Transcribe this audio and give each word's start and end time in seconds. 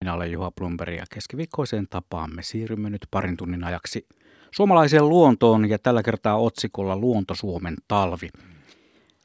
Minä 0.00 0.14
olen 0.14 0.32
Juha 0.32 0.50
Plumberg 0.50 0.96
ja 0.96 1.04
keskiviikkoiseen 1.10 1.86
tapaamme 1.90 2.42
siirrymme 2.42 2.90
nyt 2.90 3.06
parin 3.10 3.36
tunnin 3.36 3.64
ajaksi 3.64 4.06
suomalaiseen 4.50 5.08
luontoon 5.08 5.68
ja 5.68 5.78
tällä 5.78 6.02
kertaa 6.02 6.36
otsikolla 6.36 6.96
Luonto 6.96 7.34
Suomen 7.34 7.76
talvi. 7.88 8.28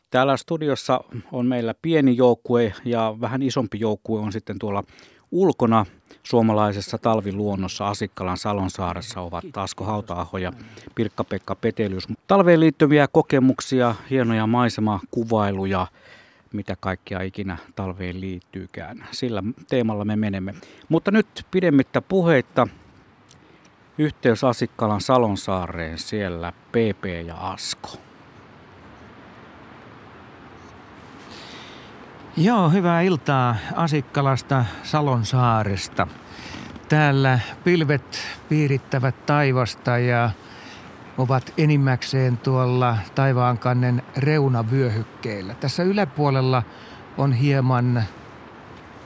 Täällä 0.10 0.38
studiossa 0.38 1.02
on 1.31 1.46
meillä 1.46 1.73
pieni 1.81 2.18
joukkue 2.18 2.73
ja 2.86 3.15
vähän 3.21 3.42
isompi 3.42 3.79
joukkue 3.79 4.20
on 4.20 4.31
sitten 4.31 4.60
tuolla 4.60 4.84
ulkona 5.31 5.86
suomalaisessa 6.23 6.97
talviluonnossa 6.97 7.88
Asikkalan 7.88 8.38
Salonsaaressa 8.38 9.22
ovat 9.22 9.46
Asko 9.56 9.83
Hautaaho 9.83 10.38
ja 10.38 10.53
Pirkka-Pekka 10.96 11.56
Petelius. 11.56 12.08
Talveen 12.28 12.60
liittyviä 12.60 13.08
kokemuksia, 13.08 13.96
hienoja 14.10 14.47
maisemakuvailuja, 14.47 15.88
mitä 16.54 16.76
kaikkea 16.80 17.22
ikinä 17.22 17.58
talveen 17.76 18.22
liittyykään. 18.22 19.08
Sillä 19.12 19.44
teemalla 19.70 20.05
me 20.05 20.16
menemme. 20.16 20.54
Mutta 20.90 21.12
nyt 21.12 21.45
pidemmittä 21.52 22.02
puheitta 22.02 22.67
yhteys 23.98 24.44
Asikkalan 24.44 25.02
Salonsaareen 25.02 25.98
siellä 25.98 26.53
PP 26.72 27.05
ja 27.25 27.35
Asko. 27.35 27.89
Joo, 32.38 32.70
hyvää 32.70 33.02
iltaa 33.02 33.55
Asikkalasta 33.75 34.66
Salonsaaresta. 34.83 36.08
Täällä 36.89 37.39
pilvet 37.63 38.20
piirittävät 38.49 39.25
taivasta 39.25 39.97
ja 39.97 40.30
ovat 41.21 41.53
enimmäkseen 41.57 42.38
tuolla 42.38 42.98
taivaankannen 43.16 44.03
reunavyöhykkeillä. 44.17 45.53
Tässä 45.53 45.84
yläpuolella 45.84 46.63
on 47.17 47.34
hieman 47.34 48.03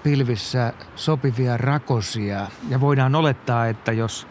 pilvissä 0.03 0.73
sopivia 0.95 1.57
rakosia 1.57 2.47
ja 2.69 2.81
voidaan 2.81 3.15
olettaa, 3.15 3.67
että 3.67 3.91
jos 3.91 4.27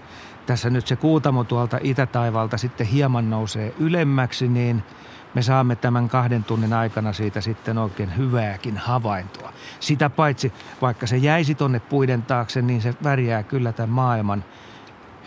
tässä 0.47 0.71
nyt 0.71 0.87
se 0.87 0.97
kuutamo 0.97 1.45
tuolta 1.45 1.79
itätaivalta 1.83 2.59
sitten 2.59 2.87
hieman 2.87 3.31
nousee 3.31 3.75
ylemmäksi, 3.79 4.49
niin 4.49 4.83
me 5.35 5.43
saamme 5.43 5.77
tämän 5.77 6.09
kahden 6.09 6.45
tunnin 6.45 6.73
aikana 6.73 7.13
siitä 7.13 7.41
sitten 7.41 7.79
oikein 7.79 8.17
hyvääkin 8.17 8.77
havaintoa. 8.77 9.53
Sitä 9.81 10.11
paitsi, 10.11 10.53
vaikka 10.83 11.07
se 11.07 11.17
jäisi 11.17 11.55
tonne 11.55 11.81
puiden 11.81 12.23
taakse, 12.23 12.63
niin 12.63 12.83
se 12.83 12.95
värjää 13.05 13.43
kyllä 13.43 13.73
tämän 13.73 13.91
maailman 13.91 14.45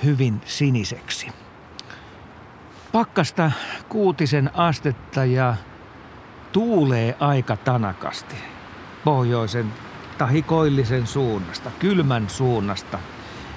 hyvin 0.03 0.41
siniseksi. 0.45 1.46
Pakkasta 2.97 3.51
kuutisen 3.89 4.51
astetta 4.53 5.25
ja 5.25 5.55
tuulee 6.51 7.15
aika 7.19 7.57
tanakasti 7.57 8.35
pohjoisen 9.03 9.73
tahikoillisen 10.17 11.07
suunnasta, 11.07 11.71
kylmän 11.79 12.29
suunnasta. 12.29 12.99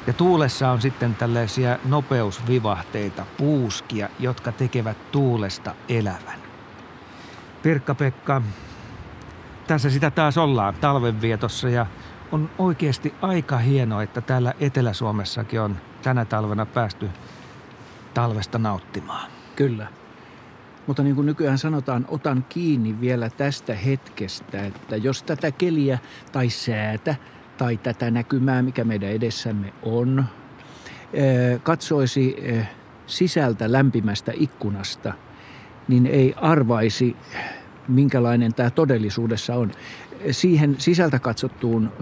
Ja 0.07 0.13
tuulessa 0.13 0.71
on 0.71 0.81
sitten 0.81 1.15
tällaisia 1.15 1.79
nopeusvivahteita, 1.85 3.27
puuskia, 3.37 4.09
jotka 4.19 4.53
tekevät 4.53 5.13
tuulesta 5.13 5.75
elävän. 5.89 6.41
Pirkka-Pekka, 7.63 8.43
tässä 9.67 9.91
sitä 9.91 10.11
taas 10.11 10.39
ollaan 10.39 10.75
talvenvietossa 10.75 11.69
ja 11.69 11.87
on 12.33 12.51
oikeasti 12.59 13.15
aika 13.23 13.59
hienoa, 13.59 14.03
että 14.03 14.21
täällä 14.21 14.55
Etelä-Suomessakin 14.61 15.61
on 15.61 15.77
tänä 16.03 16.25
talvena 16.25 16.67
päästy 16.67 17.11
talvesta 18.15 18.59
nauttimaan. 18.59 19.31
Kyllä. 19.57 19.87
Mutta 20.87 21.03
niin 21.03 21.15
kuin 21.15 21.27
nykyään 21.27 21.59
sanotaan, 21.59 22.05
otan 22.09 22.45
kiinni 22.49 23.01
vielä 23.01 23.31
tästä 23.31 23.75
hetkestä, 23.75 24.67
että 24.67 24.97
jos 24.97 25.23
tätä 25.23 25.51
keliä 25.51 25.99
tai 26.33 26.51
säätä 26.51 27.15
tai 27.59 27.77
tätä 27.77 28.11
näkymää, 28.11 28.63
mikä 28.63 28.85
meidän 28.85 29.11
edessämme 29.11 29.73
on, 29.83 30.25
katsoisi 31.63 32.37
sisältä 33.07 33.73
lämpimästä 33.73 34.33
ikkunasta, 34.35 35.15
niin 35.89 36.07
ei 36.07 36.35
arvaisi, 36.37 37.17
minkälainen 37.89 38.55
tämä 38.55 38.71
todellisuudessa 38.71 39.55
on 39.55 39.73
siihen 40.31 40.75
sisältä 40.79 41.19
katsottuun 41.19 41.93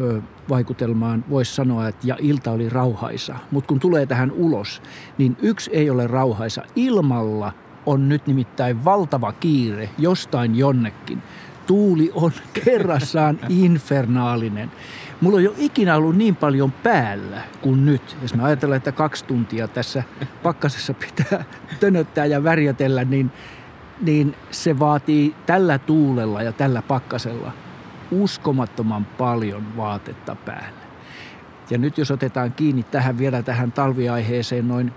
vaikutelmaan 0.48 1.24
voisi 1.30 1.54
sanoa, 1.54 1.88
että 1.88 2.06
ja 2.06 2.16
ilta 2.20 2.50
oli 2.50 2.68
rauhaisa. 2.68 3.36
Mutta 3.50 3.68
kun 3.68 3.80
tulee 3.80 4.06
tähän 4.06 4.32
ulos, 4.32 4.82
niin 5.18 5.36
yksi 5.42 5.70
ei 5.72 5.90
ole 5.90 6.06
rauhaisa. 6.06 6.62
Ilmalla 6.76 7.52
on 7.86 8.08
nyt 8.08 8.26
nimittäin 8.26 8.84
valtava 8.84 9.32
kiire 9.32 9.90
jostain 9.98 10.56
jonnekin. 10.56 11.22
Tuuli 11.66 12.10
on 12.14 12.32
kerrassaan 12.64 13.38
infernaalinen. 13.48 14.70
Mulla 15.20 15.36
on 15.36 15.44
jo 15.44 15.54
ikinä 15.58 15.96
ollut 15.96 16.16
niin 16.16 16.36
paljon 16.36 16.72
päällä 16.72 17.42
kuin 17.60 17.86
nyt. 17.86 18.16
Jos 18.22 18.34
mä 18.34 18.44
ajatellaan, 18.44 18.76
että 18.76 18.92
kaksi 18.92 19.24
tuntia 19.24 19.68
tässä 19.68 20.02
pakkasessa 20.42 20.94
pitää 20.94 21.44
tönöttää 21.80 22.26
ja 22.26 22.44
värjätellä, 22.44 23.04
niin, 23.04 23.30
niin 24.00 24.34
se 24.50 24.78
vaatii 24.78 25.34
tällä 25.46 25.78
tuulella 25.78 26.42
ja 26.42 26.52
tällä 26.52 26.82
pakkasella– 26.82 27.52
uskomattoman 28.10 29.04
paljon 29.04 29.76
vaatetta 29.76 30.34
päälle. 30.34 30.88
Ja 31.70 31.78
nyt 31.78 31.98
jos 31.98 32.10
otetaan 32.10 32.52
kiinni 32.52 32.82
tähän 32.82 33.18
vielä 33.18 33.42
tähän 33.42 33.72
talviaiheeseen 33.72 34.68
noin 34.68 34.92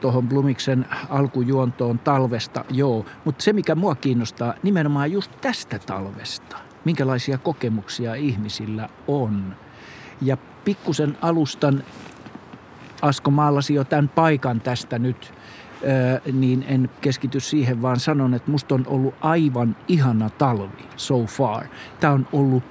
tuohon 0.00 0.28
Blumiksen 0.28 0.86
alkujuontoon 1.08 1.98
talvesta, 1.98 2.64
joo. 2.70 3.06
Mutta 3.24 3.44
se, 3.44 3.52
mikä 3.52 3.74
mua 3.74 3.94
kiinnostaa 3.94 4.54
nimenomaan 4.62 5.12
just 5.12 5.30
tästä 5.40 5.78
talvesta, 5.78 6.56
minkälaisia 6.84 7.38
kokemuksia 7.38 8.14
ihmisillä 8.14 8.88
on. 9.08 9.56
Ja 10.22 10.36
pikkusen 10.64 11.18
alustan, 11.22 11.84
Asko 13.02 13.30
maalasi 13.30 13.74
jo 13.74 13.84
tämän 13.84 14.08
paikan 14.08 14.60
tästä 14.60 14.98
nyt 14.98 15.34
niin 16.32 16.64
en 16.68 16.90
keskity 17.00 17.40
siihen, 17.40 17.82
vaan 17.82 18.00
sanon, 18.00 18.34
että 18.34 18.50
musta 18.50 18.74
on 18.74 18.84
ollut 18.86 19.14
aivan 19.20 19.76
ihana 19.88 20.30
talvi 20.30 20.88
so 20.96 21.24
far. 21.26 21.64
Tämä 22.00 22.12
on 22.12 22.28
ollut 22.32 22.64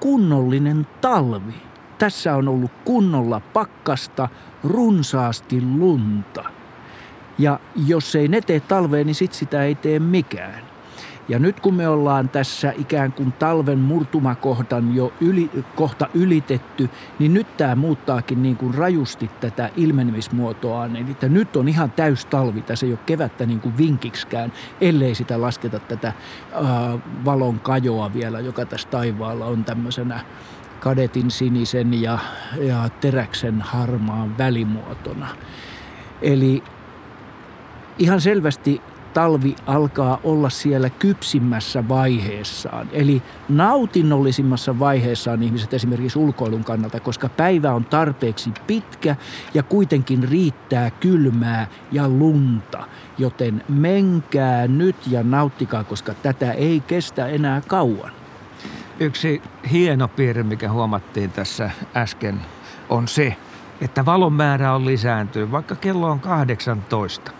kunnollinen 0.00 0.86
talvi. 1.00 1.54
Tässä 1.98 2.36
on 2.36 2.48
ollut 2.48 2.70
kunnolla 2.84 3.40
pakkasta, 3.40 4.28
runsaasti 4.64 5.62
lunta. 5.62 6.44
Ja 7.38 7.60
jos 7.86 8.14
ei 8.14 8.28
ne 8.28 8.40
tee 8.40 8.60
talveen, 8.60 9.06
niin 9.06 9.14
sit 9.14 9.32
sitä 9.32 9.62
ei 9.64 9.74
tee 9.74 9.98
mikään. 9.98 10.73
Ja 11.28 11.38
nyt 11.38 11.60
kun 11.60 11.74
me 11.74 11.88
ollaan 11.88 12.28
tässä 12.28 12.72
ikään 12.78 13.12
kuin 13.12 13.32
talven 13.32 13.78
murtumakohdan 13.78 14.94
jo 14.94 15.12
yli, 15.20 15.50
kohta 15.74 16.08
ylitetty, 16.14 16.90
niin 17.18 17.34
nyt 17.34 17.56
tämä 17.56 17.74
muuttaakin 17.74 18.42
niin 18.42 18.56
kuin 18.56 18.74
rajusti 18.74 19.30
tätä 19.40 19.70
ilmenemismuotoaan. 19.76 20.96
Eli 20.96 21.10
että 21.10 21.28
nyt 21.28 21.56
on 21.56 21.68
ihan 21.68 21.90
täys 21.90 22.26
talvi, 22.26 22.62
tässä 22.62 22.86
ei 22.86 22.92
ole 22.92 22.98
kevättä 23.06 23.46
niin 23.46 23.60
kuin 23.60 23.76
vinkikskään, 23.78 24.52
ellei 24.80 25.14
sitä 25.14 25.40
lasketa 25.40 25.78
tätä 25.78 26.08
äh, 26.08 26.14
valon 27.24 27.60
kajoa 27.60 28.14
vielä, 28.14 28.40
joka 28.40 28.66
tässä 28.66 28.88
taivaalla 28.88 29.46
on 29.46 29.64
tämmöisenä 29.64 30.20
kadetin 30.80 31.30
sinisen 31.30 32.02
ja, 32.02 32.18
ja 32.58 32.88
teräksen 33.00 33.60
harmaan 33.60 34.38
välimuotona. 34.38 35.28
Eli 36.22 36.62
ihan 37.98 38.20
selvästi 38.20 38.80
talvi 39.14 39.56
alkaa 39.66 40.20
olla 40.24 40.50
siellä 40.50 40.90
kypsimmässä 40.90 41.88
vaiheessaan. 41.88 42.88
Eli 42.92 43.22
nautinnollisemmassa 43.48 44.78
vaiheessaan 44.78 45.42
ihmiset 45.42 45.74
esimerkiksi 45.74 46.18
ulkoilun 46.18 46.64
kannalta, 46.64 47.00
koska 47.00 47.28
päivä 47.28 47.72
on 47.72 47.84
tarpeeksi 47.84 48.50
pitkä 48.66 49.16
ja 49.54 49.62
kuitenkin 49.62 50.28
riittää 50.28 50.90
kylmää 50.90 51.66
ja 51.92 52.08
lunta. 52.08 52.84
Joten 53.18 53.64
menkää 53.68 54.66
nyt 54.66 54.96
ja 55.10 55.22
nauttikaa, 55.22 55.84
koska 55.84 56.14
tätä 56.14 56.52
ei 56.52 56.80
kestä 56.80 57.26
enää 57.26 57.62
kauan. 57.68 58.12
Yksi 59.00 59.42
hieno 59.70 60.08
piirre, 60.08 60.42
mikä 60.42 60.70
huomattiin 60.70 61.30
tässä 61.30 61.70
äsken, 61.96 62.40
on 62.88 63.08
se, 63.08 63.36
että 63.80 64.04
valon 64.04 64.32
määrä 64.32 64.74
on 64.74 64.86
lisääntynyt, 64.86 65.52
vaikka 65.52 65.74
kello 65.74 66.10
on 66.10 66.20
18 66.20 67.32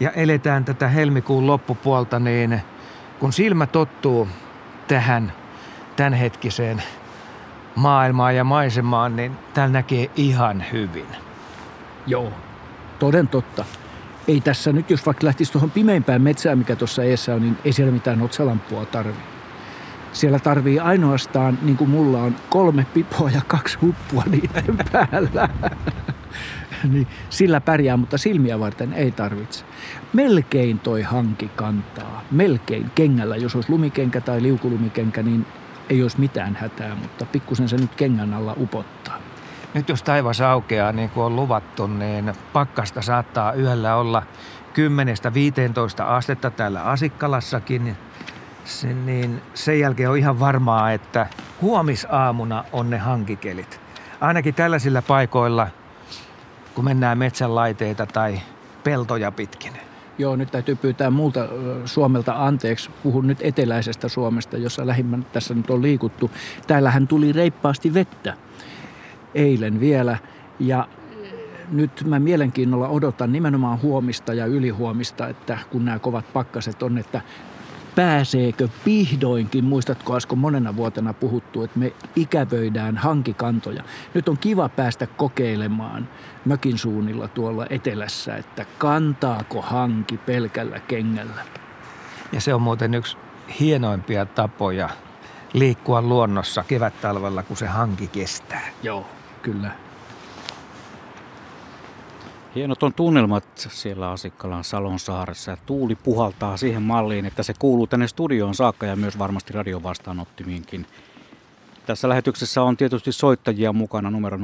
ja 0.00 0.10
eletään 0.10 0.64
tätä 0.64 0.88
helmikuun 0.88 1.46
loppupuolta, 1.46 2.18
niin 2.18 2.60
kun 3.18 3.32
silmä 3.32 3.66
tottuu 3.66 4.28
tähän 4.88 5.32
tämänhetkiseen 5.96 6.82
maailmaan 7.74 8.36
ja 8.36 8.44
maisemaan, 8.44 9.16
niin 9.16 9.36
täällä 9.54 9.72
näkee 9.72 10.10
ihan 10.16 10.64
hyvin. 10.72 11.06
Joo, 12.06 12.32
toden 12.98 13.28
totta. 13.28 13.64
Ei 14.28 14.40
tässä 14.40 14.72
nyt, 14.72 14.90
jos 14.90 15.06
vaikka 15.06 15.26
lähtisi 15.26 15.52
tuohon 15.52 15.70
pimeimpään 15.70 16.22
metsään, 16.22 16.58
mikä 16.58 16.76
tuossa 16.76 17.04
eessä 17.04 17.34
on, 17.34 17.42
niin 17.42 17.58
ei 17.64 17.72
siellä 17.72 17.92
mitään 17.92 18.22
otsalampua 18.22 18.84
tarvi. 18.84 19.14
Siellä 20.12 20.38
tarvii 20.38 20.80
ainoastaan, 20.80 21.58
niin 21.62 21.76
kuin 21.76 21.90
mulla 21.90 22.22
on, 22.22 22.36
kolme 22.50 22.86
pipoa 22.94 23.30
ja 23.30 23.40
kaksi 23.46 23.78
huppua 23.82 24.22
niiden 24.30 24.76
päällä. 24.92 25.48
niin 26.92 27.06
sillä 27.30 27.60
pärjää, 27.60 27.96
mutta 27.96 28.18
silmiä 28.18 28.60
varten 28.60 28.92
ei 28.92 29.10
tarvitse. 29.10 29.64
Melkein 30.12 30.78
toi 30.78 31.02
hanki 31.02 31.50
kantaa, 31.56 32.24
melkein 32.30 32.90
kengällä. 32.94 33.36
Jos 33.36 33.54
olisi 33.54 33.70
lumikenkä 33.70 34.20
tai 34.20 34.42
liukulumikenkä, 34.42 35.22
niin 35.22 35.46
ei 35.90 36.02
olisi 36.02 36.20
mitään 36.20 36.56
hätää, 36.56 36.94
mutta 36.94 37.26
pikkusen 37.26 37.68
se 37.68 37.76
nyt 37.76 37.94
kengän 37.94 38.34
alla 38.34 38.54
upottaa. 38.60 39.18
Nyt 39.74 39.88
jos 39.88 40.02
taivas 40.02 40.40
aukeaa 40.40 40.92
niin 40.92 41.10
kuin 41.10 41.24
on 41.24 41.36
luvattu, 41.36 41.86
niin 41.86 42.32
pakkasta 42.52 43.02
saattaa 43.02 43.54
yöllä 43.54 43.96
olla 43.96 44.22
10-15 46.02 46.02
astetta 46.02 46.50
täällä 46.50 46.82
Asikkalassakin. 46.82 47.96
Se, 48.64 48.94
niin 48.94 49.42
sen 49.54 49.80
jälkeen 49.80 50.10
on 50.10 50.18
ihan 50.18 50.40
varmaa, 50.40 50.92
että 50.92 51.26
huomisaamuna 51.60 52.64
on 52.72 52.90
ne 52.90 52.98
hankikelit. 52.98 53.80
Ainakin 54.20 54.54
tällaisilla 54.54 55.02
paikoilla, 55.02 55.68
kun 56.76 56.84
mennään 56.84 57.18
metsän 57.18 57.54
laiteita 57.54 58.06
tai 58.06 58.40
peltoja 58.84 59.32
pitkin. 59.32 59.72
Joo, 60.18 60.36
nyt 60.36 60.50
täytyy 60.50 60.76
pyytää 60.76 61.10
muulta 61.10 61.48
Suomelta 61.84 62.46
anteeksi. 62.46 62.90
Puhun 63.02 63.26
nyt 63.26 63.38
eteläisestä 63.40 64.08
Suomesta, 64.08 64.56
jossa 64.56 64.86
lähimmän 64.86 65.26
tässä 65.32 65.54
nyt 65.54 65.70
on 65.70 65.82
liikuttu. 65.82 66.30
Täällähän 66.66 67.08
tuli 67.08 67.32
reippaasti 67.32 67.94
vettä 67.94 68.34
eilen 69.34 69.80
vielä 69.80 70.18
ja 70.58 70.88
nyt 71.72 72.04
mä 72.04 72.18
mielenkiinnolla 72.18 72.88
odotan 72.88 73.32
nimenomaan 73.32 73.82
huomista 73.82 74.34
ja 74.34 74.46
ylihuomista, 74.46 75.28
että 75.28 75.58
kun 75.70 75.84
nämä 75.84 75.98
kovat 75.98 76.32
pakkaset 76.32 76.82
on, 76.82 76.98
että 76.98 77.20
pääseekö 77.96 78.68
vihdoinkin, 78.86 79.64
muistatko 79.64 80.14
Asko 80.14 80.36
monena 80.36 80.76
vuotena 80.76 81.12
puhuttu, 81.12 81.62
että 81.62 81.78
me 81.78 81.92
ikävöidään 82.16 82.96
hankikantoja. 82.96 83.82
Nyt 84.14 84.28
on 84.28 84.38
kiva 84.38 84.68
päästä 84.68 85.06
kokeilemaan 85.06 86.08
mökin 86.44 86.78
suunnilla 86.78 87.28
tuolla 87.28 87.66
etelässä, 87.70 88.36
että 88.36 88.66
kantaako 88.78 89.62
hanki 89.62 90.18
pelkällä 90.18 90.80
kengällä. 90.80 91.42
Ja 92.32 92.40
se 92.40 92.54
on 92.54 92.62
muuten 92.62 92.94
yksi 92.94 93.16
hienoimpia 93.60 94.26
tapoja 94.26 94.88
liikkua 95.52 96.02
luonnossa 96.02 96.64
kevät-talvella, 96.68 97.42
kun 97.42 97.56
se 97.56 97.66
hanki 97.66 98.08
kestää. 98.08 98.68
Joo, 98.82 99.06
kyllä. 99.42 99.85
Hienot 102.56 102.82
on 102.82 102.94
tunnelmat 102.94 103.44
siellä 103.56 104.10
Asikkalan 104.10 104.64
Salon 104.64 104.98
saaressa 104.98 105.50
ja 105.50 105.56
tuuli 105.66 105.94
puhaltaa 105.94 106.56
siihen 106.56 106.82
malliin, 106.82 107.26
että 107.26 107.42
se 107.42 107.54
kuuluu 107.58 107.86
tänne 107.86 108.08
studioon 108.08 108.54
saakka 108.54 108.86
ja 108.86 108.96
myös 108.96 109.18
varmasti 109.18 109.52
radiovastaanottimiinkin. 109.52 110.86
Tässä 111.86 112.08
lähetyksessä 112.08 112.62
on 112.62 112.76
tietysti 112.76 113.12
soittajia 113.12 113.72
mukana 113.72 114.10
numero 114.10 114.36
020317600 114.36 114.42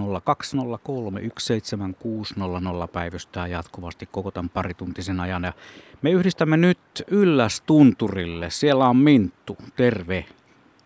päivystää 2.92 3.46
jatkuvasti 3.46 4.08
koko 4.12 4.30
tämän 4.30 4.50
parituntisen 4.50 5.20
ajan. 5.20 5.44
Ja 5.44 5.52
me 6.02 6.10
yhdistämme 6.10 6.56
nyt 6.56 6.78
Ylläs 7.10 7.60
Tunturille. 7.60 8.50
Siellä 8.50 8.88
on 8.88 8.96
Minttu. 8.96 9.56
Terve. 9.76 10.24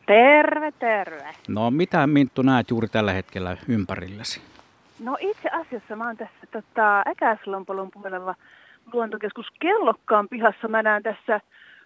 Terve, 0.06 0.72
terve. 0.72 1.34
No 1.49 1.70
mitä 1.70 2.06
Minttu 2.06 2.43
näet 2.43 2.70
juuri 2.70 2.88
tällä 2.88 3.12
hetkellä 3.12 3.56
ympärilläsi? 3.69 4.40
No 5.00 5.16
itse 5.20 5.48
asiassa 5.48 5.96
mä 5.96 6.06
oon 6.06 6.16
tässä 6.16 6.46
tota, 6.50 7.02
Äkäslompolon 7.08 7.90
puolella 7.90 8.34
luontokeskus 8.93 9.46
Kellokkaan 9.60 10.28
pihassa. 10.28 10.69
Mä 10.69 10.82
näen 10.82 11.02
tässä 11.02 11.40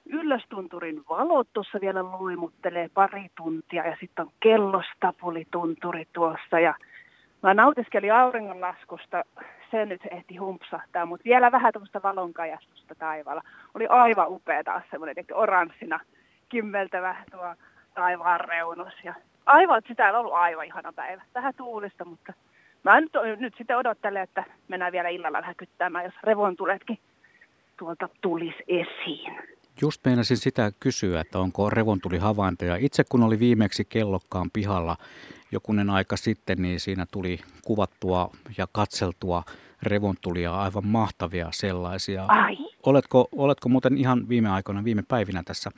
Yllästunturin 0.06 1.02
valot 1.08 1.48
tuossa 1.52 1.78
vielä 1.80 2.02
luimuttelee 2.02 2.90
pari 2.94 3.26
tuntia 3.36 3.86
ja 3.86 3.96
sitten 4.00 4.24
on 4.24 4.32
kellostapulitunturi 4.40 6.04
tuossa 6.12 6.60
ja 6.60 6.74
mä 7.42 7.54
nautiskelin 7.54 8.14
auringonlaskusta, 8.14 9.24
se 9.70 9.86
nyt 9.86 10.00
ehti 10.10 10.36
humpsahtaa, 10.36 11.06
mutta 11.06 11.24
vielä 11.24 11.52
vähän 11.52 11.72
tuommoista 11.72 12.02
valonkajastusta 12.02 12.94
taivaalla. 12.94 13.42
Oli 13.74 13.86
aivan 13.86 14.28
upea 14.28 14.64
taas 14.64 14.82
semmoinen 14.90 15.24
oranssina 15.34 16.00
kimmeltävä 16.48 17.16
tuo 17.30 17.54
taivaan 17.94 18.40
reunus 18.40 18.94
ja 19.04 19.14
aivan, 19.46 19.82
sitä 19.88 20.08
on 20.08 20.14
ollut 20.14 20.32
aivan 20.32 20.66
ihana 20.66 20.92
päivä. 20.92 21.22
Vähän 21.34 21.54
tuulista, 21.56 22.04
mutta 22.04 22.32
mä 22.84 23.00
nyt, 23.00 23.12
nyt 23.38 23.54
sitten 23.58 23.76
odottelen, 23.76 24.22
että 24.22 24.44
mennään 24.68 24.92
vielä 24.92 25.08
illalla 25.08 25.42
häkyttämään, 25.42 26.04
jos 26.04 26.14
revontuletkin 26.22 26.98
tuolta 27.78 28.08
tulisi 28.20 28.62
esiin. 28.68 29.38
Just 29.82 30.04
meinasin 30.04 30.36
sitä 30.36 30.72
kysyä, 30.80 31.20
että 31.20 31.38
onko 31.38 31.70
revontuli 31.70 32.18
havaintoja. 32.18 32.76
Itse 32.76 33.04
kun 33.08 33.22
oli 33.22 33.38
viimeksi 33.38 33.84
kellokkaan 33.84 34.50
pihalla 34.52 34.96
jokunen 35.52 35.90
aika 35.90 36.16
sitten, 36.16 36.62
niin 36.62 36.80
siinä 36.80 37.06
tuli 37.12 37.40
kuvattua 37.64 38.30
ja 38.58 38.66
katseltua 38.72 39.42
revontulia, 39.82 40.54
aivan 40.54 40.86
mahtavia 40.86 41.48
sellaisia. 41.50 42.24
Ai. 42.28 42.56
Oletko, 42.86 43.28
oletko 43.32 43.68
muuten 43.68 43.98
ihan 43.98 44.28
viime 44.28 44.48
aikoina, 44.48 44.84
viime 44.84 45.02
päivinä 45.08 45.42
tässä 45.46 45.70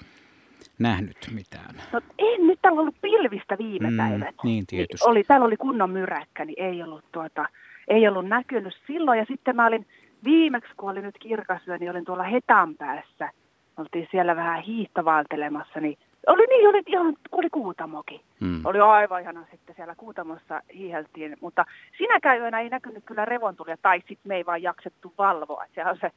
nähnyt 0.82 1.16
mitään? 1.34 1.74
No 1.92 2.00
en, 2.18 2.46
nyt 2.46 2.58
täällä 2.62 2.76
on 2.76 2.80
ollut 2.80 3.00
pilvistä 3.00 3.58
viime 3.58 3.90
mm, 3.90 3.96
päivät. 3.96 4.34
Niin 4.44 4.66
tietysti. 4.66 5.08
Oli, 5.08 5.24
täällä 5.24 5.46
oli 5.46 5.56
kunnon 5.56 5.90
myräkkä, 5.90 6.44
niin 6.44 6.62
ei 6.62 6.82
ollut, 6.82 7.04
tuota, 7.12 7.48
ei 7.88 8.08
ollut 8.08 8.28
näkynyt 8.28 8.74
silloin. 8.86 9.18
Ja 9.18 9.24
sitten 9.24 9.56
mä 9.56 9.66
olin 9.66 9.86
viimeksi, 10.24 10.72
kun 10.76 10.90
oli 10.90 11.02
nyt 11.02 11.18
kirkasyö, 11.18 11.78
niin 11.78 11.90
olin 11.90 12.04
tuolla 12.04 12.22
Hetan 12.22 12.74
päässä. 12.74 13.30
Oltiin 13.76 14.08
siellä 14.10 14.36
vähän 14.36 14.62
hiihtovaltelemassa, 14.62 15.80
niin 15.80 15.98
oli 16.26 16.46
niin, 16.46 16.68
oli 16.68 16.82
ihan, 16.86 17.16
oli 17.32 17.50
kuutamoki. 17.50 18.22
Mm. 18.40 18.60
Oli 18.64 18.80
aivan 18.80 19.22
ihana 19.22 19.46
sitten 19.50 19.74
siellä 19.74 19.94
kuutamossa 19.94 20.62
hiiheltiin, 20.74 21.36
mutta 21.40 21.64
sinäkään 21.98 22.40
yönä 22.40 22.60
ei 22.60 22.68
näkynyt 22.68 23.04
kyllä 23.04 23.24
revontulia, 23.24 23.76
tai 23.82 23.98
sitten 23.98 24.28
me 24.28 24.36
ei 24.36 24.46
vaan 24.46 24.62
jaksettu 24.62 25.14
valvoa. 25.18 25.64
Sehän 25.74 25.90
on 25.90 25.98
se 26.00 26.10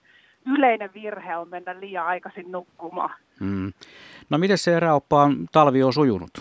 yleinen 0.46 0.90
virhe 0.94 1.38
on 1.38 1.50
mennä 1.50 1.80
liian 1.80 2.06
aikaisin 2.06 2.52
nukkumaan. 2.52 3.16
Mm. 3.40 3.74
No 4.30 4.38
miten 4.38 4.58
se 4.58 4.76
eräoppaan 4.78 5.36
talvi 5.52 5.84
on 5.84 5.94
sujunut? 5.94 6.32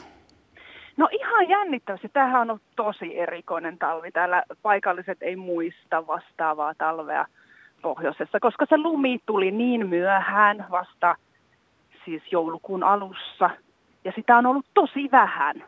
No 0.96 1.08
ihan 1.12 1.48
jännittävästi. 1.48 2.08
Tämähän 2.08 2.40
on 2.40 2.50
ollut 2.50 2.62
tosi 2.76 3.18
erikoinen 3.18 3.78
talvi. 3.78 4.10
Täällä 4.10 4.42
paikalliset 4.62 5.18
ei 5.20 5.36
muista 5.36 6.06
vastaavaa 6.06 6.74
talvea 6.74 7.26
pohjoisessa, 7.82 8.40
koska 8.40 8.66
se 8.68 8.76
lumi 8.76 9.18
tuli 9.26 9.50
niin 9.50 9.88
myöhään 9.88 10.66
vasta 10.70 11.16
siis 12.04 12.22
joulukuun 12.30 12.82
alussa. 12.82 13.50
Ja 14.04 14.12
sitä 14.16 14.36
on 14.36 14.46
ollut 14.46 14.66
tosi 14.74 15.08
vähän. 15.12 15.64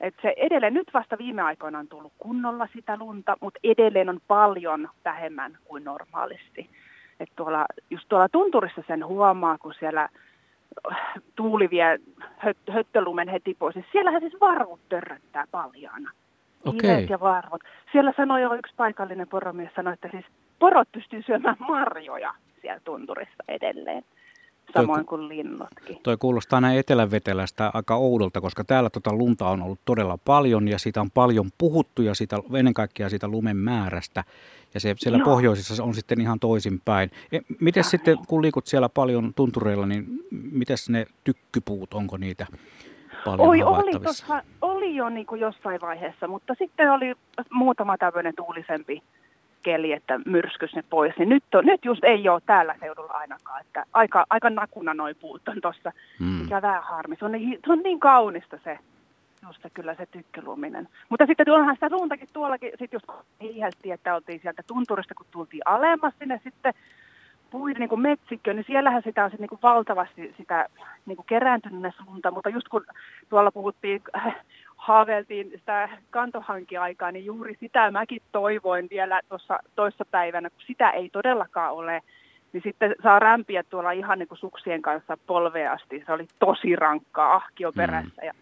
Et 0.00 0.14
se 0.22 0.34
edelleen, 0.36 0.74
nyt 0.74 0.88
vasta 0.94 1.18
viime 1.18 1.42
aikoina 1.42 1.78
on 1.78 1.88
tullut 1.88 2.12
kunnolla 2.18 2.68
sitä 2.72 2.96
lunta, 2.96 3.36
mutta 3.40 3.60
edelleen 3.64 4.08
on 4.08 4.20
paljon 4.28 4.88
vähemmän 5.04 5.58
kuin 5.64 5.84
normaalisti. 5.84 6.70
Et 7.20 7.30
tuolla, 7.36 7.66
just 7.90 8.08
tuolla 8.08 8.28
tunturissa 8.28 8.82
sen 8.86 9.06
huomaa, 9.06 9.58
kun 9.58 9.74
siellä 9.78 10.08
tuuli 11.36 11.70
vie 11.70 11.98
höt, 12.36 12.56
höttölumen 12.70 13.28
heti 13.28 13.56
pois. 13.58 13.74
Siis 13.74 13.86
siellähän 13.92 14.20
siis 14.20 14.40
varvut 14.40 14.80
törröttää 14.88 15.44
paljana. 15.50 16.10
Okay. 16.64 17.06
ja 17.08 17.20
varvut. 17.20 17.62
Siellä 17.92 18.12
sanoi 18.16 18.42
jo 18.42 18.54
yksi 18.54 18.74
paikallinen 18.76 19.28
poromies, 19.28 19.70
sanoi, 19.76 19.92
että 19.92 20.08
siis 20.10 20.24
porot 20.58 20.88
pystyy 20.92 21.22
syömään 21.22 21.56
marjoja 21.58 22.34
siellä 22.60 22.80
tunturissa 22.84 23.44
edelleen. 23.48 24.02
Samoin 24.74 24.98
toi, 24.98 25.04
kuin 25.04 25.28
linnutkin. 25.28 25.98
Toi 26.02 26.16
kuulostaa 26.16 26.60
näin 26.60 26.78
etelävetelästä 26.78 27.70
aika 27.74 27.96
oudolta, 27.96 28.40
koska 28.40 28.64
täällä 28.64 28.90
tota 28.90 29.12
lunta 29.12 29.48
on 29.48 29.62
ollut 29.62 29.80
todella 29.84 30.18
paljon 30.24 30.68
ja 30.68 30.78
siitä 30.78 31.00
on 31.00 31.10
paljon 31.10 31.50
puhuttu 31.58 32.02
ja 32.02 32.14
siitä, 32.14 32.36
ennen 32.58 32.74
kaikkea 32.74 33.08
siitä 33.08 33.28
lumen 33.28 33.56
määrästä. 33.56 34.24
Ja 34.74 34.80
se 34.80 34.94
siellä 34.98 35.18
Joo. 35.18 35.24
pohjoisissa 35.24 35.84
on 35.84 35.94
sitten 35.94 36.20
ihan 36.20 36.40
toisinpäin. 36.40 37.10
E, 37.32 37.38
miten 37.60 37.84
sitten, 37.84 38.18
kun 38.28 38.42
liikut 38.42 38.66
siellä 38.66 38.88
paljon 38.88 39.34
tuntureilla, 39.34 39.86
niin 39.86 40.06
miten 40.30 40.76
ne 40.88 41.06
tykkypuut, 41.24 41.94
onko 41.94 42.16
niitä 42.16 42.46
paljon 43.24 43.48
Oi, 43.48 43.62
oli, 43.62 44.00
tossa, 44.00 44.42
oli 44.62 44.96
jo 44.96 45.08
niin 45.08 45.26
kuin 45.26 45.40
jossain 45.40 45.80
vaiheessa, 45.80 46.28
mutta 46.28 46.54
sitten 46.58 46.92
oli 46.92 47.14
muutama 47.50 47.98
tämmöinen 47.98 48.34
tuulisempi 48.36 49.02
keli, 49.66 49.92
että 49.92 50.20
myrskys 50.26 50.74
ne 50.74 50.82
pois. 50.90 51.14
Niin 51.18 51.28
nyt, 51.28 51.54
on, 51.54 51.66
nyt 51.66 51.84
just 51.84 52.04
ei 52.04 52.28
ole 52.28 52.40
täällä 52.46 52.74
seudulla 52.80 53.12
ainakaan. 53.12 53.60
Että 53.60 53.84
aika, 53.92 54.26
aika 54.30 54.50
nakuna 54.50 54.94
noi 54.94 55.14
puut 55.14 55.48
on 55.48 55.60
tuossa, 55.60 55.92
mm. 56.20 56.26
mikä 56.26 56.62
vähän 56.62 56.82
harmi. 56.82 57.16
Se 57.16 57.24
on, 57.24 57.32
niin, 57.32 57.58
se 57.66 57.72
on 57.72 57.78
niin 57.78 58.00
kaunista 58.00 58.58
se, 58.64 58.78
just 59.46 59.62
se, 59.62 59.70
kyllä 59.70 59.94
se 59.94 60.06
tykkyluminen. 60.06 60.88
Mutta 61.08 61.26
sitten 61.26 61.50
onhan 61.50 61.76
sitä 61.76 61.88
suuntakin 61.88 62.28
tuollakin, 62.32 62.70
sitten 62.70 62.96
just 62.96 63.06
hiiheltiin, 63.40 63.94
että 63.94 64.14
oltiin 64.14 64.40
sieltä 64.40 64.62
tunturista, 64.66 65.14
kun 65.14 65.26
tultiin 65.30 65.62
alemmas 65.64 66.14
sinne 66.18 66.40
sitten 66.44 66.74
puiden 67.50 67.88
niin 67.88 68.00
metsikkö, 68.00 68.54
niin 68.54 68.64
siellähän 68.66 69.02
sitä 69.02 69.24
on 69.24 69.30
sit, 69.30 69.40
niin 69.40 69.48
kuin 69.48 69.62
valtavasti 69.62 70.34
sitä 70.36 70.66
niin 71.06 71.16
kuin 71.16 71.26
kerääntynyt 71.26 71.94
lunta, 72.06 72.30
mutta 72.30 72.48
just 72.48 72.68
kun 72.68 72.84
tuolla 73.28 73.50
puhuttiin 73.50 74.02
haaveltiin 74.86 75.50
sitä 75.50 75.88
kantohankiaikaa, 76.10 77.12
niin 77.12 77.24
juuri 77.24 77.56
sitä 77.60 77.90
mäkin 77.90 78.22
toivoin 78.32 78.86
vielä 78.90 79.20
tuossa 79.28 79.58
toissa 79.74 80.04
päivänä, 80.10 80.50
kun 80.50 80.60
sitä 80.66 80.90
ei 80.90 81.08
todellakaan 81.08 81.72
ole, 81.72 82.02
niin 82.52 82.62
sitten 82.62 82.94
saa 83.02 83.18
rämpiä 83.18 83.62
tuolla 83.62 83.90
ihan 83.90 84.18
niin 84.18 84.28
kuin 84.28 84.38
suksien 84.38 84.82
kanssa 84.82 85.18
polveasti. 85.26 86.02
Se 86.06 86.12
oli 86.12 86.26
tosi 86.38 86.76
rankkaa 86.76 87.34
ahkioperässä 87.34 88.22
mm. 88.22 88.26
ja 88.26 88.32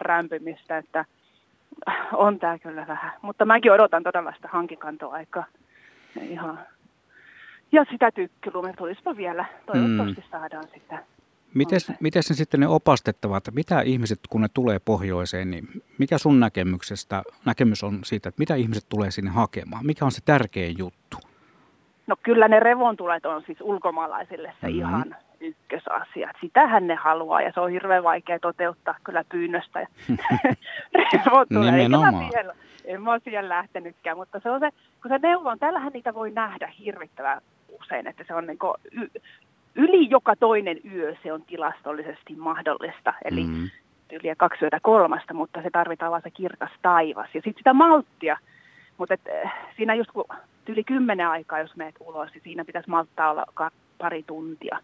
rämpimistä, 0.00 0.78
että 0.78 1.04
on 2.12 2.38
tämä 2.38 2.58
kyllä 2.58 2.86
vähän. 2.86 3.12
Mutta 3.22 3.44
mäkin 3.44 3.72
odotan 3.72 4.02
todella 4.02 4.32
sitä 4.32 4.48
hankikantoaikaa. 4.48 5.44
Ihan. 6.20 6.58
Ja 7.72 7.84
sitä 7.90 8.10
tykkylume 8.10 8.72
tulisipa 8.78 9.16
vielä. 9.16 9.44
Toivottavasti 9.66 10.20
mm. 10.20 10.30
saadaan 10.30 10.68
sitä. 10.74 11.15
Miten, 11.56 11.80
miten 12.00 12.22
ne 12.28 12.34
sitten 12.34 12.60
ne 12.60 12.68
opastettavat, 12.68 13.44
mitä 13.54 13.80
ihmiset, 13.80 14.20
kun 14.30 14.40
ne 14.40 14.48
tulee 14.54 14.78
pohjoiseen, 14.78 15.50
niin 15.50 15.68
mikä 15.98 16.18
sun 16.18 16.40
näkemyksestä, 16.40 17.22
näkemys 17.44 17.84
on 17.84 17.98
siitä, 18.04 18.28
että 18.28 18.38
mitä 18.38 18.54
ihmiset 18.54 18.86
tulee 18.88 19.10
sinne 19.10 19.30
hakemaan? 19.30 19.86
Mikä 19.86 20.04
on 20.04 20.12
se 20.12 20.20
tärkein 20.24 20.78
juttu? 20.78 21.16
No 22.06 22.16
kyllä 22.22 22.48
ne 22.48 22.60
revontulet 22.60 23.26
on 23.26 23.42
siis 23.46 23.58
ulkomaalaisille 23.60 24.52
se 24.60 24.66
mm-hmm. 24.66 24.78
ihan 24.78 25.16
ykkösasia. 25.40 26.30
Sitähän 26.40 26.86
ne 26.86 26.94
haluaa 26.94 27.42
ja 27.42 27.52
se 27.54 27.60
on 27.60 27.70
hirveän 27.70 28.04
vaikea 28.04 28.38
toteuttaa 28.38 28.94
kyllä 29.04 29.24
pyynnöstä. 29.28 29.80
Nimenomaan. 31.50 32.30
En, 32.38 32.50
en 32.84 33.02
mä 33.02 33.12
ole 33.12 33.20
siihen 33.24 33.48
lähtenytkään, 33.48 34.16
mutta 34.16 34.40
se 34.40 34.50
on 34.50 34.60
se, 34.60 34.70
kun 35.02 35.08
se 35.08 35.18
neuvon, 35.18 35.58
tällähän 35.58 35.92
niitä 35.92 36.14
voi 36.14 36.30
nähdä 36.30 36.72
hirvittävän 36.78 37.40
usein, 37.82 38.06
että 38.06 38.24
se 38.26 38.34
on 38.34 38.46
niin 38.46 38.58
y, 38.90 39.06
yli 39.76 40.10
joka 40.10 40.36
toinen 40.36 40.80
yö 40.94 41.16
se 41.22 41.32
on 41.32 41.42
tilastollisesti 41.42 42.34
mahdollista. 42.36 43.14
Eli 43.24 43.44
mm. 43.44 43.70
yli 44.12 44.34
kaksi 44.36 44.64
yötä 44.64 44.78
kolmasta, 44.82 45.34
mutta 45.34 45.62
se 45.62 45.70
tarvitaan 45.70 46.10
vaan 46.10 46.22
se 46.22 46.30
kirkas 46.30 46.70
taivas. 46.82 47.28
Ja 47.34 47.40
sitten 47.40 47.58
sitä 47.58 47.74
malttia. 47.74 48.38
Mutta 48.98 49.14
eh, 49.26 49.50
siinä 49.76 49.94
just 49.94 50.10
kun 50.10 50.24
yli 50.68 50.84
kymmenen 50.84 51.28
aikaa, 51.28 51.60
jos 51.60 51.76
meet 51.76 51.94
ulos, 52.00 52.30
niin 52.34 52.42
siinä 52.44 52.64
pitäisi 52.64 52.90
malttaa 52.90 53.30
olla 53.30 53.70
pari 53.98 54.22
tuntia 54.22 54.78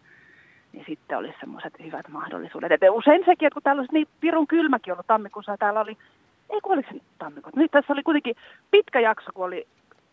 niin 0.73 0.85
sitten 0.87 1.17
olisi 1.17 1.35
semmoiset 1.39 1.73
hyvät 1.83 2.07
mahdollisuudet. 2.07 2.71
Et 2.71 2.81
usein 2.91 3.23
sekin, 3.25 3.47
että 3.47 3.53
kun 3.53 3.63
täällä 3.63 3.79
olisi 3.79 3.93
niin 3.93 4.07
pirun 4.19 4.47
kylmäkin 4.47 4.93
ollut 4.93 5.07
tammikuussa, 5.07 5.57
täällä 5.57 5.81
oli, 5.81 5.97
ei 6.49 6.61
kun 6.61 6.73
oliko 6.73 6.89
se 6.93 6.99
tammikuussa, 7.17 7.59
nyt 7.59 7.71
tässä 7.71 7.93
oli 7.93 8.03
kuitenkin 8.03 8.35
pitkä 8.71 8.99
jakso, 8.99 9.31
kun 9.33 9.45
oli 9.45 9.67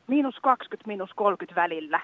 miinus 0.07 0.37
20, 0.43 0.89
miinus 0.89 1.11
30 1.15 1.61
välillä, 1.61 2.01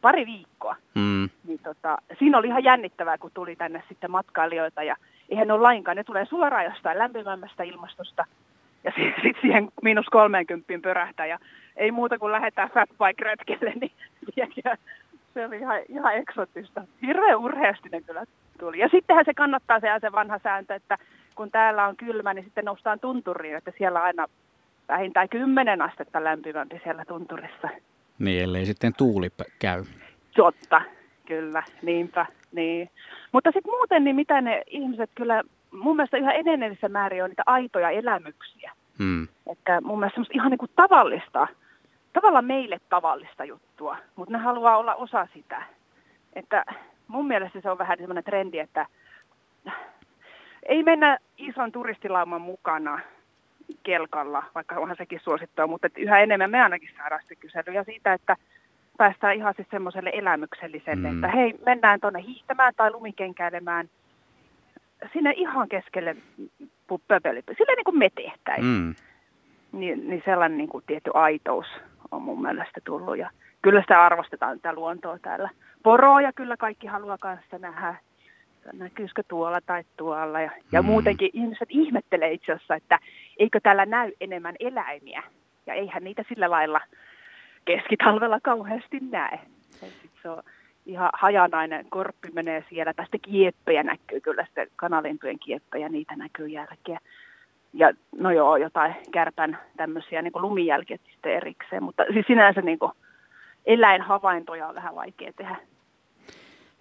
pari 0.00 0.26
viikkoa. 0.26 0.76
Mm. 0.94 1.28
Niin 1.46 1.58
tota, 1.62 1.98
siinä 2.18 2.38
oli 2.38 2.46
ihan 2.46 2.64
jännittävää, 2.64 3.18
kun 3.18 3.30
tuli 3.34 3.56
tänne 3.56 3.82
sitten 3.88 4.10
matkailijoita 4.10 4.82
ja 4.82 4.96
eihän 5.28 5.46
ne 5.46 5.52
ole 5.52 5.62
lainkaan, 5.62 5.96
ne 5.96 6.04
tulee 6.04 6.24
suoraan 6.24 6.64
jostain 6.64 6.98
lämpimämmästä 6.98 7.62
ilmastosta 7.62 8.24
ja 8.84 8.92
sitten 8.96 9.22
sit 9.22 9.36
siihen 9.40 9.68
miinus 9.82 10.06
30 10.06 10.72
pörähtää 10.82 11.26
ja 11.26 11.38
ei 11.76 11.90
muuta 11.90 12.18
kuin 12.18 12.32
lähdetään 12.32 12.70
fatbike-retkelle, 12.70 13.72
niin 13.80 13.92
se 15.34 15.46
oli 15.46 15.56
ihan, 15.56 15.80
ihan 15.88 16.14
eksotista. 16.14 16.82
Hirveän 17.02 17.38
urheasti 17.38 17.88
kyllä 18.06 18.24
tuli. 18.58 18.78
Ja 18.78 18.88
sittenhän 18.88 19.24
se 19.24 19.34
kannattaa 19.34 19.80
se, 19.80 19.88
se 20.00 20.12
vanha 20.12 20.38
sääntö, 20.42 20.74
että 20.74 20.98
kun 21.34 21.50
täällä 21.50 21.86
on 21.86 21.96
kylmä, 21.96 22.34
niin 22.34 22.44
sitten 22.44 22.64
noustaan 22.64 23.00
tunturiin, 23.00 23.56
että 23.56 23.72
siellä 23.78 24.02
aina 24.02 24.26
vähintään 24.88 25.28
kymmenen 25.28 25.82
astetta 25.82 26.24
lämpimämpi 26.24 26.80
siellä 26.84 27.04
tunturissa. 27.04 27.68
Niin, 28.18 28.42
ellei 28.42 28.66
sitten 28.66 28.92
tuuli 28.96 29.28
käy. 29.58 29.84
Totta, 30.36 30.82
kyllä, 31.26 31.62
niinpä. 31.82 32.26
Niin. 32.52 32.90
Mutta 33.32 33.50
sitten 33.52 33.72
muuten, 33.72 34.04
niin 34.04 34.16
mitä 34.16 34.40
ne 34.40 34.62
ihmiset 34.66 35.10
kyllä, 35.14 35.42
mun 35.70 35.96
mielestä 35.96 36.16
yhä 36.16 36.32
enenevissä 36.32 36.88
määrin 36.88 37.24
on 37.24 37.30
niitä 37.30 37.42
aitoja 37.46 37.90
elämyksiä. 37.90 38.72
Hmm. 38.98 39.28
Että 39.52 39.80
mun 39.80 39.98
mielestä 39.98 40.14
semmoista 40.14 40.34
ihan 40.34 40.50
niin 40.50 40.58
kuin 40.58 40.70
tavallista 40.76 41.48
tavallaan 42.12 42.44
meille 42.44 42.80
tavallista 42.88 43.44
juttua, 43.44 43.96
mutta 44.16 44.32
ne 44.32 44.38
haluaa 44.38 44.76
olla 44.76 44.94
osa 44.94 45.28
sitä. 45.34 45.62
Että 46.32 46.64
mun 47.08 47.26
mielestä 47.26 47.60
se 47.60 47.70
on 47.70 47.78
vähän 47.78 47.98
semmoinen 47.98 48.24
trendi, 48.24 48.58
että 48.58 48.86
ei 50.62 50.82
mennä 50.82 51.18
ison 51.36 51.72
turistilauman 51.72 52.40
mukana 52.40 53.00
kelkalla, 53.82 54.42
vaikka 54.54 54.74
onhan 54.74 54.96
sekin 54.96 55.20
suosittua, 55.22 55.66
mutta 55.66 55.88
yhä 55.96 56.20
enemmän 56.20 56.50
me 56.50 56.62
ainakin 56.62 56.90
saadaan 56.96 57.20
sitten 57.20 57.38
kyselyjä 57.38 57.84
siitä, 57.84 58.12
että 58.12 58.36
päästään 58.96 59.36
ihan 59.36 59.54
siis 59.56 59.68
semmoiselle 59.70 60.10
elämykselliselle, 60.14 61.10
mm. 61.10 61.14
että 61.14 61.36
hei, 61.36 61.54
mennään 61.66 62.00
tuonne 62.00 62.22
hiihtämään 62.22 62.72
tai 62.76 62.90
lumikenkäilemään 62.90 63.88
sinne 65.12 65.32
ihan 65.36 65.68
keskelle 65.68 66.16
pöpeli, 67.08 67.42
sille 67.56 67.74
niin 67.76 67.84
kuin 67.84 67.98
me 67.98 68.10
tehtäisiin. 68.10 68.66
Mm. 68.66 68.94
Niin, 69.72 70.08
niin 70.08 70.22
sellainen 70.24 70.58
niin 70.58 70.68
kuin 70.68 70.84
tietty 70.86 71.10
aitous 71.14 71.66
on 72.10 72.22
mun 72.22 72.42
mielestä 72.42 72.80
tullut. 72.84 73.18
Ja 73.18 73.30
kyllä 73.62 73.80
sitä 73.80 74.04
arvostetaan 74.04 74.60
tätä 74.60 74.74
luontoa 74.74 75.18
täällä. 75.18 75.50
Poroja 75.82 76.32
kyllä 76.32 76.56
kaikki 76.56 76.86
haluaa 76.86 77.18
kanssa 77.18 77.58
nähdä. 77.58 77.94
Näkyisikö 78.72 79.22
tuolla 79.28 79.60
tai 79.60 79.84
tuolla. 79.96 80.40
Ja, 80.40 80.50
ja 80.72 80.82
mm. 80.82 80.86
muutenkin 80.86 81.30
ihmiset 81.32 81.68
ihmettelee 81.68 82.32
itse 82.32 82.52
asiassa, 82.52 82.74
että 82.74 82.98
eikö 83.38 83.60
täällä 83.62 83.86
näy 83.86 84.12
enemmän 84.20 84.54
eläimiä. 84.60 85.22
Ja 85.66 85.74
eihän 85.74 86.04
niitä 86.04 86.24
sillä 86.28 86.50
lailla 86.50 86.80
keskitalvella 87.64 88.40
kauheasti 88.42 88.98
näe. 89.10 89.40
se 90.22 90.28
on 90.28 90.42
ihan 90.86 91.10
hajanainen 91.12 91.86
korppi 91.90 92.28
menee 92.32 92.64
siellä. 92.68 92.94
Tästä 92.94 93.18
kieppejä 93.22 93.82
näkyy 93.82 94.20
kyllä 94.20 94.44
sitten 94.44 94.68
kanalintujen 94.76 95.38
kieppejä, 95.38 95.88
niitä 95.88 96.16
näkyy 96.16 96.46
jälkeen 96.48 97.00
ja 97.74 97.92
no 98.16 98.30
joo, 98.30 98.56
jotain 98.56 98.94
kärpän 99.10 99.58
tämmöisiä 99.76 100.22
niin 100.22 100.32
lumijälkiä 100.34 100.98
sitten 101.12 101.32
erikseen, 101.32 101.82
mutta 101.82 102.04
siis 102.12 102.26
sinänsä 102.26 102.60
niin 102.60 102.78
kuin 102.78 102.92
eläinhavaintoja 103.66 104.68
on 104.68 104.74
vähän 104.74 104.94
vaikea 104.94 105.32
tehdä. 105.32 105.56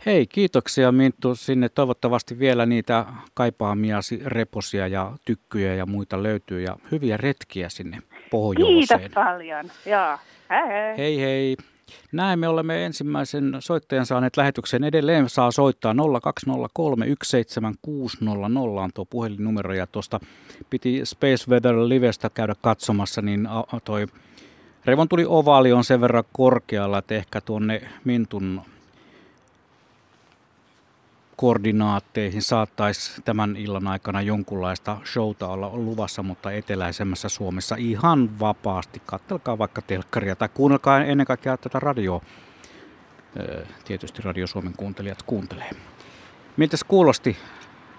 Hei, 0.06 0.28
kiitoksia 0.28 0.92
Minttu 0.92 1.36
sinne. 1.36 1.70
Toivottavasti 1.70 2.40
vielä 2.40 2.66
niitä 2.66 3.06
kaipaamiasi 3.34 4.22
reposia 4.26 4.88
ja 4.88 5.12
tykkyjä 5.26 5.76
ja 5.76 5.86
muita 5.86 6.24
löytyy 6.24 6.62
ja 6.62 6.78
hyviä 6.92 7.18
retkiä 7.18 7.70
sinne 7.70 8.02
pohjoiseen. 8.32 9.00
Kiitos 9.00 9.14
paljon. 9.14 9.72
Joo. 9.86 10.18
Hei 10.50 10.68
hei. 10.68 10.98
Hei 10.98 11.20
hei. 11.20 11.58
Näin 12.12 12.40
me 12.40 12.48
olemme 12.48 12.86
ensimmäisen 12.86 13.56
soittajan 13.60 14.06
saaneet 14.06 14.38
lähetyksen. 14.38 14.84
Edelleen 14.84 15.30
saa 15.30 15.52
soittaa 15.52 15.94
020317600 15.94 15.98
on 18.58 18.90
tuo 18.94 19.06
puhelinnumero 19.06 19.74
ja 19.74 19.88
tuosta 19.88 20.20
piti 20.70 21.02
Space 21.04 21.52
Weather 21.52 21.76
Livestä 21.76 22.30
käydä 22.30 22.56
katsomassa, 22.62 23.22
niin 23.22 23.48
toi 23.84 24.08
Revon 24.86 25.10
tuli 25.10 25.26
ovaali 25.28 25.74
on 25.74 25.84
sen 25.84 26.02
verran 26.02 26.24
korkealla, 26.34 26.98
että 26.98 27.16
ehkä 27.16 27.42
tuonne 27.42 27.82
Mintun 28.04 28.62
koordinaatteihin 31.38 32.42
saattaisi 32.42 33.22
tämän 33.22 33.56
illan 33.56 33.88
aikana 33.88 34.22
jonkunlaista 34.22 34.98
showta 35.06 35.48
olla 35.48 35.70
luvassa, 35.74 36.24
mutta 36.24 36.52
eteläisemmässä 36.52 37.30
Suomessa 37.30 37.76
ihan 37.76 38.40
vapaasti. 38.40 39.02
Kattelkaa 39.06 39.58
vaikka 39.58 39.82
telkkaria 39.82 40.36
tai 40.36 40.50
kuunnelkaa 40.54 41.04
ennen 41.04 41.28
kaikkea 41.28 41.58
tätä 41.58 41.80
radioa. 41.80 42.22
Tietysti 43.86 44.22
Radio 44.22 44.48
Suomen 44.48 44.74
kuuntelijat 44.78 45.24
kuuntelee. 45.24 45.70
Mitäs 46.58 46.84
kuulosti 46.84 47.38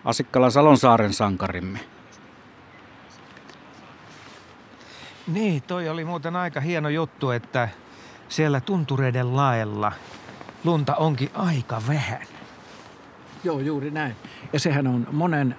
Asikkala 0.05 0.51
Salonsaaren 0.51 1.13
sankarimme? 1.13 1.79
Niin, 5.27 5.63
toi 5.63 5.89
oli 5.89 6.05
muuten 6.05 6.37
aika 6.37 6.61
hieno 6.61 6.89
juttu, 6.89 7.31
että 7.31 7.69
siellä 8.29 8.61
tuntureiden 8.61 9.37
laella 9.37 9.93
lunta 10.65 10.95
onkin 10.95 11.31
aika 11.35 11.83
vähän. 11.89 12.38
Joo, 13.45 13.61
juuri 13.61 13.91
näin. 13.91 14.17
Ja 14.53 14.61
sehän 14.61 14.87
on 14.87 15.07
monen 15.13 15.57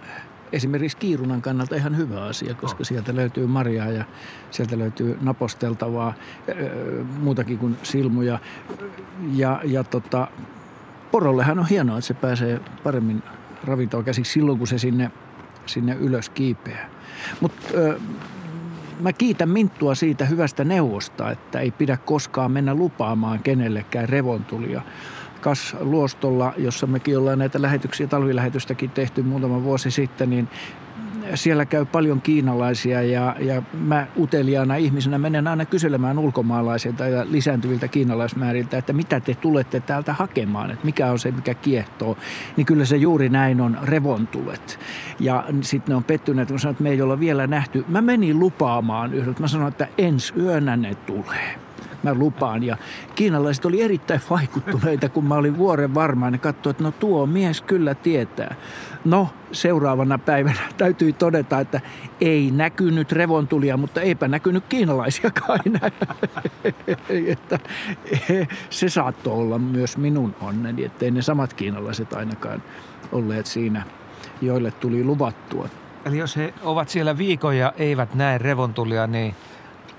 esimerkiksi 0.52 0.98
Kiirunan 0.98 1.42
kannalta 1.42 1.76
ihan 1.76 1.98
hyvä 1.98 2.24
asia, 2.24 2.54
koska 2.54 2.84
sieltä 2.84 3.16
löytyy 3.16 3.48
marjaa 3.48 3.88
ja 3.88 4.06
sieltä 4.52 4.78
löytyy 4.78 5.18
naposteltavaa, 5.22 6.14
muutakin 7.20 7.58
kuin 7.58 7.78
silmuja. 7.84 8.40
Ja, 9.34 9.62
ja 9.64 9.84
tota, 9.84 10.28
porollehan 11.12 11.60
on 11.60 11.68
hienoa, 11.68 11.98
että 11.98 12.08
se 12.08 12.14
pääsee 12.14 12.60
paremmin 12.84 13.24
ravintoon 13.64 14.04
käsiksi 14.04 14.34
silloin, 14.34 14.58
kun 14.58 14.68
se 14.68 14.78
sinne, 14.78 15.12
sinne 15.66 15.96
ylös 16.00 16.30
kiipeää. 16.30 16.90
Mutta 17.42 17.62
mä 19.00 19.14
kiitän 19.14 19.50
Minttua 19.50 19.96
siitä 19.96 20.26
hyvästä 20.26 20.64
neuvosta, 20.64 21.32
että 21.32 21.60
ei 21.60 21.72
pidä 21.72 21.98
koskaan 21.98 22.52
mennä 22.52 22.76
lupaamaan 22.76 23.40
kenellekään 23.40 24.10
revontulia 24.10 24.82
Kas-luostolla, 25.42 26.54
jossa 26.58 26.88
mekin 26.88 27.18
ollaan 27.18 27.40
näitä 27.40 27.62
lähetyksiä, 27.62 28.08
talvilähetystäkin 28.08 28.90
tehty 28.90 29.22
muutama 29.22 29.64
vuosi 29.64 29.92
sitten, 29.92 30.30
niin 30.30 30.50
siellä 31.36 31.66
käy 31.66 31.86
paljon 31.86 32.22
kiinalaisia 32.22 33.02
ja, 33.02 33.36
ja 33.40 33.62
mä 33.74 34.08
uteliaana 34.20 34.76
ihmisenä 34.76 35.18
menen 35.18 35.48
aina 35.48 35.66
kyselemään 35.66 36.20
ulkomaalaisilta 36.20 37.08
ja 37.08 37.26
lisääntyviltä 37.30 37.88
kiinalaismääriltä, 37.88 38.78
että 38.78 38.94
mitä 38.94 39.20
te 39.20 39.36
tulette 39.36 39.80
täältä 39.80 40.14
hakemaan, 40.14 40.72
että 40.72 40.86
mikä 40.86 41.12
on 41.12 41.20
se, 41.20 41.32
mikä 41.32 41.54
kiehtoo. 41.54 42.18
Niin 42.58 42.66
kyllä 42.66 42.86
se 42.86 42.98
juuri 42.98 43.30
näin 43.30 43.62
on 43.62 43.78
revontulet. 43.84 44.80
Ja 45.20 45.46
sitten 45.62 45.92
ne 45.92 45.96
on 45.96 46.04
pettyneet, 46.04 46.50
kun 46.50 46.60
sanoin, 46.60 46.74
että 46.74 46.84
me 46.84 46.90
ei 46.90 47.02
olla 47.02 47.20
vielä 47.20 47.48
nähty. 47.48 47.86
Mä 47.88 48.02
menin 48.02 48.40
lupaamaan 48.40 49.14
yhdeltä, 49.14 49.42
mä 49.42 49.48
sanoin, 49.48 49.72
että 49.72 49.88
ensi 49.98 50.34
yönä 50.38 50.78
ne 50.78 50.96
tulee 50.96 51.69
mä 52.04 52.14
lupaan. 52.14 52.64
Ja 52.64 52.78
kiinalaiset 53.16 53.66
oli 53.66 53.82
erittäin 53.82 54.22
vaikuttuneita, 54.30 55.10
kun 55.10 55.26
mä 55.26 55.36
olin 55.36 55.58
vuoren 55.58 55.96
varma. 55.96 56.32
Ne 56.32 56.38
katsoivat, 56.38 56.76
että 56.76 56.84
no 56.84 56.92
tuo 56.92 57.26
mies 57.26 57.62
kyllä 57.62 57.96
tietää. 57.96 58.56
No, 59.06 59.30
seuraavana 59.52 60.18
päivänä 60.18 60.60
täytyy 60.78 61.14
todeta, 61.14 61.60
että 61.60 61.82
ei 62.22 62.52
näkynyt 62.52 63.12
revontulia, 63.12 63.78
mutta 63.78 64.02
eipä 64.02 64.28
näkynyt 64.28 64.64
kiinalaisiakaan 64.70 65.60
enää. 65.66 65.92
että 67.34 67.60
se 68.70 68.90
saattoi 68.90 69.34
olla 69.34 69.60
myös 69.60 69.98
minun 69.98 70.36
onneni, 70.42 70.86
ettei 70.86 71.12
ne 71.12 71.22
samat 71.22 71.54
kiinalaiset 71.54 72.14
ainakaan 72.14 72.64
olleet 73.12 73.46
siinä, 73.46 73.84
joille 74.42 74.72
tuli 74.72 75.04
luvattua. 75.04 75.70
Eli 76.06 76.18
jos 76.18 76.38
he 76.38 76.54
ovat 76.64 76.90
siellä 76.90 77.18
viikoja 77.18 77.74
eivät 77.78 78.16
näe 78.16 78.38
revontulia, 78.38 79.08
niin 79.08 79.36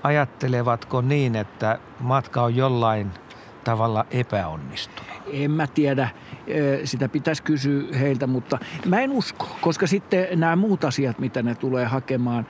ajattelevatko 0.03 1.01
niin, 1.01 1.35
että 1.35 1.79
matka 1.99 2.43
on 2.43 2.55
jollain 2.55 3.11
tavalla 3.63 4.05
epäonnistunut? 4.11 5.11
En 5.33 5.51
mä 5.51 5.67
tiedä, 5.67 6.09
sitä 6.83 7.09
pitäisi 7.09 7.43
kysyä 7.43 7.97
heiltä, 7.97 8.27
mutta 8.27 8.59
mä 8.85 8.99
en 8.99 9.11
usko, 9.11 9.47
koska 9.61 9.87
sitten 9.87 10.39
nämä 10.39 10.55
muut 10.55 10.83
asiat, 10.83 11.19
mitä 11.19 11.43
ne 11.43 11.55
tulee 11.55 11.85
hakemaan, 11.85 12.47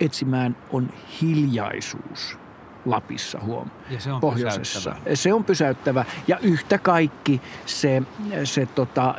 etsimään, 0.00 0.56
on 0.70 0.90
hiljaisuus. 1.20 2.38
Lapissa 2.86 3.38
huom. 3.40 3.70
Ja 3.90 4.00
se 4.00 4.12
on 4.12 4.20
pohjoisessa. 4.20 4.90
Pysäyttävä. 4.90 5.16
Se 5.16 5.32
on 5.32 5.44
pysäyttävä. 5.44 6.04
Ja 6.28 6.38
yhtä 6.38 6.78
kaikki 6.78 7.40
se, 7.66 8.02
se 8.44 8.66
tota, 8.66 9.14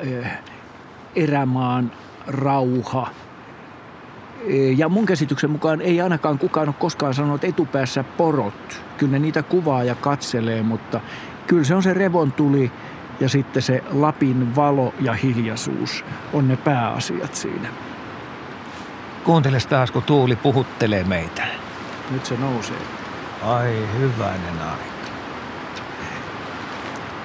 erämaan 1.16 1.92
rauha. 2.28 3.10
Ja 4.78 4.90
mun 4.90 5.06
käsityksen 5.06 5.52
mukaan 5.52 5.82
ei 5.82 6.02
ainakaan 6.02 6.40
kukaan 6.40 6.68
ole 6.68 6.76
koskaan 6.80 7.14
sanonut 7.14 7.44
etupäässä 7.44 8.04
porot. 8.04 8.84
Kyllä 8.98 9.12
ne 9.12 9.20
niitä 9.20 9.44
kuvaa 9.44 9.84
ja 9.84 9.96
katselee, 9.96 10.64
mutta 10.64 11.02
kyllä 11.48 11.64
se 11.64 11.76
on 11.76 11.84
se 11.84 11.94
revontuli 11.94 12.72
ja 13.20 13.30
sitten 13.30 13.62
se 13.62 13.84
Lapin 13.92 14.56
valo 14.56 14.94
ja 15.02 15.14
hiljaisuus 15.14 16.06
on 16.34 16.48
ne 16.48 16.58
pääasiat 16.58 17.36
siinä. 17.36 17.70
Kuunteles 19.24 19.66
taas, 19.66 19.92
kun 19.92 20.04
tuuli 20.04 20.36
puhuttelee 20.36 21.04
meitä. 21.04 21.44
Nyt 22.12 22.26
se 22.26 22.38
nousee. 22.38 22.78
Ai 23.44 23.88
hyvänen 24.00 24.62
aika. 24.62 25.00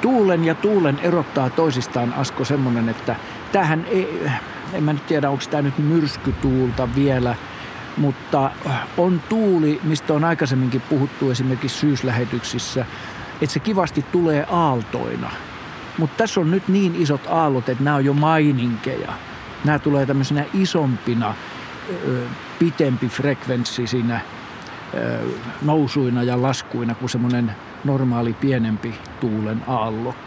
Tuulen 0.00 0.44
ja 0.44 0.54
tuulen 0.54 0.98
erottaa 1.02 1.50
toisistaan 1.50 2.12
Asko 2.12 2.44
semmonen, 2.44 2.88
että 2.88 3.16
tähän 3.52 3.86
ei, 3.90 4.30
en 4.74 4.82
mä 4.84 4.92
nyt 4.92 5.06
tiedä, 5.06 5.30
onko 5.30 5.44
tämä 5.50 5.62
nyt 5.62 5.78
myrskytuulta 5.78 6.88
vielä, 6.94 7.34
mutta 7.96 8.50
on 8.96 9.22
tuuli, 9.28 9.80
mistä 9.82 10.14
on 10.14 10.24
aikaisemminkin 10.24 10.80
puhuttu 10.80 11.30
esimerkiksi 11.30 11.78
syyslähetyksissä, 11.78 12.86
että 13.40 13.52
se 13.52 13.60
kivasti 13.60 14.04
tulee 14.12 14.46
aaltoina. 14.50 15.30
Mutta 15.98 16.16
tässä 16.16 16.40
on 16.40 16.50
nyt 16.50 16.68
niin 16.68 16.96
isot 16.96 17.26
aallot, 17.26 17.68
että 17.68 17.84
nämä 17.84 17.96
on 17.96 18.04
jo 18.04 18.12
maininkeja. 18.12 19.12
Nämä 19.64 19.78
tulee 19.78 20.06
tämmöisenä 20.06 20.44
isompina, 20.54 21.34
pitempi 22.58 23.08
frekvenssi 23.08 23.86
siinä 23.86 24.20
nousuina 25.62 26.22
ja 26.22 26.42
laskuina 26.42 26.94
kuin 26.94 27.10
semmoinen 27.10 27.52
normaali 27.84 28.32
pienempi 28.32 28.94
tuulen 29.20 29.62
aallokko. 29.66 30.23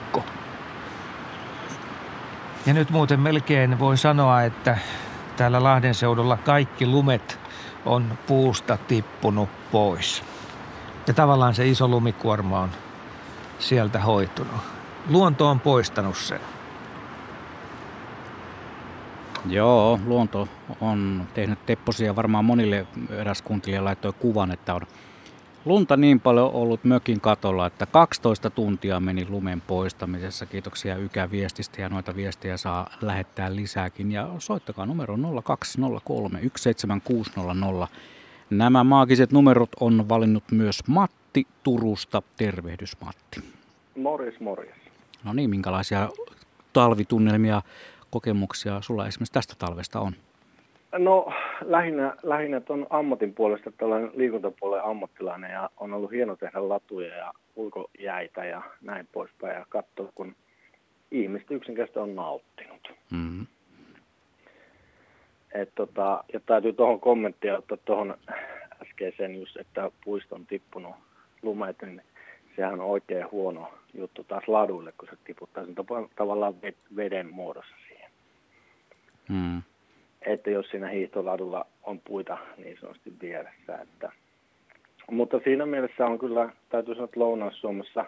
Ja 2.68 2.74
nyt 2.74 2.90
muuten 2.90 3.20
melkein 3.20 3.80
voi 3.80 3.98
sanoa, 3.98 4.44
että 4.44 4.78
täällä 5.38 5.64
Lahden 5.64 5.96
seudulla 5.96 6.38
kaikki 6.38 6.86
lumet 6.86 7.40
on 7.86 8.18
puusta 8.28 8.78
tippunut 8.88 9.50
pois. 9.72 10.24
Ja 11.08 11.14
tavallaan 11.14 11.56
se 11.56 11.68
iso 11.68 11.88
lumikuorma 11.88 12.60
on 12.60 12.70
sieltä 13.60 14.00
hoitunut. 14.00 14.62
Luonto 15.10 15.50
on 15.50 15.60
poistanut 15.60 16.18
sen. 16.18 16.40
Joo, 19.46 20.00
luonto 20.06 20.50
on 20.82 21.28
tehnyt 21.34 21.66
tepposia. 21.66 22.16
Varmaan 22.16 22.46
monille 22.46 22.88
eräs 23.10 23.42
kuuntelija 23.42 23.84
laittoi 23.84 24.14
kuvan, 24.14 24.52
että 24.52 24.74
on 24.76 24.82
lunta 25.68 25.98
niin 25.98 26.20
paljon 26.20 26.52
ollut 26.52 26.84
mökin 26.84 27.22
katolla, 27.22 27.66
että 27.66 27.86
12 27.86 28.50
tuntia 28.50 29.00
meni 29.00 29.28
lumen 29.30 29.62
poistamisessa. 29.62 30.46
Kiitoksia 30.46 30.96
Ykä 30.96 31.32
viestistä 31.32 31.82
ja 31.82 31.90
noita 31.90 32.16
viestejä 32.16 32.58
saa 32.58 32.90
lähettää 33.02 33.56
lisääkin. 33.56 34.12
Ja 34.12 34.30
soittakaa 34.40 34.86
numero 34.86 35.18
0203 35.44 36.40
17600. 36.56 37.88
Nämä 38.50 38.84
maagiset 38.84 39.32
numerot 39.32 39.70
on 39.80 40.10
valinnut 40.10 40.44
myös 40.52 40.88
Matti 40.88 41.48
Turusta. 41.64 42.22
Tervehdys 42.38 43.02
Matti. 43.02 43.40
Morjes, 43.98 44.40
morjes. 44.40 44.76
No 45.24 45.34
niin, 45.34 45.50
minkälaisia 45.50 46.10
talvitunnelmia, 46.74 47.62
kokemuksia 48.10 48.82
sulla 48.82 49.08
esimerkiksi 49.08 49.34
tästä 49.34 49.54
talvesta 49.58 50.00
on? 50.00 50.14
No 50.92 51.34
lähinnä, 51.62 52.16
lähinnä 52.24 52.60
tuon 52.60 52.88
ammatin 52.90 53.34
puolesta 53.34 53.72
tällainen 53.72 54.12
liikuntapuolen 54.14 54.84
ammattilainen 54.84 55.52
ja 55.52 55.70
on 55.78 55.94
ollut 55.94 56.12
hieno 56.12 56.36
tehdä 56.36 56.70
latuja 56.70 57.16
ja 57.16 57.34
ulkojäitä 57.56 58.46
ja 58.46 58.62
näin 58.82 59.08
poispäin 59.12 59.56
ja 59.56 59.66
katsoa, 59.70 60.12
kun 60.16 60.36
ihmiset 61.12 61.52
yksinkertaisesti 61.52 62.00
on 62.00 62.16
nauttinut. 62.16 62.92
Mm-hmm. 63.12 63.46
Et 65.54 65.70
tota, 65.76 66.24
ja 66.34 66.40
täytyy 66.40 66.74
tuohon 66.74 67.00
kommenttia 67.00 67.58
ottaa 67.58 67.78
tuohon 67.86 68.18
äskeiseen 68.82 69.40
just, 69.40 69.58
että 69.58 69.92
puisto 70.06 70.36
on 70.36 70.46
tippunut 70.46 70.96
lumet, 71.42 71.82
niin 71.82 72.02
sehän 72.56 72.74
on 72.74 72.82
oikein 72.82 73.32
huono 73.32 73.74
juttu 73.94 74.24
taas 74.24 74.48
laduille, 74.48 74.94
kun 74.98 75.08
se 75.12 75.18
tiputtaa 75.24 75.66
sen 75.66 75.76
tavallaan 76.16 76.56
veden 76.96 77.34
muodossa 77.34 77.76
siihen. 77.88 78.12
Mm. 79.30 79.62
Että 80.22 80.50
jos 80.50 80.70
siinä 80.70 80.88
hiihtoladulla 80.88 81.66
on 81.84 82.00
puita 82.00 82.38
niin 82.58 82.78
sanotusti 82.82 83.14
vieressä. 83.22 83.78
Että. 83.82 84.12
Mutta 85.12 85.40
siinä 85.44 85.66
mielessä 85.66 86.06
on 86.06 86.20
kyllä, 86.20 86.50
täytyy 86.70 86.94
sanoa, 86.94 87.06
että 87.06 87.20
Lounais-Suomessa 87.20 88.06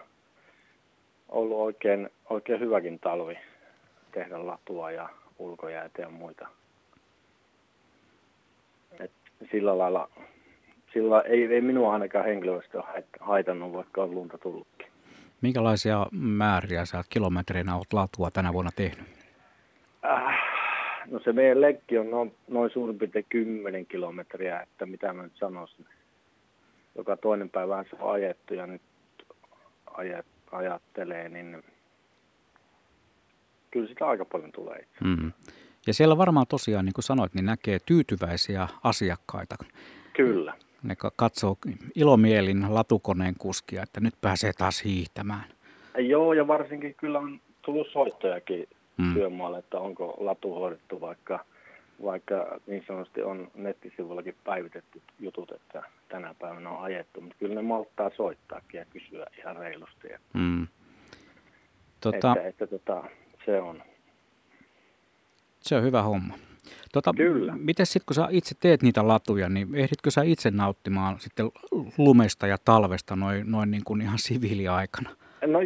ollut 1.28 1.58
oikein, 1.58 2.10
oikein 2.30 2.60
hyväkin 2.60 2.98
talvi 2.98 3.38
tehdä 4.12 4.46
latua 4.46 4.90
ja 4.90 5.08
ulkojäätä 5.38 6.02
ja 6.02 6.08
muita. 6.08 6.48
Et 9.00 9.10
sillä 9.50 9.78
lailla 9.78 10.08
sillä 10.92 11.20
ei, 11.20 11.54
ei 11.54 11.60
minua 11.60 11.92
ainakaan 11.92 12.24
henkilöistä 12.24 12.78
ole 12.78 13.04
haitannut, 13.20 13.72
vaikka 13.72 14.02
on 14.02 14.14
lunta 14.14 14.38
tullutkin. 14.38 14.86
Minkälaisia 15.40 16.06
määriä 16.12 16.84
sä 16.84 17.02
kilometreinä 17.10 17.76
olet 17.76 17.92
latua 17.92 18.30
tänä 18.30 18.52
vuonna 18.52 18.70
tehnyt? 18.76 19.06
Äh, 20.04 20.49
no 21.06 21.20
se 21.24 21.32
meidän 21.32 21.60
lenkki 21.60 21.98
on 21.98 22.10
noin, 22.10 22.34
noin 22.48 22.70
suurin 22.70 22.98
piirtein 22.98 23.26
10 23.28 23.86
kilometriä, 23.86 24.60
että 24.60 24.86
mitä 24.86 25.12
mä 25.12 25.22
nyt 25.22 25.36
sanoisin. 25.36 25.86
Joka 26.94 27.16
toinen 27.16 27.50
päivä 27.50 27.84
se 27.90 27.96
on 28.00 28.12
ajettu 28.12 28.54
ja 28.54 28.66
nyt 28.66 28.82
ajat, 29.94 30.26
ajattelee, 30.52 31.28
niin 31.28 31.62
kyllä 33.70 33.88
sitä 33.88 34.06
aika 34.06 34.24
paljon 34.24 34.52
tulee 34.52 34.78
itse. 34.78 35.04
Mm. 35.04 35.32
Ja 35.86 35.94
siellä 35.94 36.18
varmaan 36.18 36.46
tosiaan, 36.46 36.84
niin 36.84 36.94
kuin 36.94 37.04
sanoit, 37.04 37.34
niin 37.34 37.46
näkee 37.46 37.78
tyytyväisiä 37.86 38.68
asiakkaita. 38.84 39.56
Kyllä 40.12 40.54
ne 40.82 40.96
katsoo 41.16 41.56
ilomielin 41.94 42.74
latukoneen 42.74 43.34
kuskia, 43.38 43.82
että 43.82 44.00
nyt 44.00 44.14
pääsee 44.20 44.52
taas 44.52 44.84
hiihtämään. 44.84 45.44
Joo, 45.98 46.32
ja 46.32 46.46
varsinkin 46.46 46.94
kyllä 46.94 47.18
on 47.18 47.40
tullut 47.62 47.88
soittojakin 47.92 48.68
mm. 49.00 49.14
työmaalle, 49.14 49.58
että 49.58 49.78
onko 49.78 50.16
latu 50.20 50.54
hoidettu, 50.54 51.00
vaikka, 51.00 51.44
vaikka 52.02 52.60
niin 52.66 52.84
sanotusti 52.86 53.22
on 53.22 53.50
nettisivuillakin 53.54 54.36
päivitetty 54.44 55.02
jutut, 55.18 55.52
että 55.52 55.82
tänä 56.08 56.34
päivänä 56.38 56.70
on 56.70 56.82
ajettu, 56.82 57.20
mutta 57.20 57.36
kyllä 57.38 57.54
ne 57.54 57.62
malttaa 57.62 58.10
soittaakin 58.16 58.78
ja 58.78 58.84
kysyä 58.84 59.26
ihan 59.38 59.56
reilusti. 59.56 60.06
Että, 60.06 60.38
mm. 60.38 60.66
tota, 62.00 62.34
että, 62.36 62.48
että 62.48 62.66
tota, 62.66 63.04
se 63.46 63.60
on. 63.60 63.82
Se 65.60 65.76
on 65.76 65.82
hyvä 65.82 66.02
homma. 66.02 66.34
Tota, 66.92 67.12
Kyllä. 67.16 67.54
Miten 67.56 67.86
sitten, 67.86 68.06
kun 68.06 68.14
sä 68.14 68.28
itse 68.30 68.54
teet 68.60 68.82
niitä 68.82 69.08
latuja, 69.08 69.48
niin 69.48 69.74
ehditkö 69.74 70.10
sä 70.10 70.22
itse 70.22 70.50
nauttimaan 70.50 71.20
sitten 71.20 71.46
lumesta 71.98 72.46
ja 72.46 72.56
talvesta 72.64 73.16
noin, 73.16 73.50
noin 73.50 73.70
niin 73.70 73.84
kuin 73.84 74.00
ihan 74.00 74.18
siviiliaikana? 74.18 75.10
No 75.46 75.58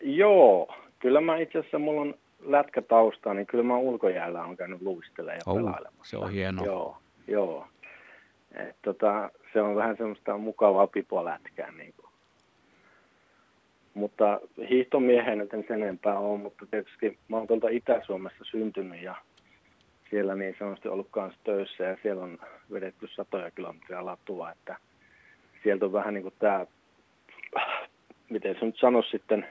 joo, 0.00 0.74
kyllä 0.98 1.20
mä 1.20 1.36
itse 1.36 1.58
asiassa, 1.58 1.78
mulla 1.78 2.00
on 2.00 2.14
lätkätausta, 2.42 3.34
niin 3.34 3.46
kyllä 3.46 3.64
mä 3.64 3.76
ulkojäällä 3.76 4.44
on 4.44 4.56
käynyt 4.56 4.82
luistelemaan 4.82 5.36
ja 5.36 5.52
oh, 5.52 5.56
pelailemassa. 5.56 6.10
Se 6.10 6.16
on 6.16 6.30
hienoa. 6.30 6.66
Joo, 6.66 6.98
joo. 7.26 7.66
Et 8.54 8.76
tota, 8.82 9.30
se 9.52 9.62
on 9.62 9.76
vähän 9.76 9.96
semmoista 9.96 10.38
mukavaa 10.38 10.86
pipolätkää. 10.86 11.72
Niin 11.72 11.94
kuin. 11.96 12.10
Mutta 13.94 14.40
hiihtomiehen 14.70 15.38
nyt 15.38 15.54
en 15.54 15.64
sen 15.68 15.82
enempää 15.82 16.18
ole, 16.18 16.38
mutta 16.38 16.66
tietysti 16.66 17.18
mä 17.28 17.36
oon 17.36 17.46
tuolta 17.46 17.68
Itä-Suomessa 17.68 18.44
syntynyt 18.44 19.02
ja 19.02 19.14
siellä 20.10 20.34
niin 20.34 20.56
sanotusti 20.58 20.88
ollut 20.88 21.08
kanssa 21.10 21.40
töissä 21.44 21.84
ja 21.84 21.96
siellä 22.02 22.22
on 22.22 22.38
vedetty 22.72 23.08
satoja 23.08 23.50
kilometriä 23.50 24.04
latua, 24.04 24.50
että 24.50 24.76
sieltä 25.62 25.84
on 25.84 25.92
vähän 25.92 26.14
niin 26.14 26.22
kuin 26.22 26.34
tämä, 26.38 26.66
miten 28.30 28.56
se 28.60 28.66
nyt 28.66 28.78
sanoisi 28.78 29.10
sitten, 29.10 29.48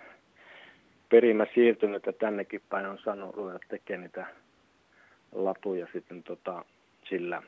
perimä 1.10 1.46
siirtynyt, 1.54 1.96
että 1.96 2.12
tännekin 2.12 2.62
päin 2.70 2.86
on 2.86 3.00
saanut 3.04 3.36
ruveta 3.36 3.60
tekemään 3.70 4.02
niitä 4.02 4.26
latuja 5.32 5.88
sitten 5.94 6.24
tota, 6.24 6.66
sillä, 7.10 7.42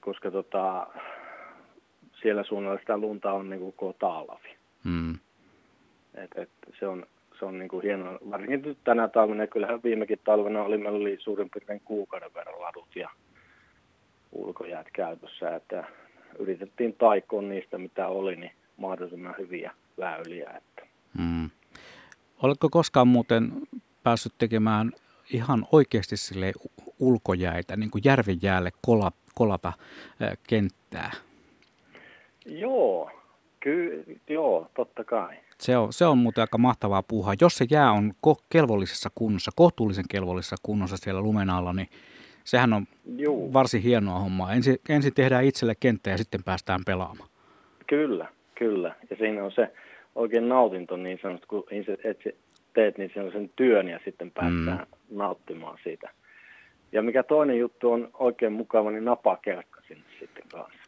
koska 0.00 0.30
tota, 0.30 0.86
siellä 2.22 2.44
suunnalla 2.44 2.78
sitä 2.78 2.98
lunta 2.98 3.32
on 3.32 3.50
niin 3.50 3.60
kuin 3.60 3.72
koko 3.72 3.92
taalavi. 3.98 4.56
Mm. 4.84 5.14
Et, 6.14 6.30
et 6.36 6.50
se, 6.78 6.86
on, 6.86 7.06
se 7.38 7.44
on 7.44 7.58
niin 7.58 7.68
kuin 7.68 7.82
hienoa. 7.82 8.18
Varsinkin 8.30 8.62
nyt 8.62 8.78
tänä 8.84 9.08
talvena, 9.08 9.46
kyllähän 9.46 9.82
viimekin 9.84 10.20
talvena 10.24 10.62
oli, 10.62 10.78
meillä 10.78 10.98
oli 10.98 11.16
suurin 11.20 11.50
piirtein 11.50 11.80
kuukauden 11.84 12.34
verran 12.34 12.60
ladut 12.60 12.96
ja 12.96 13.10
ulkojäät 14.32 14.86
käytössä, 14.92 15.56
että 15.56 15.84
yritettiin 16.38 16.92
taikoa 16.92 17.42
niistä, 17.42 17.78
mitä 17.78 18.08
oli, 18.08 18.36
niin 18.36 18.52
mahdollisimman 18.76 19.34
hyviä 19.38 19.70
väyliä. 19.98 20.50
Että. 20.50 20.95
Mm. 21.18 21.50
Oletko 22.42 22.68
koskaan 22.68 23.08
muuten 23.08 23.52
päässyt 24.02 24.32
tekemään 24.38 24.92
ihan 25.32 25.66
oikeasti 25.72 26.16
sille 26.16 26.52
ulkojäitä, 26.98 27.76
niin 27.76 27.90
kuin 27.90 28.02
järven 28.04 28.38
jäälle 28.42 28.70
kola, 28.82 29.12
kolata 29.34 29.68
äh, 30.22 30.38
kenttää? 30.48 31.10
Joo, 32.46 33.10
kyllä, 33.60 34.04
joo, 34.28 34.70
totta 34.76 35.04
kai. 35.04 35.36
Se 35.60 35.76
on, 35.76 35.92
se 35.92 36.06
on 36.06 36.18
muuten 36.18 36.42
aika 36.42 36.58
mahtavaa 36.58 37.02
puuhaa. 37.02 37.34
Jos 37.40 37.56
se 37.56 37.66
jää 37.70 37.92
on 37.92 38.12
ko- 38.26 38.44
kelvollisessa 38.50 39.10
kunnossa, 39.14 39.50
kohtuullisen 39.56 40.04
kelvollisessa 40.10 40.56
kunnossa 40.62 40.96
siellä 40.96 41.20
lumen 41.20 41.50
alla, 41.50 41.72
niin 41.72 41.88
sehän 42.44 42.72
on 42.72 42.86
Juu. 43.16 43.52
varsin 43.52 43.82
hienoa 43.82 44.18
hommaa. 44.18 44.52
Ensin, 44.52 44.76
ensin 44.88 45.14
tehdään 45.14 45.44
itselle 45.44 45.74
kenttä 45.80 46.10
ja 46.10 46.18
sitten 46.18 46.44
päästään 46.44 46.80
pelaamaan. 46.86 47.28
Kyllä, 47.86 48.28
kyllä. 48.58 48.94
Ja 49.10 49.16
siinä 49.16 49.44
on 49.44 49.52
se 49.52 49.72
oikein 50.16 50.48
nautinto 50.48 50.96
niin 50.96 51.18
sanottu, 51.22 51.46
kun 51.48 51.64
et 52.04 52.18
teet, 52.74 52.98
niin 52.98 53.10
sen 53.32 53.50
työn 53.56 53.88
ja 53.88 54.00
sitten 54.04 54.30
päästään 54.30 54.86
mm. 55.10 55.18
nauttimaan 55.18 55.78
siitä. 55.82 56.10
Ja 56.92 57.02
mikä 57.02 57.22
toinen 57.22 57.58
juttu 57.58 57.92
on 57.92 58.10
oikein 58.14 58.52
mukava, 58.52 58.90
niin 58.90 59.04
napakelkka 59.04 59.80
sinne 59.88 60.04
sitten 60.18 60.44
kanssa. 60.52 60.80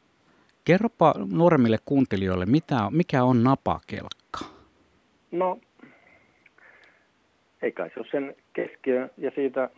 Kerropa 0.65 1.15
nuoremmille 1.33 1.77
kuuntelijoille, 1.85 2.47
mitä, 2.47 2.77
mikä 2.91 3.25
on 3.25 3.45
napakelkka? 3.45 4.39
No, 5.31 5.59
ei 7.63 7.73
kai 7.73 7.91
se 7.95 8.01
ole 8.01 8.07
sen 8.11 8.37
keskiö 8.53 9.09
ja 9.19 9.31
siitä 9.35 9.71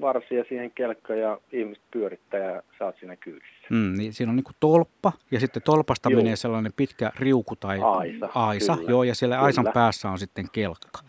varsia 0.00 0.44
siihen 0.48 0.70
kelkka 0.70 1.14
ja 1.14 1.38
ihmiset 1.52 1.84
pyörittää 1.90 2.40
ja 2.40 2.62
saat 2.78 2.96
siinä 3.00 3.16
kyydissä. 3.16 3.66
Mm, 3.70 3.94
niin 3.96 4.12
siinä 4.12 4.30
on 4.30 4.36
niin 4.36 4.44
tolppa 4.60 5.12
ja 5.30 5.40
sitten 5.40 5.62
tolpasta 5.62 6.10
joo. 6.10 6.22
menee 6.22 6.36
sellainen 6.36 6.72
pitkä 6.76 7.12
riuku 7.18 7.56
tai 7.56 7.78
aisa, 7.82 8.28
aisa 8.34 8.76
kyllä, 8.76 8.90
joo, 8.90 9.02
ja 9.02 9.14
siellä 9.14 9.34
kyllä. 9.34 9.46
aisan 9.46 9.70
päässä 9.74 10.10
on 10.10 10.18
sitten 10.18 10.46
kelkka. 10.52 11.00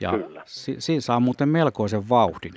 Ja 0.00 0.10
kyllä. 0.10 0.42
Si- 0.46 0.76
siinä 0.80 1.00
saa 1.00 1.20
muuten 1.20 1.48
melkoisen 1.48 2.08
vauhdin. 2.08 2.54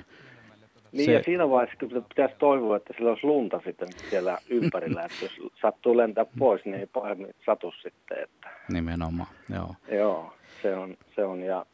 Niin 0.92 1.04
se... 1.04 1.12
ja 1.12 1.22
siinä 1.22 1.50
vaiheessa 1.50 1.78
kun 1.80 2.04
pitäisi 2.08 2.34
toivoa, 2.38 2.76
että 2.76 2.94
sillä 2.96 3.10
olisi 3.10 3.26
lunta 3.26 3.60
sitten 3.64 3.88
siellä 4.10 4.38
ympärillä, 4.48 5.02
että 5.02 5.24
jos 5.24 5.52
sattuu 5.60 5.96
lentää 5.96 6.26
pois, 6.38 6.64
niin 6.64 6.74
ei 6.74 6.86
pahemmin 6.86 7.34
satu 7.46 7.72
sitten. 7.72 8.22
Että... 8.22 8.50
Nimenomaan, 8.72 9.28
joo. 9.54 9.74
Joo, 9.88 10.34
se 10.62 10.74
on, 10.74 10.96
se 11.14 11.24
on 11.24 11.42
ja 11.42 11.66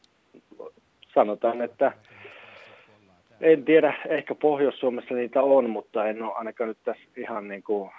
sanotaan, 1.14 1.62
että 1.62 1.92
en 3.40 3.64
tiedä, 3.64 3.94
ehkä 4.08 4.34
Pohjois-Suomessa 4.34 5.14
niitä 5.14 5.42
on, 5.42 5.70
mutta 5.70 6.06
en 6.06 6.22
ole 6.22 6.34
ainakaan 6.34 6.68
nyt 6.68 6.78
tässä 6.84 7.02
ihan 7.16 7.48
niin 7.48 7.62
kuin 7.62 7.90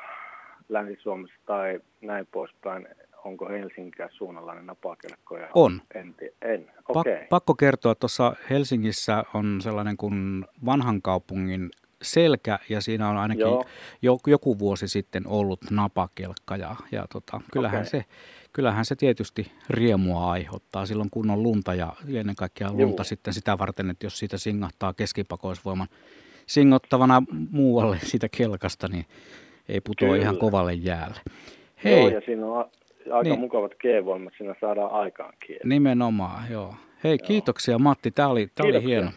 Länsi-Suomessa 0.69 1.39
tai 1.45 1.79
näin 2.01 2.27
poispäin. 2.31 2.87
Onko 3.25 3.49
Helsinkiä 3.49 4.09
suunnalla 4.11 4.53
ne 4.53 4.61
napakelkkoja? 4.61 5.47
On. 5.53 5.81
En, 5.95 6.15
en. 6.41 6.71
Okay. 6.89 7.15
Pa- 7.15 7.27
pakko 7.29 7.53
kertoa, 7.55 7.91
että 7.91 7.99
tuossa 7.99 8.35
Helsingissä 8.49 9.23
on 9.33 9.61
sellainen 9.61 9.97
kuin 9.97 10.45
vanhan 10.65 11.01
kaupungin 11.01 11.69
selkä 12.01 12.59
ja 12.69 12.81
siinä 12.81 13.09
on 13.09 13.17
ainakin 13.17 13.45
jo, 14.01 14.17
joku 14.27 14.59
vuosi 14.59 14.87
sitten 14.87 15.27
ollut 15.27 15.59
napakelkka 15.71 16.55
ja, 16.55 16.75
ja 16.91 17.05
tota, 17.13 17.41
kyllähän, 17.51 17.79
okay. 17.79 17.89
se, 17.89 18.05
kyllähän 18.53 18.85
se 18.85 18.95
tietysti 18.95 19.51
riemua 19.69 20.31
aiheuttaa 20.31 20.85
silloin 20.85 21.09
kun 21.09 21.29
on 21.29 21.43
lunta 21.43 21.73
ja 21.73 21.93
ennen 22.13 22.35
kaikkea 22.35 22.71
lunta 22.71 23.01
Juu. 23.01 23.03
sitten 23.03 23.33
sitä 23.33 23.57
varten, 23.57 23.89
että 23.89 24.05
jos 24.05 24.19
siitä 24.19 24.37
singahtaa 24.37 24.93
keskipakoisvoiman 24.93 25.87
singottavana 26.47 27.23
muualle 27.51 27.99
siitä 28.11 28.27
kelkasta, 28.37 28.87
niin 28.87 29.05
ei 29.69 29.81
putoa 29.81 30.09
Kyllä. 30.09 30.21
ihan 30.21 30.37
kovalle 30.37 30.73
jäälle. 30.73 31.21
Hei. 31.83 31.99
Joo, 31.99 32.09
ja 32.09 32.21
siinä 32.25 32.45
on 32.45 32.69
aika 33.11 33.29
niin. 33.29 33.39
mukavat 33.39 33.71
G-voimat, 33.71 34.33
siinä 34.37 34.55
saadaan 34.61 34.91
aikaan 34.91 35.33
kieli. 35.47 35.61
Nimenomaan, 35.63 36.51
joo. 36.51 36.75
Hei, 37.03 37.17
joo. 37.19 37.27
kiitoksia 37.27 37.79
Matti, 37.79 38.11
tämä 38.11 38.27
oli, 38.27 38.47
tämä 38.55 38.69
oli 38.69 38.83
hieno. 38.83 39.11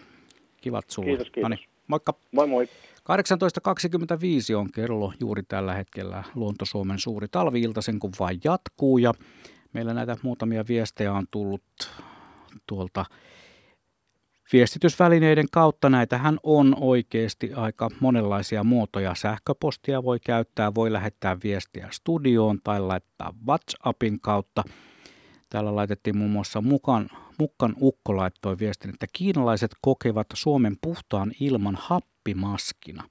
Kivat 0.61 0.90
sulla. 0.90 1.07
Kiitos, 1.07 1.31
kiitos. 1.31 1.42
Noniin, 1.42 1.68
moikka. 1.87 2.14
Moi 2.33 2.47
moi. 2.47 2.68
18.25 3.02 4.56
on 4.56 4.72
kello 4.72 5.12
juuri 5.20 5.42
tällä 5.42 5.74
hetkellä 5.74 6.24
Luonto-Suomen 6.34 6.98
suuri 6.98 7.26
talviilta, 7.30 7.82
sen 7.82 7.98
kun 7.98 8.12
vain 8.20 8.40
jatkuu. 8.44 8.98
Ja 8.98 9.14
meillä 9.72 9.94
näitä 9.94 10.16
muutamia 10.22 10.64
viestejä 10.68 11.12
on 11.12 11.26
tullut 11.30 11.62
tuolta 12.66 13.04
viestitysvälineiden 14.52 15.46
kautta. 15.52 15.90
Näitähän 15.90 16.38
on 16.42 16.76
oikeasti 16.80 17.52
aika 17.54 17.88
monenlaisia 18.00 18.64
muotoja. 18.64 19.14
Sähköpostia 19.14 20.02
voi 20.02 20.20
käyttää, 20.20 20.74
voi 20.74 20.92
lähettää 20.92 21.36
viestiä 21.44 21.88
studioon 21.90 22.58
tai 22.64 22.80
laittaa 22.80 23.34
WhatsAppin 23.46 24.20
kautta. 24.20 24.64
Täällä 25.48 25.76
laitettiin 25.76 26.16
muun 26.16 26.30
muassa 26.30 26.60
mukaan, 26.60 27.08
Mukkan 27.38 27.75
Ukko 27.81 28.16
laittoi 28.16 28.59
viestin, 28.59 28.90
että 28.90 29.07
kiinalaiset 29.12 29.71
kokevat 29.81 30.27
Suomen 30.35 30.77
puhtaan 30.81 31.33
ilman 31.40 31.79
happimaskina. 31.81 33.05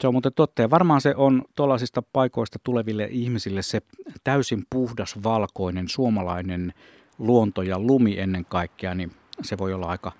Se 0.00 0.06
on 0.06 0.14
muuten 0.14 0.32
totta 0.36 0.62
ja 0.62 0.70
varmaan 0.70 1.00
se 1.00 1.14
on 1.16 1.42
tuollaisista 1.54 2.02
paikoista 2.12 2.58
tuleville 2.62 3.08
ihmisille 3.10 3.62
se 3.62 3.82
täysin 4.24 4.64
puhdas, 4.70 5.22
valkoinen, 5.22 5.88
suomalainen 5.88 6.72
luonto 7.18 7.62
ja 7.62 7.78
lumi 7.78 8.18
ennen 8.18 8.44
kaikkea, 8.44 8.94
niin 8.94 9.12
se 9.42 9.58
voi 9.58 9.72
olla 9.72 9.86
aika 9.86 10.12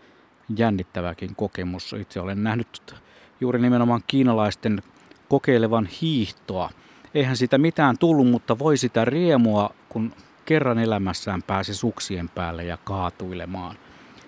jännittäväkin 0.57 1.37
kokemus. 1.37 1.93
Itse 1.93 2.21
olen 2.21 2.45
nähnyt 2.45 2.95
juuri 3.41 3.61
nimenomaan 3.61 4.03
kiinalaisten 4.07 4.83
kokeilevan 5.29 5.87
hiihtoa. 5.87 6.71
Eihän 7.15 7.37
sitä 7.37 7.59
mitään 7.59 7.99
tullut, 7.99 8.31
mutta 8.31 8.59
voi 8.59 8.77
sitä 8.77 9.05
riemua, 9.05 9.71
kun 9.89 10.13
kerran 10.47 10.79
elämässään 10.79 11.43
pääsi 11.43 11.75
suksien 11.75 12.29
päälle 12.29 12.65
ja 12.65 12.77
kaatuilemaan. 12.85 13.77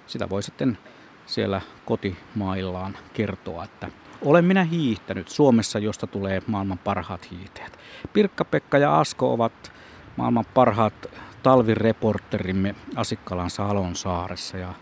Sitä 0.07 0.31
voi 0.31 0.43
sitten 0.43 0.79
siellä 1.27 1.61
kotimaillaan 1.85 2.99
kertoa, 3.13 3.65
että 3.65 3.89
olen 4.23 4.45
minä 4.45 4.65
hiihtänyt 4.65 5.29
Suomessa, 5.29 5.79
josta 5.79 6.07
tulee 6.07 6.43
maailman 6.47 6.79
parhaat 6.79 7.31
hiihtäjät. 7.31 7.79
Pirkka-Pekka 8.13 8.79
ja 8.79 8.99
Asko 8.99 9.33
ovat 9.33 9.73
maailman 10.17 10.45
parhaat 10.55 11.07
talvireporterimme 11.43 12.75
Asikkalan 12.97 13.51
Salon 13.51 13.97
saaressa 13.97 14.57
ja 14.57 14.75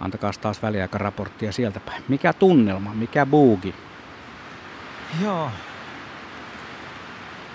antakaa 0.00 0.32
taas 0.40 0.62
väliaikaraporttia 0.62 1.52
sieltä 1.52 1.80
päin. 1.80 2.04
Mikä 2.08 2.32
tunnelma, 2.32 2.94
mikä 2.94 3.26
buugi? 3.26 3.74
Joo, 5.22 5.50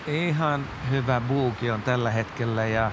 ihan 0.08 0.66
hyvä 0.92 1.22
buuki 1.28 1.72
on 1.72 1.82
tällä 1.82 2.12
hetkellä 2.12 2.66
ja 2.66 2.92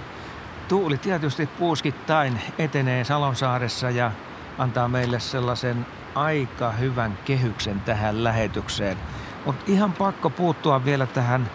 tuuli 0.72 0.98
tietysti 0.98 1.46
puuskittain 1.46 2.40
etenee 2.58 3.04
Salonsaaressa 3.04 3.90
ja 3.90 4.12
antaa 4.58 4.88
meille 4.88 5.20
sellaisen 5.20 5.86
aika 6.14 6.72
hyvän 6.72 7.18
kehyksen 7.24 7.80
tähän 7.80 8.24
lähetykseen. 8.24 8.96
Mutta 9.46 9.64
ihan 9.66 9.92
pakko 9.92 10.30
puuttua 10.30 10.84
vielä 10.84 11.06
tähän 11.06 11.50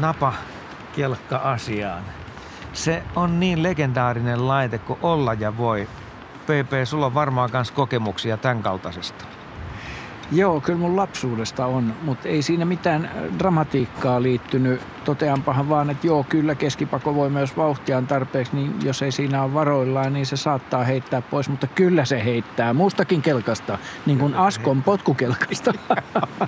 napakelkka-asiaan. 0.00 2.02
Se 2.72 3.02
on 3.16 3.40
niin 3.40 3.62
legendaarinen 3.62 4.48
laite 4.48 4.78
kuin 4.78 4.98
olla 5.02 5.34
ja 5.34 5.56
voi. 5.56 5.88
PP, 6.42 6.70
sulla 6.84 7.06
on 7.06 7.14
varmaan 7.14 7.50
myös 7.52 7.70
kokemuksia 7.70 8.36
tämän 8.36 8.62
kaltaisesta. 8.62 9.37
Joo, 10.32 10.60
kyllä 10.60 10.78
mun 10.78 10.96
lapsuudesta 10.96 11.66
on, 11.66 11.94
mutta 12.02 12.28
ei 12.28 12.42
siinä 12.42 12.64
mitään 12.64 13.04
äh, 13.04 13.38
dramatiikkaa 13.38 14.22
liittynyt. 14.22 14.80
Toteanpahan 15.04 15.68
vaan, 15.68 15.90
että 15.90 16.06
joo, 16.06 16.26
kyllä 16.28 16.54
keskipako 16.54 17.14
voi 17.14 17.30
myös 17.30 17.56
vauhtiaan 17.56 18.06
tarpeeksi, 18.06 18.56
niin 18.56 18.74
jos 18.82 19.02
ei 19.02 19.12
siinä 19.12 19.42
ole 19.42 19.54
varoillaan, 19.54 20.12
niin 20.12 20.26
se 20.26 20.36
saattaa 20.36 20.84
heittää 20.84 21.22
pois, 21.22 21.48
mutta 21.48 21.66
kyllä 21.66 22.04
se 22.04 22.24
heittää 22.24 22.72
muustakin 22.72 23.22
kelkasta, 23.22 23.78
niin 24.06 24.18
kuin 24.18 24.34
Askon 24.34 24.82
potkukelkasta 24.82 25.72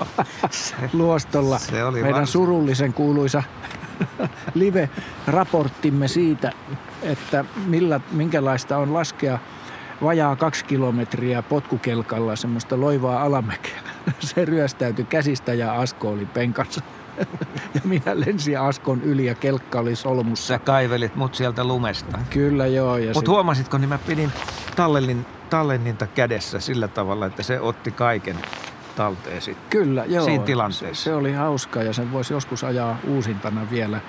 luostolla. 0.93 1.59
Se 1.59 1.85
oli 1.85 2.01
Meidän 2.03 2.19
varsin. 2.19 2.33
surullisen 2.33 2.93
kuuluisa 2.93 3.43
live-raporttimme 4.55 6.09
siitä, 6.09 6.53
että 7.03 7.45
millä, 7.67 8.01
minkälaista 8.13 8.77
on 8.79 8.95
laskea 8.95 9.39
vajaa 10.03 10.37
kaksi 10.37 10.65
kilometriä 10.65 11.43
potkukelkalla 11.43 12.37
semmoista 12.37 12.81
loivaa 12.81 13.23
alamäkeä. 13.23 13.81
Se 14.21 14.45
ryöstäytyi 14.45 15.05
käsistä 15.05 15.55
ja 15.55 15.73
Asko 15.73 16.09
oli 16.09 16.27
penkassa. 16.27 16.81
Ja 17.75 17.81
minä 17.85 18.13
lensin 18.15 18.61
Askon 18.61 19.03
yli 19.03 19.27
ja 19.27 19.35
kelkka 19.35 19.81
oli 19.81 19.97
solmussa. 19.97 20.47
Sä 20.47 20.59
kaivelit 20.59 21.17
mut 21.17 21.35
sieltä 21.35 21.65
lumesta. 21.65 22.19
Kyllä 22.31 22.67
joo. 22.67 22.97
Mutta 22.99 23.21
sit... 23.21 23.29
huomasitko, 23.29 23.79
niin 23.79 23.89
mä 23.89 23.99
pidin 23.99 24.33
tallellin, 24.77 25.27
tallenninta 25.51 26.07
kädessä 26.07 26.61
sillä 26.61 26.89
tavalla, 26.89 27.27
että 27.27 27.43
se 27.43 27.61
otti 27.61 27.91
kaiken 27.91 28.37
talteen 28.97 29.43
sitten. 29.43 29.71
Kyllä, 29.71 30.05
joo. 30.05 30.25
Siinä 30.25 30.45
tilanteessa. 30.45 31.05
Se, 31.05 31.11
se 31.11 31.15
oli 31.15 31.33
hauska 31.33 31.83
ja 31.83 31.93
sen 31.93 32.13
voisi 32.13 32.33
joskus 32.33 32.65
ajaa 32.65 32.97
uusintana 33.07 33.67
vielä. 33.71 34.01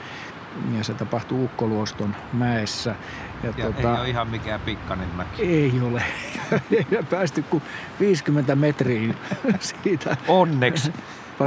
Ja 0.78 0.84
se 0.84 0.94
tapahtuu 0.94 1.44
Ukkoluoston 1.44 2.16
mäessä. 2.34 2.96
Ja, 3.44 3.54
ja 3.58 3.66
tuota, 3.66 3.94
ei 3.94 4.00
ole 4.00 4.10
ihan 4.10 4.28
mikään 4.28 4.60
pikkanen 4.60 5.08
mäki. 5.18 5.42
Ei 5.42 5.74
ole. 5.82 6.04
ei 6.72 7.04
päästy 7.10 7.42
kuin 7.42 7.64
50 8.00 8.56
metriä 8.56 9.14
siitä. 9.84 10.18
Onneksi 10.28 10.92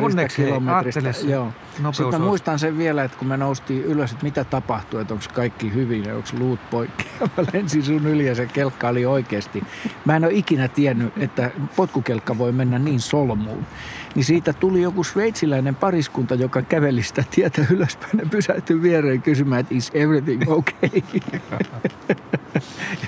parista 0.01 0.21
Onneksi 0.21 0.45
kilometristä. 0.45 1.11
Joo. 1.27 1.53
Sitten 1.93 2.21
mä 2.21 2.27
muistan 2.27 2.59
sen 2.59 2.79
vielä, 2.79 3.05
että 3.05 3.19
kun 3.19 3.29
me 3.29 3.37
noustiin 3.37 3.85
ylös, 3.85 4.13
että 4.13 4.25
mitä 4.25 4.45
tapahtui, 4.45 5.01
että 5.01 5.15
onko 5.15 5.27
kaikki 5.35 5.75
hyvin 5.75 6.05
ja 6.05 6.15
onko 6.17 6.29
luut 6.39 6.71
poikki. 6.71 7.05
Mä 7.37 7.45
lensin 7.53 7.83
sun 7.83 8.07
yli 8.07 8.27
ja 8.27 8.35
se 8.35 8.47
kelkka 8.47 8.89
oli 8.89 9.07
oikeasti. 9.07 9.63
Mä 10.05 10.17
en 10.17 10.25
ole 10.25 10.33
ikinä 10.33 10.69
tiennyt, 10.69 11.13
että 11.19 11.51
potkukelkka 11.77 12.39
voi 12.39 12.53
mennä 12.53 12.79
niin 12.79 13.01
solmuun. 13.01 13.67
Niin 14.15 14.25
siitä 14.25 14.53
tuli 14.53 14.83
joku 14.83 15.05
sveitsiläinen 15.05 15.75
pariskunta, 15.75 16.35
joka 16.35 16.63
käveli 16.63 17.03
sitä 17.03 17.25
tietä 17.31 17.67
ylöspäin 17.71 18.19
ja 18.19 18.27
pysähtyi 18.31 18.83
viereen 18.83 19.23
kysymään, 19.23 19.61
että 19.61 19.75
is 19.75 19.91
everything 19.95 20.43
okay? 20.51 21.03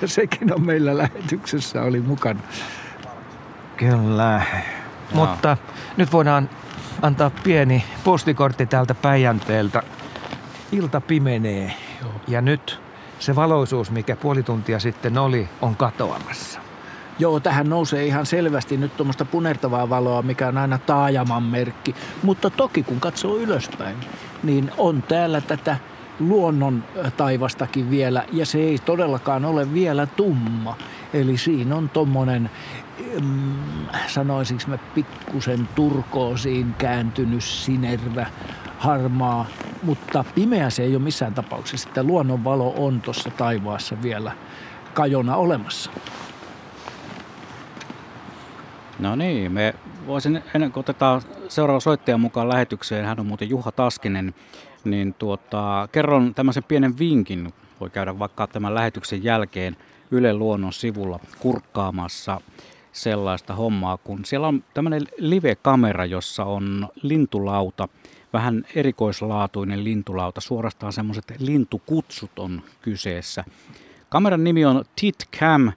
ja 0.03 0.09
sekin 0.09 0.55
on 0.55 0.67
meillä 0.67 0.99
lähetyksessä 0.99 1.83
oli 1.83 2.01
mukana. 2.01 2.41
Kyllä. 3.77 4.43
No. 5.15 5.27
Mutta 5.27 5.57
nyt 5.97 6.13
voidaan 6.13 6.51
antaa 7.03 7.31
pieni 7.45 7.85
postikortti 8.05 8.67
täältä 8.67 8.95
Päijänteeltä. 8.95 9.83
Ilta 10.73 11.01
pimenee 11.01 11.75
Joo. 12.01 12.11
ja 12.29 12.41
nyt 12.41 12.81
se 13.19 13.37
valoisuus, 13.37 13.91
mikä 13.91 14.17
puoli 14.17 14.43
tuntia 14.43 14.79
sitten 14.79 15.19
oli, 15.19 15.49
on 15.63 15.77
katoamassa. 15.77 16.66
Joo, 17.19 17.41
tähän 17.41 17.69
nousee 17.69 18.07
ihan 18.07 18.27
selvästi 18.27 18.77
nyt 18.77 18.97
tuommoista 18.97 19.25
punertavaa 19.25 19.89
valoa, 19.89 20.23
mikä 20.23 20.49
on 20.49 20.59
aina 20.59 20.79
taajaman 20.79 21.43
merkki. 21.43 21.95
Mutta 22.23 22.51
toki 22.51 22.83
kun 22.83 23.01
katsoo 23.01 23.37
ylöspäin, 23.37 23.97
niin 24.43 24.71
on 24.79 25.03
täällä 25.03 25.41
tätä 25.41 25.77
luonnon 26.21 26.85
taivastakin 27.17 27.91
vielä, 27.91 28.25
ja 28.33 28.47
se 28.47 28.59
ei 28.59 28.79
todellakaan 28.79 29.45
ole 29.45 29.73
vielä 29.73 30.07
tumma. 30.07 30.77
Eli 31.15 31.39
siinä 31.39 31.77
on 31.77 31.89
tuommoinen 31.89 32.51
mm, 33.21 33.55
sanoisinko 34.07 34.65
mä 34.67 34.79
pikkusen 34.79 35.69
turkoosiin 35.75 36.75
kääntynyt 36.79 37.45
sinervä, 37.45 38.27
harmaa, 38.79 39.47
mutta 39.83 40.25
pimeä 40.35 40.71
se 40.71 40.83
ei 40.83 40.97
ole 40.97 41.03
missään 41.03 41.35
tapauksessa. 41.35 41.89
Että 41.89 42.03
luonnonvalo 42.03 42.75
on 42.77 43.01
tuossa 43.01 43.31
taivaassa 43.31 44.03
vielä 44.03 44.33
kajona 44.95 45.37
olemassa. 45.37 45.91
No 48.99 49.17
niin, 49.17 49.53
me 49.53 49.75
voisin 50.07 50.43
ennen 50.55 50.73
kuin 50.73 50.81
otetaan 50.81 51.23
seuraava 51.49 51.81
soittaja 51.81 52.19
mukaan 52.19 52.49
lähetykseen, 52.49 53.05
hän 53.05 53.21
on 53.21 53.27
muuten 53.27 53.49
Juha 53.49 53.73
Taskinen, 53.73 54.35
niin 54.85 55.15
tuota, 55.15 55.89
kerron 55.93 56.35
tämmöisen 56.35 56.65
pienen 56.65 56.99
vinkin, 56.99 57.53
voi 57.81 57.91
käydä 57.91 58.19
vaikka 58.19 58.47
tämän 58.47 58.75
lähetyksen 58.75 59.25
jälkeen 59.25 59.77
Yle 60.11 60.35
Luonnon 60.35 60.73
sivulla 60.73 61.21
kurkkaamassa 61.39 62.41
sellaista 62.93 63.55
hommaa, 63.55 63.97
kun 63.97 64.25
siellä 64.25 64.49
on 64.49 64.65
tämmöinen 64.75 65.03
live-kamera, 65.19 66.05
jossa 66.05 66.45
on 66.45 66.89
lintulauta, 67.03 67.89
vähän 68.33 68.65
erikoislaatuinen 68.75 69.85
lintulauta, 69.85 70.41
suorastaan 70.41 70.93
semmoiset 70.93 71.25
lintukutsut 71.39 72.39
on 72.39 72.63
kyseessä. 72.83 73.45
Kameran 74.09 74.45
nimi 74.45 74.65
on 74.65 74.85
TitCam. 75.01 75.73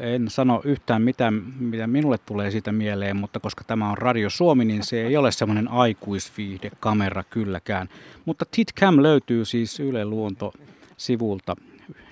En 0.00 0.30
sano 0.30 0.60
yhtään 0.64 1.02
mitä, 1.02 1.32
mitä 1.60 1.86
minulle 1.86 2.18
tulee 2.26 2.50
siitä 2.50 2.72
mieleen, 2.72 3.16
mutta 3.16 3.40
koska 3.40 3.64
tämä 3.66 3.90
on 3.90 3.98
Radio 3.98 4.30
Suomi, 4.30 4.64
niin 4.64 4.82
se 4.82 5.06
ei 5.06 5.16
ole 5.16 5.32
semmoinen 5.32 5.68
aikuisviihdekamera 5.68 7.24
kylläkään. 7.30 7.88
Mutta 8.24 8.44
TitCam 8.50 9.02
löytyy 9.02 9.44
siis 9.44 9.80
Yle 9.80 10.04
Luonto 10.04 10.52
sivulta, 10.96 11.56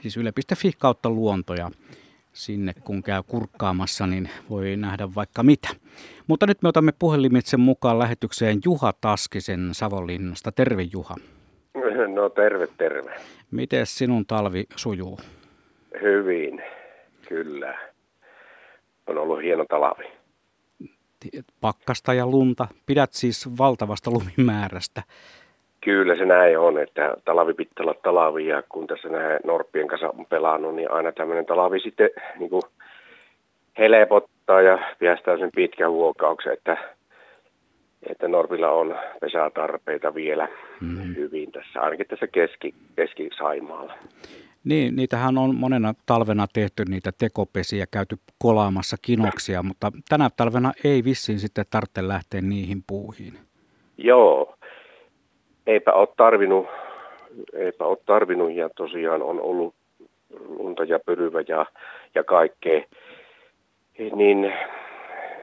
siis 0.02 0.16
yle.fi 0.16 0.72
kautta 0.78 1.10
luontoja 1.10 1.70
sinne 2.32 2.74
kun 2.84 3.02
käy 3.02 3.22
kurkkaamassa, 3.26 4.06
niin 4.06 4.28
voi 4.50 4.76
nähdä 4.76 5.08
vaikka 5.14 5.42
mitä. 5.42 5.68
Mutta 6.26 6.46
nyt 6.46 6.62
me 6.62 6.68
otamme 6.68 6.92
puhelimitse 6.98 7.56
mukaan 7.56 7.98
lähetykseen 7.98 8.58
Juha 8.64 8.92
Taskisen 9.00 9.68
Savonlinnasta. 9.72 10.52
Terve 10.52 10.82
Juha. 10.92 11.14
No 12.14 12.28
terve, 12.28 12.68
terve. 12.78 13.14
Miten 13.50 13.86
sinun 13.86 14.26
talvi 14.26 14.64
sujuu? 14.76 15.20
Hyvin, 16.02 16.62
kyllä. 17.28 17.78
On 19.06 19.18
ollut 19.18 19.42
hieno 19.42 19.64
talvi. 19.68 20.04
Pakkasta 21.60 22.14
ja 22.14 22.26
lunta. 22.26 22.68
Pidät 22.86 23.12
siis 23.12 23.58
valtavasta 23.58 24.10
lumimäärästä. 24.10 25.02
Kyllä 25.80 26.16
se 26.16 26.24
näin 26.24 26.58
on, 26.58 26.78
että 26.78 27.14
talavi 27.24 27.54
pitää 27.54 27.84
olla 27.84 27.94
talavi 27.94 28.46
ja 28.46 28.62
kun 28.68 28.86
tässä 28.86 29.08
näin 29.08 29.40
Norppien 29.44 29.88
kanssa 29.88 30.08
on 30.08 30.26
pelannut, 30.26 30.74
niin 30.74 30.90
aina 30.90 31.12
tämmöinen 31.12 31.46
talavi 31.46 31.80
sitten 31.80 32.10
niin 32.38 32.50
kuin 32.50 32.62
helpottaa 33.78 34.62
ja 34.62 34.78
piästää 34.98 35.38
sen 35.38 35.50
pitkän 35.54 35.90
huokauksen, 35.90 36.52
että, 36.52 36.76
että 38.10 38.28
Norpilla 38.28 38.70
on 38.70 38.96
pesätarpeita 39.20 40.14
vielä 40.14 40.48
mm. 40.80 41.14
hyvin 41.16 41.52
tässä, 41.52 41.80
ainakin 41.80 42.06
tässä 42.06 42.26
keski, 42.26 42.74
keski-Saimaalla. 42.96 43.94
Niin, 44.68 44.96
niitähän 44.96 45.38
on 45.38 45.54
monena 45.54 45.94
talvena 46.06 46.46
tehty 46.52 46.84
niitä 46.88 47.10
tekopesiä, 47.18 47.86
käyty 47.90 48.16
kolaamassa 48.38 48.96
kinoksia, 49.02 49.62
mutta 49.62 49.92
tänä 50.08 50.30
talvena 50.36 50.72
ei 50.84 51.04
vissiin 51.04 51.38
sitten 51.38 51.64
tarvitse 51.70 52.08
lähteä 52.08 52.40
niihin 52.40 52.82
puuhiin. 52.86 53.32
Joo, 53.98 54.54
eipä 55.66 55.92
ole 55.92 56.08
tarvinnut, 56.16 56.66
eipä 57.52 57.84
ole 57.84 57.98
tarvinnut 58.06 58.52
ja 58.52 58.70
tosiaan 58.76 59.22
on 59.22 59.40
ollut 59.40 59.74
lunta 60.48 60.84
ja 60.84 61.00
pyryvä 61.06 61.40
ja, 61.48 61.66
ja 62.14 62.24
kaikkea, 62.24 62.82
niin 64.14 64.52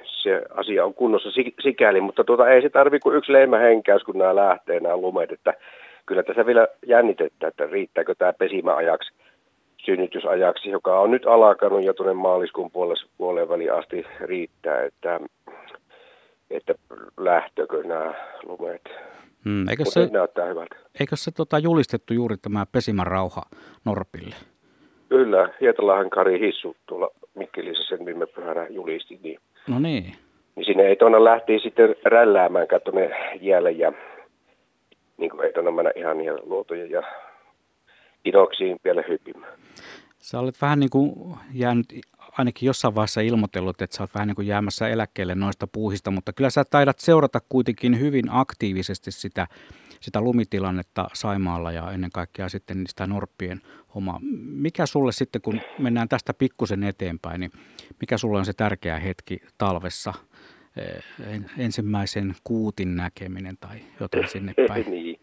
se 0.03 0.41
asia 0.55 0.85
on 0.85 0.93
kunnossa 0.93 1.29
sikäli, 1.63 2.01
mutta 2.01 2.23
tuota, 2.23 2.49
ei 2.49 2.61
se 2.61 2.69
tarvi 2.69 2.99
kuin 2.99 3.17
yksi 3.17 3.33
lehmähenkäys, 3.33 4.03
kun 4.03 4.17
nämä 4.17 4.35
lähtee 4.35 4.79
nämä 4.79 4.97
lumet, 4.97 5.31
että 5.31 5.53
kyllä 6.05 6.23
tässä 6.23 6.45
vielä 6.45 6.67
jännitettä, 6.85 7.47
että 7.47 7.65
riittääkö 7.65 8.15
tämä 8.15 8.33
pesimäajaksi, 8.33 9.13
synnytysajaksi, 9.85 10.69
joka 10.69 10.99
on 10.99 11.11
nyt 11.11 11.25
alkanut 11.25 11.83
ja 11.83 11.93
tuonne 11.93 12.13
maaliskuun 12.13 12.71
puolelle, 12.71 13.09
puoleen 13.17 13.49
väliin 13.49 13.73
asti 13.73 14.05
riittää, 14.19 14.83
että, 14.83 15.19
että 16.49 16.73
lähtökö 17.17 17.83
nämä 17.83 18.13
lumet. 18.43 18.81
Hmm, 19.45 19.67
eikö 19.69 19.85
se, 19.85 20.09
näyttää 20.11 20.45
hyvältä. 20.45 20.75
Eikö 20.99 21.15
se 21.15 21.31
tota, 21.31 21.59
julistettu 21.59 22.13
juuri 22.13 22.35
tämä 22.37 22.65
pesimän 22.71 23.07
rauha 23.07 23.41
Norpille? 23.85 24.35
Kyllä, 25.09 25.49
Hietalahan 25.61 26.09
Kari 26.09 26.39
Hissu 26.39 26.75
tuolla 26.85 27.09
Mikkelissä 27.35 27.83
sen 27.83 28.05
viime 28.05 28.25
pyhänä 28.25 28.67
julisti. 28.69 29.19
Niin, 29.23 29.39
no 29.67 29.79
niin. 29.79 30.15
Niin 30.55 30.65
sinne 30.65 30.83
ei 30.83 30.95
tuonne 30.95 31.23
lähti 31.23 31.59
sitten 31.59 31.95
rälläämään 32.05 32.67
tuonne 32.83 33.11
jäälle 33.41 33.71
ja 33.71 33.91
niin 35.17 35.31
kuin 35.31 35.45
ei 35.45 35.53
tuonne 35.53 35.71
mennä 35.71 35.91
ihan 35.95 36.17
niitä 36.17 36.37
luotoja 36.43 36.85
ja 36.85 37.03
idoksiin 38.25 38.77
vielä 38.83 39.03
hypimään. 39.07 39.53
Sä 40.17 40.39
olet 40.39 40.61
vähän 40.61 40.79
niin 40.79 40.89
kuin 40.89 41.35
jäänyt 41.53 41.85
ainakin 42.37 42.67
jossain 42.67 42.95
vaiheessa 42.95 43.21
ilmoitellut, 43.21 43.81
että 43.81 43.97
sä 43.97 44.03
oot 44.03 44.13
vähän 44.13 44.27
niin 44.27 44.35
kuin 44.35 44.47
jäämässä 44.47 44.87
eläkkeelle 44.87 45.35
noista 45.35 45.67
puuhista, 45.67 46.11
mutta 46.11 46.33
kyllä 46.33 46.49
sä 46.49 46.63
taidat 46.69 46.99
seurata 46.99 47.39
kuitenkin 47.49 47.99
hyvin 47.99 48.25
aktiivisesti 48.29 49.11
sitä, 49.11 49.47
sitä 49.99 50.21
lumitilannetta 50.21 51.07
Saimaalla 51.13 51.71
ja 51.71 51.91
ennen 51.91 52.11
kaikkea 52.13 52.49
sitten 52.49 52.87
sitä 52.87 53.07
norppien 53.07 53.61
hommaa. 53.95 54.19
Mikä 54.45 54.85
sulle 54.85 55.11
sitten, 55.11 55.41
kun 55.41 55.61
mennään 55.79 56.09
tästä 56.09 56.33
pikkusen 56.33 56.83
eteenpäin, 56.83 57.39
niin 57.39 57.51
mikä 58.01 58.17
sulle 58.17 58.37
on 58.37 58.45
se 58.45 58.53
tärkeä 58.53 58.99
hetki 58.99 59.39
talvessa? 59.57 60.13
Eh, 60.77 61.03
ensimmäisen 61.59 62.33
kuutin 62.43 62.95
näkeminen 62.95 63.57
tai 63.59 63.77
jotain 63.99 64.27
sinne 64.27 64.53
päin. 64.67 64.91
niin. 64.91 65.19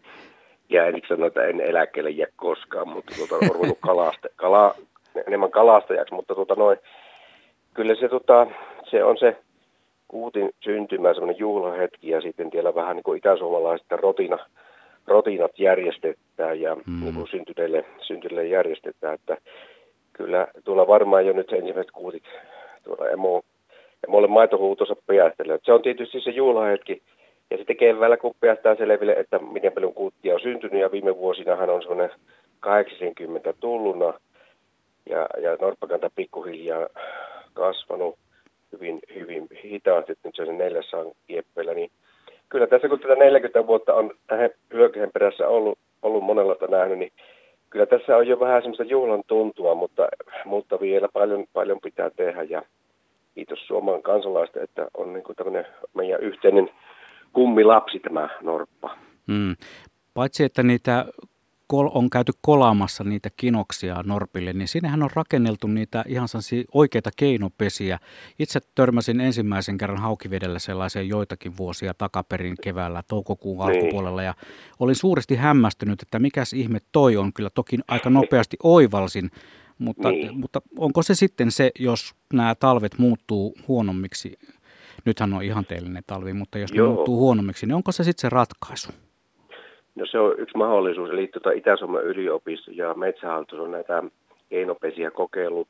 Ja 0.69 0.85
en 0.85 1.01
sano, 1.07 1.25
että 1.25 1.43
en 1.43 1.61
eläkkeelle 1.61 2.09
jää 2.09 2.27
koskaan, 2.35 2.87
mutta 2.87 3.13
tuota, 3.17 3.35
olen 3.35 3.49
ruvennut 3.49 3.77
kalasta, 3.81 4.27
kala, 4.35 4.75
enemmän 5.27 5.51
kalastajaksi, 5.51 6.15
mutta 6.15 6.35
tuota, 6.35 6.55
noin, 6.55 6.77
kyllä 7.73 7.95
se, 7.95 8.09
tota, 8.09 8.47
se 8.89 9.03
on 9.03 9.17
se 9.17 9.37
kuutin 10.07 10.49
syntymä, 10.63 11.13
semmoinen 11.13 11.39
juhlahetki 11.39 12.09
ja 12.09 12.21
sitten 12.21 12.49
vielä 12.53 12.75
vähän 12.75 12.95
niin 12.95 13.03
kuin 13.03 13.17
itäsuomalaiset 13.17 13.91
rotina, 13.91 14.37
rotinat 15.07 15.59
järjestetään 15.59 16.61
ja 16.61 16.75
mm. 16.75 16.99
niin 17.03 17.13
kuin 17.13 17.27
syntyneille, 17.27 17.85
syntyneille 18.01 18.47
järjestetään, 18.47 19.13
että 19.13 19.37
kyllä 20.13 20.47
tuolla 20.63 20.87
varmaan 20.87 21.25
jo 21.25 21.33
nyt 21.33 21.51
ensimmäiset 21.51 21.91
kuutit 21.91 22.23
tuolla 22.83 23.09
emo, 23.09 23.41
emolle 24.07 24.27
maitohuutonsa 24.27 24.95
päästelee. 25.07 25.59
Se 25.63 25.73
on 25.73 25.81
tietysti 25.81 26.21
se 26.21 26.31
juhlahetki 26.31 27.01
ja 27.51 27.57
sitten 27.57 27.77
keväällä 27.77 28.17
kun 28.17 28.35
päästään 28.39 28.77
selville, 28.77 29.13
että 29.13 29.39
miten 29.39 29.71
paljon 29.71 29.93
kuuttia 29.93 30.33
on 30.33 30.39
syntynyt 30.39 30.81
ja 30.81 30.91
viime 30.91 31.17
vuosinahan 31.17 31.69
on 31.69 31.81
semmoinen 31.81 32.09
80 32.59 33.53
tulluna 33.59 34.13
ja, 35.09 35.27
ja 35.41 35.57
norppakanta 35.61 36.09
pikkuhiljaa 36.15 36.87
kasvanut 37.53 38.15
hyvin, 38.71 38.99
hyvin 39.15 39.47
hitaasti, 39.63 40.13
nyt 40.23 40.35
se 40.35 40.41
on 40.41 40.57
400 40.57 41.05
kieppeillä, 41.27 41.73
niin 41.73 41.91
kyllä 42.49 42.67
tässä 42.67 42.89
kun 42.89 42.99
tätä 42.99 43.15
40 43.15 43.67
vuotta 43.67 43.93
on 43.93 44.11
tähän 44.27 44.49
hyökkäen 44.73 45.11
perässä 45.13 45.47
ollut 45.47 45.79
ollut 46.03 46.23
monella 46.23 46.55
nähnyt, 46.69 46.99
niin 46.99 47.11
kyllä 47.69 47.85
tässä 47.85 48.17
on 48.17 48.27
jo 48.27 48.39
vähän 48.39 48.61
semmoista 48.61 48.83
juhlan 48.83 49.23
tuntua, 49.27 49.75
mutta, 49.75 50.07
mutta 50.45 50.79
vielä 50.79 51.09
paljon, 51.13 51.45
paljon 51.53 51.79
pitää 51.83 52.09
tehdä 52.09 52.43
ja 52.43 52.61
kiitos 53.35 53.67
Suomen 53.67 54.03
kansalaisten, 54.03 54.63
että 54.63 54.87
on 54.97 55.13
niin 55.13 55.23
kuin 55.23 55.35
tämmöinen 55.35 55.65
meidän 55.93 56.21
yhteinen 56.21 56.69
kummilapsi 57.33 57.99
tämä 57.99 58.29
Norppa. 58.41 58.97
Mm. 59.27 59.55
Paitsi, 60.13 60.43
että 60.43 60.63
niitä 60.63 61.05
on 61.71 62.09
käyty 62.09 62.31
kolaamassa 62.41 63.03
niitä 63.03 63.29
kinoksia 63.37 64.03
Norpille, 64.05 64.53
niin 64.53 64.67
sinnehän 64.67 65.03
on 65.03 65.09
rakenneltu 65.15 65.67
niitä 65.67 66.03
ihan 66.07 66.27
oikeita 66.73 67.09
keinopesiä. 67.17 67.99
Itse 68.39 68.59
törmäsin 68.75 69.21
ensimmäisen 69.21 69.77
kerran 69.77 70.01
Haukivedellä 70.01 70.59
sellaiseen 70.59 71.07
joitakin 71.07 71.57
vuosia 71.57 71.93
takaperin 71.93 72.55
keväällä, 72.61 73.03
toukokuun 73.07 73.67
niin. 73.67 73.77
alkupuolella, 73.77 74.23
ja 74.23 74.33
olin 74.79 74.95
suuresti 74.95 75.35
hämmästynyt, 75.35 76.01
että 76.01 76.19
mikäs 76.19 76.53
ihme 76.53 76.79
toi 76.91 77.17
on. 77.17 77.33
Kyllä 77.33 77.49
toki 77.49 77.77
aika 77.87 78.09
nopeasti 78.09 78.57
oivalsin, 78.63 79.29
mutta, 79.79 80.09
niin. 80.09 80.39
mutta 80.39 80.61
onko 80.77 81.03
se 81.03 81.15
sitten 81.15 81.51
se, 81.51 81.71
jos 81.79 82.13
nämä 82.33 82.55
talvet 82.55 82.91
muuttuu 82.97 83.53
huonommiksi, 83.67 84.37
nythän 85.05 85.33
on 85.33 85.43
ihanteellinen 85.43 86.03
talvi, 86.07 86.33
mutta 86.33 86.57
jos 86.57 86.71
Joo. 86.73 86.87
ne 86.87 86.93
muuttuu 86.93 87.19
huonommiksi, 87.19 87.65
niin 87.65 87.75
onko 87.75 87.91
se 87.91 88.03
sitten 88.03 88.21
se 88.21 88.29
ratkaisu? 88.29 88.91
No 89.95 90.05
se 90.05 90.19
on 90.19 90.39
yksi 90.39 90.57
mahdollisuus, 90.57 91.09
eli 91.09 91.27
tuota 91.27 91.51
Itä-Suomen 91.51 92.03
yliopisto 92.03 92.71
ja 92.71 92.93
Metsähallitus 92.93 93.59
on 93.59 93.71
näitä 93.71 94.03
keinopesiä 94.49 95.11
kokeilu, 95.11 95.67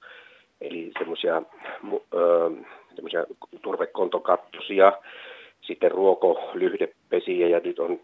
eli 0.61 0.91
semmoisia 0.99 1.41
turvekontokattosia, 3.61 4.93
sitten 5.61 5.91
ruokolyhdepesiä 5.91 7.47
ja 7.47 7.59
nyt 7.63 7.79
on 7.79 7.99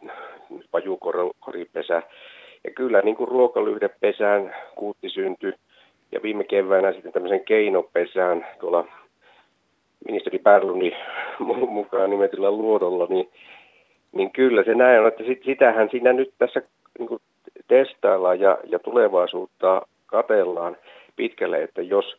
pajukoripesä. 0.72 2.04
Ja 2.64 2.72
kyllä 2.76 3.02
niin 3.02 3.16
kuin 3.16 3.28
ruokalyhdepesään 3.28 4.56
kuutti 4.76 5.10
syntyi 5.10 5.54
ja 6.12 6.20
viime 6.24 6.44
keväänä 6.44 6.94
sitten 6.94 7.12
tämmöisen 7.12 7.46
keinopesään 7.46 8.48
tuolla 8.60 8.88
ministeri 10.08 10.40
Pärlunin 10.40 10.96
mukaan 11.70 12.10
nimetyllä 12.10 12.52
luodolla, 12.52 13.06
niin 13.10 13.30
niin 14.12 14.32
kyllä 14.32 14.64
se 14.64 14.76
näin 14.76 15.02
on, 15.02 15.08
että 15.08 15.24
sit, 15.24 15.44
sitähän 15.44 15.90
siinä 15.92 16.14
nyt 16.14 16.34
tässä 16.38 16.62
niin 17.00 17.20
testaillaan 17.68 18.40
ja, 18.40 18.58
ja 18.64 18.80
tulevaisuutta 18.80 19.82
katellaan 20.06 20.78
pitkälle, 21.16 21.64
että 21.64 21.82
jos, 21.82 22.16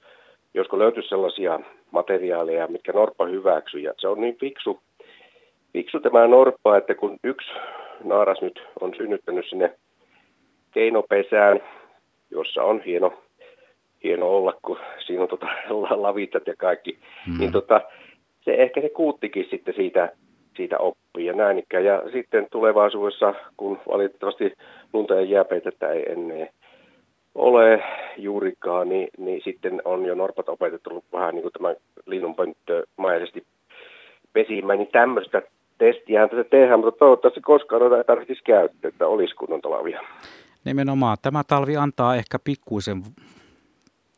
josko 0.54 0.78
löytyisi 0.78 1.08
sellaisia 1.08 1.60
materiaaleja, 1.90 2.66
mitkä 2.66 2.92
Norppa 2.92 3.26
hyväksyy. 3.26 3.80
Ja 3.80 3.94
se 3.98 4.08
on 4.08 4.20
niin 4.20 4.36
fiksu, 4.36 4.80
fiksu 5.72 6.00
tämä 6.00 6.26
Norppa, 6.26 6.76
että 6.76 6.94
kun 6.94 7.18
yksi 7.24 7.50
naaras 8.04 8.42
nyt 8.42 8.62
on 8.80 8.94
synnyttänyt 8.96 9.46
sinne 9.48 9.74
keinopesään, 10.72 11.60
jossa 12.30 12.62
on 12.62 12.82
hieno, 12.82 13.22
hieno 14.04 14.28
olla, 14.28 14.54
kun 14.62 14.78
siinä 15.06 15.22
on 15.22 15.28
tota, 15.28 15.46
lavitat 16.04 16.46
ja 16.46 16.54
kaikki, 16.58 16.98
mm. 17.26 17.38
niin 17.38 17.52
tota, 17.52 17.80
se 18.40 18.54
ehkä 18.54 18.80
se 18.80 18.88
kuuttikin 18.88 19.46
sitten 19.50 19.74
siitä 19.74 20.12
siitä 20.56 20.78
oppii 20.78 21.26
ja 21.26 21.32
näin 21.32 21.58
ikään. 21.58 21.84
Ja 21.84 22.02
sitten 22.12 22.46
tulevaisuudessa, 22.52 23.34
kun 23.56 23.78
valitettavasti 23.88 24.52
lunta 24.92 25.14
ja 25.14 25.22
jääpeitettä 25.22 25.88
ei 25.88 26.12
ennen 26.12 26.48
ole 27.34 27.82
juurikaan, 28.16 28.88
niin, 28.88 29.08
niin 29.18 29.40
sitten 29.44 29.82
on 29.84 30.06
jo 30.06 30.14
norpat 30.14 30.48
opetettu 30.48 31.04
vähän 31.12 31.34
niin 31.34 31.42
kuin 31.42 31.52
tämän 31.52 31.76
linnunpönttömaisesti 32.06 33.44
pesimään, 34.32 34.78
niin 34.78 34.88
tämmöistä 34.92 35.42
testiä 35.78 36.28
tässä 36.28 36.44
tehdään, 36.44 36.80
mutta 36.80 36.98
toivottavasti 36.98 37.40
koskaan 37.40 37.96
ei 37.96 38.04
tarvitsisi 38.04 38.42
käyttää, 38.44 38.88
että 38.88 39.06
olisi 39.06 39.34
kunnon 39.34 39.60
talvia. 39.60 40.00
Nimenomaan. 40.64 41.16
Tämä 41.22 41.42
talvi 41.44 41.76
antaa 41.76 42.16
ehkä 42.16 42.38
pikkuisen 42.44 43.02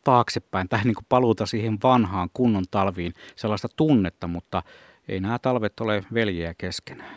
taaksepäin 0.04 0.68
tai 0.68 0.80
niin 0.84 0.94
kuin 0.94 1.06
paluuta 1.08 1.46
siihen 1.46 1.78
vanhaan 1.82 2.28
kunnon 2.32 2.64
talviin 2.70 3.12
sellaista 3.36 3.68
tunnetta, 3.76 4.26
mutta 4.26 4.62
ei 5.08 5.20
nämä 5.20 5.38
talvet 5.38 5.80
ole 5.80 6.02
veljeä 6.14 6.54
keskenään. 6.58 7.14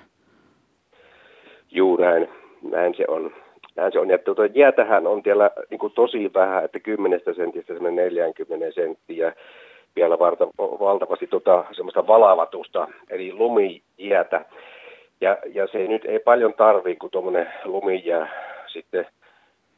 Juu, 1.72 1.98
näin, 1.98 2.28
näin 2.72 2.96
se 2.98 3.06
on. 3.08 3.32
Näin 3.76 3.92
se 3.92 4.00
on. 4.00 4.10
Ja 4.10 4.18
tuota, 4.18 4.46
jäätähän 4.46 5.08
on 5.08 5.22
vielä 5.26 5.52
niin 5.70 5.80
kuin 5.80 5.94
tosi 5.94 6.32
vähän, 6.34 6.66
että 6.66 6.80
10 6.80 7.22
sentistä 7.36 7.74
40 7.74 8.72
senttiä 8.72 9.34
vielä 9.96 10.20
valta, 10.20 10.48
valtavasti 10.58 11.28
tota, 11.28 11.66
semmoista 11.72 12.08
valavatusta, 12.08 12.88
eli 13.10 13.34
lumijäätä. 13.34 14.46
Ja, 15.22 15.38
ja 15.54 15.68
se 15.68 15.78
nyt 15.78 16.06
ei 16.06 16.20
paljon 16.20 16.54
tarvii, 16.54 16.96
kun 16.96 17.10
tuommoinen 17.12 17.48
lumijää 17.66 18.30
sitten 18.68 19.06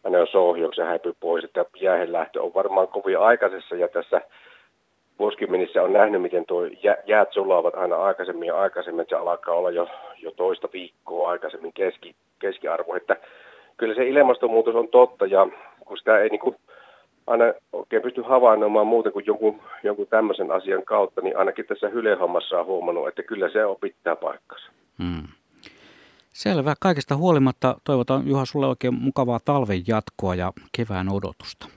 aina 0.08 0.17
jos 0.17 0.36
ohjauksen 0.36 0.86
häipyy 0.86 1.13
pois, 1.20 1.43
että 1.43 1.65
jäähenlähtö 1.82 2.41
on 2.41 2.54
varmaan 2.54 2.88
kovin 2.88 3.20
aikaisessa 3.20 3.76
ja 3.76 3.88
tässä 3.88 4.22
vuosikymmenissä 5.20 5.84
on 5.84 5.93
nähnyt, 5.93 6.22
miten 6.22 6.46
tuo 6.46 6.62
jäät 7.08 7.34
sulavat 7.34 7.76
aina 7.76 7.96
aikaisemmin 7.96 8.48
ja 8.48 8.62
aikaisemmin, 8.62 9.02
että 9.02 9.15
se 9.15 9.22
alkaa 9.22 9.56
olla 9.56 9.72
jo, 9.72 9.88
jo 10.17 10.32
toista 10.32 10.70
viikkoa 10.74 11.30
aikaisemmin 11.30 11.74
keski, 11.74 12.15
keskiarvo. 12.39 12.96
Että 12.96 13.17
kyllä 13.78 13.96
se 13.96 14.08
ilmastonmuutos 14.08 14.76
on 14.76 14.88
totta 14.88 15.26
ja 15.26 15.48
kun 15.86 15.98
sitä 15.98 16.20
ei 16.20 16.30
niin 16.30 16.39
kuin 16.39 16.56
aina 17.28 17.46
oikein 17.74 18.02
pysty 18.02 18.22
havainnoimaan 18.22 18.88
muuten 18.88 19.12
kuin 19.12 19.26
jonkun, 19.26 19.62
jonkun 19.84 20.08
tämmöisen 20.08 20.52
asian 20.52 20.84
kautta, 20.86 21.22
niin 21.22 21.38
ainakin 21.38 21.65
tässä 21.65 21.89
hylehommassa 21.89 22.60
on 22.60 22.65
huomannut, 22.65 23.08
että 23.08 23.24
kyllä 23.24 23.50
se 23.50 23.65
opittaa 23.65 24.15
paikkansa. 24.15 24.72
Hmm. 25.04 25.28
Selvä. 26.38 26.73
Kaikesta 26.80 27.15
huolimatta 27.15 27.78
toivotan 27.84 28.28
Juha 28.28 28.45
sulle 28.45 28.67
oikein 28.67 28.93
mukavaa 28.93 29.39
talven 29.45 29.84
jatkoa 29.88 30.36
ja 30.36 30.54
kevään 30.78 31.10
odotusta. 31.10 31.67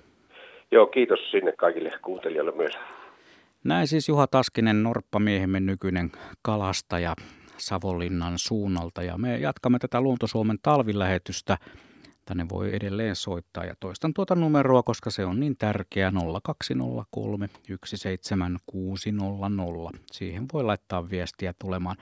Joo, 0.71 0.87
kiitos 0.87 1.19
sinne 1.31 1.53
kaikille 1.53 1.91
kuuntelijoille 2.03 2.53
myös. 2.53 2.73
Näin 3.65 3.87
siis 3.87 4.09
Juha 4.09 4.27
Taskinen, 4.27 4.83
Norppamiehemme 4.83 5.61
nykyinen 5.61 6.13
kalastaja 6.43 7.15
Savonlinnan 7.57 8.33
suunnalta. 8.37 9.03
Ja 9.03 9.19
me 9.19 9.39
jatkamme 9.39 9.79
tätä 9.79 10.01
Luontosuomen 10.01 10.59
talvilähetystä. 10.63 11.59
Tänne 12.25 12.47
voi 12.49 12.77
edelleen 12.77 13.17
soittaa 13.17 13.65
ja 13.65 13.75
toistan 13.81 14.15
tuota 14.15 14.35
numeroa, 14.35 14.83
koska 14.83 15.11
se 15.11 15.25
on 15.25 15.41
niin 15.41 15.57
tärkeä 15.57 16.13
0203 16.43 17.49
17600. 17.85 19.91
Siihen 20.13 20.47
voi 20.53 20.65
laittaa 20.65 21.11
viestiä 21.11 21.55
tulemaan. 21.61 21.97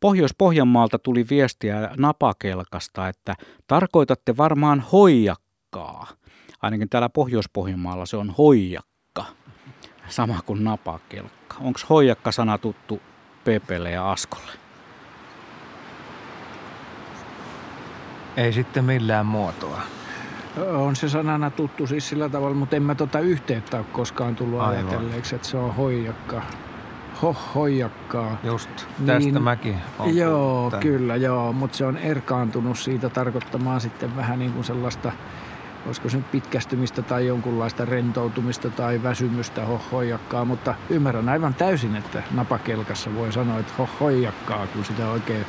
Pohjois-Pohjanmaalta 0.00 0.98
tuli 0.98 1.26
viestiä 1.30 1.90
napakelkasta, 1.98 3.08
että 3.08 3.34
tarkoitatte 3.66 4.36
varmaan 4.36 4.80
hoijakkaa. 4.92 6.06
Ainakin 6.62 6.88
täällä 6.88 7.08
Pohjois-Pohjanmaalla 7.08 8.06
se 8.06 8.16
on 8.16 8.34
hoijakka 8.38 9.24
sama 10.08 10.40
kuin 10.46 10.64
napakelkka. 10.64 11.56
Onko 11.60 11.80
hoijakka-sana 11.90 12.58
tuttu 12.58 13.02
Pepelle 13.44 13.90
ja 13.90 14.10
Askolle? 14.12 14.52
Ei 18.36 18.52
sitten 18.52 18.84
millään 18.84 19.26
muotoa. 19.26 19.80
On 20.76 20.96
se 20.96 21.08
sanana 21.08 21.50
tuttu 21.50 21.86
siis 21.86 22.08
sillä 22.08 22.28
tavalla, 22.28 22.56
mutta 22.56 22.76
en 22.76 22.82
mä 22.82 22.94
tota 22.94 23.20
yhteyttä 23.20 23.76
ole 23.76 23.86
koskaan 23.92 24.36
tullut 24.36 24.60
Aivan. 24.60 24.88
ajatelleeksi, 24.88 25.34
että 25.34 25.48
se 25.48 25.56
on 25.56 25.74
hoijakka. 25.74 26.42
Ho, 27.22 27.36
hoijakkaa. 27.54 28.36
Just, 28.44 28.70
tästä 29.06 29.18
niin, 29.18 29.42
mäkin 29.42 29.76
Joo, 30.14 30.72
kyllä 30.80 31.16
joo, 31.16 31.52
mutta 31.52 31.76
se 31.76 31.84
on 31.84 31.96
erkaantunut 31.96 32.78
siitä 32.78 33.08
tarkoittamaan 33.08 33.80
sitten 33.80 34.16
vähän 34.16 34.38
niin 34.38 34.52
kuin 34.52 34.64
sellaista– 34.64 35.12
olisiko 35.86 36.08
se 36.08 36.16
nyt 36.16 36.30
pitkästymistä 36.30 37.02
tai 37.02 37.26
jonkunlaista 37.26 37.84
rentoutumista 37.84 38.70
tai 38.70 39.02
väsymystä 39.02 39.64
hohoijakkaa, 39.64 40.44
mutta 40.44 40.74
ymmärrän 40.90 41.28
aivan 41.28 41.54
täysin, 41.54 41.96
että 41.96 42.22
napakelkassa 42.30 43.14
voi 43.14 43.32
sanoa, 43.32 43.58
että 43.58 43.72
hohoijakkaa, 43.78 44.66
kun 44.66 44.84
sitä 44.84 45.10
oikein 45.10 45.46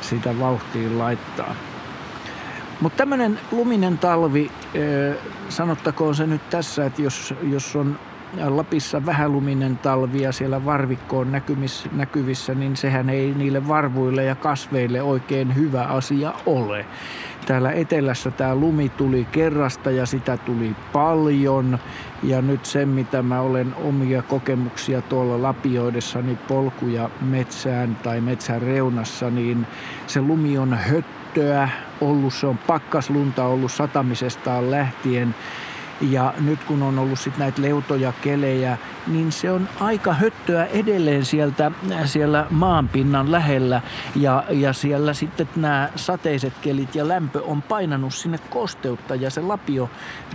sitä 0.00 0.38
vauhtiin 0.38 0.98
laittaa. 0.98 1.54
Mutta 2.80 2.96
tämmöinen 2.96 3.40
luminen 3.52 3.98
talvi, 3.98 4.50
sanottakoon 5.48 6.14
se 6.14 6.26
nyt 6.26 6.50
tässä, 6.50 6.86
että 6.86 7.02
jos, 7.02 7.34
jos 7.42 7.76
on 7.76 7.98
Lapissa 8.46 9.06
vähäluminen 9.06 9.78
talvi 9.78 10.22
ja 10.22 10.32
siellä 10.32 10.64
varvikko 10.64 11.18
on 11.18 11.32
näkyvissä, 11.92 12.54
niin 12.54 12.76
sehän 12.76 13.10
ei 13.10 13.34
niille 13.34 13.68
varvuille 13.68 14.24
ja 14.24 14.34
kasveille 14.34 15.02
oikein 15.02 15.54
hyvä 15.54 15.82
asia 15.82 16.32
ole. 16.46 16.86
Täällä 17.46 17.72
etelässä 17.72 18.30
tämä 18.30 18.54
lumi 18.54 18.88
tuli 18.88 19.24
kerrasta 19.32 19.90
ja 19.90 20.06
sitä 20.06 20.36
tuli 20.36 20.76
paljon. 20.92 21.78
Ja 22.22 22.42
nyt 22.42 22.66
se, 22.66 22.86
mitä 22.86 23.22
mä 23.22 23.40
olen 23.40 23.74
omia 23.84 24.22
kokemuksia 24.22 25.02
tuolla 25.02 25.42
lapioidessani 25.42 26.38
polkuja 26.48 27.10
metsään 27.20 27.96
tai 28.02 28.20
metsän 28.20 28.62
reunassa, 28.62 29.30
niin 29.30 29.66
se 30.06 30.20
lumi 30.20 30.58
on 30.58 30.74
höttöä 30.74 31.68
ollut, 32.00 32.34
se 32.34 32.46
on 32.46 32.58
pakkaslunta 32.58 33.44
ollut 33.44 33.72
satamisestaan 33.72 34.70
lähtien. 34.70 35.34
Ja 36.00 36.34
nyt 36.40 36.64
kun 36.64 36.82
on 36.82 36.98
ollut 36.98 37.18
sitten 37.18 37.40
näitä 37.40 37.62
leutoja 37.62 38.12
kelejä, 38.22 38.78
niin 39.06 39.32
se 39.32 39.50
on 39.50 39.68
aika 39.80 40.12
höttöä 40.12 40.64
edelleen 40.64 41.24
sieltä 41.24 41.70
siellä 42.04 42.46
maanpinnan 42.50 43.32
lähellä. 43.32 43.80
Ja, 44.16 44.44
ja 44.50 44.72
siellä 44.72 45.14
sitten 45.14 45.48
nämä 45.56 45.88
sateiset 45.96 46.52
kelit 46.60 46.94
ja 46.94 47.08
lämpö 47.08 47.42
on 47.42 47.62
painanut 47.62 48.14
sinne 48.14 48.38
kosteutta 48.38 49.14
ja 49.14 49.30
se 49.30 49.40
lapio 49.40 49.90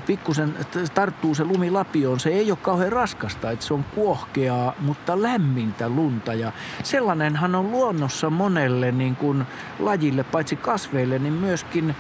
pikkusen 0.08 0.56
tarttuu 0.94 1.36
se 1.36 1.44
lumi 1.44 1.72
lapioon. 1.72 2.20
Se 2.20 2.30
ei 2.30 2.52
ole 2.52 2.60
kauhean 2.62 2.92
raskasta, 2.92 3.52
että 3.52 3.66
se 3.66 3.74
on 3.74 3.86
kuohkeaa, 3.96 4.74
mutta 4.80 5.22
lämmintä 5.22 5.90
lunta. 5.90 6.34
Ja 6.34 6.52
sellainenhan 6.84 7.56
on 7.56 7.72
luonnossa 7.72 8.30
monelle 8.30 8.92
niin 8.92 9.16
kuin 9.16 9.46
lajille, 9.80 10.24
paitsi 10.24 10.56
kasveille, 10.56 11.20
niin 11.20 11.34
myöskin 11.34 11.96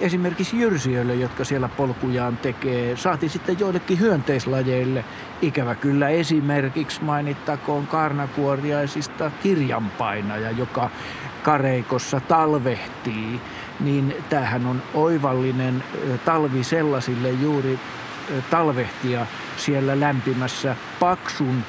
esimerkiksi 0.00 0.60
jyrsijöille, 0.60 1.14
jotka 1.14 1.44
siellä 1.44 1.68
polkujaan 1.68 2.36
tekee. 2.36 2.96
Saati 2.96 3.28
sitten 3.28 3.58
joillekin 3.58 4.00
hyönteislajeille. 4.00 5.04
Ikävä 5.42 5.74
kyllä 5.74 6.08
esimerkiksi 6.08 7.04
mainittakoon 7.04 7.86
karnakuoriaisista 7.86 9.30
kirjanpainaja, 9.42 10.50
joka 10.50 10.90
kareikossa 11.42 12.20
talvehtii. 12.20 13.40
Niin 13.80 14.16
tämähän 14.28 14.66
on 14.66 14.82
oivallinen 14.94 15.84
talvi 16.24 16.64
sellaisille 16.64 17.30
juuri 17.30 17.78
talvehtia 18.50 19.26
siellä 19.56 20.00
lämpimässä 20.00 20.76
paksun 21.00 21.64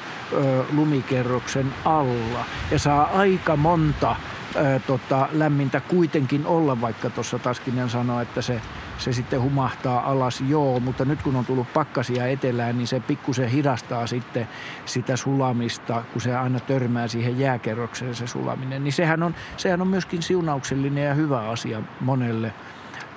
lumikerroksen 0.72 1.74
alla 1.84 2.44
ja 2.70 2.78
saa 2.78 3.10
aika 3.14 3.56
monta 3.56 4.16
ää, 4.56 4.78
tota, 4.78 5.28
lämmintä 5.32 5.80
kuitenkin 5.80 6.46
olla, 6.46 6.80
vaikka 6.80 7.10
tuossa 7.10 7.38
Taskinen 7.38 7.90
sanoi, 7.90 8.22
että 8.22 8.42
se, 8.42 8.60
se 8.98 9.12
sitten 9.12 9.40
humahtaa 9.40 10.10
alas, 10.10 10.40
joo, 10.48 10.80
mutta 10.80 11.04
nyt 11.04 11.22
kun 11.22 11.36
on 11.36 11.46
tullut 11.46 11.72
pakkasia 11.72 12.26
etelään, 12.26 12.78
niin 12.78 12.86
se 12.86 13.00
pikkusen 13.00 13.48
hidastaa 13.48 14.06
sitten 14.06 14.48
sitä 14.84 15.16
sulamista, 15.16 16.02
kun 16.12 16.22
se 16.22 16.36
aina 16.36 16.60
törmää 16.60 17.08
siihen 17.08 17.38
jääkerrokseen 17.38 18.14
se 18.14 18.26
sulaminen. 18.26 18.84
Niin 18.84 18.92
sehän 18.92 19.22
on, 19.22 19.34
sehän 19.56 19.80
on 19.80 19.88
myöskin 19.88 20.22
siunauksellinen 20.22 21.04
ja 21.04 21.14
hyvä 21.14 21.48
asia 21.48 21.82
monelle 22.00 22.54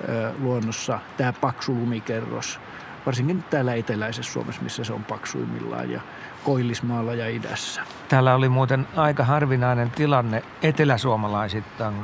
ää, 0.08 0.32
luonnossa, 0.38 0.98
tämä 1.16 1.32
paksu 1.32 1.74
lumikerros 1.74 2.60
varsinkin 3.06 3.44
täällä 3.50 3.74
eteläisessä 3.74 4.32
Suomessa, 4.32 4.62
missä 4.62 4.84
se 4.84 4.92
on 4.92 5.04
paksuimmillaan 5.04 5.90
ja 5.90 6.00
Koillismaalla 6.44 7.14
ja 7.14 7.28
idässä. 7.28 7.82
Täällä 8.08 8.34
oli 8.34 8.48
muuten 8.48 8.86
aika 8.96 9.24
harvinainen 9.24 9.90
tilanne 9.90 10.42
eteläsuomalaisittain, 10.62 11.94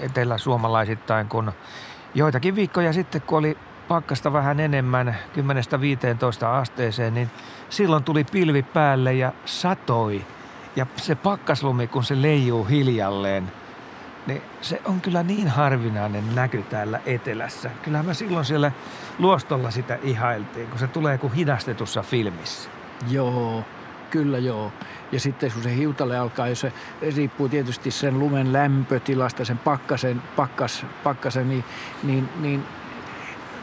eteläsuomalaisittain 0.00 1.28
kun 1.28 1.52
joitakin 2.14 2.54
viikkoja 2.54 2.92
sitten, 2.92 3.22
kun 3.22 3.38
oli 3.38 3.58
pakkasta 3.88 4.32
vähän 4.32 4.60
enemmän, 4.60 5.16
10-15 6.42 6.46
asteeseen, 6.46 7.14
niin 7.14 7.30
silloin 7.68 8.04
tuli 8.04 8.24
pilvi 8.24 8.62
päälle 8.62 9.14
ja 9.14 9.32
satoi. 9.44 10.24
Ja 10.76 10.86
se 10.96 11.14
pakkaslumi, 11.14 11.86
kun 11.86 12.04
se 12.04 12.22
leijuu 12.22 12.64
hiljalleen, 12.64 13.52
niin 14.26 14.42
se 14.60 14.80
on 14.84 15.00
kyllä 15.00 15.22
niin 15.22 15.48
harvinainen 15.48 16.34
näky 16.34 16.62
täällä 16.62 17.00
etelässä. 17.06 17.70
Kyllähän 17.82 18.06
mä 18.06 18.14
silloin 18.14 18.44
siellä 18.44 18.72
luostolla 19.18 19.70
sitä 19.70 19.98
ihailtiin, 20.02 20.66
kun 20.66 20.78
se 20.78 20.86
tulee 20.86 21.18
kuin 21.18 21.32
hidastetussa 21.32 22.02
filmissä. 22.02 22.70
Joo, 23.10 23.64
kyllä 24.14 24.38
joo. 24.38 24.72
Ja 25.12 25.20
sitten 25.20 25.52
kun 25.52 25.62
se 25.62 25.76
hiutale 25.76 26.18
alkaa, 26.18 26.48
jos 26.48 26.60
se 26.60 26.72
riippuu 27.16 27.48
tietysti 27.48 27.90
sen 27.90 28.18
lumen 28.18 28.52
lämpötilasta, 28.52 29.44
sen 29.44 29.58
pakkasen, 29.58 30.22
pakkas, 30.36 30.86
pakkasen 31.04 31.48
niin, 31.48 31.64
niin, 32.02 32.28
niin 32.40 32.64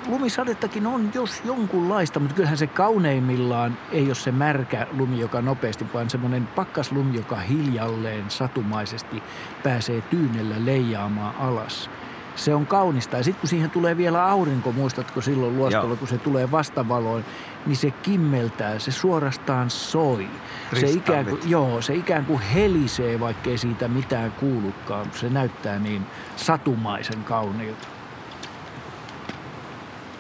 lumisadettakin 0.07 0.87
on 0.87 1.11
jos 1.13 1.41
jonkunlaista, 1.45 2.19
mutta 2.19 2.35
kyllähän 2.35 2.57
se 2.57 2.67
kauneimmillaan 2.67 3.77
ei 3.91 4.05
ole 4.05 4.15
se 4.15 4.31
märkä 4.31 4.87
lumi, 4.97 5.19
joka 5.19 5.41
nopeasti, 5.41 5.85
vaan 5.93 6.09
semmoinen 6.09 6.47
pakkaslumi, 6.47 7.15
joka 7.15 7.35
hiljalleen 7.35 8.25
satumaisesti 8.27 9.23
pääsee 9.63 10.01
tyynellä 10.01 10.55
leijaamaan 10.65 11.35
alas 11.35 11.89
se 12.35 12.55
on 12.55 12.67
kaunista. 12.67 13.17
Ja 13.17 13.23
sitten 13.23 13.41
kun 13.41 13.49
siihen 13.49 13.69
tulee 13.69 13.97
vielä 13.97 14.25
aurinko, 14.25 14.71
muistatko 14.71 15.21
silloin 15.21 15.57
luostolla, 15.57 15.95
kun 15.95 16.07
se 16.07 16.17
tulee 16.17 16.51
vastavaloin, 16.51 17.25
niin 17.65 17.75
se 17.75 17.91
kimmeltää, 17.91 18.79
se 18.79 18.91
suorastaan 18.91 19.69
soi. 19.69 20.27
Se 20.79 20.89
ikään, 20.89 21.25
kuin, 21.25 21.41
joo, 21.49 21.81
se 21.81 21.95
ikään 21.95 22.25
kuin 22.25 22.39
helisee, 22.39 23.19
vaikkei 23.19 23.57
siitä 23.57 23.87
mitään 23.87 24.31
kuulukaan. 24.31 25.11
Se 25.13 25.29
näyttää 25.29 25.79
niin 25.79 26.05
satumaisen 26.35 27.23
kauniilta. 27.23 27.87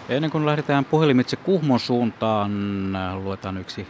Ennen 0.09 0.31
kuin 0.31 0.45
lähdetään 0.45 0.85
puhelimitse 0.85 1.35
Kuhmon 1.35 1.79
suuntaan, 1.79 2.51
luetaan 3.23 3.57
yksi 3.57 3.87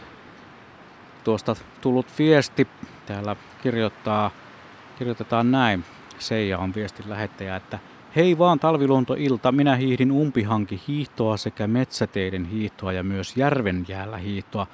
tuosta 1.24 1.56
tullut 1.80 2.06
viesti. 2.18 2.68
Täällä 3.06 3.36
kirjoittaa, 3.62 4.30
kirjoitetaan 4.98 5.50
näin. 5.50 5.84
Seija 6.18 6.58
on 6.58 6.74
viestin 6.74 7.10
lähettäjä, 7.10 7.56
että– 7.56 7.78
Hei 8.16 8.38
vaan 8.38 8.58
talviluontoilta, 8.58 9.52
minä 9.52 9.76
hiihdin 9.76 10.12
umpihanki 10.12 10.80
hiihtoa 10.88 11.36
sekä 11.36 11.66
metsäteiden 11.66 12.44
hiihtoa 12.44 12.92
ja 12.92 13.02
myös 13.02 13.36
järven 13.36 13.84
jäällä 13.88 14.16
hiihtoa. 14.16 14.66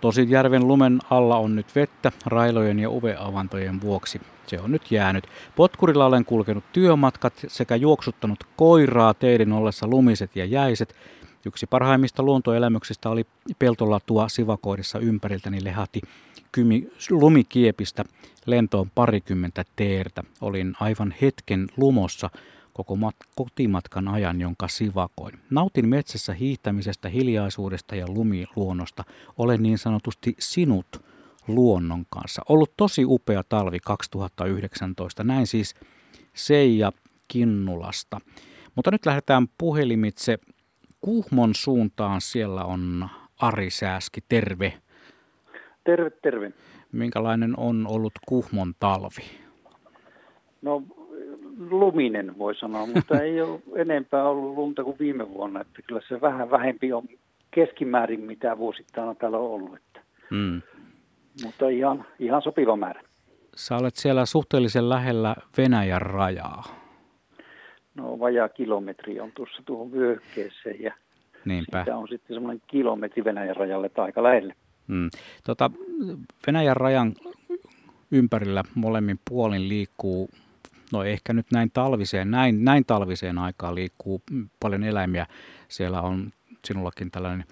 Tosin 0.00 0.30
järven 0.30 0.68
lumen 0.68 0.98
alla 1.10 1.36
on 1.36 1.56
nyt 1.56 1.74
vettä 1.74 2.12
railojen 2.26 2.78
ja 2.78 2.90
uveavantojen 2.90 3.80
vuoksi. 3.80 4.20
Se 4.46 4.60
on 4.60 4.72
nyt 4.72 4.90
jäänyt. 4.90 5.24
Potkurilla 5.56 6.06
olen 6.06 6.24
kulkenut 6.24 6.64
työmatkat 6.72 7.32
sekä 7.48 7.76
juoksuttanut 7.76 8.44
koiraa 8.56 9.14
teiden 9.14 9.52
ollessa 9.52 9.86
lumiset 9.86 10.36
ja 10.36 10.44
jäiset. 10.44 10.94
Yksi 11.46 11.66
parhaimmista 11.66 12.22
luontoelämyksistä 12.22 13.10
oli 13.10 13.26
peltolatua 13.58 14.28
sivakoidessa 14.28 14.98
ympäriltäni 14.98 15.64
lehati 15.64 16.00
kymi, 16.52 16.88
lumikiepistä 17.10 18.04
lentoon 18.46 18.90
parikymmentä 18.94 19.64
teertä. 19.76 20.22
Olin 20.40 20.74
aivan 20.80 21.14
hetken 21.22 21.66
lumossa 21.76 22.30
koko 22.84 22.94
mat- 22.94 23.28
kotimatkan 23.36 24.08
ajan, 24.08 24.40
jonka 24.40 24.68
sivakoin. 24.68 25.38
Nautin 25.50 25.88
metsässä 25.88 26.32
hiihtämisestä, 26.32 27.08
hiljaisuudesta 27.08 27.96
ja 27.96 28.06
lumiluonnosta. 28.08 29.04
Olen 29.38 29.62
niin 29.62 29.78
sanotusti 29.78 30.34
sinut 30.38 30.86
luonnon 31.48 32.04
kanssa. 32.10 32.42
Ollut 32.48 32.72
tosi 32.76 33.04
upea 33.04 33.42
talvi 33.48 33.78
2019. 33.80 35.24
Näin 35.24 35.46
siis 35.46 35.74
Seija 36.34 36.92
Kinnulasta. 37.28 38.20
Mutta 38.74 38.90
nyt 38.90 39.06
lähdetään 39.06 39.48
puhelimitse 39.58 40.38
Kuhmon 41.00 41.54
suuntaan. 41.54 42.20
Siellä 42.20 42.64
on 42.64 43.08
Ari 43.40 43.70
Sääski. 43.70 44.20
Terve. 44.28 44.72
Terve, 45.84 46.10
terve. 46.10 46.52
Minkälainen 46.92 47.58
on 47.58 47.86
ollut 47.86 48.12
Kuhmon 48.28 48.74
talvi? 48.80 49.24
No 50.62 50.82
luminen 51.70 52.38
voi 52.38 52.54
sanoa, 52.54 52.86
mutta 52.86 53.20
ei 53.20 53.40
ole 53.40 53.60
enempää 53.76 54.24
ollut 54.28 54.54
lunta 54.56 54.84
kuin 54.84 54.98
viime 54.98 55.28
vuonna. 55.28 55.60
Että 55.60 55.82
kyllä 55.86 56.00
se 56.08 56.20
vähän 56.20 56.50
vähempi 56.50 56.92
on 56.92 57.08
keskimäärin, 57.50 58.20
mitä 58.20 58.58
vuosittain 58.58 59.08
on 59.08 59.16
täällä 59.16 59.38
ollut. 59.38 59.76
Että. 59.76 60.00
Mm. 60.30 60.62
Mutta 61.44 61.68
ihan, 61.68 62.04
ihan 62.18 62.42
sopiva 62.42 62.76
määrä. 62.76 63.02
Sä 63.56 63.76
olet 63.76 63.96
siellä 63.96 64.26
suhteellisen 64.26 64.88
lähellä 64.88 65.36
Venäjän 65.58 66.02
rajaa. 66.02 66.64
No 67.94 68.18
vajaa 68.18 68.48
kilometri 68.48 69.20
on 69.20 69.32
tuossa 69.34 69.62
tuohon 69.66 69.92
vyöhykkeeseen 69.92 70.82
ja 70.82 70.94
Niinpä. 71.44 71.78
siitä 71.78 71.96
on 71.96 72.08
sitten 72.08 72.36
semmoinen 72.36 72.62
kilometri 72.66 73.24
Venäjän 73.24 73.56
rajalle 73.56 73.88
tai 73.88 74.04
aika 74.04 74.22
lähelle. 74.22 74.54
Mm. 74.86 75.08
Tota, 75.44 75.70
Venäjän 76.46 76.76
rajan 76.76 77.14
ympärillä 78.10 78.62
molemmin 78.74 79.18
puolin 79.30 79.68
liikkuu 79.68 80.28
no 80.92 81.04
ehkä 81.04 81.32
nyt 81.32 81.46
näin 81.52 81.70
talviseen, 81.70 82.30
näin, 82.30 82.64
näin 82.64 82.84
talviseen 82.84 83.38
aikaan 83.38 83.74
liikkuu 83.74 84.22
paljon 84.60 84.84
eläimiä. 84.84 85.26
Siellä 85.68 86.02
on 86.02 86.30
sinullakin 86.64 87.10
tällainen 87.10 87.44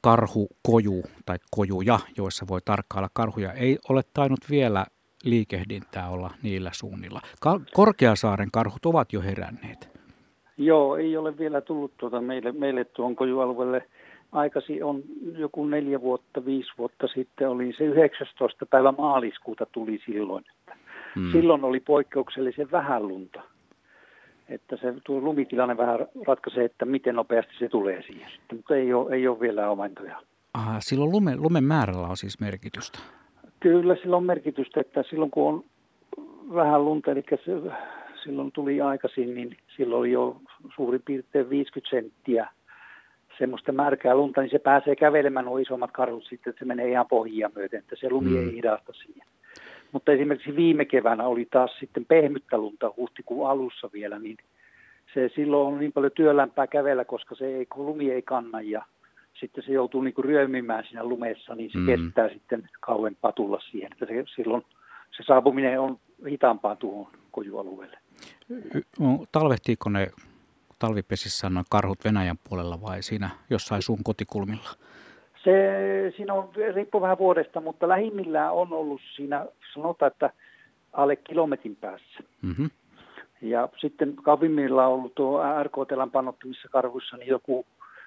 karhukoju 0.00 1.02
tai 1.26 1.38
kojuja, 1.50 1.98
joissa 2.16 2.46
voi 2.48 2.60
tarkkailla 2.64 3.08
karhuja. 3.12 3.52
Ei 3.52 3.78
ole 3.88 4.02
tainnut 4.14 4.40
vielä 4.50 4.86
liikehdintää 5.24 6.08
olla 6.08 6.30
niillä 6.42 6.70
suunnilla. 6.74 7.20
Korkeasaaren 7.74 8.50
karhut 8.52 8.86
ovat 8.86 9.12
jo 9.12 9.22
heränneet. 9.22 9.94
Joo, 10.58 10.96
ei 10.96 11.16
ole 11.16 11.38
vielä 11.38 11.60
tullut 11.60 11.92
tuota 11.96 12.20
meille, 12.20 12.52
meille 12.52 12.84
tuon 12.84 13.16
kojualueelle. 13.16 13.88
Aikaisin 14.32 14.84
on 14.84 15.02
joku 15.38 15.66
neljä 15.66 16.00
vuotta, 16.00 16.44
viisi 16.44 16.72
vuotta 16.78 17.06
sitten 17.14 17.48
oli 17.48 17.72
se 17.78 17.84
19. 17.84 18.66
päivä 18.66 18.92
maaliskuuta 18.92 19.66
tuli 19.72 20.00
silloin. 20.06 20.44
Mm. 21.16 21.32
Silloin 21.32 21.64
oli 21.64 21.80
poikkeuksellisen 21.80 22.70
vähän 22.70 23.08
lunta. 23.08 23.42
Että 24.48 24.76
se 24.76 24.94
tuo 25.04 25.20
lumitilanne 25.20 25.76
vähän 25.76 25.98
ratkaisee, 26.26 26.64
että 26.64 26.84
miten 26.84 27.14
nopeasti 27.14 27.52
se 27.58 27.68
tulee 27.68 28.02
siihen. 28.02 28.30
Mutta 28.52 28.76
ei 28.76 28.94
ole, 28.94 29.14
ei 29.14 29.28
ole 29.28 29.40
vielä 29.40 29.70
omentoja. 29.70 30.22
Aha, 30.54 30.80
silloin 30.80 31.12
lumen, 31.12 31.42
lumen 31.42 31.64
määrällä 31.64 32.06
on 32.06 32.16
siis 32.16 32.40
merkitystä. 32.40 32.98
Kyllä 33.60 33.96
sillä 33.96 34.16
on 34.16 34.24
merkitystä, 34.24 34.80
että 34.80 35.04
silloin 35.10 35.30
kun 35.30 35.48
on 35.48 35.64
vähän 36.54 36.84
lunta, 36.84 37.10
eli 37.10 37.22
se, 37.44 37.52
silloin 38.24 38.52
tuli 38.52 38.80
aikaisin, 38.80 39.34
niin 39.34 39.56
silloin 39.76 39.98
oli 39.98 40.12
jo 40.12 40.36
suurin 40.76 41.02
piirtein 41.04 41.50
50 41.50 41.96
senttiä 41.96 42.48
semmoista 43.38 43.72
märkää 43.72 44.14
lunta, 44.14 44.40
niin 44.40 44.50
se 44.50 44.58
pääsee 44.58 44.96
kävelemään 44.96 45.46
nuo 45.46 45.58
isommat 45.58 45.90
karhut 45.92 46.24
sitten, 46.24 46.50
että 46.50 46.58
se 46.58 46.64
menee 46.64 46.90
ihan 46.90 47.06
pohjia 47.08 47.50
myöten, 47.54 47.78
että 47.78 47.96
se 48.00 48.10
lumi 48.10 48.30
mm. 48.30 48.36
ei 48.36 48.56
hidasta 48.56 48.92
siihen. 48.92 49.26
Mutta 49.94 50.12
esimerkiksi 50.12 50.56
viime 50.56 50.84
keväänä 50.84 51.24
oli 51.26 51.48
taas 51.50 51.70
sitten 51.80 52.04
pehmyttä 52.04 52.58
lunta 52.58 52.92
huhtikuun 52.96 53.50
alussa 53.50 53.90
vielä, 53.92 54.18
niin 54.18 54.36
se 55.14 55.30
silloin 55.34 55.74
on 55.74 55.80
niin 55.80 55.92
paljon 55.92 56.12
työlämpää 56.12 56.66
kävellä, 56.66 57.04
koska 57.04 57.34
se 57.34 57.46
ei, 57.46 57.66
lumi 57.76 58.10
ei 58.10 58.22
kanna 58.22 58.60
ja 58.60 58.84
sitten 59.40 59.64
se 59.64 59.72
joutuu 59.72 60.02
niin 60.02 60.14
kuin 60.14 60.24
ryömimään 60.24 60.84
siinä 60.84 61.04
lumessa, 61.04 61.54
niin 61.54 61.70
se 61.70 61.78
mm. 61.78 61.86
kestää 61.86 62.28
sitten 62.28 62.68
kauempaa 62.80 63.32
tulla 63.32 63.60
siihen. 63.70 63.92
Että 63.92 64.06
se, 64.06 64.24
silloin 64.36 64.64
se 65.16 65.22
saapuminen 65.26 65.80
on 65.80 65.98
hitaampaa 66.30 66.76
tuohon 66.76 67.12
kojualueelle. 67.30 67.98
Talvehtiiko 69.32 69.90
ne 69.90 70.10
talvipesissä 70.78 71.50
noin 71.50 71.66
karhut 71.70 72.04
Venäjän 72.04 72.38
puolella 72.48 72.80
vai 72.80 73.02
siinä 73.02 73.30
jossain 73.50 73.82
sun 73.82 74.04
kotikulmilla? 74.04 74.70
Se, 75.44 76.12
siinä 76.16 76.34
on, 76.34 76.50
riippuu 76.74 77.00
vähän 77.00 77.18
vuodesta, 77.18 77.60
mutta 77.60 77.88
lähimmillään 77.88 78.52
on 78.52 78.72
ollut 78.72 79.00
siinä, 79.16 79.46
sanotaan, 79.74 80.12
että 80.12 80.30
alle 80.92 81.16
kilometrin 81.16 81.76
päässä. 81.76 82.20
Mm-hmm. 82.42 82.70
Ja 83.42 83.68
sitten 83.76 84.16
kavimmilla 84.16 84.86
on 84.86 84.92
ollut 84.92 85.14
tuo 85.14 85.42
RKTLn 85.62 86.10
panottamissa 86.10 86.68
karhuissa 86.68 87.16
niin 87.16 87.28
joku 87.28 87.66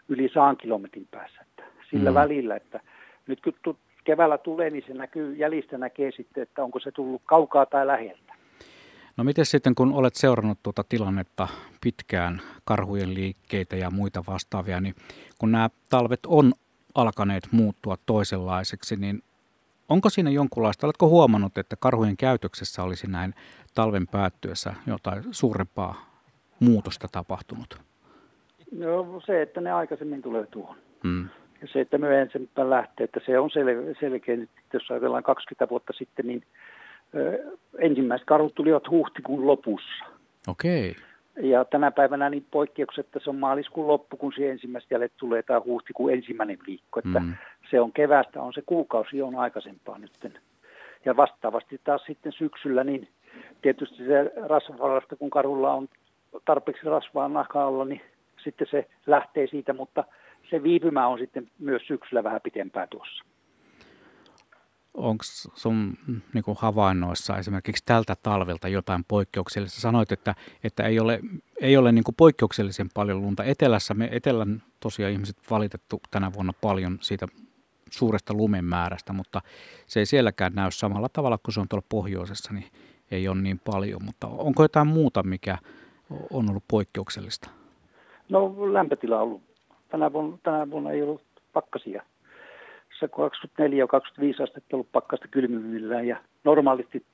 yli 0.09 0.29
saan 0.33 0.57
kilometrin 0.57 1.07
päässä. 1.11 1.41
Että 1.41 1.63
sillä 1.91 2.09
mm. 2.09 2.15
välillä, 2.15 2.55
että 2.55 2.79
nyt 3.27 3.39
kun 3.63 3.77
keväällä 4.03 4.37
tulee, 4.37 4.69
niin 4.69 4.83
se 4.87 4.93
näkyy, 4.93 5.35
jäljistä 5.35 5.77
näkee 5.77 6.11
sitten, 6.11 6.43
että 6.43 6.63
onko 6.63 6.79
se 6.79 6.91
tullut 6.91 7.21
kaukaa 7.25 7.65
tai 7.65 7.87
läheltä. 7.87 8.33
No 9.17 9.23
miten 9.23 9.45
sitten, 9.45 9.75
kun 9.75 9.93
olet 9.93 10.15
seurannut 10.15 10.57
tuota 10.63 10.83
tilannetta 10.89 11.47
pitkään, 11.81 12.41
karhujen 12.65 13.13
liikkeitä 13.13 13.75
ja 13.75 13.91
muita 13.91 14.23
vastaavia, 14.27 14.81
niin 14.81 14.95
kun 15.37 15.51
nämä 15.51 15.69
talvet 15.89 16.19
on 16.27 16.53
alkaneet 16.97 17.43
muuttua 17.51 17.95
toisenlaiseksi, 18.05 18.95
niin 18.95 19.23
onko 19.89 20.09
siinä 20.09 20.29
jonkunlaista, 20.29 20.87
oletko 20.87 21.09
huomannut, 21.09 21.57
että 21.57 21.75
karhujen 21.79 22.17
käytöksessä 22.17 22.83
olisi 22.83 23.07
näin 23.07 23.33
talven 23.75 24.07
päättyessä 24.07 24.73
jotain 24.87 25.23
suurempaa 25.31 25.95
muutosta 26.59 27.07
tapahtunut? 27.11 27.81
No 28.71 29.21
se, 29.25 29.41
että 29.41 29.61
ne 29.61 29.71
aikaisemmin 29.71 30.21
tulee 30.21 30.45
tuohon. 30.45 30.75
Hmm. 31.03 31.27
Ja 31.61 31.67
se, 31.73 31.81
että 31.81 31.97
myöhemmin 31.97 32.49
lähtee, 32.57 33.03
että 33.03 33.19
se 33.25 33.39
on 33.39 33.49
sel- 33.49 33.99
selkeä 33.99 34.35
nyt, 34.35 34.49
jos 34.73 34.91
ajatellaan 34.91 35.23
20 35.23 35.69
vuotta 35.69 35.93
sitten, 35.93 36.27
niin 36.27 36.43
ö, 37.15 37.55
ensimmäiset 37.79 38.27
karhut 38.27 38.55
tulivat 38.55 38.89
huhtikuun 38.89 39.47
lopussa. 39.47 40.05
Okei. 40.47 40.91
Okay. 40.91 41.06
Ja 41.37 41.65
tänä 41.65 41.91
päivänä 41.91 42.29
niin 42.29 42.45
että 42.99 43.19
se 43.23 43.29
on 43.29 43.35
maaliskuun 43.35 43.87
loppu, 43.87 44.17
kun 44.17 44.33
se 44.35 44.51
ensimmäistä 44.51 44.93
jäljet 44.93 45.11
tulee, 45.17 45.43
tämä 45.43 45.61
huhtikuun 45.65 46.13
ensimmäinen 46.13 46.57
viikko. 46.67 46.99
Että 46.99 47.19
mm. 47.19 47.33
se 47.71 47.81
on 47.81 47.91
kevästä, 47.91 48.41
on 48.41 48.53
se 48.53 48.61
kuukausi 48.65 49.21
on 49.21 49.35
aikaisempaa 49.35 49.97
nyt. 49.97 50.41
Ja 51.05 51.17
vastaavasti 51.17 51.81
taas 51.83 52.03
sitten 52.07 52.31
syksyllä, 52.31 52.83
niin 52.83 53.07
tietysti 53.61 53.97
se 53.97 54.31
rasvavarasta, 54.47 55.15
kun 55.15 55.29
karulla 55.29 55.73
on 55.73 55.87
tarpeeksi 56.45 56.85
rasvaa 56.85 57.27
nahkaalla, 57.27 57.85
niin 57.85 58.01
sitten 58.43 58.67
se 58.71 58.87
lähtee 59.07 59.47
siitä, 59.47 59.73
mutta 59.73 60.03
se 60.49 60.63
viipymä 60.63 61.07
on 61.07 61.19
sitten 61.19 61.47
myös 61.59 61.81
syksyllä 61.87 62.23
vähän 62.23 62.41
pitempää 62.41 62.87
tuossa. 62.87 63.23
Onko 64.97 65.23
sun 65.55 65.97
niin 66.33 66.43
havainnoissa 66.57 67.37
esimerkiksi 67.37 67.83
tältä 67.85 68.15
talvelta 68.23 68.67
jotain 68.67 69.05
poikkeuksellista? 69.07 69.81
Sanoit, 69.81 70.11
että, 70.11 70.35
että 70.63 70.83
ei 70.83 70.99
ole, 70.99 71.19
ei 71.61 71.77
ole 71.77 71.91
niin 71.91 72.03
poikkeuksellisen 72.17 72.89
paljon 72.93 73.21
lunta. 73.21 73.43
Etelässä 73.43 73.93
me 73.93 74.09
etelän 74.11 74.63
tosiaan 74.79 75.11
ihmiset 75.11 75.37
valitettu 75.49 76.01
tänä 76.11 76.33
vuonna 76.33 76.53
paljon 76.61 76.97
siitä 77.01 77.27
suuresta 77.89 78.33
lumen 78.33 78.65
määrästä, 78.65 79.13
mutta 79.13 79.41
se 79.87 79.99
ei 79.99 80.05
sielläkään 80.05 80.53
näy 80.55 80.71
samalla 80.71 81.09
tavalla 81.09 81.37
kuin 81.37 81.53
se 81.53 81.59
on 81.59 81.67
tuolla 81.67 81.85
pohjoisessa, 81.89 82.53
niin 82.53 82.67
ei 83.11 83.27
ole 83.27 83.41
niin 83.41 83.61
paljon. 83.65 84.05
Mutta 84.05 84.27
onko 84.27 84.63
jotain 84.63 84.87
muuta, 84.87 85.23
mikä 85.23 85.57
on 86.31 86.49
ollut 86.49 86.63
poikkeuksellista? 86.67 87.49
No 88.29 88.73
lämpötila 88.73 89.15
on 89.15 89.21
ollut. 89.21 89.41
Tänä 89.89 90.13
vuonna, 90.13 90.37
tänä 90.43 90.71
vuonna 90.71 90.91
ei 90.91 91.01
ollut 91.01 91.21
pakkasia. 91.53 92.03
Se 92.99 93.07
24 93.07 93.83
ja 93.83 93.87
25 93.87 94.43
astetta 94.43 94.75
ollut 94.75 94.91
pakkasta 94.91 95.27
kylmimmillään 95.27 96.07
ja 96.07 96.17
normaalisti, 96.43 97.05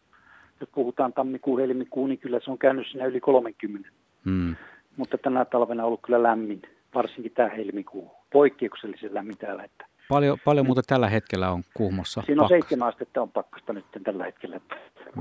jos 0.59 0.69
puhutaan 0.75 1.13
tammikuun, 1.13 1.59
helmikuun, 1.59 2.09
niin 2.09 2.19
kyllä 2.19 2.39
se 2.43 2.51
on 2.51 2.57
käynyt 2.57 2.87
siinä 2.91 3.05
yli 3.05 3.19
30. 3.19 3.89
Hmm. 4.25 4.55
Mutta 4.97 5.17
tänä 5.17 5.45
talvena 5.45 5.83
on 5.83 5.87
ollut 5.87 6.01
kyllä 6.01 6.23
lämmin, 6.23 6.61
varsinkin 6.95 7.31
tämä 7.31 7.49
helmikuu. 7.49 8.11
Poikkeuksellisen 8.33 9.13
lämmin 9.13 9.37
täällä. 9.37 9.63
Että 9.63 9.85
Paljon, 10.09 10.37
paljon 10.45 10.65
muuta 10.65 10.81
tällä 10.87 11.09
hetkellä 11.09 11.51
on 11.51 11.63
kuumossa 11.73 12.21
Siinä 12.25 12.41
on 12.41 12.45
pakkasta. 12.45 12.53
seitsemän 12.53 12.87
astetta 12.87 13.21
on 13.21 13.31
pakkasta 13.31 13.73
nyt 13.73 13.85
tällä 14.03 14.25
hetkellä. 14.25 14.59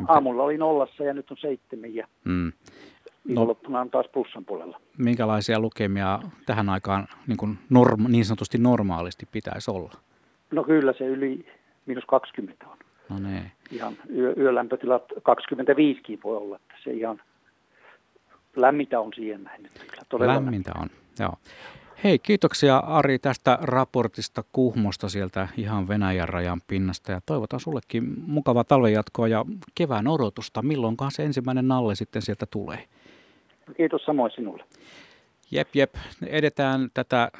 Aamulla 0.09 0.43
oli 0.43 0.59
nollassa 0.59 1.05
ja 1.05 1.15
nyt 1.15 1.31
on 1.31 1.37
seitsemän 1.37 1.95
ja 1.95 2.07
mm. 2.25 2.53
viikonloppuna 3.29 3.81
on 3.81 3.91
taas 3.91 4.07
plussan 4.13 4.45
puolella. 4.45 4.81
Minkälaisia 4.99 5.61
lukemia 5.61 6.19
tähän 6.47 6.69
aikaan 6.69 7.09
niin, 7.27 7.37
kuin 7.37 7.59
norm, 7.71 8.05
niin 8.09 8.25
sanotusti 8.25 8.59
normaalisti 8.59 9.27
pitäisi 9.33 9.71
olla? 9.71 9.93
No 10.53 10.65
kyllä 10.65 10.93
se 10.99 11.07
yli 11.07 11.47
miinus 11.87 12.05
20 12.07 12.67
on. 12.67 12.79
No 13.09 13.29
niin. 13.29 13.53
Ihan 13.71 13.97
yö, 14.17 14.35
yölämpötilat 14.37 15.05
25 15.23 16.21
voi 16.25 16.37
olla, 16.37 16.57
että 16.57 16.75
se 16.85 16.91
ihan 16.91 17.21
lämmintä 18.57 19.01
on 19.01 19.13
siihen 19.15 19.45
näin. 19.45 19.69
Kyllä 20.11 20.27
lämmintä 20.27 20.73
on, 20.81 20.89
joo. 21.19 21.33
Hei, 22.05 22.19
kiitoksia 22.19 22.77
Ari 22.77 23.19
tästä 23.19 23.59
raportista 23.63 24.45
Kuhmosta 24.53 25.09
sieltä 25.09 25.49
ihan 25.57 25.89
Venäjän 25.89 26.29
rajan 26.29 26.61
pinnasta 26.67 27.13
ja 27.13 27.21
toivotan 27.27 27.61
sullekin 27.61 28.15
mukavaa 28.27 28.65
talvenjatkoa 28.65 29.29
ja 29.29 29.45
kevään 29.75 30.09
odotusta. 30.09 30.63
Milloinkaan 30.63 31.11
se 31.11 31.25
ensimmäinen 31.25 31.69
nalle 31.69 31.95
sitten 31.95 32.23
sieltä 32.23 32.47
tulee? 32.47 32.85
Kiitos 33.77 34.05
samoin 34.05 34.33
sinulle. 34.35 34.65
Jep, 35.51 35.69
jep. 35.75 35.95
Edetään 36.27 36.89
tätä 36.95 37.31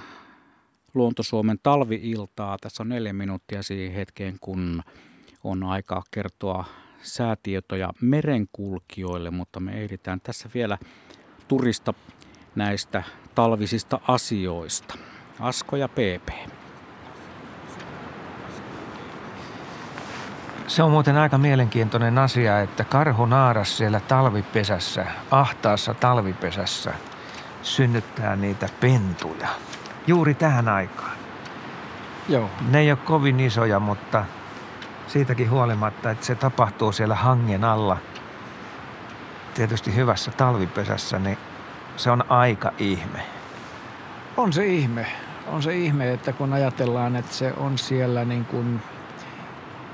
Luontosuomen 0.95 1.59
talviiltaa. 1.63 2.57
Tässä 2.61 2.83
on 2.83 2.89
neljä 2.89 3.13
minuuttia 3.13 3.63
siihen 3.63 3.95
hetkeen, 3.95 4.37
kun 4.41 4.83
on 5.45 5.63
aika 5.65 6.03
kertoa 6.11 6.65
säätietoja 7.03 7.93
merenkulkijoille, 8.01 9.31
mutta 9.31 9.61
me 9.61 9.83
ehditään 9.83 10.21
tässä 10.21 10.49
vielä 10.55 10.79
turista 11.49 11.95
näistä 12.55 13.03
talvisista 13.35 14.01
asioista. 14.09 14.95
Asko 15.41 15.77
ja 15.77 15.89
PP. 15.89 16.29
Se 20.67 20.83
on 20.83 20.91
muuten 20.91 21.17
aika 21.17 21.39
mielenkiintoinen 21.39 22.19
asia, 22.19 22.61
että 22.61 22.85
karhu 22.85 23.27
naaras 23.27 23.77
siellä 23.77 24.01
talvipesässä, 24.01 25.07
ahtaassa 25.31 25.95
talvipesässä, 25.95 26.95
synnyttää 27.63 28.37
niitä 28.37 28.69
pentuja. 28.81 29.49
Juuri 30.07 30.35
tähän 30.35 30.69
aikaan. 30.69 31.17
Joo. 32.29 32.51
Ne 32.71 32.79
ei 32.81 32.91
ole 32.91 32.99
kovin 33.05 33.41
isoja, 33.41 33.81
mutta 33.81 34.25
siitäkin 35.07 35.51
huolimatta, 35.51 36.11
että 36.11 36.27
se 36.27 36.35
tapahtuu 36.35 36.93
siellä 36.93 37.15
hangen 37.15 37.65
alla, 37.65 37.97
tietysti 39.55 39.95
hyvässä 39.95 40.31
talvipesässä, 40.31 41.19
niin 41.19 41.39
se 41.97 42.11
on 42.11 42.25
aika 42.31 42.73
ihme. 42.79 43.23
On 44.37 44.53
se 44.53 44.67
ihme. 44.67 45.07
On 45.47 45.63
se 45.63 45.77
ihme, 45.77 46.13
että 46.13 46.33
kun 46.33 46.53
ajatellaan, 46.53 47.17
että 47.17 47.35
se 47.35 47.53
on 47.57 47.79
siellä 47.79 48.25
niin 48.25 48.45
kuin 48.45 48.83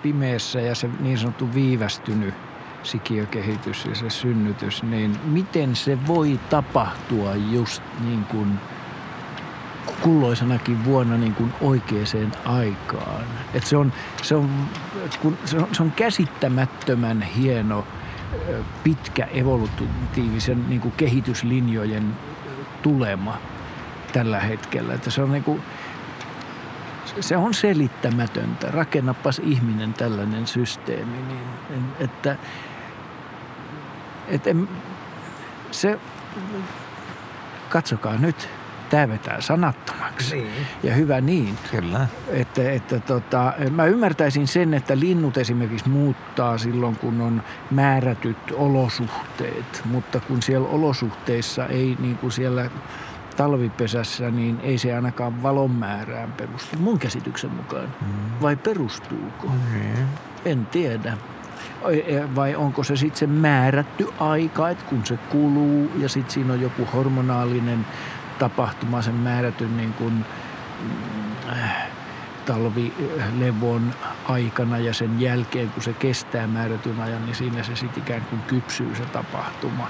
pimeässä 0.02 0.60
ja 0.60 0.74
se 0.74 0.90
niin 1.00 1.18
sanottu 1.18 1.54
viivästynyt 1.54 2.34
sikiökehitys 2.82 3.84
ja 3.84 3.94
se 3.94 4.10
synnytys, 4.10 4.82
niin 4.82 5.20
miten 5.24 5.76
se 5.76 6.06
voi 6.06 6.40
tapahtua 6.50 7.34
just 7.34 7.82
niin 8.04 8.24
kuin 8.24 8.58
kulloisenakin 10.00 10.84
vuonna 10.84 11.16
niin 11.16 11.34
kuin 11.34 11.52
oikeaan 11.60 12.32
aikaan. 12.44 13.24
Et 13.54 13.66
se, 13.66 13.76
on, 13.76 13.92
se, 14.22 14.34
on, 14.34 14.50
kun, 15.22 15.38
se, 15.44 15.56
on, 15.56 15.68
se 15.72 15.82
on 15.82 15.92
käsittämättömän 15.92 17.22
hieno 17.22 17.84
pitkä 18.84 19.24
evolutiivisen 19.24 20.68
niin 20.68 20.80
kuin 20.80 20.94
kehityslinjojen 20.96 22.16
tulema 22.82 23.38
tällä 24.12 24.40
hetkellä. 24.40 24.94
Että 24.94 25.10
se 25.10 25.22
on 25.22 25.32
niin 25.32 25.44
kuin, 25.44 25.62
se 27.20 27.36
on 27.36 27.54
selittämätöntä. 27.54 28.70
Rakennapas 28.70 29.38
ihminen 29.38 29.94
tällainen 29.94 30.46
systeemi, 30.46 31.22
niin, 31.28 31.84
että, 32.00 32.36
että 34.28 34.50
se, 35.70 35.98
katsokaa 37.68 38.16
nyt, 38.16 38.48
tämä 38.90 39.08
vetää 39.08 39.40
sanattomaksi. 39.40 40.36
Niin. 40.36 40.66
Ja 40.82 40.94
hyvä 40.94 41.20
niin. 41.20 41.58
Kyllä. 41.70 42.06
Että, 42.28 42.70
että 42.70 43.00
tota, 43.00 43.52
mä 43.70 43.84
ymmärtäisin 43.84 44.46
sen, 44.46 44.74
että 44.74 44.98
linnut 44.98 45.36
esimerkiksi 45.36 45.88
muuttaa 45.88 46.58
silloin, 46.58 46.96
kun 46.96 47.20
on 47.20 47.42
määrätyt 47.70 48.52
olosuhteet. 48.52 49.82
Mutta 49.84 50.20
kun 50.20 50.42
siellä 50.42 50.68
olosuhteissa 50.68 51.66
ei 51.66 51.96
niin 52.00 52.18
kuin 52.18 52.32
siellä 52.32 52.70
talvipesässä, 53.36 54.30
niin 54.30 54.60
ei 54.62 54.78
se 54.78 54.94
ainakaan 54.94 55.42
valon 55.42 55.70
määrään 55.70 56.32
perustu, 56.32 56.76
mun 56.78 56.98
käsityksen 56.98 57.50
mukaan. 57.50 57.94
Mm. 58.00 58.42
Vai 58.42 58.56
perustuuko? 58.56 59.46
Mm. 59.46 60.06
En 60.44 60.66
tiedä. 60.66 61.16
E, 61.90 62.34
vai 62.34 62.56
onko 62.56 62.84
se 62.84 62.96
sitten 62.96 63.18
se 63.18 63.26
määrätty 63.26 64.08
aika, 64.20 64.70
että 64.70 64.84
kun 64.84 65.06
se 65.06 65.16
kuluu 65.16 65.90
ja 65.98 66.08
sitten 66.08 66.32
siinä 66.34 66.52
on 66.52 66.60
joku 66.60 66.88
hormonaalinen 66.92 67.86
tapahtuma 68.38 69.02
sen 69.02 69.14
määrätyn 69.14 69.76
niin 69.76 69.92
kuin, 69.92 70.24
äh, 71.52 71.88
talvilevon 72.46 73.94
aikana 74.24 74.78
ja 74.78 74.94
sen 74.94 75.20
jälkeen, 75.20 75.70
kun 75.70 75.82
se 75.82 75.92
kestää 75.92 76.46
määrätyn 76.46 77.00
ajan, 77.00 77.26
niin 77.26 77.34
siinä 77.34 77.62
se 77.62 77.76
sitten 77.76 78.02
ikään 78.02 78.22
kuin 78.22 78.42
kypsyy 78.42 78.94
se 78.94 79.04
tapahtuma. 79.04 79.88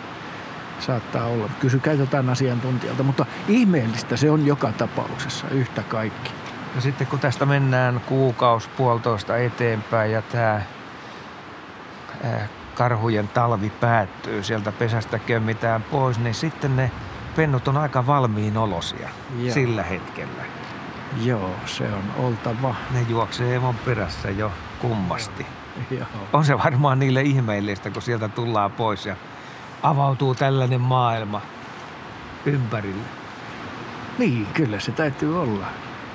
Saattaa 0.80 1.26
olla. 1.26 1.50
Kysy 1.60 1.80
jotain 1.98 2.30
asiantuntijalta, 2.30 3.02
mutta 3.02 3.26
ihmeellistä 3.48 4.16
se 4.16 4.30
on 4.30 4.46
joka 4.46 4.72
tapauksessa 4.72 5.48
yhtä 5.48 5.82
kaikki. 5.82 6.30
Ja 6.74 6.80
sitten 6.80 7.06
kun 7.06 7.18
tästä 7.18 7.46
mennään 7.46 8.00
kuukaus 8.00 8.68
puolitoista 8.68 9.36
eteenpäin 9.36 10.12
ja 10.12 10.22
tämä 10.22 10.60
karhujen 12.74 13.28
talvi 13.28 13.70
päättyy, 13.70 14.42
sieltä 14.42 14.72
pesästä 14.72 15.18
kömmitään 15.18 15.82
pois, 15.82 16.18
niin 16.18 16.34
sitten 16.34 16.76
ne 16.76 16.90
pennut 17.38 17.68
on 17.68 17.76
aika 17.76 18.06
valmiin 18.06 18.56
olosia 18.56 19.08
Joo. 19.38 19.54
sillä 19.54 19.82
hetkellä. 19.82 20.42
Joo, 21.22 21.50
se 21.66 21.84
on 21.84 22.24
oltava. 22.24 22.74
Ne 22.90 23.06
juoksee 23.08 23.54
Emon 23.56 23.74
perässä 23.74 24.30
jo 24.30 24.52
kummasti. 24.78 25.46
Joo. 25.90 26.06
On 26.32 26.44
se 26.44 26.58
varmaan 26.58 26.98
niille 26.98 27.22
ihmeellistä, 27.22 27.90
kun 27.90 28.02
sieltä 28.02 28.28
tullaan 28.28 28.72
pois 28.72 29.06
ja 29.06 29.16
avautuu 29.82 30.34
tällainen 30.34 30.80
maailma 30.80 31.40
ympärille. 32.46 33.04
Niin, 34.18 34.46
kyllä 34.46 34.80
se 34.80 34.92
täytyy 34.92 35.42
olla. 35.42 35.66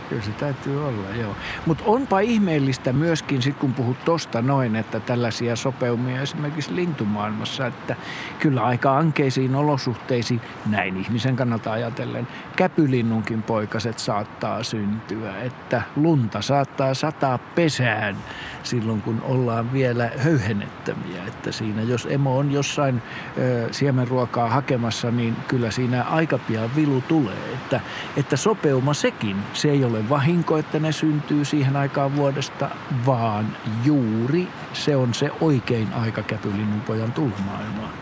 Kyllä 0.10 0.22
se 0.22 0.32
täytyy 0.32 0.88
olla, 0.88 1.10
joo. 1.10 1.36
Mutta 1.66 1.84
onpa 1.88 2.20
ihmeellistä 2.20 2.94
myöskin, 2.94 3.42
sit 3.42 3.58
kun 3.58 3.74
puhut 3.74 4.06
tosta 4.06 4.42
noin, 4.42 4.76
että 4.76 5.00
tällaisia 5.00 5.56
sopeumia 5.56 6.22
esimerkiksi 6.22 6.76
lintumaailmassa, 6.76 7.68
että 7.68 7.96
kyllä 8.40 8.64
aika 8.64 8.98
ankeisiin 8.98 9.56
olosuhteisiin, 9.56 10.42
näin 10.66 10.98
ihmisen 10.98 11.36
kannalta 11.36 11.72
ajatellen, 11.72 12.28
käpylinnunkin 12.56 13.44
poikaset 13.44 14.00
saattaa 14.00 14.64
syntyä, 14.64 15.42
että 15.42 15.82
lunta 15.96 16.42
saattaa 16.42 16.94
sataa 16.94 17.38
pesään 17.38 18.16
silloin, 18.64 19.02
kun 19.02 19.22
ollaan 19.24 19.74
vielä 19.74 20.12
höyhennettäviä. 20.18 21.24
Että 21.28 21.52
siinä, 21.52 21.82
jos 21.82 22.08
emo 22.12 22.38
on 22.38 22.52
jossain 22.52 23.02
ö, 23.38 23.68
siemenruokaa 23.72 24.50
hakemassa, 24.50 25.12
niin 25.12 25.36
kyllä 25.48 25.72
siinä 25.72 26.04
aika 26.04 26.38
pian 26.38 26.76
vilu 26.76 27.04
tulee. 27.08 27.54
Että, 27.54 27.80
että 28.18 28.38
sopeuma 28.38 28.94
sekin, 28.94 29.38
se 29.54 29.70
ei 29.70 29.84
ole 29.84 30.10
vahinko, 30.10 30.58
että 30.58 30.80
ne 30.80 30.92
syntyy 30.92 31.46
siihen 31.46 31.76
aikaan 31.76 32.16
vuodesta, 32.16 32.70
vaan 33.06 33.58
juuri 33.84 34.48
se 34.74 34.96
on 34.96 35.14
se 35.14 35.32
oikein 35.42 35.94
aika 35.94 36.22
käpylinnun 36.22 36.82
pojan 36.82 37.12
tulla 37.12 37.38
maailmaan. 37.46 37.94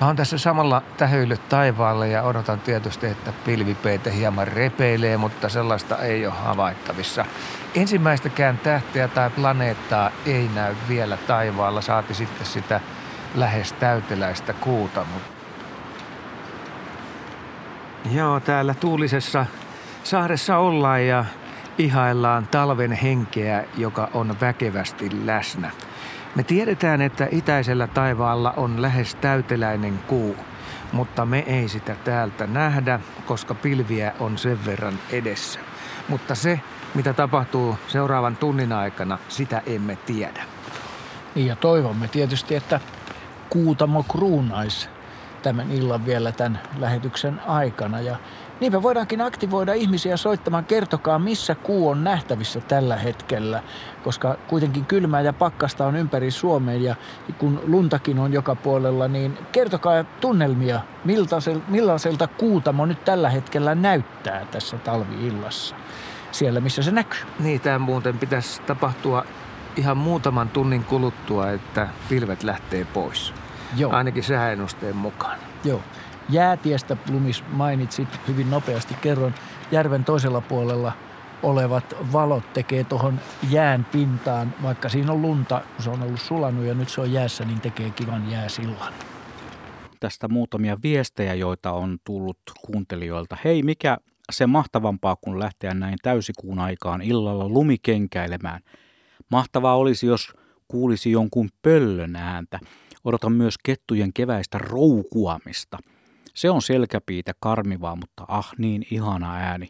Mä 0.00 0.06
oon 0.06 0.16
tässä 0.16 0.38
samalla 0.38 0.82
tähyillyt 0.96 1.48
taivaalle 1.48 2.08
ja 2.08 2.22
odotan 2.22 2.60
tietysti, 2.60 3.06
että 3.06 3.32
pilvipeite 3.44 4.14
hieman 4.14 4.48
repeilee, 4.48 5.16
mutta 5.16 5.48
sellaista 5.48 5.98
ei 5.98 6.26
ole 6.26 6.34
havaittavissa. 6.34 7.24
Ensimmäistäkään 7.74 8.58
tähteä 8.58 9.08
tai 9.08 9.30
planeettaa 9.30 10.10
ei 10.26 10.50
näy 10.54 10.74
vielä 10.88 11.16
taivaalla, 11.16 11.80
saati 11.80 12.14
sitten 12.14 12.46
sitä 12.46 12.80
lähes 13.34 13.72
täyteläistä 13.72 14.52
kuuta. 14.52 15.06
Joo, 18.10 18.40
täällä 18.40 18.74
tuulisessa 18.74 19.46
saaressa 20.04 20.58
ollaan 20.58 21.06
ja 21.06 21.24
ihaillaan 21.78 22.46
talven 22.46 22.92
henkeä, 22.92 23.64
joka 23.76 24.08
on 24.14 24.36
väkevästi 24.40 25.10
läsnä. 25.24 25.70
Me 26.34 26.42
tiedetään, 26.42 27.02
että 27.02 27.28
itäisellä 27.30 27.86
taivaalla 27.86 28.54
on 28.56 28.82
lähes 28.82 29.14
täyteläinen 29.14 29.98
kuu, 30.06 30.36
mutta 30.92 31.26
me 31.26 31.44
ei 31.46 31.68
sitä 31.68 31.96
täältä 32.04 32.46
nähdä, 32.46 33.00
koska 33.26 33.54
pilviä 33.54 34.12
on 34.20 34.38
sen 34.38 34.64
verran 34.66 34.98
edessä. 35.10 35.60
Mutta 36.08 36.34
se, 36.34 36.60
mitä 36.94 37.12
tapahtuu 37.12 37.76
seuraavan 37.88 38.36
tunnin 38.36 38.72
aikana, 38.72 39.18
sitä 39.28 39.62
emme 39.66 39.96
tiedä. 39.96 40.44
Niin 41.34 41.46
ja 41.46 41.56
toivomme 41.56 42.08
tietysti, 42.08 42.54
että 42.54 42.80
Kuutamo 43.50 44.02
kruunaisi 44.02 44.88
tämän 45.42 45.70
illan 45.70 46.06
vielä 46.06 46.32
tämän 46.32 46.60
lähetyksen 46.78 47.40
aikana. 47.46 48.00
Ja 48.00 48.16
Niinpä 48.62 48.82
voidaankin 48.82 49.20
aktivoida 49.20 49.74
ihmisiä 49.74 50.16
soittamaan, 50.16 50.64
kertokaa 50.64 51.18
missä 51.18 51.54
kuu 51.54 51.88
on 51.88 52.04
nähtävissä 52.04 52.60
tällä 52.60 52.96
hetkellä, 52.96 53.62
koska 54.04 54.36
kuitenkin 54.48 54.84
kylmää 54.84 55.20
ja 55.20 55.32
pakkasta 55.32 55.86
on 55.86 55.96
ympäri 55.96 56.30
Suomeen 56.30 56.82
ja 56.82 56.96
kun 57.38 57.60
luntakin 57.66 58.18
on 58.18 58.32
joka 58.32 58.54
puolella, 58.54 59.08
niin 59.08 59.38
kertokaa 59.52 60.04
tunnelmia, 60.04 60.80
millaiselta 61.68 62.26
kuutamo 62.26 62.86
nyt 62.86 63.04
tällä 63.04 63.30
hetkellä 63.30 63.74
näyttää 63.74 64.46
tässä 64.50 64.76
talviillassa 64.76 65.76
siellä, 66.32 66.60
missä 66.60 66.82
se 66.82 66.90
näkyy. 66.90 67.20
Niin, 67.38 67.60
tämä 67.60 67.78
muuten 67.78 68.18
pitäisi 68.18 68.62
tapahtua 68.62 69.24
ihan 69.76 69.96
muutaman 69.96 70.48
tunnin 70.48 70.84
kuluttua, 70.84 71.50
että 71.50 71.88
pilvet 72.08 72.42
lähtee 72.42 72.84
pois. 72.84 73.34
Joo. 73.76 73.92
Ainakin 73.92 74.22
sääennusteen 74.22 74.96
mukaan. 74.96 75.38
Joo. 75.64 75.80
Jäätiestä 76.28 76.96
Plumis 76.96 77.44
mainitsit 77.52 78.08
hyvin 78.28 78.50
nopeasti. 78.50 78.94
Kerron 79.00 79.34
järven 79.72 80.04
toisella 80.04 80.40
puolella 80.40 80.92
olevat 81.42 81.96
valot 82.12 82.52
tekee 82.52 82.84
tuohon 82.84 83.20
jään 83.50 83.86
pintaan, 83.92 84.54
vaikka 84.62 84.88
siinä 84.88 85.12
on 85.12 85.22
lunta, 85.22 85.62
kun 85.74 85.84
se 85.84 85.90
on 85.90 86.02
ollut 86.02 86.20
sulanut 86.20 86.64
ja 86.64 86.74
nyt 86.74 86.88
se 86.88 87.00
on 87.00 87.12
jäässä, 87.12 87.44
niin 87.44 87.60
tekee 87.60 87.90
kivan 87.90 88.30
jääsillan. 88.30 88.92
Tästä 90.00 90.28
muutamia 90.28 90.76
viestejä, 90.82 91.34
joita 91.34 91.72
on 91.72 91.98
tullut 92.04 92.38
kuuntelijoilta. 92.66 93.36
Hei, 93.44 93.62
mikä 93.62 93.98
se 94.32 94.46
mahtavampaa 94.46 95.16
kuin 95.16 95.38
lähteä 95.38 95.74
näin 95.74 95.96
täysikuun 96.02 96.58
aikaan 96.58 97.02
illalla 97.02 97.48
lumikenkäilemään. 97.48 98.62
Mahtavaa 99.30 99.76
olisi, 99.76 100.06
jos 100.06 100.32
kuulisi 100.68 101.10
jonkun 101.10 101.48
pöllön 101.62 102.16
ääntä. 102.16 102.60
Odotan 103.04 103.32
myös 103.32 103.54
kettujen 103.64 104.12
keväistä 104.12 104.58
roukuamista– 104.58 105.78
se 106.34 106.50
on 106.50 106.62
selkäpiitä 106.62 107.32
karmivaa, 107.40 107.96
mutta 107.96 108.24
ah 108.28 108.52
niin 108.58 108.86
ihana 108.90 109.34
ääni. 109.34 109.68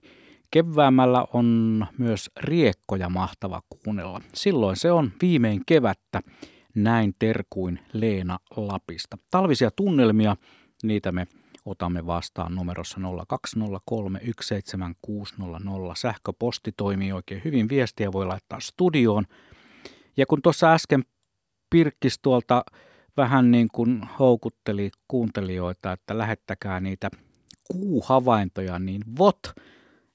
Keväämällä 0.50 1.24
on 1.32 1.86
myös 1.98 2.30
riekkoja 2.40 3.08
mahtava 3.08 3.62
kuunnella. 3.68 4.20
Silloin 4.34 4.76
se 4.76 4.92
on 4.92 5.12
viimein 5.22 5.62
kevättä. 5.66 6.20
Näin 6.74 7.14
terkuin 7.18 7.80
Leena 7.92 8.38
Lapista. 8.56 9.18
Talvisia 9.30 9.70
tunnelmia, 9.70 10.36
niitä 10.82 11.12
me 11.12 11.26
otamme 11.64 12.06
vastaan 12.06 12.54
numerossa 12.54 13.00
0203 13.28 14.20
Sähköposti 15.94 16.72
toimii 16.76 17.12
oikein 17.12 17.40
hyvin. 17.44 17.68
Viestiä 17.68 18.12
voi 18.12 18.26
laittaa 18.26 18.60
studioon. 18.60 19.24
Ja 20.16 20.26
kun 20.26 20.42
tuossa 20.42 20.72
äsken 20.72 21.04
pirkkis 21.70 22.18
tuolta 22.22 22.64
vähän 23.16 23.50
niin 23.50 23.68
kuin 23.72 24.02
houkutteli 24.18 24.90
kuuntelijoita, 25.08 25.92
että 25.92 26.18
lähettäkää 26.18 26.80
niitä 26.80 27.10
kuuhavaintoja, 27.72 28.78
niin 28.78 29.02
vot 29.18 29.40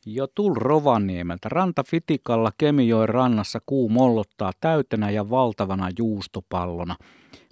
jo 0.06 0.28
tul 0.28 0.54
Rovaniemeltä. 0.56 1.50
Ranta 1.50 1.84
Fitikalla 1.84 2.52
Kemijoen 2.58 3.10
rannassa 3.10 3.60
kuu 3.66 3.90
mollottaa 3.90 4.52
täytenä 4.62 5.10
ja 5.10 5.30
valtavana 5.30 5.90
juustopallona. 6.00 6.96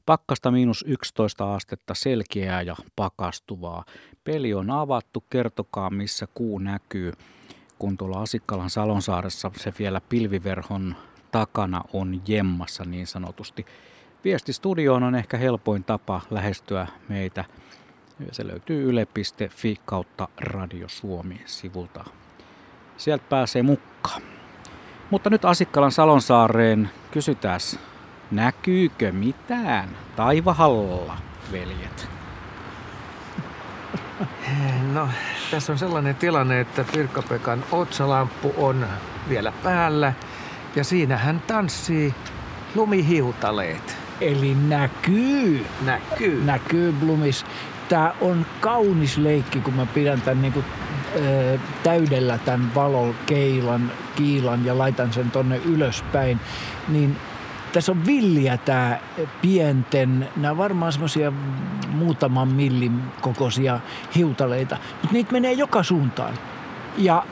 Pakkasta 0.06 0.51
miinus 0.51 0.86
11 0.88 1.56
astetta 1.56 1.93
selkeää 1.93 2.62
ja 2.62 2.76
pakastuvaa. 2.95 3.86
Peli 4.24 4.53
on 4.53 4.72
avattu, 4.72 5.24
kertokaa 5.30 5.89
missä 5.89 6.28
kuu 6.34 6.60
näkyy. 6.60 7.14
Kun 7.80 7.97
tuolla 7.97 8.22
Asikkalan 8.22 8.70
Salonsaaressa 8.70 9.51
se 9.58 9.74
vielä 9.80 10.01
pilviverhon 10.10 10.95
takana 11.32 11.82
on 11.93 12.22
jemmassa 12.28 12.86
niin 12.86 13.08
sanotusti. 13.08 13.66
Viesti 14.24 14.53
studioon 14.53 15.03
on 15.03 15.16
ehkä 15.16 15.38
helpoin 15.38 15.84
tapa 15.84 16.22
lähestyä 16.30 16.88
meitä. 17.10 17.45
Se 18.32 18.47
löytyy 18.47 18.89
yle.fi 18.89 19.76
kautta 19.86 20.28
Radio 20.38 20.89
Suomi 20.89 21.41
sivulta. 21.45 22.06
Sieltä 22.97 23.26
pääsee 23.30 23.64
mukaan. 23.64 24.22
Mutta 25.12 25.30
nyt 25.30 25.45
Asikkalan 25.45 25.91
Salonsaareen 25.91 26.89
kysytään, 27.12 27.60
näkyykö 28.32 29.11
mitään 29.11 29.89
taivahalla, 30.15 31.17
veljet? 31.51 32.09
No, 34.93 35.09
tässä 35.51 35.71
on 35.73 35.80
sellainen 35.80 36.15
tilanne, 36.15 36.59
että 36.59 36.86
Pirkka-Pekan 36.91 37.63
otsalamppu 37.71 38.53
on 38.57 38.86
vielä 39.30 39.53
päällä 39.63 40.13
ja 40.76 40.84
siinä 40.84 41.17
hän 41.17 41.41
tanssii 41.47 42.13
lumihiutaleet. 42.76 43.97
Eli 44.21 44.55
näkyy. 44.67 45.65
Näkyy. 45.82 46.43
Näkyy 46.43 46.91
Blumis. 46.91 47.45
Tämä 47.89 48.13
on 48.21 48.45
kaunis 48.59 49.17
leikki, 49.17 49.59
kun 49.59 49.73
mä 49.73 49.86
pidän 49.86 50.21
tämän 50.21 50.41
niin 50.41 50.53
kuin 50.53 50.65
ö, 51.15 51.59
täydellä 51.84 52.38
tämän 52.38 52.76
valokeilan, 52.76 53.91
kiilan 54.15 54.65
ja 54.65 54.78
laitan 54.78 55.13
sen 55.13 55.32
tonne 55.32 55.57
ylöspäin, 55.65 56.39
niin 56.88 57.17
tässä 57.76 57.91
on 57.91 58.05
villiä 58.05 58.57
tämä 58.57 58.97
pienten, 59.41 60.30
nämä 60.38 60.57
varmaan 60.57 60.91
semmoisia 60.91 61.34
muutaman 61.91 62.47
millin 62.47 63.01
kokoisia 63.21 63.80
hiutaleita, 64.15 64.78
mutta 64.91 65.13
niitä 65.13 65.32
menee 65.32 65.53
joka 65.53 65.84
suuntaan. 65.84 66.34
Ja 66.97 67.23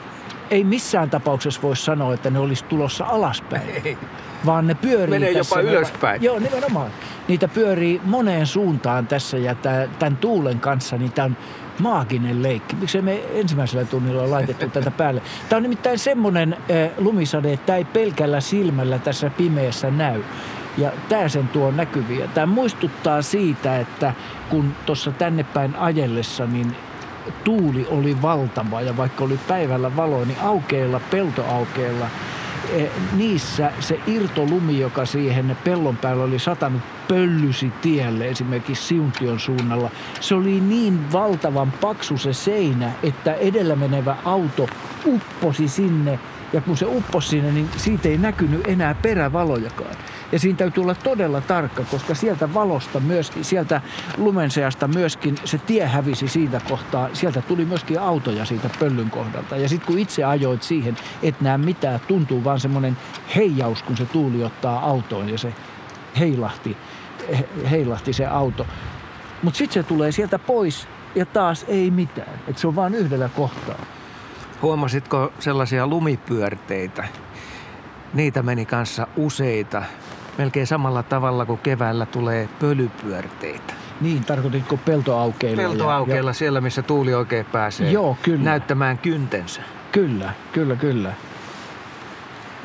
ei 0.51 0.63
missään 0.63 1.09
tapauksessa 1.09 1.61
voi 1.61 1.75
sanoa, 1.75 2.13
että 2.13 2.29
ne 2.29 2.39
olisi 2.39 2.65
tulossa 2.65 3.05
alaspäin. 3.05 3.69
Ei. 3.83 3.97
Vaan 4.45 4.67
ne 4.67 4.75
pyörii 4.75 5.19
Menee 5.19 5.33
tässä. 5.33 5.59
jopa 5.59 5.69
ylöspäin. 5.71 6.23
Joo, 6.23 6.39
nimenomaan. 6.39 6.91
Niitä 7.27 7.47
pyörii 7.47 8.01
moneen 8.03 8.47
suuntaan 8.47 9.07
tässä 9.07 9.37
ja 9.37 9.55
tämän 9.99 10.17
tuulen 10.17 10.59
kanssa 10.59 10.97
niin 10.97 11.11
tämä 11.11 11.25
on 11.25 11.37
maaginen 11.79 12.43
leikki. 12.43 12.75
Miksi 12.75 13.01
me 13.01 13.23
ensimmäisellä 13.33 13.85
tunnilla 13.85 14.31
laitettu 14.31 14.69
tätä 14.69 14.91
päälle? 14.91 15.21
Tämä 15.49 15.57
on 15.57 15.63
nimittäin 15.63 15.99
semmoinen 15.99 16.53
äh, 16.53 16.89
lumisade, 16.97 17.53
että 17.53 17.75
ei 17.75 17.85
pelkällä 17.85 18.41
silmällä 18.41 18.99
tässä 18.99 19.29
pimeässä 19.29 19.91
näy. 19.91 20.21
Ja 20.77 20.91
tämä 21.09 21.29
sen 21.29 21.47
tuo 21.47 21.71
näkyviä. 21.71 22.27
Tämä 22.27 22.45
muistuttaa 22.45 23.21
siitä, 23.21 23.79
että 23.79 24.13
kun 24.49 24.75
tuossa 24.85 25.11
tänne 25.11 25.43
päin 25.43 25.75
ajellessa, 25.75 26.45
niin 26.45 26.75
tuuli 27.43 27.87
oli 27.89 28.21
valtava 28.21 28.81
ja 28.81 28.97
vaikka 28.97 29.23
oli 29.23 29.39
päivällä 29.47 29.95
valo, 29.95 30.25
niin 30.25 30.39
aukeilla, 30.39 31.01
peltoaukeilla, 31.11 32.07
niissä 33.13 33.71
se 33.79 33.99
irtolumi, 34.07 34.79
joka 34.79 35.05
siihen 35.05 35.57
pellon 35.63 35.97
päällä 35.97 36.23
oli 36.23 36.39
satanut, 36.39 36.81
pöllysi 37.07 37.71
tielle 37.81 38.27
esimerkiksi 38.27 38.83
Siuntion 38.83 39.39
suunnalla. 39.39 39.89
Se 40.19 40.35
oli 40.35 40.59
niin 40.59 41.11
valtavan 41.11 41.71
paksu 41.71 42.17
se 42.17 42.33
seinä, 42.33 42.91
että 43.03 43.33
edellä 43.33 43.75
menevä 43.75 44.15
auto 44.25 44.67
upposi 45.05 45.67
sinne 45.67 46.19
ja 46.53 46.61
kun 46.61 46.77
se 46.77 46.85
upposi 46.85 47.29
sinne, 47.29 47.51
niin 47.51 47.69
siitä 47.77 48.09
ei 48.09 48.17
näkynyt 48.17 48.67
enää 48.67 48.93
perävalojakaan. 48.93 49.95
Ja 50.31 50.39
siinä 50.39 50.57
täytyy 50.57 50.83
olla 50.83 50.95
todella 50.95 51.41
tarkka, 51.41 51.83
koska 51.91 52.15
sieltä 52.15 52.53
valosta 52.53 52.99
myöskin, 52.99 53.43
sieltä 53.43 53.81
lumenseasta 54.17 54.87
myöskin 54.87 55.35
se 55.45 55.57
tie 55.57 55.85
hävisi 55.85 56.27
siitä 56.27 56.61
kohtaa. 56.69 57.09
Sieltä 57.13 57.41
tuli 57.41 57.65
myöskin 57.65 57.99
autoja 57.99 58.45
siitä 58.45 58.69
pöllyn 58.79 59.09
kohdalta. 59.09 59.57
Ja 59.57 59.69
sitten 59.69 59.87
kun 59.87 59.99
itse 59.99 60.23
ajoit 60.23 60.63
siihen, 60.63 60.97
et 61.23 61.41
näe 61.41 61.57
mitään, 61.57 61.99
tuntuu 62.07 62.43
vaan 62.43 62.59
semmoinen 62.59 62.97
heijaus, 63.35 63.83
kun 63.83 63.97
se 63.97 64.05
tuuli 64.05 64.43
ottaa 64.43 64.79
autoon 64.79 65.29
ja 65.29 65.37
se 65.37 65.53
heilahti, 66.19 66.77
heilahti 67.71 68.13
se 68.13 68.25
auto. 68.25 68.67
Mutta 69.43 69.57
sitten 69.57 69.83
se 69.83 69.87
tulee 69.87 70.11
sieltä 70.11 70.39
pois 70.39 70.87
ja 71.15 71.25
taas 71.25 71.65
ei 71.67 71.91
mitään. 71.91 72.39
Et 72.47 72.57
se 72.57 72.67
on 72.67 72.75
vain 72.75 72.95
yhdellä 72.95 73.29
kohtaa. 73.29 73.85
Huomasitko 74.63 75.33
sellaisia 75.39 75.87
lumipyörteitä? 75.87 77.03
Niitä 78.13 78.43
meni 78.43 78.65
kanssa 78.65 79.07
useita 79.15 79.83
melkein 80.37 80.67
samalla 80.67 81.03
tavalla 81.03 81.45
kuin 81.45 81.59
keväällä 81.59 82.05
tulee 82.05 82.49
pölypyörteitä. 82.59 83.73
Niin, 84.01 84.25
tarkoititko 84.25 84.77
peltoaukeilla? 84.77 85.61
Peltoaukeilla, 85.61 86.29
ja, 86.29 86.33
siellä 86.33 86.61
missä 86.61 86.81
tuuli 86.81 87.13
oikein 87.13 87.45
pääsee 87.45 87.91
Joo, 87.91 88.17
kyllä. 88.21 88.43
näyttämään 88.43 88.97
kyntensä. 88.97 89.61
Kyllä, 89.91 90.33
kyllä, 90.51 90.75
kyllä. 90.75 91.13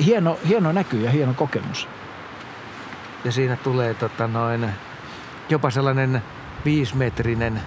Hieno, 0.05 0.39
hieno 0.49 0.73
näky 0.73 1.01
ja 1.01 1.11
hieno 1.11 1.35
kokemus. 1.35 1.89
Ja 3.25 3.33
siinä 3.33 3.57
tulee 3.57 3.95
tota 3.95 4.27
noin, 4.27 4.67
jopa 5.49 5.71
sellainen 5.71 6.23
viisimetrinen 6.65 7.61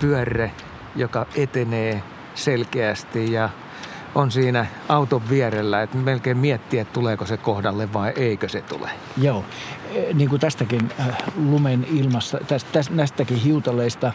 pyörre, 0.00 0.52
joka 0.96 1.26
etenee 1.34 2.02
selkeästi 2.34 3.32
ja 3.32 3.48
on 4.14 4.30
siinä 4.30 4.66
auton 4.88 5.28
vierellä, 5.28 5.82
että 5.82 5.96
melkein 5.96 6.36
miettii, 6.36 6.80
että 6.80 6.92
tuleeko 6.92 7.26
se 7.26 7.36
kohdalle 7.36 7.92
vai 7.92 8.12
eikö 8.16 8.48
se 8.48 8.62
tule. 8.62 8.90
Joo, 9.16 9.44
e, 9.94 10.14
niin 10.14 10.28
kuin 10.28 10.40
tästäkin 10.40 10.90
äh, 11.00 11.16
lumen 11.36 11.86
ilmassa, 11.92 12.38
tästä, 12.48 12.80
näistäkin 12.90 13.36
hiutaleista, 13.36 14.12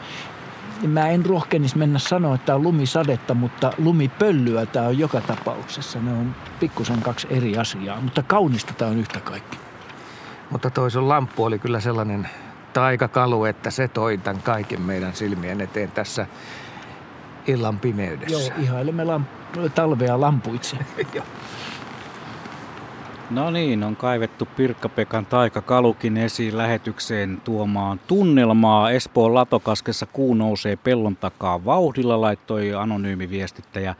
mä 0.88 1.10
en 1.10 1.26
rohkenisi 1.26 1.78
mennä 1.78 2.00
sanoa, 2.00 2.36
että 2.36 2.46
tämä 2.46 2.56
on 2.56 2.64
lumisadetta, 2.64 3.34
mutta 3.34 3.74
lumipölyä 3.78 4.66
tämä 4.66 4.88
on 4.88 5.00
joka 5.00 5.22
tapauksessa. 5.22 6.00
Ne 6.00 6.12
on 6.12 6.36
pikkusen 6.60 7.02
kaksi 7.02 7.28
eri 7.30 7.58
asiaa, 7.58 8.02
mutta 8.02 8.24
kaunista 8.24 8.74
tämä 8.74 8.92
on 8.92 8.98
yhtä 8.98 9.20
kaikki. 9.20 9.58
Mutta 10.50 10.70
toi 10.70 10.92
sun 10.92 11.10
lamppu 11.10 11.44
oli 11.44 11.60
kyllä 11.60 11.80
sellainen 11.80 12.30
taikakalu, 12.74 13.46
että 13.46 13.72
se 13.72 13.88
toi 13.88 14.18
tämän 14.18 14.42
kaiken 14.42 14.82
meidän 14.82 15.16
silmien 15.16 15.62
eteen 15.62 15.92
tässä 15.92 16.28
illan 17.48 17.80
pimeydessä. 17.80 18.54
Joo, 18.54 18.64
ihailemme 18.64 19.04
lamp- 19.04 19.70
talvea 19.76 20.22
lampuitse. 20.22 20.78
No 23.30 23.52
niin, 23.52 23.84
on 23.84 23.96
kaivettu 23.96 24.48
Pirkka-Pekan 24.56 25.26
taikakalukin 25.26 26.18
esiin 26.18 26.58
lähetykseen 26.58 27.42
tuomaan 27.44 28.00
tunnelmaa. 28.08 28.92
Espoon 28.92 29.34
Latokaskessa 29.34 30.06
kuu 30.06 30.34
nousee 30.34 30.76
pellon 30.76 31.16
takaa 31.16 31.66
vauhdilla, 31.66 32.22
laittoi 32.22 32.74
anonyymi 32.74 33.30
viestittäjä. 33.30 33.96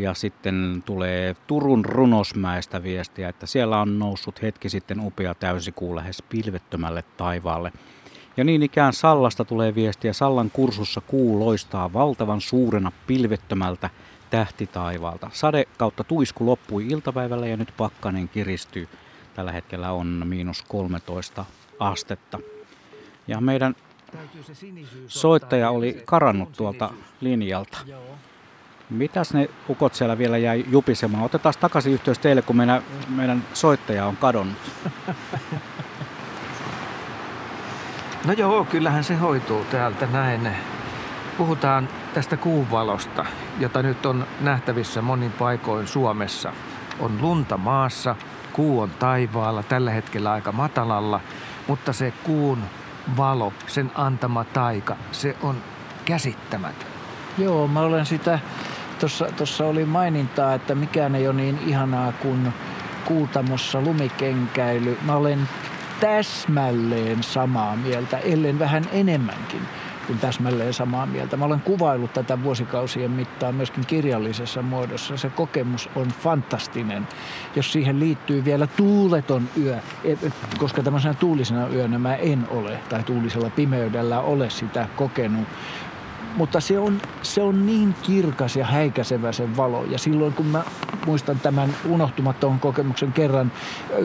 Ja 0.00 0.14
sitten 0.14 0.82
tulee 0.86 1.36
Turun 1.46 1.84
runosmäestä 1.84 2.82
viestiä, 2.82 3.28
että 3.28 3.46
siellä 3.46 3.80
on 3.80 3.98
noussut 3.98 4.42
hetki 4.42 4.68
sitten 4.68 5.00
upea 5.00 5.34
täysikuu 5.34 5.96
lähes 5.96 6.22
pilvettömälle 6.22 7.04
taivaalle. 7.16 7.72
Ja 8.36 8.44
niin 8.44 8.62
ikään 8.62 8.92
Sallasta 8.92 9.44
tulee 9.44 9.74
viestiä. 9.74 10.12
Sallan 10.12 10.50
kursussa 10.50 11.00
kuu 11.00 11.40
loistaa 11.40 11.92
valtavan 11.92 12.40
suurena 12.40 12.92
pilvettömältä 13.06 13.90
tähtitaivaalta. 14.30 15.30
Sade 15.32 15.64
kautta 15.78 16.04
tuisku 16.04 16.46
loppui 16.46 16.86
iltapäivällä 16.86 17.46
ja 17.46 17.56
nyt 17.56 17.74
pakkanen 17.76 18.28
kiristyy. 18.28 18.88
Tällä 19.34 19.52
hetkellä 19.52 19.92
on 19.92 20.22
miinus 20.24 20.62
13 20.62 21.44
astetta. 21.78 22.38
Ja 23.28 23.40
meidän 23.40 23.74
soittaja 25.08 25.70
oli 25.70 26.02
karannut 26.04 26.52
tuolta 26.52 26.90
linjalta. 27.20 27.78
Mitäs 28.90 29.34
ne 29.34 29.50
ukot 29.68 29.94
siellä 29.94 30.18
vielä 30.18 30.38
jäi 30.38 30.64
jupisemaan? 30.70 31.24
Otetaan 31.24 31.54
takaisin 31.60 31.92
yhteys 31.92 32.18
teille, 32.18 32.42
kun 32.42 32.56
meidän, 32.56 32.82
meidän 33.08 33.44
soittaja 33.54 34.06
on 34.06 34.16
kadonnut. 34.16 34.58
No 38.26 38.32
joo, 38.32 38.64
kyllähän 38.64 39.04
se 39.04 39.14
hoituu 39.14 39.64
täältä 39.64 40.06
näin. 40.12 40.48
Puhutaan 41.38 41.88
tästä 42.14 42.36
kuuvalosta, 42.36 43.24
jota 43.58 43.82
nyt 43.82 44.06
on 44.06 44.26
nähtävissä 44.40 45.02
monin 45.02 45.32
paikoin 45.32 45.86
Suomessa. 45.86 46.52
On 47.00 47.18
lunta 47.20 47.56
maassa, 47.56 48.16
kuu 48.52 48.80
on 48.80 48.90
taivaalla, 48.90 49.62
tällä 49.62 49.90
hetkellä 49.90 50.32
aika 50.32 50.52
matalalla, 50.52 51.20
mutta 51.66 51.92
se 51.92 52.12
kuun 52.22 52.58
valo, 53.16 53.52
sen 53.66 53.90
antama 53.94 54.44
taika, 54.44 54.96
se 55.12 55.36
on 55.42 55.56
käsittämätön. 56.04 56.88
Joo, 57.38 57.68
mä 57.68 57.80
olen 57.80 58.06
sitä, 58.06 58.38
tuossa 59.36 59.66
oli 59.66 59.84
mainintaa, 59.84 60.54
että 60.54 60.74
mikään 60.74 61.14
ei 61.14 61.28
ole 61.28 61.36
niin 61.36 61.58
ihanaa 61.66 62.12
kuin 62.12 62.54
kuutamossa 63.04 63.80
lumikenkäily. 63.80 64.98
Mä 65.02 65.16
olen 65.16 65.48
täsmälleen 66.00 67.22
samaa 67.22 67.76
mieltä, 67.76 68.18
ellen 68.18 68.58
vähän 68.58 68.84
enemmänkin 68.92 69.60
kuin 70.06 70.18
täsmälleen 70.18 70.74
samaa 70.74 71.06
mieltä. 71.06 71.36
Mä 71.36 71.44
olen 71.44 71.60
kuvaillut 71.60 72.12
tätä 72.12 72.42
vuosikausien 72.42 73.10
mittaan 73.10 73.54
myöskin 73.54 73.86
kirjallisessa 73.86 74.62
muodossa. 74.62 75.16
Se 75.16 75.30
kokemus 75.30 75.88
on 75.96 76.06
fantastinen, 76.08 77.08
jos 77.56 77.72
siihen 77.72 78.00
liittyy 78.00 78.44
vielä 78.44 78.66
tuuleton 78.66 79.48
yö, 79.62 79.76
koska 80.58 80.82
tämmöisenä 80.82 81.14
tuulisena 81.14 81.68
yönä 81.68 81.98
mä 81.98 82.14
en 82.14 82.46
ole, 82.50 82.78
tai 82.88 83.02
tuulisella 83.02 83.50
pimeydellä 83.50 84.20
ole 84.20 84.50
sitä 84.50 84.88
kokenut 84.96 85.48
mutta 86.36 86.60
se 86.60 86.78
on, 86.78 87.00
se 87.22 87.42
on 87.42 87.66
niin 87.66 87.94
kirkas 88.02 88.56
ja 88.56 88.64
häikäisevä 88.64 89.32
se 89.32 89.56
valo. 89.56 89.84
Ja 89.84 89.98
silloin 89.98 90.32
kun 90.32 90.46
mä 90.46 90.64
muistan 91.06 91.40
tämän 91.40 91.74
unohtumattoman 91.88 92.60
kokemuksen 92.60 93.12
kerran, 93.12 93.52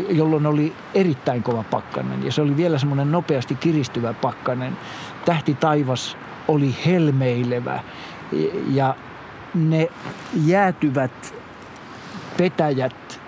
jolloin 0.09 0.45
oli 0.45 0.73
erittäin 0.93 1.43
kova 1.43 1.63
pakkanen. 1.63 2.25
Ja 2.25 2.31
se 2.31 2.41
oli 2.41 2.57
vielä 2.57 2.77
semmoinen 2.77 3.11
nopeasti 3.11 3.55
kiristyvä 3.55 4.13
pakkanen. 4.13 4.77
Tähti 5.25 5.53
taivas 5.53 6.17
oli 6.47 6.75
helmeilevä. 6.85 7.79
Ja 8.69 8.95
ne 9.53 9.89
jäätyvät 10.45 11.35
petäjät, 12.37 13.21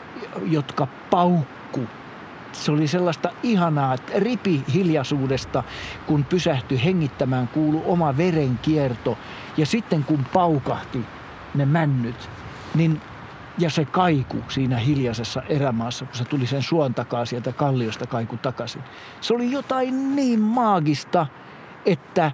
jotka 0.45 0.87
paukku 1.09 1.52
se 2.53 2.71
oli 2.71 2.87
sellaista 2.87 3.29
ihanaa, 3.43 3.93
että 3.93 4.11
ripi 4.15 4.63
hiljaisuudesta, 4.73 5.63
kun 6.05 6.25
pysähtyi 6.25 6.83
hengittämään, 6.83 7.47
kuulu 7.47 7.83
oma 7.85 8.17
verenkierto. 8.17 9.17
Ja 9.57 9.65
sitten 9.65 10.03
kun 10.03 10.25
paukahti 10.33 11.05
ne 11.55 11.65
männyt, 11.65 12.29
niin 12.75 13.01
ja 13.57 13.69
se 13.69 13.85
kaiku 13.85 14.37
siinä 14.47 14.77
hiljaisessa 14.77 15.41
erämaassa, 15.49 16.05
kun 16.05 16.15
se 16.15 16.25
tuli 16.25 16.47
sen 16.47 16.61
suon 16.61 16.93
takaa 16.93 17.25
sieltä 17.25 17.51
kalliosta 17.51 18.07
kaiku 18.07 18.37
takaisin. 18.37 18.83
Se 19.21 19.33
oli 19.33 19.51
jotain 19.51 20.15
niin 20.15 20.39
maagista, 20.39 21.27
että, 21.85 22.31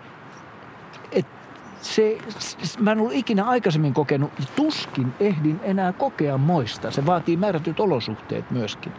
että 1.12 1.32
se, 1.82 2.18
mä 2.80 2.92
en 2.92 3.00
ollut 3.00 3.14
ikinä 3.14 3.44
aikaisemmin 3.44 3.94
kokenut, 3.94 4.32
tuskin 4.56 5.14
ehdin 5.20 5.60
enää 5.64 5.94
kokea 5.94 6.38
moista. 6.38 6.92
Se 6.92 7.06
vaatii 7.06 7.38
määrätyt 7.38 7.80
olosuhteet 7.80 8.52
myöskin. 8.52 8.92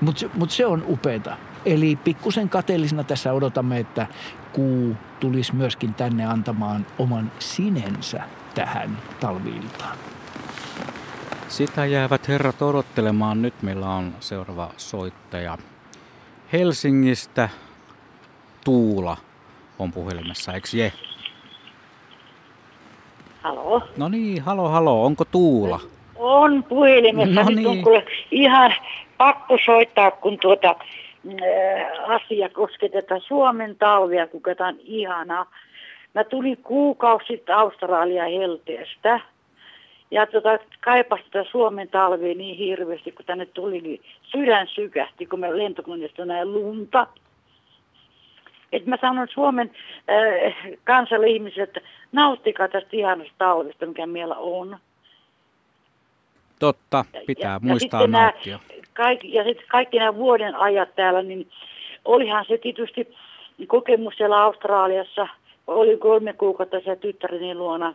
Mutta 0.00 0.26
mut 0.34 0.50
se 0.50 0.66
on 0.66 0.84
upeeta. 0.88 1.36
Eli 1.66 1.96
pikkusen 1.96 2.48
kateellisena 2.48 3.04
tässä 3.04 3.32
odotamme, 3.32 3.78
että 3.78 4.06
kuu 4.52 4.96
tulisi 5.20 5.54
myöskin 5.54 5.94
tänne 5.94 6.26
antamaan 6.26 6.86
oman 6.98 7.32
sinensä 7.38 8.22
tähän 8.54 8.98
talviiltaan. 9.20 9.98
Sitä 11.48 11.86
jäävät 11.86 12.28
herrat 12.28 12.62
odottelemaan. 12.62 13.42
Nyt 13.42 13.62
meillä 13.62 13.90
on 13.90 14.14
seuraava 14.20 14.70
soittaja 14.76 15.58
Helsingistä. 16.52 17.48
Tuula 18.64 19.16
on 19.78 19.92
puhelimessa, 19.92 20.52
eikö 20.52 20.68
je? 20.72 20.92
Halo? 23.42 23.82
No 23.96 24.08
niin, 24.08 24.42
halo, 24.42 24.68
halo. 24.68 25.04
Onko 25.04 25.24
Tuula? 25.24 25.80
On 26.16 26.64
puhelimessa. 26.64 27.42
No 27.42 27.50
Nyt 27.50 27.66
on 27.66 27.72
niin. 27.72 27.84
kuule 27.84 28.06
ihan 28.30 28.74
pakko 29.18 29.58
soittaa, 29.64 30.10
kun 30.10 30.38
tuota 30.38 30.70
äh, 30.70 32.10
asia 32.10 32.48
koskee 32.48 32.88
tätä 32.88 33.18
Suomen 33.18 33.76
talvia, 33.76 34.26
kun 34.26 34.42
tämä 34.56 34.68
on 34.68 34.78
ihanaa. 34.80 35.50
Mä 36.14 36.24
tulin 36.24 36.56
kuukausi 36.56 37.26
sitten 37.26 37.56
Australia 37.56 38.24
helteestä. 38.24 39.20
Ja 40.10 40.26
tota, 40.26 40.58
kaipas 40.80 41.20
tätä 41.30 41.50
Suomen 41.50 41.88
talvea 41.88 42.34
niin 42.34 42.56
hirveästi, 42.56 43.12
kun 43.12 43.24
tänne 43.24 43.46
tuli, 43.46 43.80
niin 43.80 44.00
sydän 44.22 44.68
sykähti, 44.68 45.26
kun 45.26 45.40
mä 45.40 45.56
lentokoneesta 45.56 46.24
näin 46.24 46.52
lunta. 46.52 47.06
Et 48.72 48.86
mä 48.86 48.98
sanon 49.00 49.28
Suomen 49.30 49.70
äh, 50.10 50.56
kansalle 50.84 51.26
ihmisille, 51.26 51.62
että 51.62 51.80
nauttikaa 52.12 52.68
tästä 52.68 52.90
ihanasta 52.92 53.34
talvesta, 53.38 53.86
mikä 53.86 54.06
meillä 54.06 54.36
on. 54.36 54.78
Totta, 56.60 57.04
pitää 57.26 57.52
ja, 57.52 57.60
muistaa 57.62 58.00
ja 58.00 58.04
sitten 58.04 58.10
nämä 58.10 58.30
nauttia. 58.30 58.58
Kaikki, 58.94 59.34
ja 59.34 59.44
sitten 59.44 59.66
kaikki 59.68 59.98
nämä 59.98 60.14
vuoden 60.14 60.54
ajat 60.54 60.94
täällä, 60.96 61.22
niin 61.22 61.48
olihan 62.04 62.44
se 62.48 62.58
tietysti 62.58 63.14
kokemus 63.66 64.14
siellä 64.16 64.42
Australiassa. 64.42 65.28
Oli 65.66 65.96
kolme 65.96 66.32
kuukautta 66.32 66.80
siellä 66.80 67.00
tyttäreni 67.00 67.54
luona. 67.54 67.94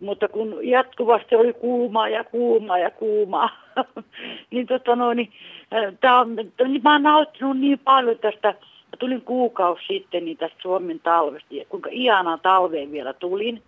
Mutta 0.00 0.28
kun 0.28 0.58
jatkuvasti 0.62 1.34
oli 1.34 1.52
kuuma 1.52 2.08
ja 2.08 2.24
kuuma 2.24 2.78
ja 2.78 2.90
kuuma, 2.90 3.50
niin, 4.50 4.66
tota 4.66 4.96
no, 4.96 5.14
niin, 5.14 5.32
äh, 5.74 5.94
tää 6.00 6.20
on, 6.20 6.36
niin 6.36 6.82
mä 6.82 6.92
oon 6.92 7.02
nauttinut 7.02 7.58
niin 7.58 7.78
paljon 7.78 8.18
tästä. 8.18 8.48
Mä 8.86 8.96
tulin 8.98 9.22
kuukausi 9.22 9.82
sitten 9.88 10.24
niin 10.24 10.36
tästä 10.36 10.58
Suomen 10.62 11.00
talvesta 11.00 11.54
ja 11.54 11.64
kuinka 11.68 11.90
ihanaa 11.92 12.38
talveen 12.38 12.92
vielä 12.92 13.12
tulin. 13.12 13.62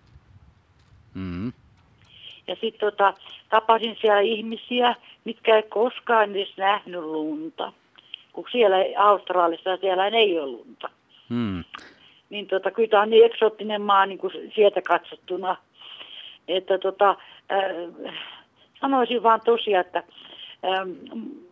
Mm. 1.14 1.52
Ja 2.48 2.56
sitten 2.60 2.90
tota, 2.90 3.14
tapasin 3.48 3.96
siellä 4.00 4.20
ihmisiä, 4.20 4.94
mitkä 5.24 5.56
ei 5.56 5.62
koskaan 5.62 6.36
edes 6.36 6.56
nähnyt 6.56 7.00
lunta. 7.00 7.72
Kun 8.32 8.44
siellä 8.52 8.76
Australiassa 8.98 9.76
siellä 9.76 10.06
ei 10.06 10.38
ole 10.38 10.50
lunta. 10.50 10.90
Mm. 11.28 11.64
Niin 12.30 12.46
tota, 12.46 12.70
kyllä 12.70 12.88
tämä 12.88 13.02
on 13.02 13.10
niin 13.10 13.24
eksoottinen 13.24 13.82
maa 13.82 14.06
niin 14.06 14.18
kuin 14.18 14.32
sieltä 14.54 14.82
katsottuna. 14.82 15.56
Että 16.48 16.78
tota, 16.78 17.16
äh, 17.52 18.14
sanoisin 18.80 19.22
vaan 19.22 19.40
tosiaan, 19.44 19.86
että 19.86 19.98
äh, 19.98 20.86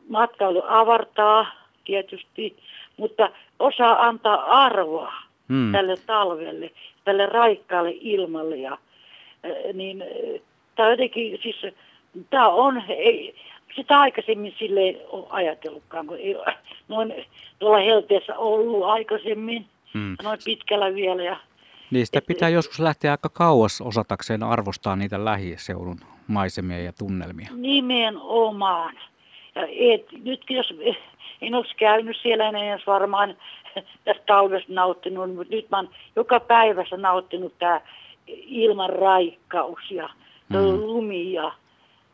matkailu 0.09 0.62
avartaa 0.66 1.47
tietysti, 1.84 2.57
mutta 2.97 3.30
osaa 3.59 4.07
antaa 4.07 4.64
arvoa 4.64 5.12
Mm. 5.49 5.72
tälle 5.72 5.97
talvelle, 6.07 6.70
tälle 7.05 7.26
raikkaalle 7.26 7.94
ilmalle. 8.01 8.57
Ja, 8.57 8.72
äh, 8.72 9.74
niin 9.74 10.03
äh, 10.03 10.40
tämä 10.77 10.91
jotenkin, 10.91 11.39
siis 11.43 11.57
tämä 12.31 12.49
on, 12.49 12.83
ei, 12.89 13.35
sitä 13.77 14.01
aikaisemmin 14.01 14.55
sille 14.59 14.81
ole 15.09 15.27
ajatellutkaan, 15.31 16.07
kun 16.07 16.16
ei 16.18 16.37
noin 16.89 17.14
tuolla 17.59 17.79
helteessä 17.79 18.37
ollut 18.39 18.85
aikaisemmin, 18.85 19.66
Mm. 19.95 20.16
noin 20.22 20.39
pitkällä 20.45 20.95
vielä. 20.95 21.22
Ja, 21.22 21.37
Niistä 21.91 22.18
Et- 22.18 22.27
pitää 22.27 22.49
joskus 22.49 22.81
lähteä 22.81 23.11
aika 23.11 23.29
kauas 23.29 23.81
osatakseen 23.81 24.43
arvostaa 24.43 24.97
niitä 24.97 25.24
lähiseudun 25.24 26.01
maisemia 26.27 26.79
ja 26.79 26.93
tunnelmia. 26.93 27.49
Nimenomaan. 27.55 28.95
Ja 29.55 29.62
et, 29.95 30.07
nyt 30.24 30.41
jos 30.51 30.74
en 31.43 31.55
olisi 31.55 31.74
käynyt 31.77 32.16
siellä, 32.22 32.49
en 32.49 32.57
edes 32.57 32.87
varmaan 32.87 33.37
tästä 34.05 34.22
talvesta 34.27 34.72
nauttinut, 34.72 35.35
mutta 35.35 35.55
nyt 35.55 35.70
mä 35.70 35.77
oon 35.77 35.91
joka 36.16 36.41
päivässä 36.41 36.97
nauttinut 36.97 37.59
tämä 37.59 37.81
ilman 38.47 38.91
raikkaus 38.91 39.91
ja 39.91 40.09
Mm. 40.49 40.80
lumi 40.86 41.32
ja 41.32 41.53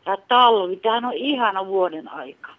tämä 0.03 0.17
talvi. 0.27 0.75
Tämähän 0.75 1.05
on 1.05 1.13
ihana 1.13 1.65
vuoden 1.67 2.07
aika. 2.09 2.51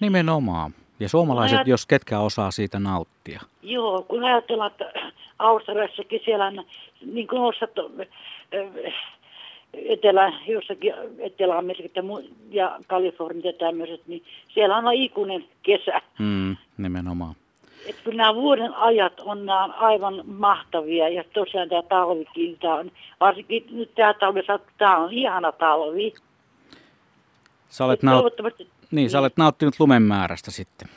Nimenomaan. 0.00 0.74
Ja 1.00 1.08
suomalaiset, 1.08 1.58
Ajat- 1.58 1.68
jos 1.68 1.86
ketkä 1.86 2.20
osaa 2.20 2.50
siitä 2.50 2.78
nauttia. 2.78 3.40
Joo, 3.62 4.02
kun 4.08 4.24
ajatellaan, 4.24 4.70
että 4.70 4.92
Australiassakin 5.38 6.20
siellä 6.24 6.46
on, 6.46 6.64
niin 7.12 7.28
kuin 7.28 7.40
to- 7.74 7.90
ö, 8.54 8.90
etelä, 9.72 10.32
jossakin 10.46 10.94
Etelä-Amerikassa 11.18 12.00
ja 12.00 12.04
ja 12.50 12.78
Kalifornia 12.86 13.46
ja 13.46 13.52
tämmöiset, 13.52 14.00
niin 14.06 14.22
siellä 14.54 14.76
on 14.76 14.94
ikuinen 14.94 15.44
kesä. 15.62 16.00
Mm, 16.18 16.56
nimenomaan. 16.78 17.34
Että 17.88 18.02
kyllä 18.04 18.16
nämä 18.16 18.34
vuoden 18.34 18.74
ajat 18.74 19.20
on, 19.20 19.46
nämä 19.46 19.64
aivan 19.64 20.22
mahtavia 20.26 21.08
ja 21.08 21.24
tosiaan 21.32 21.68
tämä 21.68 21.82
talvikin, 21.82 22.58
tämä 22.58 22.74
on, 22.74 22.92
varsinkin 23.20 23.64
nyt 23.70 23.94
tämä 23.94 24.14
talvi, 24.14 24.40
tämä 24.78 24.96
on 24.96 25.12
ihana 25.12 25.52
talvi. 25.52 26.14
Sä 27.68 27.84
olet, 27.84 27.98
Et 27.98 28.02
naut... 28.02 28.20
toivottavasti- 28.20 28.68
niin, 28.90 29.10
sä 29.10 29.18
olet 29.18 29.36
nauttinut 29.36 29.74
lumen 29.78 30.02
määrästä 30.02 30.50
sitten. 30.50 30.88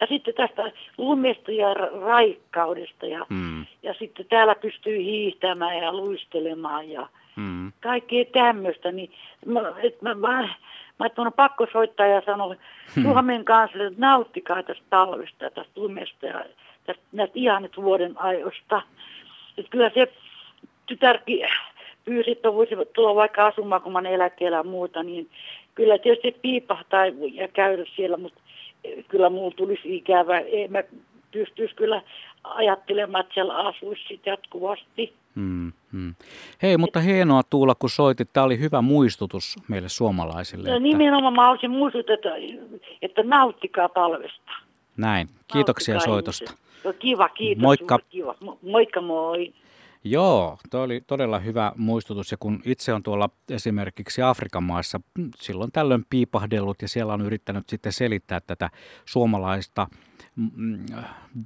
Ja 0.00 0.06
sitten 0.06 0.34
tästä 0.34 0.72
lumesta 0.98 1.52
ja 1.52 1.74
ra- 1.74 2.00
raikkaudesta 2.00 3.06
ja, 3.06 3.26
Mm, 3.28 3.66
ja 3.82 3.94
sitten 3.98 4.26
täällä 4.28 4.54
pystyy 4.54 4.98
hiihtämään 4.98 5.76
ja 5.78 5.92
luistelemaan 5.92 6.90
ja 6.90 7.08
mm. 7.36 7.72
kaikkea 7.82 8.24
tämmöistä, 8.32 8.92
niin 8.92 9.12
mä, 9.46 9.60
et 9.82 10.02
mä, 10.02 10.14
mä, 10.14 10.54
mä 10.98 11.06
että 11.06 11.20
mun 11.20 11.26
on 11.26 11.32
pakko 11.32 11.66
soittaa 11.72 12.06
ja 12.06 12.22
sanoa 12.26 12.54
Suomen 13.02 13.44
kanssa, 13.44 13.84
että 13.84 14.00
nauttikaa 14.00 14.62
tästä 14.62 14.84
talvesta 14.90 15.44
ja 15.44 15.50
tästä 15.50 15.72
lumesta 15.80 16.26
ja 16.26 16.44
tästä, 16.86 17.02
näistä 17.12 17.38
ihanista 17.38 17.82
vuoden 17.82 18.20
ajoista. 18.20 18.82
Että 19.58 19.70
kyllä 19.70 19.90
se 19.94 20.12
tytärkin 20.86 21.48
pyysi, 22.04 22.30
että 22.30 22.54
voisi 22.54 22.74
tulla 22.92 23.14
vaikka 23.14 23.46
asumaan, 23.46 23.82
kun 23.82 23.92
mä 23.92 23.98
olen 23.98 24.12
eläkkeellä 24.12 24.56
ja 24.56 24.62
muuta, 24.62 25.02
niin 25.02 25.30
kyllä 25.74 25.98
tietysti 25.98 26.38
piipahtaa 26.42 27.06
ja 27.32 27.48
käydä 27.48 27.84
siellä, 27.96 28.16
mutta 28.16 28.40
kyllä 29.08 29.30
mulla 29.30 29.54
tulisi 29.56 29.96
ikävä. 29.96 30.38
Ei 30.38 30.68
mä 30.68 30.82
pystyisi 31.32 31.74
kyllä 31.74 32.02
ajattelemaan, 32.44 33.20
että 33.20 33.34
siellä 33.34 33.56
asuisi 33.56 34.20
jatkuvasti. 34.26 35.12
Mm, 35.34 35.72
mm. 35.94 36.14
Hei, 36.62 36.76
mutta 36.76 37.00
hienoa 37.00 37.42
Tuula, 37.42 37.74
kun 37.74 37.90
soitit. 37.90 38.28
Tämä 38.32 38.44
oli 38.44 38.58
hyvä 38.58 38.82
muistutus 38.82 39.56
meille 39.68 39.88
suomalaisille. 39.88 40.68
No 40.68 40.76
että 40.76 40.82
nimenomaan 40.88 41.34
mä 41.34 41.50
olisin 41.50 41.70
muistuttaa, 41.70 42.14
että, 42.14 42.28
että 43.02 43.22
nauttikaa 43.22 43.88
talvesta. 43.88 44.52
Näin. 44.96 45.28
Kiitoksia 45.52 45.94
Nauttikaa 45.94 46.14
soitosta. 46.14 46.44
ihmiset. 46.44 46.84
No, 46.84 46.92
kiva, 46.92 47.28
kiitos. 47.28 47.62
Moikka. 47.62 47.98
Kiva. 48.10 48.34
Mo- 48.44 48.58
Moikka 48.70 49.00
moi. 49.00 49.52
Joo, 50.06 50.58
tuo 50.70 50.80
oli 50.80 51.00
todella 51.06 51.38
hyvä 51.38 51.72
muistutus. 51.76 52.30
Ja 52.30 52.36
kun 52.40 52.60
itse 52.64 52.92
on 52.92 53.02
tuolla 53.02 53.30
esimerkiksi 53.50 54.22
Afrikan 54.22 54.62
maissa 54.62 55.00
mm, 55.18 55.30
silloin 55.36 55.72
tällöin 55.72 56.04
piipahdellut 56.10 56.82
ja 56.82 56.88
siellä 56.88 57.12
on 57.12 57.20
yrittänyt 57.20 57.68
sitten 57.68 57.92
selittää 57.92 58.40
tätä 58.40 58.70
suomalaista 59.04 59.86
mm, 60.36 60.86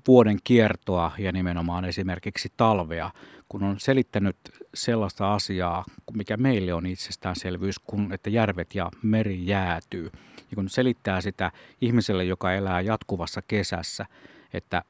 vuoden 0.08 0.38
kiertoa 0.44 1.12
ja 1.18 1.32
nimenomaan 1.32 1.84
esimerkiksi 1.84 2.48
talvea, 2.56 3.10
kun 3.48 3.62
on 3.62 3.80
selittänyt 3.80 4.36
sellaista 4.74 5.34
asiaa, 5.34 5.84
mikä 6.12 6.36
meille 6.36 6.74
on 6.74 6.86
itsestäänselvyys, 6.86 7.78
kun 7.78 8.12
että 8.12 8.30
järvet 8.30 8.74
ja 8.74 8.90
meri 9.02 9.46
jäätyy. 9.46 10.10
Ja 10.50 10.54
kun 10.54 10.68
selittää 10.68 11.20
sitä 11.20 11.52
ihmiselle, 11.80 12.24
joka 12.24 12.52
elää 12.52 12.80
jatkuvassa 12.80 13.42
kesässä, 13.42 14.06
että 14.52 14.82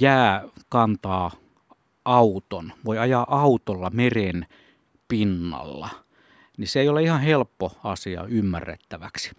jää 0.00 0.44
kantaa 0.68 1.30
auton, 2.04 2.72
voi 2.84 2.98
ajaa 2.98 3.26
autolla 3.28 3.90
meren 3.90 4.46
pinnalla, 5.08 5.88
niin 6.56 6.68
se 6.68 6.80
ei 6.80 6.88
ole 6.88 7.02
ihan 7.02 7.20
helppo 7.20 7.78
asia 7.84 8.24
ymmärrettäväksi. 8.24 9.30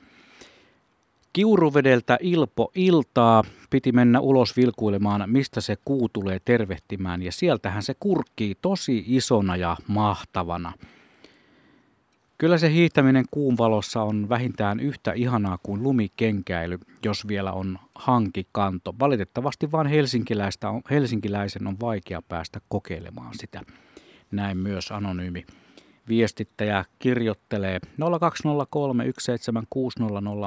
Kiuruvedeltä 1.38 2.18
Ilpo 2.22 2.72
iltaa 2.76 3.44
piti 3.70 3.92
mennä 3.92 4.20
ulos 4.20 4.58
vilkuilemaan, 4.58 5.30
mistä 5.30 5.62
se 5.62 5.76
kuu 5.86 6.10
tulee 6.10 6.40
tervehtimään, 6.46 7.22
ja 7.22 7.32
sieltähän 7.32 7.84
se 7.84 7.94
kurkkii 8.00 8.56
tosi 8.62 9.04
isona 9.08 9.56
ja 9.56 9.78
mahtavana. 9.88 10.74
Kyllä 12.38 12.58
se 12.58 12.72
hiihtäminen 12.72 13.26
kuun 13.32 13.58
valossa 13.58 14.02
on 14.02 14.30
vähintään 14.30 14.80
yhtä 14.80 15.14
ihanaa 15.14 15.58
kuin 15.64 15.84
lumikenkäily, 15.84 16.78
jos 17.06 17.28
vielä 17.28 17.52
on 17.52 17.80
hankikanto. 17.96 18.96
Valitettavasti 19.00 19.72
vain 19.72 19.88
on, 20.70 20.82
helsinkiläisen 20.92 21.68
on 21.68 21.80
vaikea 21.80 22.22
päästä 22.22 22.62
kokeilemaan 22.70 23.34
sitä. 23.34 23.62
näin 24.32 24.58
myös 24.58 24.92
anonyymi 24.92 25.46
viestittäjä 26.10 26.86
kirjoittelee. 26.99 27.80
020317600 27.80 27.86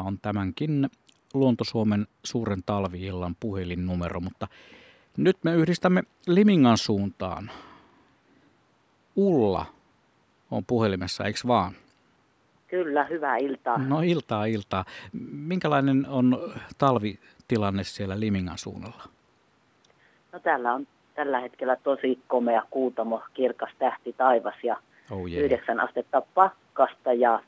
on 0.06 0.18
tämänkin 0.22 0.90
Luontosuomen 1.34 2.06
suuren 2.24 2.62
talviillan 2.66 3.36
puhelinnumero, 3.40 4.20
mutta 4.20 4.48
nyt 5.16 5.36
me 5.44 5.54
yhdistämme 5.54 6.02
Limingan 6.26 6.78
suuntaan. 6.78 7.50
Ulla 9.16 9.66
on 10.50 10.64
puhelimessa, 10.64 11.24
eikö 11.24 11.38
vaan? 11.46 11.72
Kyllä, 12.68 13.04
hyvää 13.04 13.36
iltaa. 13.36 13.78
No 13.78 14.00
iltaa, 14.00 14.44
iltaa. 14.44 14.84
Minkälainen 15.32 16.06
on 16.08 16.38
talvitilanne 16.78 17.84
siellä 17.84 18.20
Limingan 18.20 18.58
suunnalla? 18.58 19.02
No 20.32 20.38
täällä 20.38 20.74
on 20.74 20.86
tällä 21.14 21.40
hetkellä 21.40 21.76
tosi 21.76 22.18
komea 22.28 22.62
kuutamo, 22.70 23.22
kirkas 23.34 23.70
tähti 23.78 24.12
taivas 24.12 24.54
ja 24.62 24.76
oh 25.11 25.26
yeah. 25.30 25.44
9 25.44 25.80
astetta 25.80 26.22
pakkasta 26.34 27.12
ja, 27.12 27.42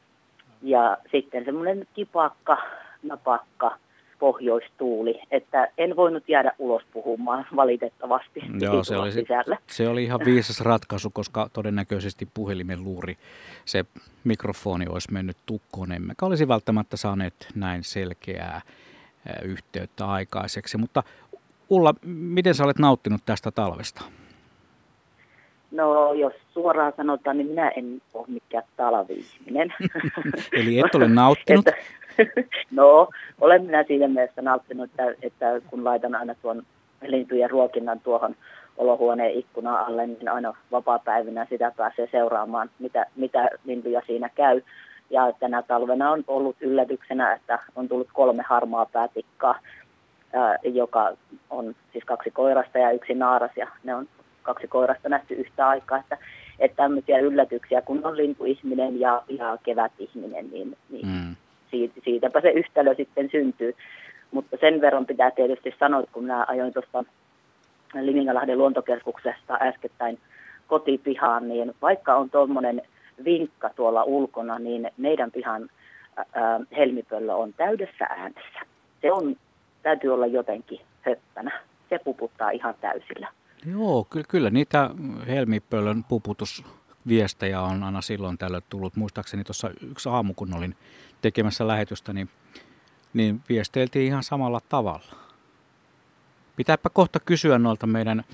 ja 0.62 0.98
sitten 1.10 1.44
semmoinen 1.44 1.86
kipakka, 1.94 2.58
napakka 3.02 3.76
pohjoistuuli, 4.18 5.20
että 5.30 5.68
en 5.78 5.96
voinut 5.96 6.28
jäädä 6.28 6.52
ulos 6.58 6.82
puhumaan 6.92 7.46
valitettavasti. 7.56 8.40
Joo, 8.60 8.84
se 8.84 8.96
oli, 8.96 9.12
sisällä. 9.12 9.56
se 9.66 9.88
oli 9.88 10.04
ihan 10.04 10.20
viisas 10.24 10.60
ratkaisu, 10.60 11.10
koska 11.10 11.48
todennäköisesti 11.52 12.28
puhelimen 12.34 12.84
luuri 12.84 13.16
se 13.64 13.84
mikrofoni 14.24 14.86
olisi 14.88 15.12
mennyt 15.12 15.36
tukkoon, 15.46 15.92
emmekä 15.92 16.26
olisi 16.26 16.48
välttämättä 16.48 16.96
saaneet 16.96 17.48
näin 17.54 17.84
selkeää 17.84 18.60
yhteyttä 19.42 20.06
aikaiseksi. 20.06 20.78
Mutta 20.78 21.02
Ulla, 21.72 21.94
miten 22.04 22.54
sä 22.54 22.64
olet 22.64 22.78
nauttinut 22.78 23.20
tästä 23.26 23.50
talvesta? 23.50 24.02
No 25.72 26.12
jos 26.12 26.32
suoraan 26.52 26.92
sanotaan, 26.96 27.38
niin 27.38 27.46
minä 27.46 27.68
en 27.68 28.02
ole 28.14 28.26
mikään 28.28 28.64
talvi-ihminen. 28.76 29.74
Eli 30.52 30.78
et 30.78 30.94
ole 30.94 31.08
nauttinut? 31.08 31.68
että, 31.68 31.82
no, 32.70 33.08
olen 33.40 33.64
minä 33.64 33.84
siinä 33.84 34.08
mielessä 34.08 34.42
nauttinut, 34.42 34.90
että, 34.90 35.14
että 35.22 35.60
kun 35.70 35.84
laitan 35.84 36.14
aina 36.14 36.34
tuon 36.34 36.62
lintujen 37.02 37.50
ruokinnan 37.50 38.00
tuohon 38.00 38.34
olohuoneen 38.76 39.34
ikkunan 39.34 39.86
alle, 39.86 40.06
niin 40.06 40.28
aina 40.28 40.54
vapaa-päivinä 40.72 41.46
sitä 41.50 41.72
pääsee 41.76 42.08
seuraamaan, 42.12 42.70
mitä, 42.78 43.06
mitä 43.16 43.48
lintuja 43.64 44.02
siinä 44.06 44.28
käy. 44.28 44.62
Ja 45.10 45.32
tänä 45.40 45.62
talvena 45.62 46.10
on 46.10 46.24
ollut 46.26 46.56
yllätyksenä, 46.60 47.32
että 47.32 47.58
on 47.76 47.88
tullut 47.88 48.08
kolme 48.12 48.42
harmaa 48.48 48.86
päätikkaa, 48.86 49.58
ää, 50.32 50.58
joka 50.62 51.12
on 51.50 51.74
siis 51.92 52.04
kaksi 52.04 52.30
koirasta 52.30 52.78
ja 52.78 52.90
yksi 52.90 53.14
naaras, 53.14 53.50
ja 53.56 53.66
ne 53.84 53.94
on 53.94 54.08
kaksi 54.42 54.68
koirasta 54.68 55.08
nähty 55.08 55.34
yhtä 55.34 55.68
aikaa, 55.68 55.98
että, 55.98 56.18
että 56.58 56.76
tämmöisiä 56.76 57.18
yllätyksiä, 57.18 57.82
kun 57.82 58.00
on 58.04 58.16
lintuihminen 58.16 59.00
ja, 59.00 59.22
ja 59.28 59.58
kevätihminen, 59.62 60.50
niin, 60.50 60.76
niin 60.90 61.06
mm. 61.06 61.36
siitä, 61.70 62.00
siitäpä 62.04 62.40
se 62.40 62.50
yhtälö 62.50 62.94
sitten 62.94 63.28
syntyy. 63.30 63.74
Mutta 64.30 64.56
sen 64.60 64.80
verran 64.80 65.06
pitää 65.06 65.30
tietysti 65.30 65.74
sanoa, 65.78 66.00
että 66.00 66.12
kun 66.12 66.22
minä 66.22 66.44
ajoin 66.48 66.72
tuosta 66.72 67.04
Limingalahden 68.00 68.58
luontokeskuksesta 68.58 69.58
äskettäin 69.60 70.18
kotipihaan, 70.66 71.48
niin 71.48 71.74
vaikka 71.82 72.14
on 72.14 72.30
tuommoinen 72.30 72.82
vinkka 73.24 73.70
tuolla 73.76 74.04
ulkona, 74.04 74.58
niin 74.58 74.90
meidän 74.96 75.30
pihan 75.30 75.70
ää, 76.16 76.60
helmipöllö 76.76 77.34
on 77.34 77.52
täydessä 77.52 78.04
äänessä. 78.04 78.60
Se 79.02 79.12
on, 79.12 79.36
täytyy 79.82 80.14
olla 80.14 80.26
jotenkin 80.26 80.80
höppänä. 81.02 81.60
Se 81.88 81.98
puputtaa 81.98 82.50
ihan 82.50 82.74
täysillä. 82.80 83.28
Joo, 83.66 84.04
ky- 84.04 84.24
kyllä 84.28 84.50
niitä 84.50 84.90
helmipöllön 85.26 86.04
puputusviestejä 86.04 87.60
on 87.60 87.82
aina 87.82 88.00
silloin 88.02 88.38
tällöin 88.38 88.62
tullut. 88.68 88.96
Muistaakseni 88.96 89.44
tuossa 89.44 89.70
yksi 89.80 90.08
aamu, 90.08 90.34
kun 90.34 90.54
olin 90.54 90.76
tekemässä 91.20 91.66
lähetystä, 91.66 92.12
niin, 92.12 92.28
niin 93.14 93.40
viesteiltiin 93.48 94.06
ihan 94.06 94.22
samalla 94.22 94.60
tavalla. 94.68 95.16
Pitääpä 96.56 96.90
kohta 96.90 97.20
kysyä 97.20 97.58
noilta 97.58 97.86
meidän, 97.86 98.24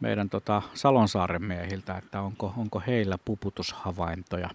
meidän 0.00 0.30
tota 0.30 0.62
Salonsaaren 0.74 1.44
miehiltä, 1.44 1.96
että 1.96 2.20
onko, 2.20 2.54
onko 2.56 2.82
heillä 2.86 3.18
puputushavaintoja 3.24 4.50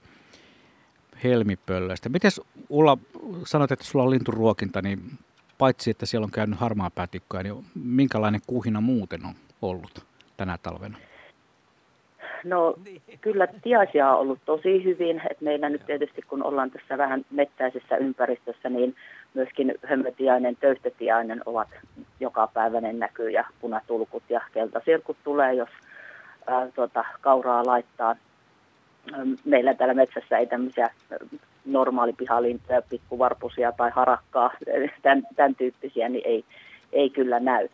helmipöllöistä. 1.24 2.10
Miten 2.10 2.32
Ulla, 2.70 2.98
sanoit, 3.46 3.72
että 3.72 3.86
sulla 3.86 4.06
on 4.06 4.12
linturuokinta, 4.12 4.82
niin 4.82 5.20
paitsi 5.58 5.92
että 5.92 6.06
siellä 6.06 6.26
on 6.26 6.32
käynyt 6.32 6.60
harmaa 6.60 6.90
päätikkoja, 6.90 7.44
niin 7.44 7.66
minkälainen 7.76 8.42
kuhina 8.48 8.82
muuten 8.82 9.26
on 9.26 9.36
ollut? 9.62 10.13
Tänä 10.38 10.58
talvena? 10.64 10.98
No 12.44 12.76
kyllä 13.22 13.48
tiaisia 13.64 14.12
on 14.12 14.20
ollut 14.20 14.40
tosi 14.46 14.84
hyvin, 14.84 15.22
että 15.32 15.44
meillä 15.44 15.70
nyt 15.70 15.86
tietysti 15.86 16.22
kun 16.22 16.44
ollaan 16.44 16.72
tässä 16.72 16.98
vähän 16.98 17.26
mettäisessä 17.32 17.98
ympäristössä, 17.98 18.70
niin 18.70 18.96
myöskin 19.34 19.76
hömmötiainen, 19.86 20.56
töyhtötiainen 20.56 21.42
ovat 21.46 21.68
joka 22.20 22.48
päiväinen 22.54 23.00
näkyy 23.00 23.30
ja 23.30 23.46
punatulkut 23.62 24.24
ja 24.30 24.42
keltasirkut 24.54 25.18
tulee, 25.24 25.54
jos 25.54 25.70
ää, 26.48 26.68
tuota, 26.76 27.06
kauraa 27.22 27.66
laittaa. 27.66 28.16
Meillä 29.46 29.74
täällä 29.74 29.94
metsässä 29.94 30.38
ei 30.38 30.48
tämmöisiä 30.48 30.90
normaalipihalintoja, 31.66 32.82
pikkuvarpusia 32.82 33.72
tai 33.72 33.92
harakkaa, 33.92 34.52
tämän, 35.02 35.24
tämän 35.36 35.56
tyyppisiä, 35.56 36.10
niin 36.10 36.28
ei, 36.28 36.46
ei 36.92 37.10
kyllä 37.10 37.40
näy. 37.40 37.68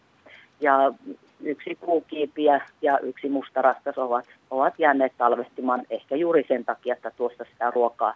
Ja 0.62 0.94
yksi 1.42 1.78
puukiipiä 1.86 2.62
ja 2.82 3.00
yksi 3.00 3.30
mustarastas 3.30 3.98
ovat, 3.98 4.26
ovat 4.52 4.74
jääneet 4.78 5.14
talvehtimaan 5.18 5.86
ehkä 5.90 6.16
juuri 6.16 6.46
sen 6.48 6.66
takia, 6.66 6.94
että 6.94 7.12
tuosta 7.12 7.46
sitä 7.52 7.72
ruokaa 7.72 8.14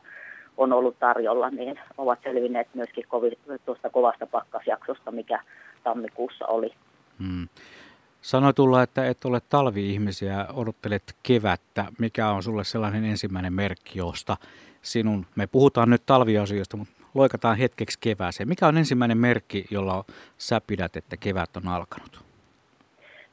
on 0.58 0.74
ollut 0.74 1.00
tarjolla, 1.00 1.50
niin 1.50 1.80
ovat 1.98 2.20
selvinneet 2.24 2.68
myöskin 2.74 3.06
kovi, 3.08 3.32
tuosta 3.66 3.90
kovasta 3.90 4.28
pakkasjaksosta, 4.28 5.12
mikä 5.12 5.40
tammikuussa 5.84 6.46
oli. 6.46 6.74
Hmm. 7.20 7.48
Sanoit 8.22 8.56
tulla, 8.56 8.84
että 8.84 9.08
et 9.08 9.26
ole 9.26 9.42
talvi-ihmisiä, 9.50 10.46
odottelet 10.54 11.16
kevättä. 11.24 11.86
Mikä 12.00 12.30
on 12.30 12.44
sulle 12.44 12.64
sellainen 12.64 13.06
ensimmäinen 13.06 13.54
merkki, 13.54 14.00
josta 14.00 14.38
sinun, 14.82 15.26
me 15.36 15.48
puhutaan 15.48 15.90
nyt 15.90 16.06
talviasioista, 16.06 16.78
mutta 16.78 16.94
loikataan 17.14 17.58
hetkeksi 17.58 17.98
kevääseen. 18.02 18.50
Mikä 18.50 18.68
on 18.68 18.78
ensimmäinen 18.78 19.18
merkki, 19.18 19.66
jolla 19.72 20.06
sä 20.38 20.62
pidät, 20.68 20.96
että 20.96 21.18
kevät 21.18 21.58
on 21.58 21.68
alkanut? 21.68 22.23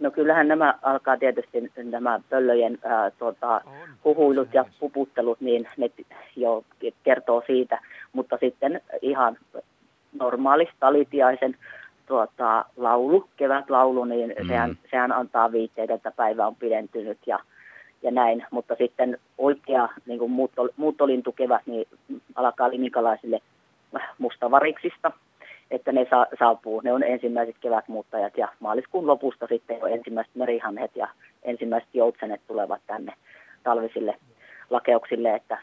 No 0.00 0.10
kyllähän 0.10 0.48
nämä 0.48 0.74
alkaa 0.82 1.16
tietysti 1.16 1.70
nämä 1.76 2.20
pöllöjen 2.30 2.78
ää, 2.84 3.10
tota, 3.10 3.60
huhuilut 4.04 4.54
ja 4.54 4.64
puputtelut, 4.80 5.40
niin 5.40 5.66
ne 5.76 5.90
jo 6.36 6.64
kertoo 7.02 7.42
siitä, 7.46 7.78
mutta 8.12 8.36
sitten 8.40 8.80
ihan 9.02 9.36
normaali 10.18 10.68
talitiaisen 10.80 11.56
tuota, 12.06 12.64
laulu, 12.76 13.28
kevätlaulu, 13.36 14.04
niin 14.04 14.34
mm. 14.38 14.48
sehän, 14.48 14.78
sehän 14.90 15.12
antaa 15.12 15.52
viitteitä, 15.52 15.94
että 15.94 16.10
päivä 16.10 16.46
on 16.46 16.56
pidentynyt 16.56 17.18
ja, 17.26 17.38
ja 18.02 18.10
näin, 18.10 18.46
mutta 18.50 18.74
sitten 18.78 19.18
oikea 19.38 19.88
niin 20.06 20.18
kuin 20.18 20.30
muutto, 20.30 20.68
muuttolintu 20.76 21.32
kevät, 21.32 21.62
niin 21.66 21.88
alkaa 22.34 22.70
limikalaisille 22.70 23.40
mustavariksista, 24.18 25.12
että 25.70 25.92
ne 25.92 26.06
sa- 26.10 26.26
saapuu. 26.38 26.80
Ne 26.84 26.92
on 26.92 27.02
ensimmäiset 27.02 27.56
kevätmuuttajat 27.60 28.38
ja 28.38 28.48
maaliskuun 28.60 29.06
lopusta 29.06 29.46
sitten 29.46 29.78
jo 29.78 29.86
ensimmäiset 29.86 30.34
merihanhet 30.34 30.96
ja 30.96 31.08
ensimmäiset 31.42 31.88
joutsenet 31.94 32.40
tulevat 32.46 32.80
tänne 32.86 33.12
talvisille 33.62 34.16
lakeuksille, 34.70 35.34
että 35.34 35.58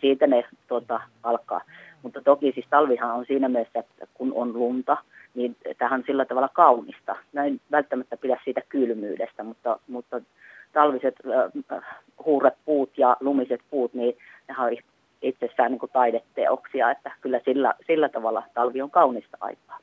siitä 0.00 0.26
ne 0.26 0.44
tuota, 0.68 1.00
alkaa. 1.22 1.60
Mutta 2.02 2.20
toki 2.22 2.52
siis 2.52 2.66
talvihan 2.70 3.14
on 3.14 3.26
siinä 3.26 3.48
mielessä, 3.48 3.78
että 3.78 4.06
kun 4.14 4.32
on 4.34 4.52
lunta, 4.52 4.96
niin 5.34 5.56
tähän 5.78 6.00
on 6.00 6.04
sillä 6.06 6.24
tavalla 6.24 6.48
kaunista. 6.52 7.16
Näin 7.32 7.60
välttämättä 7.70 8.16
pidä 8.16 8.40
siitä 8.44 8.60
kylmyydestä, 8.68 9.42
mutta, 9.42 9.78
mutta 9.88 10.20
talviset 10.72 11.14
äh, 11.72 11.82
huuret 12.24 12.54
puut 12.64 12.98
ja 12.98 13.16
lumiset 13.20 13.60
puut, 13.70 13.94
niin 13.94 14.16
ne 14.48 14.54
on 14.58 14.76
itsessään 15.22 15.70
niin 15.70 15.78
kuin 15.78 15.92
taideteoksia, 15.92 16.90
että 16.90 17.10
kyllä 17.20 17.40
sillä, 17.44 17.74
sillä 17.86 18.08
tavalla 18.08 18.42
talvi 18.54 18.82
on 18.82 18.90
kaunista 18.90 19.36
aikaa. 19.40 19.78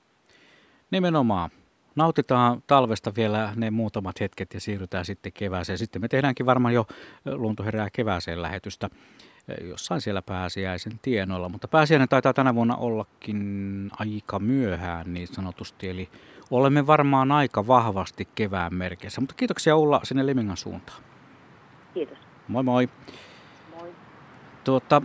Nimenomaan. 0.92 1.50
Nautitaan 1.96 2.64
talvesta 2.68 3.12
vielä 3.18 3.54
ne 3.56 3.72
muutamat 3.72 4.20
hetket 4.20 4.54
ja 4.54 4.60
siirrytään 4.60 5.06
sitten 5.06 5.32
kevääseen. 5.34 5.78
Sitten 5.78 6.02
me 6.02 6.08
tehdäänkin 6.08 6.46
varmaan 6.46 6.74
jo 6.74 6.86
Luonto 7.26 7.64
herää 7.64 7.88
kevääseen 7.94 8.42
lähetystä 8.42 8.90
jossain 9.62 10.02
siellä 10.02 10.22
pääsiäisen 10.22 11.00
tienoilla, 11.02 11.50
mutta 11.50 11.68
pääsiäinen 11.68 12.10
taitaa 12.10 12.34
tänä 12.34 12.56
vuonna 12.56 12.76
ollakin 12.76 13.92
aika 14.00 14.40
myöhään 14.40 15.14
niin 15.14 15.28
sanotusti, 15.28 15.90
eli 15.90 16.10
olemme 16.52 16.88
varmaan 16.88 17.32
aika 17.32 17.68
vahvasti 17.68 18.28
kevään 18.36 18.74
merkeissä. 18.74 19.22
Mutta 19.22 19.36
kiitoksia 19.38 19.76
Ulla 19.76 20.00
sinne 20.04 20.26
Limingan 20.26 20.58
suuntaan. 20.58 21.04
Kiitos. 21.94 22.18
Moi 22.48 22.64
moi. 22.64 22.90
Moi. 23.80 23.92
Tuota, 24.64 25.02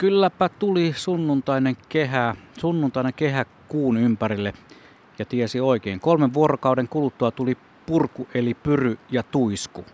Kylläpä 0.00 0.48
tuli 0.48 0.92
sunnuntainen 0.96 1.76
kehä, 1.88 2.36
sunnuntainen 2.58 3.14
kehä 3.14 3.44
kuun 3.68 3.96
ympärille 3.96 4.54
ja 5.18 5.24
tiesi 5.24 5.60
oikein. 5.60 6.00
Kolmen 6.00 6.34
vuorokauden 6.34 6.88
kuluttua 6.88 7.30
tuli 7.30 7.56
purku 7.86 8.28
eli 8.34 8.54
pyry 8.54 8.98
ja 9.10 9.22
tuisku. 9.22 9.84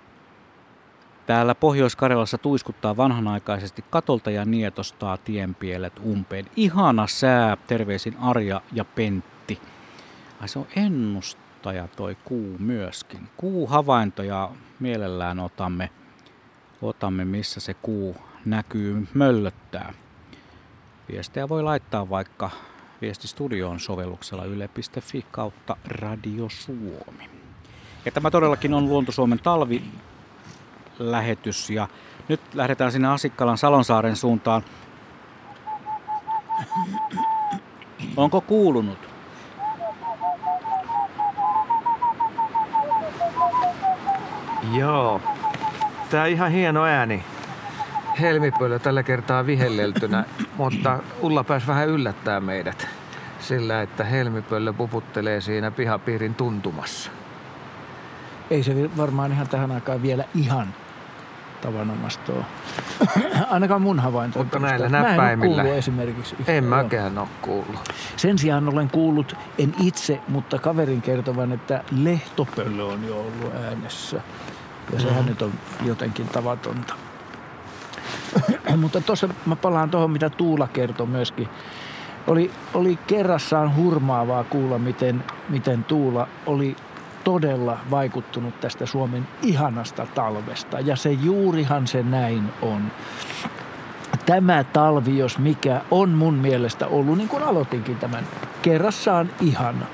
Täällä 1.26 1.54
Pohjois-Karjalassa 1.54 2.38
tuiskuttaa 2.38 2.96
vanhanaikaisesti 2.96 3.84
katolta 3.90 4.30
ja 4.30 4.44
nietostaa 4.44 5.16
tienpielet 5.16 5.92
umpeen. 6.04 6.46
Ihana 6.57 7.07
sää, 7.07 7.57
terveisin 7.66 8.16
Arja 8.16 8.61
ja 8.72 8.84
Pentti. 8.84 9.61
Ai 10.40 10.48
se 10.48 10.59
on 10.59 10.66
ennustaja 10.76 11.88
toi 11.96 12.16
kuu 12.24 12.57
myöskin. 12.59 13.28
Kuuhavaintoja 13.36 14.50
mielellään 14.80 15.40
otamme, 15.40 15.90
otamme 16.82 17.24
missä 17.24 17.61
se 17.61 17.74
kuu 17.74 18.16
näkyy 18.47 19.09
möllöttää. 19.14 19.92
Viestejä 21.12 21.49
voi 21.49 21.62
laittaa 21.62 22.11
vaikka 22.11 22.51
viestistudioon 23.01 23.80
sovelluksella 23.80 24.44
yle.fi 24.44 25.26
kautta 25.30 25.76
Radio 25.84 26.49
Suomi. 26.49 27.30
Ja 28.05 28.12
tämä 28.12 28.30
todellakin 28.30 28.74
on 28.74 28.88
Luonto 28.88 29.12
Suomen 29.12 29.38
talvilähetys 29.38 31.70
ja 31.70 31.88
nyt 32.28 32.40
lähdetään 32.55 32.92
sinne 32.92 33.09
Asikkalan 33.09 33.59
Salonsaaren 33.59 34.16
suuntaan. 34.16 34.62
Onko 38.16 38.40
kuulunut? 38.40 38.99
Joo. 44.72 45.20
Tää 46.11 46.26
ihan 46.26 46.51
hieno 46.51 46.84
ääni. 46.84 47.24
Helmipöllö 48.20 48.78
tällä 48.78 49.02
kertaa 49.02 49.46
vihelleltynä, 49.46 50.24
mutta 50.56 50.98
Ulla 51.20 51.44
pääsi 51.44 51.66
vähän 51.66 51.88
yllättää 51.88 52.40
meidät 52.40 52.88
sillä, 53.40 53.82
että 53.82 54.04
helmipöllö 54.04 54.72
puputtelee 54.72 55.40
siinä 55.40 55.70
pihapiirin 55.70 56.34
tuntumassa. 56.34 57.10
Ei 58.50 58.62
se 58.62 58.90
varmaan 58.96 59.32
ihan 59.32 59.48
tähän 59.48 59.72
aikaan 59.72 60.02
vielä 60.02 60.24
ihan 60.34 60.74
tavanomasta 61.60 62.32
ole. 62.32 62.44
Ainakaan 63.50 63.82
mun 63.82 64.00
havainto. 64.00 64.38
Mutta 64.38 64.58
näillä 64.58 64.88
näppäimillä. 64.88 65.62
Mä 65.62 65.68
en 65.68 65.76
esimerkiksi. 65.76 66.36
En 66.46 66.64
mäkään 66.64 67.18
ole 67.18 67.28
kuullut. 67.42 67.92
Sen 68.16 68.38
sijaan 68.38 68.68
olen 68.68 68.90
kuullut, 68.90 69.36
en 69.58 69.74
itse, 69.82 70.20
mutta 70.28 70.58
kaverin 70.58 71.02
kertovan, 71.02 71.52
että 71.52 71.84
lehtopöllö 71.90 72.84
on 72.84 73.04
jo 73.04 73.20
ollut 73.20 73.54
äänessä. 73.64 74.20
Ja 74.92 75.00
sehän 75.00 75.22
mm. 75.22 75.28
nyt 75.28 75.42
on 75.42 75.52
jotenkin 75.84 76.28
tavatonta. 76.28 76.94
mutta 78.76 79.01
tuossa 79.01 79.28
mä 79.47 79.57
palaan 79.57 79.91
tuohon, 79.91 80.11
mitä 80.11 80.30
Tuula 80.30 80.68
kertoi 80.68 81.07
myöskin. 81.07 81.49
Oli, 82.26 82.51
oli 82.74 82.99
kerrassaan 83.07 83.76
hurmaavaa 83.76 84.45
kuulla, 84.45 84.78
miten, 84.78 85.24
miten 85.49 85.84
Tuula 85.84 86.28
oli 86.47 86.76
todella 87.24 87.78
vaikuttunut 87.91 88.61
tästä 88.61 88.87
Suomen 88.87 89.28
ihanasta 89.43 90.07
talvesta. 90.14 90.80
Ja 90.80 90.97
se 90.97 91.12
juurihan 91.12 91.87
se 91.87 92.03
näin 92.03 92.53
on. 92.62 92.91
Tämä 94.26 94.64
talvi, 94.64 95.18
jos 95.18 95.39
mikä, 95.39 95.80
on 95.91 96.09
mun 96.09 96.34
mielestä 96.34 96.87
ollut, 96.87 97.18
niin 97.18 97.28
kuin 97.28 97.43
aloitinkin 97.43 97.97
tämän, 97.97 98.24
kerrassaan 98.62 99.30
ihana. 99.41 99.87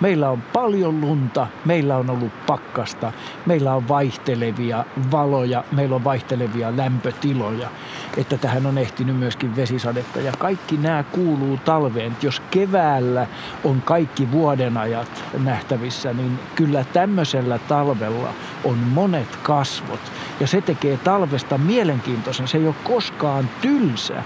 Meillä 0.00 0.30
on 0.30 0.42
paljon 0.42 1.00
lunta, 1.00 1.46
meillä 1.64 1.96
on 1.96 2.10
ollut 2.10 2.46
pakkasta, 2.46 3.12
meillä 3.46 3.74
on 3.74 3.88
vaihtelevia 3.88 4.84
valoja, 5.10 5.64
meillä 5.72 5.96
on 5.96 6.04
vaihtelevia 6.04 6.76
lämpötiloja. 6.76 7.68
Että 8.16 8.38
tähän 8.38 8.66
on 8.66 8.78
ehtinyt 8.78 9.16
myöskin 9.16 9.56
vesisadetta 9.56 10.20
ja 10.20 10.32
kaikki 10.38 10.76
nämä 10.76 11.02
kuuluu 11.02 11.58
talveen. 11.64 12.16
Jos 12.22 12.42
keväällä 12.50 13.26
on 13.64 13.82
kaikki 13.82 14.32
vuodenajat 14.32 15.24
nähtävissä, 15.44 16.12
niin 16.12 16.38
kyllä 16.54 16.84
tämmöisellä 16.92 17.58
talvella 17.58 18.32
on 18.64 18.78
monet 18.78 19.36
kasvot. 19.42 20.00
Ja 20.40 20.46
se 20.46 20.60
tekee 20.60 20.96
talvesta 20.96 21.58
mielenkiintoisen. 21.58 22.48
Se 22.48 22.58
ei 22.58 22.66
ole 22.66 22.74
koskaan 22.84 23.50
tylsä. 23.60 24.22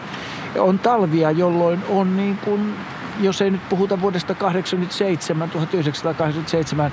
On 0.58 0.78
talvia, 0.78 1.30
jolloin 1.30 1.80
on 1.88 2.16
niin 2.16 2.38
kuin 2.44 2.74
jos 3.20 3.42
ei 3.42 3.50
nyt 3.50 3.68
puhuta 3.68 4.00
vuodesta 4.00 4.34
87, 4.34 5.50
1987, 5.50 6.92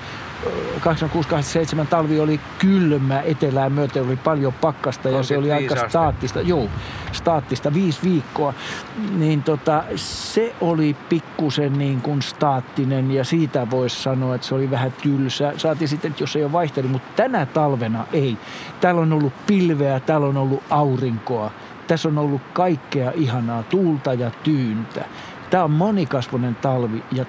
86-87 1.83 1.87
talvi 1.89 2.19
oli 2.19 2.39
kylmä, 2.59 3.21
etelään 3.21 3.71
myöten 3.71 4.03
oli 4.03 4.15
paljon 4.15 4.53
pakkasta 4.53 5.09
ja 5.09 5.23
se 5.23 5.37
oli 5.37 5.51
aika 5.51 5.89
staattista. 5.89 6.41
Joo, 6.41 6.69
staattista, 7.11 7.73
viisi 7.73 7.99
viikkoa. 8.03 8.53
Niin 9.17 9.43
tota, 9.43 9.83
se 9.95 10.55
oli 10.61 10.95
pikkusen 11.09 11.79
niin 11.79 12.01
kuin 12.01 12.21
staattinen 12.21 13.11
ja 13.11 13.23
siitä 13.23 13.69
voisi 13.71 14.01
sanoa, 14.03 14.35
että 14.35 14.47
se 14.47 14.55
oli 14.55 14.71
vähän 14.71 14.93
tylsä. 15.01 15.53
Saatiin 15.57 15.87
sitten, 15.87 16.11
että 16.11 16.23
jos 16.23 16.35
ei 16.35 16.43
ole 16.43 16.51
vaihtelu, 16.51 16.87
mutta 16.87 17.09
tänä 17.15 17.45
talvena 17.45 18.05
ei. 18.13 18.37
Täällä 18.81 19.01
on 19.01 19.13
ollut 19.13 19.33
pilveä, 19.47 19.99
täällä 19.99 20.27
on 20.27 20.37
ollut 20.37 20.63
aurinkoa. 20.69 21.51
Tässä 21.87 22.09
on 22.09 22.17
ollut 22.17 22.41
kaikkea 22.53 23.11
ihanaa, 23.15 23.63
tuulta 23.63 24.13
ja 24.13 24.31
tyyntä. 24.43 25.05
Tämä 25.49 25.63
on 25.63 25.71
monikasvoinen 25.71 26.55
talvi 26.55 27.03
ja 27.11 27.25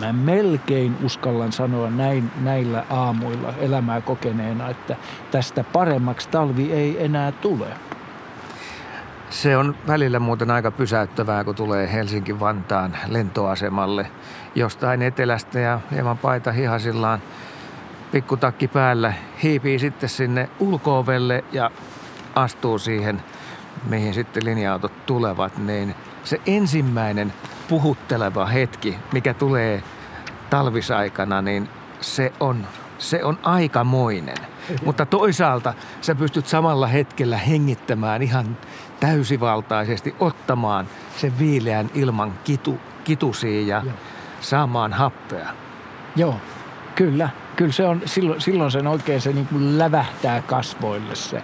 mä 0.00 0.12
melkein 0.12 0.96
uskallan 1.02 1.52
sanoa 1.52 1.90
näin, 1.90 2.30
näillä 2.40 2.84
aamuilla 2.90 3.54
elämää 3.60 4.00
kokeneena, 4.00 4.68
että 4.68 4.96
tästä 5.30 5.64
paremmaksi 5.64 6.28
talvi 6.28 6.72
ei 6.72 7.04
enää 7.04 7.32
tule. 7.32 7.66
Se 9.30 9.56
on 9.56 9.74
välillä 9.86 10.18
muuten 10.18 10.50
aika 10.50 10.70
pysäyttävää, 10.70 11.44
kun 11.44 11.54
tulee 11.54 11.92
Helsinki-Vantaan 11.92 12.96
lentoasemalle 13.08 14.06
jostain 14.54 15.02
etelästä 15.02 15.58
ja 15.58 15.80
hieman 15.90 16.18
paita 16.18 16.52
hihasillaan 16.52 17.22
pikkutakki 18.12 18.68
päällä 18.68 19.12
hiipii 19.42 19.78
sitten 19.78 20.08
sinne 20.08 20.48
ulkoovelle 20.58 21.44
ja 21.52 21.70
astuu 22.34 22.78
siihen, 22.78 23.22
mihin 23.88 24.14
sitten 24.14 24.44
linja-autot 24.44 25.06
tulevat, 25.06 25.58
niin 25.58 25.94
se 26.24 26.40
ensimmäinen 26.46 27.32
puhutteleva 27.68 28.46
hetki, 28.46 28.98
mikä 29.12 29.34
tulee 29.34 29.82
talvisaikana, 30.50 31.42
niin 31.42 31.68
se 32.00 32.32
on, 32.40 32.66
se 32.98 33.24
on 33.24 33.38
aikamoinen. 33.42 34.36
Mutta 34.84 35.06
toisaalta 35.06 35.74
sä 36.00 36.14
pystyt 36.14 36.46
samalla 36.46 36.86
hetkellä 36.86 37.36
hengittämään 37.36 38.22
ihan 38.22 38.56
täysivaltaisesti, 39.00 40.14
ottamaan 40.20 40.86
sen 41.16 41.38
viileän 41.38 41.90
ilman 41.94 42.32
kitu, 42.44 42.80
kitusia 43.04 43.66
ja 43.66 43.82
Joo. 43.84 43.94
saamaan 44.40 44.92
happea. 44.92 45.48
Joo, 46.16 46.36
kyllä. 46.94 47.28
Kyllä 47.56 47.72
se 47.72 47.86
on, 47.86 48.02
silloin, 48.04 48.40
silloin 48.40 48.70
sen 48.70 48.86
oikein 48.86 49.20
se 49.20 49.32
niin 49.32 49.46
kuin 49.46 49.78
lävähtää 49.78 50.42
kasvoille 50.42 51.14
se 51.14 51.42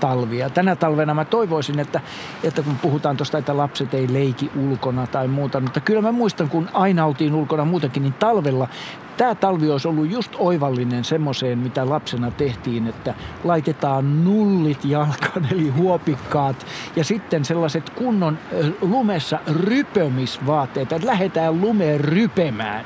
talvia. 0.00 0.50
Tänä 0.50 0.76
talvena 0.76 1.14
mä 1.14 1.24
toivoisin, 1.24 1.78
että, 1.78 2.00
että 2.44 2.62
kun 2.62 2.78
puhutaan 2.78 3.16
tuosta, 3.16 3.38
että 3.38 3.56
lapset 3.56 3.94
ei 3.94 4.12
leiki 4.12 4.50
ulkona 4.56 5.06
tai 5.06 5.28
muuta, 5.28 5.60
mutta 5.60 5.80
kyllä 5.80 6.02
mä 6.02 6.12
muistan, 6.12 6.48
kun 6.48 6.68
aina 6.72 7.06
oltiin 7.06 7.34
ulkona 7.34 7.64
muutenkin, 7.64 8.02
niin 8.02 8.12
talvella 8.12 8.68
tämä 9.16 9.34
talvi 9.34 9.70
olisi 9.70 9.88
ollut 9.88 10.10
just 10.10 10.32
oivallinen 10.38 11.04
semmoiseen, 11.04 11.58
mitä 11.58 11.88
lapsena 11.88 12.30
tehtiin, 12.30 12.86
että 12.86 13.14
laitetaan 13.44 14.24
nullit 14.24 14.84
jalkaan, 14.84 15.48
eli 15.52 15.68
huopikkaat, 15.68 16.66
ja 16.96 17.04
sitten 17.04 17.44
sellaiset 17.44 17.90
kunnon 17.90 18.38
lumessa 18.80 19.38
rypömisvaatteet, 19.46 20.92
että 20.92 21.06
lähdetään 21.06 21.60
lumeen 21.60 22.00
rypemään. 22.00 22.84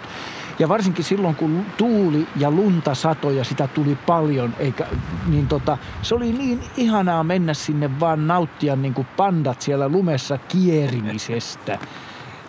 Ja 0.58 0.68
varsinkin 0.68 1.04
silloin, 1.04 1.34
kun 1.34 1.66
tuuli 1.76 2.28
ja 2.36 2.50
lunta 2.50 2.94
satoi 2.94 3.36
ja 3.36 3.44
sitä 3.44 3.68
tuli 3.68 3.98
paljon, 4.06 4.54
eikä, 4.58 4.86
niin 5.26 5.48
tota, 5.48 5.78
se 6.02 6.14
oli 6.14 6.32
niin 6.32 6.60
ihanaa 6.76 7.24
mennä 7.24 7.54
sinne 7.54 8.00
vaan 8.00 8.26
nauttia 8.26 8.76
niin 8.76 8.94
kuin 8.94 9.06
pandat 9.16 9.60
siellä 9.62 9.88
lumessa 9.88 10.38
kierimisestä. 10.38 11.78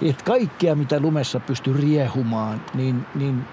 Et 0.02 0.22
kaikkea, 0.22 0.76
mitä 0.76 1.00
lumessa 1.00 1.40
pystyi 1.40 1.74
riehumaan, 1.74 2.62
niin, 2.74 3.06
niin 3.16 3.46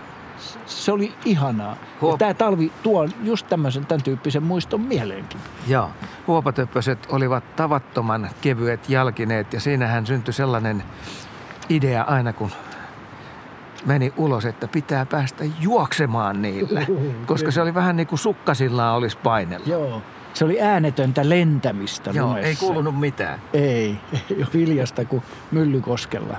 se 0.66 0.92
oli 0.92 1.12
ihanaa. 1.24 1.76
Huop- 2.00 2.18
tämä 2.18 2.34
talvi 2.34 2.72
tuo 2.82 3.08
just 3.22 3.46
tämmöisen, 3.48 3.86
tämän 3.86 4.02
tyyppisen 4.02 4.42
muiston 4.42 4.80
mieleenkin. 4.80 5.40
Joo. 5.68 5.90
Huopatöppöset 6.26 7.06
olivat 7.10 7.56
tavattoman 7.56 8.30
kevyet 8.40 8.88
jalkineet 8.88 9.52
ja 9.52 9.60
siinähän 9.60 10.06
syntyi 10.06 10.34
sellainen 10.34 10.82
idea 11.68 12.02
aina, 12.02 12.32
kun 12.32 12.50
meni 13.86 14.12
ulos, 14.16 14.44
että 14.44 14.68
pitää 14.68 15.06
päästä 15.06 15.44
juoksemaan 15.60 16.42
niillä, 16.42 16.80
koska 17.26 17.50
se 17.50 17.62
oli 17.62 17.74
vähän 17.74 17.96
niin 17.96 18.06
kuin 18.06 18.18
sukkasillaan 18.18 18.96
olisi 18.96 19.18
painella. 19.22 19.66
Joo. 19.66 20.02
Se 20.34 20.44
oli 20.44 20.60
äänetöntä 20.60 21.28
lentämistä 21.28 22.10
Joo, 22.10 22.26
lumessa. 22.28 22.48
ei 22.48 22.56
kuulunut 22.56 23.00
mitään. 23.00 23.38
Ei, 23.52 23.96
ei 24.30 24.36
ole 24.36 24.46
hiljasta 24.54 25.04
kuin 25.04 25.22
myllykoskella. 25.50 26.36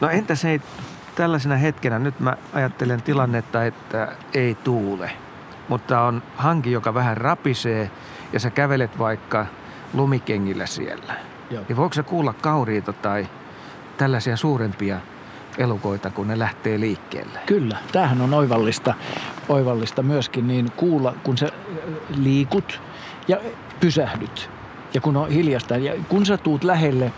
No 0.00 0.08
entäs 0.08 0.44
ei 0.44 0.60
tällaisena 1.14 1.56
hetkenä, 1.56 1.98
nyt 1.98 2.20
mä 2.20 2.36
ajattelen 2.52 3.02
tilannetta, 3.02 3.64
että 3.64 4.12
ei 4.34 4.54
tuule, 4.54 5.10
mutta 5.68 6.00
on 6.00 6.22
hanki, 6.36 6.72
joka 6.72 6.94
vähän 6.94 7.16
rapisee 7.16 7.90
ja 8.32 8.40
sä 8.40 8.50
kävelet 8.50 8.98
vaikka 8.98 9.46
lumikengillä 9.94 10.66
siellä. 10.66 11.14
Joo. 11.50 11.64
Niin 11.68 11.76
voiko 11.76 11.94
sä 11.94 12.02
kuulla 12.02 12.32
kauriita 12.32 12.92
tai 12.92 13.28
tällaisia 13.96 14.36
suurempia 14.36 15.00
elukoita, 15.58 16.10
kun 16.10 16.28
ne 16.28 16.38
lähtee 16.38 16.80
liikkeelle. 16.80 17.38
Kyllä, 17.46 17.76
tämähän 17.92 18.20
on 18.20 18.34
oivallista, 18.34 18.94
oivallista 19.48 20.02
myöskin 20.02 20.48
niin 20.48 20.72
kuulla, 20.76 21.14
kun 21.22 21.38
sä 21.38 21.48
liikut. 22.16 22.80
Ja 23.28 23.36
pysähdyt 23.80 24.50
ja 24.94 25.00
kun 25.00 25.16
on 25.16 25.30
hiljasta 25.30 25.76
ja 25.76 25.92
kun 26.08 26.26
sä 26.26 26.36
tuut 26.36 26.64
lähelle 26.64 27.12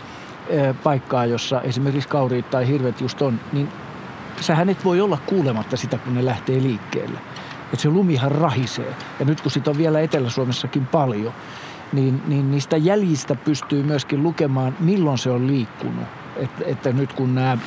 paikkaa, 0.83 1.27
jossa 1.27 1.63
esimerkiksi 1.63 2.09
kauriit 2.09 2.51
tai 2.51 2.69
hirvet 2.69 3.01
just 3.01 3.23
on, 3.23 3.41
niin 3.53 3.69
sähän 4.41 4.69
et 4.69 4.85
voi 4.85 5.01
olla 5.01 5.19
kuulematta 5.27 5.77
sitä, 5.77 5.99
kun 5.99 6.15
ne 6.15 6.25
lähtee 6.25 6.63
liikkeelle. 6.63 7.19
Että 7.65 7.83
se 7.83 7.89
lumihan 7.89 8.33
rahisee. 8.33 8.95
Ja 9.19 9.25
nyt 9.25 9.41
kun 9.41 9.51
sitä 9.51 9.71
on 9.71 9.79
vielä 9.79 10.01
Etelä-Suomessakin 10.01 10.87
paljon, 10.87 11.33
niin, 11.93 12.23
niin 12.27 12.51
niistä 12.51 12.77
jäljistä 12.77 13.35
pystyy 13.35 13.83
myöskin 13.83 14.23
lukemaan, 14.23 14.77
milloin 14.81 15.19
se 15.19 15.31
on 15.31 15.47
liikkunut. 15.47 16.05
Että, 16.37 16.65
että 16.67 16.93
nyt 16.93 17.13
kun 17.13 17.35
nämä 17.35 17.59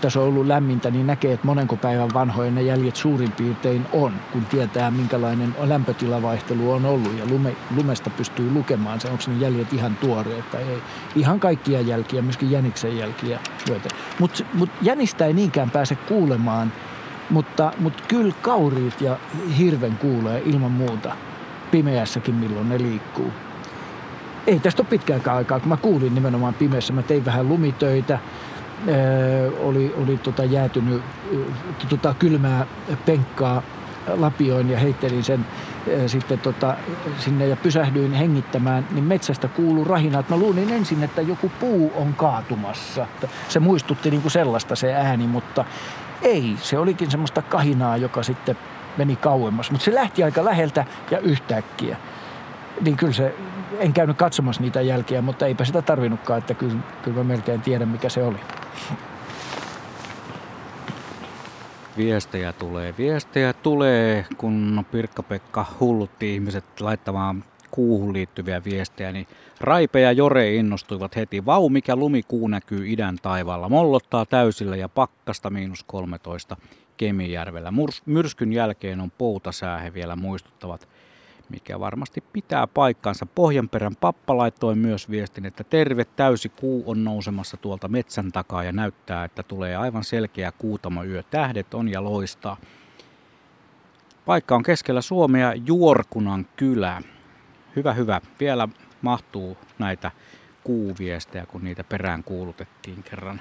tässä 0.00 0.20
on 0.20 0.26
ollut 0.26 0.46
lämmintä, 0.46 0.90
niin 0.90 1.06
näkee, 1.06 1.32
että 1.32 1.46
monenko 1.46 1.76
päivän 1.76 2.14
vanhoja 2.14 2.50
ne 2.50 2.62
jäljet 2.62 2.96
suurin 2.96 3.32
piirtein 3.32 3.86
on, 3.92 4.12
kun 4.32 4.44
tietää 4.44 4.90
minkälainen 4.90 5.54
lämpötilavaihtelu 5.58 6.72
on 6.72 6.84
ollut 6.84 7.18
ja 7.18 7.26
lume, 7.26 7.56
lumesta 7.76 8.10
pystyy 8.10 8.52
lukemaan 8.52 9.00
se, 9.00 9.08
onko 9.08 9.24
ne 9.26 9.34
jäljet 9.38 9.72
ihan 9.72 9.96
tuoreet 9.96 10.50
tai 10.50 10.62
ei. 10.62 10.82
Ihan 11.16 11.40
kaikkia 11.40 11.80
jälkiä, 11.80 12.22
myöskin 12.22 12.50
jäniksen 12.50 12.98
jälkiä. 12.98 13.38
Mutta 14.18 14.44
mut 14.54 14.70
jänistä 14.82 15.26
ei 15.26 15.32
niinkään 15.32 15.70
pääse 15.70 15.94
kuulemaan, 15.94 16.72
mutta, 17.30 17.72
mutta 17.78 18.02
kyllä 18.08 18.34
kauriit 18.42 19.00
ja 19.00 19.16
hirven 19.58 19.96
kuulee 19.96 20.42
ilman 20.44 20.72
muuta 20.72 21.16
pimeässäkin, 21.70 22.34
milloin 22.34 22.68
ne 22.68 22.78
liikkuu. 22.78 23.32
Ei 24.46 24.60
tästä 24.60 24.82
ole 24.82 24.88
pitkäänkään 24.90 25.36
aikaa, 25.36 25.60
kun 25.60 25.68
mä 25.68 25.76
kuulin 25.76 26.14
nimenomaan 26.14 26.54
pimeässä. 26.54 26.92
Mä 26.92 27.02
tein 27.02 27.24
vähän 27.24 27.48
lumitöitä 27.48 28.18
oli, 29.62 29.94
oli 30.02 30.18
tota 30.18 30.44
jäätynyt 30.44 31.02
tota 31.88 32.14
kylmää 32.18 32.66
penkkaa 33.06 33.62
lapioin 34.16 34.70
ja 34.70 34.78
heittelin 34.78 35.24
sen 35.24 35.46
sitten 36.06 36.38
tota, 36.38 36.76
sinne 37.18 37.46
ja 37.46 37.56
pysähdyin 37.56 38.12
hengittämään, 38.12 38.86
niin 38.90 39.04
metsästä 39.04 39.48
kuuluu 39.48 39.84
rahina. 39.84 40.24
Mä 40.28 40.36
luulin 40.36 40.70
ensin, 40.70 41.02
että 41.02 41.22
joku 41.22 41.52
puu 41.60 41.92
on 41.96 42.14
kaatumassa. 42.14 43.06
Se 43.48 43.60
muistutti 43.60 44.10
niin 44.10 44.22
kuin 44.22 44.32
sellaista 44.32 44.76
se 44.76 44.94
ääni, 44.94 45.26
mutta 45.26 45.64
ei. 46.22 46.56
Se 46.62 46.78
olikin 46.78 47.10
semmoista 47.10 47.42
kahinaa, 47.42 47.96
joka 47.96 48.22
sitten 48.22 48.56
meni 48.96 49.16
kauemmas. 49.16 49.70
Mutta 49.70 49.84
se 49.84 49.94
lähti 49.94 50.24
aika 50.24 50.44
läheltä 50.44 50.84
ja 51.10 51.18
yhtäkkiä. 51.18 51.96
Niin 52.80 52.96
kyllä 52.96 53.12
se, 53.12 53.34
en 53.78 53.92
käynyt 53.92 54.16
katsomassa 54.16 54.62
niitä 54.62 54.80
jälkiä, 54.80 55.22
mutta 55.22 55.46
eipä 55.46 55.64
sitä 55.64 55.82
tarvinnutkaan, 55.82 56.38
että 56.38 56.54
kyllä, 56.54 56.80
kyllä 57.02 57.16
mä 57.16 57.24
melkein 57.24 57.62
tiedän 57.62 57.88
mikä 57.88 58.08
se 58.08 58.22
oli. 58.22 58.38
Viestejä 61.96 62.52
tulee, 62.52 62.94
viestejä 62.98 63.52
tulee, 63.52 64.26
kun 64.36 64.84
Pirkka-Pekka 64.90 65.66
hullutti 65.80 66.34
ihmiset 66.34 66.80
laittamaan 66.80 67.44
kuuhun 67.70 68.12
liittyviä 68.12 68.64
viestejä, 68.64 69.12
niin 69.12 69.26
Raipe 69.60 70.00
ja 70.00 70.12
Jore 70.12 70.54
innostuivat 70.54 71.16
heti. 71.16 71.46
Vau, 71.46 71.68
mikä 71.68 71.96
lumikuu 71.96 72.48
näkyy 72.48 72.92
idän 72.92 73.16
taivaalla. 73.22 73.68
Mollottaa 73.68 74.26
täysillä 74.26 74.76
ja 74.76 74.88
pakkasta 74.88 75.50
miinus 75.50 75.84
13 75.84 76.56
Kemijärvellä. 76.96 77.72
Myrskyn 78.06 78.52
jälkeen 78.52 79.00
on 79.00 79.10
poutasää, 79.10 79.78
he 79.78 79.94
vielä 79.94 80.16
muistuttavat 80.16 80.88
mikä 81.50 81.80
varmasti 81.80 82.24
pitää 82.32 82.66
paikkansa. 82.66 83.26
Pohjanperän 83.26 83.96
pappa 83.96 84.36
laittoi 84.36 84.74
myös 84.74 85.10
viestin, 85.10 85.46
että 85.46 85.64
terve 85.64 86.04
täysi 86.04 86.48
kuu 86.48 86.82
on 86.86 87.04
nousemassa 87.04 87.56
tuolta 87.56 87.88
metsän 87.88 88.32
takaa 88.32 88.64
ja 88.64 88.72
näyttää, 88.72 89.24
että 89.24 89.42
tulee 89.42 89.76
aivan 89.76 90.04
selkeä 90.04 90.52
kuutama 90.58 91.04
yö. 91.04 91.22
Tähdet 91.30 91.74
on 91.74 91.88
ja 91.88 92.04
loistaa. 92.04 92.56
Paikka 94.26 94.54
on 94.54 94.62
keskellä 94.62 95.00
Suomea 95.00 95.54
Juorkunan 95.66 96.46
kylä. 96.56 97.02
Hyvä, 97.76 97.92
hyvä. 97.92 98.20
Vielä 98.40 98.68
mahtuu 99.02 99.56
näitä 99.78 100.10
kuuviestejä, 100.64 101.46
kun 101.46 101.64
niitä 101.64 101.84
perään 101.84 102.24
kuulutettiin 102.24 103.02
kerran. 103.02 103.40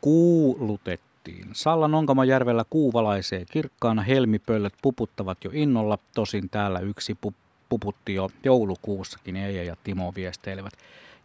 Kuulutettiin. 0.00 1.48
Sallan 1.52 1.94
Onkamajärvellä 1.94 2.64
kuu 2.70 2.92
valaisee 2.92 3.44
kirkkaana, 3.50 4.02
helmipöllöt 4.02 4.74
puputtavat 4.82 5.44
jo 5.44 5.50
innolla, 5.54 5.98
tosin 6.14 6.50
täällä 6.50 6.80
yksi 6.80 7.18
pup- 7.26 7.45
puputti 7.68 8.14
jo 8.14 8.30
joulukuussakin, 8.44 9.36
Eija 9.36 9.64
ja 9.64 9.76
Timo 9.84 10.12
viesteilevät. 10.16 10.72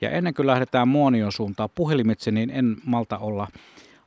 Ja 0.02 0.10
ennen 0.10 0.34
kuin 0.34 0.48
lähdetään 0.48 0.88
Muonion 0.88 1.32
suuntaan 1.32 1.70
puhelimitse, 1.76 2.32
niin 2.32 2.50
en 2.50 2.78
malta 2.86 3.18
olla 3.18 3.48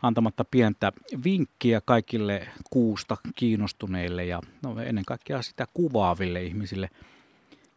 antamatta 0.02 0.44
pientä 0.44 0.92
vinkkiä 1.24 1.80
kaikille 1.84 2.48
kuusta 2.70 3.16
kiinnostuneille 3.34 4.24
ja 4.24 4.40
no, 4.62 4.80
ennen 4.80 5.04
kaikkea 5.04 5.42
sitä 5.42 5.66
kuvaaville 5.74 6.42
ihmisille. 6.42 6.90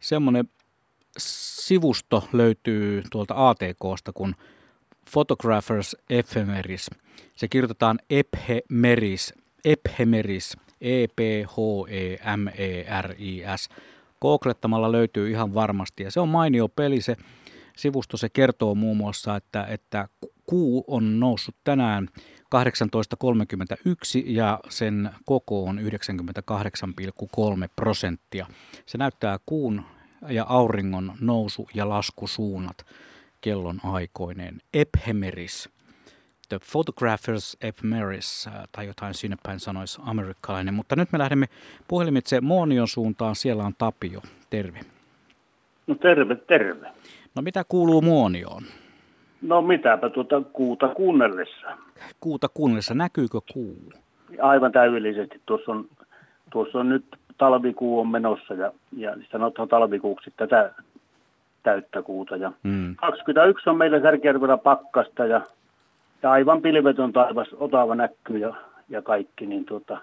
Semmoinen 0.00 0.48
sivusto 1.18 2.28
löytyy 2.32 3.02
tuolta 3.10 3.48
ATKsta 3.48 4.12
kuin 4.14 4.34
Photographers 5.12 5.96
Ephemeris. 6.10 6.90
Se 7.36 7.48
kirjoitetaan 7.48 7.98
Ephemeris, 8.10 9.34
Ephemeris, 9.64 10.56
E-P-H-E-M-E-R-I-S 10.80 11.28
Googlettamalla 14.20 14.92
löytyy 14.92 15.30
ihan 15.30 15.54
varmasti 15.54 16.02
ja 16.02 16.10
se 16.10 16.20
on 16.20 16.28
mainio 16.28 16.68
peli. 16.68 17.00
Se 17.00 17.16
sivusto 17.76 18.16
se 18.16 18.28
kertoo 18.28 18.74
muun 18.74 18.96
muassa, 18.96 19.36
että, 19.36 19.64
että 19.64 20.08
kuu 20.46 20.84
on 20.86 21.20
noussut 21.20 21.56
tänään 21.64 22.08
18.31 22.56 24.22
ja 24.26 24.60
sen 24.68 25.10
koko 25.24 25.64
on 25.64 25.78
98,3 25.78 25.84
prosenttia. 27.76 28.46
Se 28.86 28.98
näyttää 28.98 29.38
kuun 29.46 29.82
ja 30.28 30.46
auringon 30.48 31.12
nousu- 31.20 31.68
ja 31.74 31.88
laskusuunnat 31.88 32.86
kellon 33.40 33.80
aikoineen. 33.84 34.60
Ephemeris. 34.74 35.68
The 36.48 36.58
Photographers 36.72 37.56
Ephemeris, 37.60 38.46
äh, 38.46 38.68
tai 38.72 38.86
jotain 38.86 39.14
sinne 39.14 39.36
päin 39.42 39.60
sanoisi 39.60 40.00
amerikkalainen. 40.04 40.74
Mutta 40.74 40.96
nyt 40.96 41.12
me 41.12 41.18
lähdemme 41.18 41.46
puhelimitse 41.88 42.40
Moonion 42.40 42.88
suuntaan. 42.88 43.36
Siellä 43.36 43.64
on 43.64 43.72
Tapio. 43.78 44.20
Terve. 44.50 44.80
No 45.86 45.94
terve, 45.94 46.34
terve. 46.34 46.86
No 47.34 47.42
mitä 47.42 47.64
kuuluu 47.68 48.02
Muonioon? 48.02 48.62
No 49.42 49.62
mitäpä 49.62 50.10
tuota 50.10 50.42
kuuta 50.52 50.88
kuunnellessa. 50.88 51.66
Kuuta 52.20 52.48
kuunnellessa, 52.54 52.94
näkyykö 52.94 53.38
kuu? 53.52 53.92
Aivan 54.42 54.72
täydellisesti. 54.72 55.40
Tuossa 55.46 55.72
on, 55.72 55.88
tuossa 56.50 56.78
on 56.78 56.88
nyt 56.88 57.04
talvikuu 57.38 58.00
on 58.00 58.08
menossa 58.08 58.54
ja, 58.54 58.72
ja 58.96 59.16
sanotaan 59.32 59.68
talvikuuksi 59.68 60.32
tätä 60.36 60.74
täyttä 61.62 62.02
kuuta. 62.02 62.36
Ja 62.36 62.52
mm. 62.62 62.96
21 62.96 63.70
on 63.70 63.76
meillä 63.76 64.00
Särkijärvellä 64.00 64.56
pakkasta 64.56 65.26
ja 65.26 65.40
ja 66.22 66.30
aivan 66.30 66.62
pilvetön 66.62 67.12
taivas, 67.12 67.48
otava 67.52 67.94
näkyy 67.94 68.38
ja, 68.38 68.54
ja 68.88 69.02
kaikki, 69.02 69.46
niin 69.46 69.64
tuota, 69.64 69.98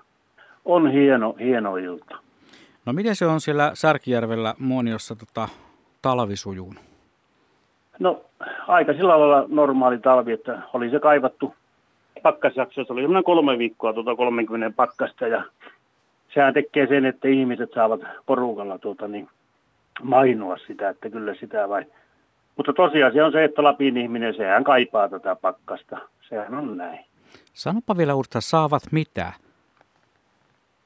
on 0.65 0.91
hieno, 0.91 1.35
hieno 1.39 1.77
ilta. 1.77 2.17
No 2.85 2.93
miten 2.93 3.15
se 3.15 3.25
on 3.25 3.41
siellä 3.41 3.71
Särkijärvellä 3.73 4.53
Muoniossa 4.59 5.15
tota, 5.15 5.47
talvisujuun? 6.01 6.75
No 7.99 8.21
aika 8.67 8.93
sillä 8.93 9.19
lailla 9.19 9.45
normaali 9.47 9.97
talvi, 9.99 10.31
että 10.31 10.61
oli 10.73 10.89
se 10.89 10.99
kaivattu 10.99 11.55
pakkasjakso, 12.23 12.85
se 12.85 12.93
oli 12.93 13.01
semmoinen 13.01 13.23
kolme 13.23 13.57
viikkoa 13.57 13.93
tuota 13.93 14.15
30 14.15 14.75
pakkasta 14.75 15.27
ja 15.27 15.43
sehän 16.33 16.53
tekee 16.53 16.87
sen, 16.87 17.05
että 17.05 17.27
ihmiset 17.27 17.69
saavat 17.75 18.01
porukalla 18.25 18.79
tuota, 18.79 19.07
niin 19.07 19.27
mainoa 20.03 20.57
sitä, 20.67 20.89
että 20.89 21.09
kyllä 21.09 21.35
sitä 21.35 21.69
vai 21.69 21.85
mutta 22.57 22.73
tosiasia 22.73 23.25
on 23.25 23.31
se, 23.31 23.43
että 23.43 23.63
Lapin 23.63 23.97
ihminen, 23.97 24.35
sehän 24.35 24.63
kaipaa 24.63 25.09
tätä 25.09 25.35
pakkasta. 25.35 25.97
Sehän 26.29 26.53
on 26.53 26.77
näin. 26.77 27.05
Sanopa 27.53 27.97
vielä 27.97 28.15
uudestaan, 28.15 28.41
saavat 28.41 28.83
mitä 28.91 29.33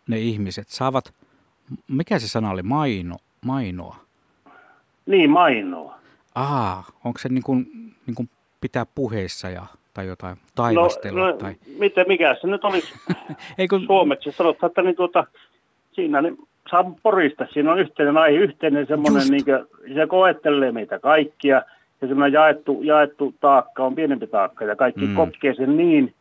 ne 0.08 0.20
ihmiset? 0.20 0.68
Saavat, 0.68 1.14
mikä 1.88 2.20
se 2.20 2.28
sana 2.28 2.52
oli, 2.52 2.64
maino, 2.64 3.18
mainoa? 3.46 3.96
Niin, 5.06 5.30
mainoa. 5.30 6.00
Aa, 6.36 6.84
onko 7.06 7.20
se 7.20 7.30
niin 7.30 7.44
kuin, 7.44 7.66
niin 8.08 8.16
kuin 8.16 8.30
pitää 8.62 8.86
puheissa 8.96 9.50
ja, 9.50 9.66
tai 9.94 10.08
jotain 10.08 10.38
taivastella? 10.56 11.20
No, 11.20 11.28
no 11.28 11.34
tai... 11.34 11.56
Mitä, 11.80 12.04
mikä 12.08 12.36
se 12.42 12.48
nyt 12.48 12.64
olisi 12.64 12.94
kun... 13.70 13.86
suomeksi 13.86 14.32
sanotaan, 14.32 14.70
että 14.70 14.82
niin 14.82 14.96
tuota, 14.96 15.24
siinä 15.92 16.22
niin 16.22 16.38
saa 16.70 16.92
porista. 17.04 17.48
Siinä 17.54 17.72
on 17.72 17.80
yhteinen 17.80 18.18
aihe, 18.18 18.38
yhteinen 18.38 18.88
semmoinen, 18.88 19.28
niin 19.28 19.46
kuin, 19.46 19.94
se 19.94 20.08
koettelee 20.08 20.72
meitä 20.72 21.00
kaikkia. 21.00 21.62
Ja 22.02 22.08
semmoinen 22.08 22.34
jaettu, 22.34 22.80
jaettu 22.84 23.36
taakka 23.40 23.84
on 23.84 23.96
pienempi 23.96 24.28
taakka 24.28 24.66
ja 24.66 24.76
kaikki 24.76 25.06
mm. 25.06 25.16
kokee 25.16 25.54
sen 25.54 25.78
niin. 25.78 26.14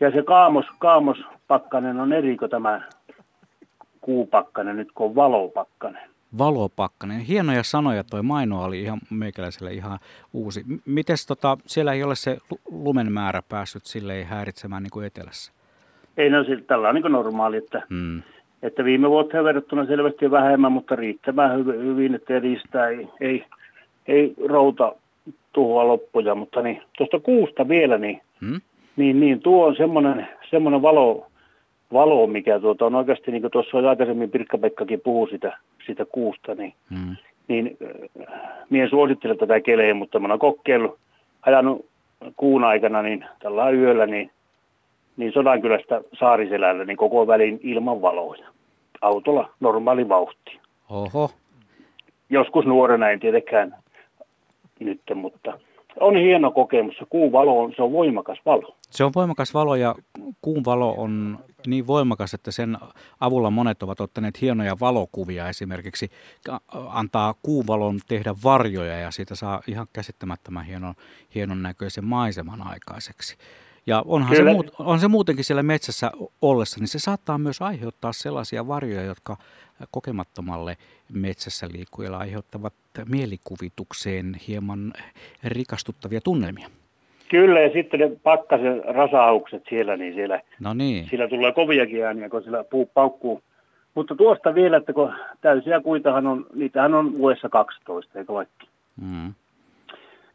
Ja 0.00 0.10
se 0.10 0.22
kaamos, 0.22 0.66
kaamospakkanen 0.78 2.00
on 2.00 2.12
eri 2.12 2.36
kuin 2.36 2.50
tämä 2.50 2.82
kuupakkanen 4.00 4.76
nyt, 4.76 4.92
kun 4.94 5.06
on 5.06 5.14
valopakkanen. 5.14 6.02
Valopakkanen. 6.38 7.20
Hienoja 7.20 7.62
sanoja, 7.62 8.04
toi 8.04 8.22
maino 8.22 8.64
oli 8.64 8.82
ihan 8.82 8.98
meikäläiselle 9.10 9.72
ihan 9.72 9.98
uusi. 10.32 10.64
Mites 10.84 11.26
tota, 11.26 11.58
siellä 11.66 11.92
ei 11.92 12.02
ole 12.02 12.14
se 12.14 12.38
lumen 12.70 13.12
määrä 13.12 13.42
päässyt 13.48 13.84
silleen 13.84 14.26
häiritsemään 14.26 14.82
niin 14.82 14.90
kuin 14.90 15.06
etelässä? 15.06 15.52
Ei, 16.16 16.30
no 16.30 16.38
tällä 16.66 16.88
on 16.88 16.94
niin 16.94 17.12
normaali, 17.12 17.56
että 17.56 17.82
mm 17.88 18.22
että 18.62 18.84
viime 18.84 19.10
vuoteen 19.10 19.44
verrattuna 19.44 19.86
selvästi 19.86 20.30
vähemmän, 20.30 20.72
mutta 20.72 20.96
riittävän 20.96 21.66
hyvin, 21.66 22.14
että 22.14 22.38
riistää 22.38 22.88
ei, 22.88 23.08
ei, 23.20 23.44
ei 24.08 24.34
routa 24.48 24.94
tuhoa 25.52 25.88
loppuja, 25.88 26.34
mutta 26.34 26.62
niin, 26.62 26.82
tuosta 26.96 27.20
kuusta 27.20 27.68
vielä, 27.68 27.98
niin, 27.98 28.20
hmm? 28.40 28.60
niin, 28.96 29.20
niin 29.20 29.40
tuo 29.40 29.66
on 29.66 29.76
semmoinen, 29.76 30.28
semmoinen 30.50 30.82
valo, 30.82 31.26
valo, 31.92 32.26
mikä 32.26 32.60
tuota, 32.60 32.86
on 32.86 32.94
oikeasti, 32.94 33.30
niin 33.30 33.42
kuin 33.42 33.50
tuossa 33.50 33.88
aikaisemmin 33.88 34.30
Pirkka-Pekkakin 34.30 35.00
puhui 35.04 35.30
sitä, 35.30 35.58
sitä 35.86 36.04
kuusta, 36.04 36.54
niin, 36.54 36.74
hmm. 36.90 37.16
niin 37.48 37.76
äh, 37.82 38.38
mien 38.70 38.90
suosittelen 38.90 39.38
tätä 39.38 39.60
keleä, 39.60 39.94
mutta 39.94 40.18
mä 40.18 40.28
oon 40.28 40.38
kokeillut, 40.38 40.98
ajanut 41.42 41.86
kuun 42.36 42.64
aikana, 42.64 43.02
niin 43.02 43.24
tällä 43.38 43.70
yöllä, 43.70 44.06
niin, 44.06 44.30
niin 45.16 45.32
Sodankylästä 45.32 46.00
Saariselällä, 46.18 46.84
niin 46.84 46.96
koko 46.96 47.26
välin 47.26 47.60
ilman 47.62 48.02
valoja. 48.02 48.48
Autolla 49.00 49.50
normaali 49.60 50.08
vauhti. 50.08 50.60
Oho. 50.88 51.30
Joskus 52.30 52.66
nuorena 52.66 53.10
en 53.10 53.20
tietenkään 53.20 53.74
nyt, 54.80 55.00
mutta 55.14 55.58
on 56.00 56.16
hieno 56.16 56.50
kokemus. 56.50 56.94
Kuun 57.08 57.32
valo 57.32 57.62
on, 57.62 57.72
se 57.76 57.82
on 57.82 57.92
voimakas 57.92 58.38
valo. 58.46 58.76
Se 58.90 59.04
on 59.04 59.12
voimakas 59.14 59.54
valo 59.54 59.74
ja 59.74 59.94
kuun 60.42 60.64
valo 60.64 60.94
on 60.98 61.38
niin 61.66 61.86
voimakas, 61.86 62.34
että 62.34 62.50
sen 62.50 62.78
avulla 63.20 63.50
monet 63.50 63.82
ovat 63.82 64.00
ottaneet 64.00 64.40
hienoja 64.40 64.76
valokuvia 64.80 65.48
esimerkiksi. 65.48 66.10
Antaa 66.88 67.34
kuun 67.42 67.66
valon 67.66 67.98
tehdä 68.08 68.34
varjoja 68.44 68.98
ja 68.98 69.10
siitä 69.10 69.34
saa 69.34 69.60
ihan 69.66 69.86
käsittämättömän 69.92 70.64
hienon, 70.64 70.94
hienon 71.34 71.62
näköisen 71.62 72.04
maiseman 72.04 72.66
aikaiseksi. 72.66 73.36
Ja 73.86 74.02
onhan 74.06 74.36
se, 74.36 74.44
muut, 74.44 74.74
on 74.78 75.00
se 75.00 75.08
muutenkin 75.08 75.44
siellä 75.44 75.62
metsässä 75.62 76.10
ollessa, 76.42 76.80
niin 76.80 76.88
se 76.88 76.98
saattaa 76.98 77.38
myös 77.38 77.62
aiheuttaa 77.62 78.12
sellaisia 78.12 78.68
varjoja, 78.68 79.02
jotka 79.02 79.36
kokemattomalle 79.90 80.76
metsässä 81.12 81.68
liikkujalle 81.72 82.16
aiheuttavat 82.16 82.74
mielikuvitukseen 83.08 84.36
hieman 84.48 84.92
rikastuttavia 85.44 86.20
tunnelmia. 86.20 86.68
Kyllä, 87.28 87.60
ja 87.60 87.72
sitten 87.72 88.00
ne 88.00 88.10
pakkasen 88.22 88.82
rasaukset 88.84 89.62
siellä, 89.68 89.96
niin 89.96 90.14
siellä, 90.14 90.40
no 90.60 90.74
niin. 90.74 91.08
siellä 91.08 91.28
tulee 91.28 91.52
koviakin 91.52 92.04
ääniä, 92.04 92.28
kun 92.28 92.42
siellä 92.42 92.64
puu 92.64 92.90
paukkuu. 92.94 93.42
Mutta 93.94 94.14
tuosta 94.14 94.54
vielä, 94.54 94.76
että 94.76 94.92
kun 94.92 95.12
täysiä 95.40 95.80
kuitahan 95.80 96.26
on, 96.26 96.46
niitähän 96.54 96.94
on 96.94 97.18
vuodessa 97.18 97.48
12, 97.48 98.18
eikö 98.18 98.32
vaikka? 98.32 98.64
Mm. 99.00 99.32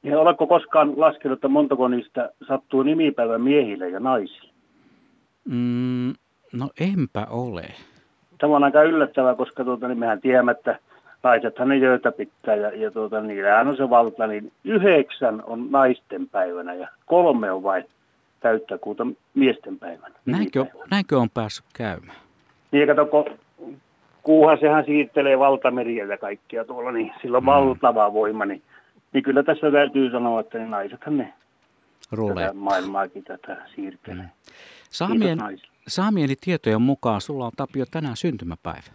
Niin 0.07 0.17
oletko 0.17 0.47
koskaan 0.47 0.93
laskenut, 0.99 1.37
että 1.37 1.47
montako 1.47 1.87
niistä 1.87 2.29
sattuu 2.47 2.83
nimipäivän 2.83 3.41
miehille 3.41 3.89
ja 3.89 3.99
naisille? 3.99 4.51
Mm, 5.45 6.13
no 6.53 6.69
enpä 6.79 7.27
ole. 7.29 7.65
Tämä 8.37 8.55
on 8.55 8.63
aika 8.63 8.83
yllättävää, 8.83 9.35
koska 9.35 9.63
tuota, 9.63 9.87
niin 9.87 9.99
mehän 9.99 10.21
tiedämme, 10.21 10.51
että 10.51 10.79
naisethan 11.23 11.69
ne 11.69 11.77
jöitä 11.77 12.11
pitää 12.11 12.55
ja, 12.55 12.75
ja 12.75 12.91
tuota, 12.91 13.21
niillähän 13.21 13.67
on 13.67 13.77
se 13.77 13.89
valta, 13.89 14.27
niin 14.27 14.51
yhdeksän 14.63 15.43
on 15.45 15.71
naisten 15.71 16.29
päivänä 16.29 16.73
ja 16.73 16.87
kolme 17.05 17.51
on 17.51 17.63
vain 17.63 17.85
täyttä 18.39 18.77
kuuta 18.77 19.07
miesten 19.33 19.79
päivänä. 19.79 20.15
Näinkö, 20.25 20.65
näinkö 20.91 21.17
on 21.17 21.29
päässyt 21.29 21.65
käymään? 21.77 22.17
Niin, 22.71 22.87
kato, 22.87 23.05
kun 23.05 23.25
kuuhan 24.23 24.57
sehän 24.59 24.85
siirtelee 24.85 25.39
valtameriä 25.39 26.05
ja 26.05 26.17
kaikkia 26.17 26.65
tuolla, 26.65 26.91
niin 26.91 27.13
sillä 27.21 27.37
on 27.37 27.43
mm. 27.43 27.47
valtava 27.47 28.13
voima, 28.13 28.45
niin 28.45 28.61
niin 29.13 29.23
kyllä 29.23 29.43
tässä 29.43 29.71
täytyy 29.71 30.11
sanoa, 30.11 30.39
että 30.39 30.57
ne 30.57 30.65
naisethan 30.65 31.17
ne 31.17 31.33
tätä 32.35 32.53
maailmaakin 32.53 33.23
tätä 33.23 33.57
siirtelee. 33.75 34.23
Mm. 34.23 34.29
Saamien, 34.89 35.39
saamieni 35.87 36.35
tietojen 36.41 36.81
mukaan 36.81 37.21
sulla 37.21 37.45
on 37.45 37.51
Tapio 37.57 37.85
tänään 37.91 38.17
syntymäpäivä. 38.17 38.91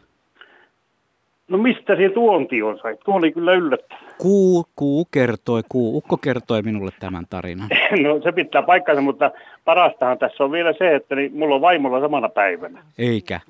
No 1.48 1.59
mistä 1.59 1.97
se 1.97 2.09
tuonti 2.09 2.62
on 2.62 2.78
sai? 2.78 2.97
Tuo 3.05 3.14
oli 3.14 3.32
kyllä 3.32 3.52
yllättävää. 3.52 4.02
Kuu, 4.18 4.66
kuu 4.76 5.05
kertoi, 5.10 5.62
kuu, 5.68 5.97
ukko 5.97 6.16
kertoi 6.16 6.62
minulle 6.62 6.90
tämän 7.01 7.24
tarinan. 7.30 7.68
no 8.02 8.20
se 8.22 8.32
pitää 8.32 8.62
paikkansa, 8.62 9.02
mutta 9.02 9.30
parastahan 9.64 10.18
tässä 10.18 10.44
on 10.44 10.52
vielä 10.52 10.72
se, 10.78 10.94
että 10.94 11.14
niin, 11.14 11.36
mulla 11.36 11.55
on 11.55 11.60
vaimolla 11.60 12.01
samana 12.01 12.28
päivänä. 12.28 12.82
Eikä. 12.98 13.40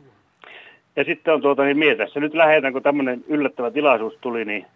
Ja 0.97 1.05
sitten 1.05 1.35
on 1.35 1.43
tuota, 1.43 1.65
niin 1.65 1.79
mietässä 1.79 2.21
nyt 2.21 2.35
lähetän, 2.35 2.73
kun 2.73 2.83
tämmöinen 2.83 3.25
yllättävä 3.29 3.71
tilaisuus 3.71 4.15
tuli, 4.21 4.45
niin 4.45 4.67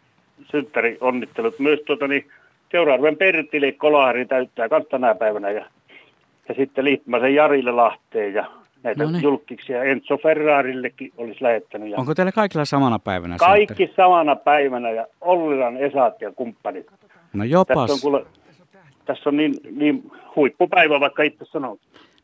synttäri 0.50 0.98
onnittelut. 1.00 1.58
Myös 1.58 1.80
tuota, 1.86 2.08
niin, 2.08 2.26
seuraavan 2.70 3.16
Perttili 3.16 3.72
Kolahari 3.72 4.26
täyttää 4.26 4.68
myös 4.70 4.84
tänä 4.90 5.14
päivänä 5.14 5.50
ja, 5.50 5.66
ja 6.48 6.54
sitten 6.54 6.84
Liippämäsen 6.84 7.34
Jarille 7.34 7.72
Lahteen 7.72 8.34
ja 8.34 8.50
näitä 8.82 9.04
no 9.04 9.10
niin. 9.10 9.22
julkiksia 9.22 9.84
Enzo 9.84 10.18
Ferrarillekin 10.18 11.12
olisi 11.16 11.42
lähettänyt. 11.42 11.88
Ja 11.88 11.98
Onko 11.98 12.14
teillä 12.14 12.32
kaikilla 12.32 12.64
samana 12.64 12.98
päivänä 12.98 13.36
Kaikki 13.38 13.74
synttäri? 13.74 13.96
samana 13.96 14.36
päivänä 14.36 14.90
ja 14.90 15.06
Ollilan 15.20 15.76
Esat 15.76 16.20
ja 16.20 16.32
kumppanit. 16.32 16.86
No 17.32 17.44
jopas. 17.44 17.90
Tässä 17.90 17.92
on, 17.92 18.00
kuule, 18.00 18.26
tässä 19.04 19.28
on 19.30 19.36
niin, 19.36 19.54
niin 19.70 20.10
huippupäivä, 20.36 21.00
vaikka 21.00 21.22
itse 21.22 21.44
sanoo. 21.44 21.78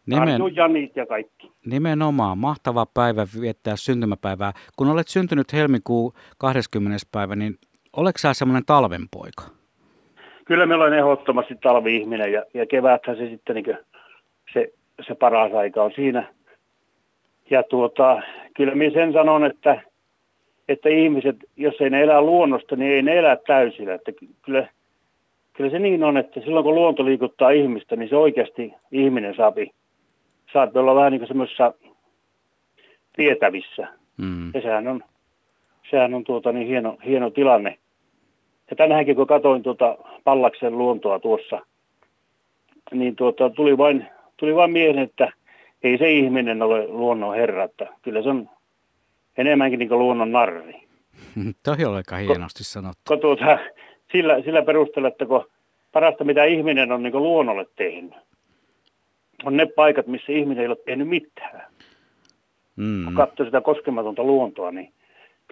Nimen, 0.06 0.56
Janit 0.56 0.96
ja 0.96 1.06
kaikki. 1.06 1.52
Nimenomaan. 1.66 2.38
Mahtava 2.38 2.86
päivä 2.86 3.26
viettää 3.40 3.76
syntymäpäivää. 3.76 4.52
Kun 4.76 4.88
olet 4.88 5.08
syntynyt 5.08 5.52
helmikuun 5.52 6.12
20. 6.38 7.06
päivä, 7.12 7.36
niin 7.36 7.58
Oletko 7.96 8.18
sä 8.18 8.34
semmoinen 8.34 8.64
talvenpoika? 8.66 9.42
Kyllä 10.44 10.66
meillä 10.66 10.84
on 10.84 10.94
ehdottomasti 10.94 11.54
talvi-ihminen 11.62 12.32
ja, 12.32 12.42
ja 12.54 12.66
keväthän 12.66 13.16
se 13.16 13.28
sitten 13.28 13.56
niin 13.56 13.78
se, 14.52 14.72
se 15.06 15.14
paras 15.14 15.52
aika 15.52 15.82
on 15.82 15.92
siinä. 15.94 16.34
Ja 17.50 17.62
tuota, 17.62 18.22
kyllä 18.56 18.74
minä 18.74 18.94
sen 18.94 19.12
sanon, 19.12 19.44
että, 19.44 19.82
että 20.68 20.88
ihmiset, 20.88 21.36
jos 21.56 21.74
ei 21.80 21.90
ne 21.90 22.02
elä 22.02 22.20
luonnosta, 22.20 22.76
niin 22.76 22.92
ei 22.92 23.02
ne 23.02 23.18
elä 23.18 23.36
täysillä. 23.46 23.94
Että 23.94 24.12
kyllä, 24.42 24.68
kyllä 25.52 25.70
se 25.70 25.78
niin 25.78 26.04
on, 26.04 26.16
että 26.16 26.40
silloin 26.40 26.64
kun 26.64 26.74
luonto 26.74 27.04
liikuttaa 27.04 27.50
ihmistä, 27.50 27.96
niin 27.96 28.08
se 28.08 28.16
oikeasti 28.16 28.74
ihminen 28.92 29.34
saapi, 29.34 29.70
saapi 30.52 30.78
olla 30.78 30.94
vähän 30.94 31.12
niin 31.12 31.20
kuin 31.20 31.28
semmoisessa 31.28 31.74
tietävissä. 33.16 33.88
Mm. 34.16 34.50
Ja 34.54 34.60
sehän 34.60 34.88
on, 34.88 35.04
sehän 35.90 36.14
on 36.14 36.24
tuota 36.24 36.52
niin 36.52 36.66
hieno, 36.66 36.96
hieno 37.04 37.30
tilanne. 37.30 37.78
Ja 38.72 38.76
tänäänkin 38.76 39.16
kun 39.16 39.26
katsoin 39.26 39.62
tuota 39.62 39.98
Pallaksen 40.24 40.78
luontoa 40.78 41.18
tuossa, 41.18 41.60
niin 42.92 43.16
tuota, 43.16 43.50
tuli, 43.50 43.78
vain, 43.78 44.06
tuli 44.36 44.54
vain 44.54 44.70
mieleen, 44.70 45.04
että 45.04 45.32
ei 45.82 45.98
se 45.98 46.12
ihminen 46.12 46.62
ole 46.62 46.86
luonnon 46.86 47.36
herra, 47.36 47.64
että 47.64 47.88
kyllä 48.02 48.22
se 48.22 48.28
on 48.28 48.50
enemmänkin 49.38 49.78
niin 49.78 49.88
kuin 49.88 49.98
luonnon 49.98 50.32
narri. 50.32 50.82
Toi 51.64 51.84
on 51.84 51.94
aika 51.94 52.16
hienosti 52.16 52.64
sanottu. 52.64 53.02
Ko, 53.08 53.16
tuota, 53.16 53.58
sillä, 54.12 54.42
sillä 54.42 54.62
perusteella, 54.62 55.08
että 55.08 55.26
kun 55.26 55.44
parasta 55.92 56.24
mitä 56.24 56.44
ihminen 56.44 56.92
on 56.92 57.02
niin 57.02 57.16
luonnolle 57.16 57.66
tehnyt, 57.76 58.14
on 59.44 59.56
ne 59.56 59.66
paikat, 59.66 60.06
missä 60.06 60.32
ihminen 60.32 60.62
ei 60.62 60.68
ole 60.68 60.76
tehnyt 60.84 61.08
mitään. 61.08 61.62
Mm. 62.76 63.04
Kun 63.04 63.14
katsoo 63.14 63.46
sitä 63.46 63.60
koskematonta 63.60 64.24
luontoa, 64.24 64.70
niin 64.70 64.92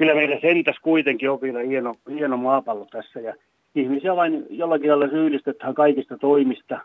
kyllä 0.00 0.14
meillä 0.14 0.40
sentäs 0.40 0.76
kuitenkin 0.82 1.30
on 1.30 1.40
vielä 1.40 1.60
hieno, 1.60 1.94
hieno 2.10 2.36
maapallo 2.36 2.86
tässä 2.90 3.20
ja 3.20 3.34
ihmisiä 3.74 4.16
vain 4.16 4.46
jollakin 4.50 4.90
lailla 4.90 5.08
syyllistetään 5.08 5.74
kaikista 5.74 6.18
toimista. 6.18 6.80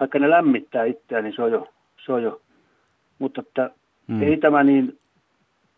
Vaikka 0.00 0.18
ne 0.18 0.30
lämmittää 0.30 0.84
itseään, 0.84 1.24
niin 1.24 1.34
se 1.36 1.42
on 1.42 1.52
jo, 1.52 1.68
se 2.06 2.12
on 2.12 2.22
jo. 2.22 2.40
mutta 3.18 3.40
että 3.40 3.70
mm. 4.06 4.22
ei 4.22 4.36
tämä 4.36 4.64
niin 4.64 4.98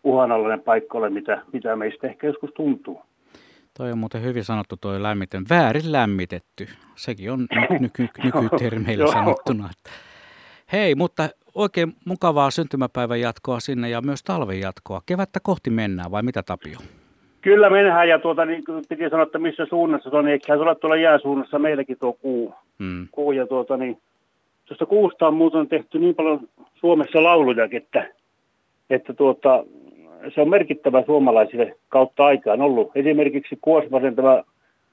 uhanalainen 0.05 0.61
paikka 0.61 0.99
ole, 0.99 1.11
mitä, 1.11 1.43
mitä 1.53 1.77
meistä 1.77 2.07
ehkä 2.07 2.27
joskus 2.27 2.51
tuntuu. 2.57 3.03
Toi 3.77 3.93
on 3.93 3.99
muuten 3.99 4.23
hyvin 4.23 4.45
sanottu 4.45 4.77
toi 4.77 5.03
lämmiten. 5.03 5.45
Väärin 5.51 5.93
lämmitetty. 5.93 6.67
Sekin 6.95 7.33
on 7.33 7.47
nyky, 7.71 7.79
nyky, 7.85 8.09
nykytermeillä 8.25 9.13
sanottuna. 9.13 9.71
Hei, 10.73 10.95
mutta 10.95 11.29
oikein 11.57 11.93
mukavaa 12.07 12.51
syntymäpäivän 12.51 13.21
jatkoa 13.21 13.61
sinne 13.61 13.89
ja 13.89 14.01
myös 14.01 14.23
talven 14.23 14.61
jatkoa. 14.61 15.01
Kevättä 15.07 15.41
kohti 15.43 15.71
mennään 15.71 16.11
vai 16.11 16.23
mitä 16.23 16.43
Tapio? 16.43 16.79
Kyllä 17.41 17.71
mennään 17.71 18.09
ja 18.09 18.19
tuota, 18.19 18.45
niin 18.45 18.63
piti 18.89 19.11
sanoa, 19.11 19.23
että 19.23 19.39
missä 19.39 19.67
suunnassa 19.67 20.11
se 20.11 20.17
on, 20.17 20.25
niin 20.25 20.33
eikä 20.33 20.57
se 20.57 20.63
ole 20.63 20.75
tuolla 20.75 20.97
jääsuunnassa 20.97 21.59
meilläkin 21.59 21.97
tuo 22.01 22.13
kuu. 22.13 22.55
Hmm. 22.79 23.09
kuu 23.13 23.33
ja 23.33 23.47
tuota, 23.47 23.77
niin, 23.77 23.99
tuosta 24.65 24.87
kuusta 24.87 25.29
on 25.29 25.35
muuten 25.35 25.69
tehty 25.69 25.99
niin 25.99 26.15
paljon 26.15 26.49
Suomessa 26.75 27.23
laulujakin, 27.23 27.77
että, 27.77 28.09
että 28.91 29.15
tuota, 29.15 29.65
se 30.35 30.41
on 30.41 30.51
merkittävä 30.51 31.03
suomalaisille 31.07 31.77
kautta 31.89 32.25
aikaan 32.25 32.61
ollut. 32.61 32.91
Esimerkiksi 32.95 33.59
Kuosmasen 33.61 34.17
tämä 34.17 34.43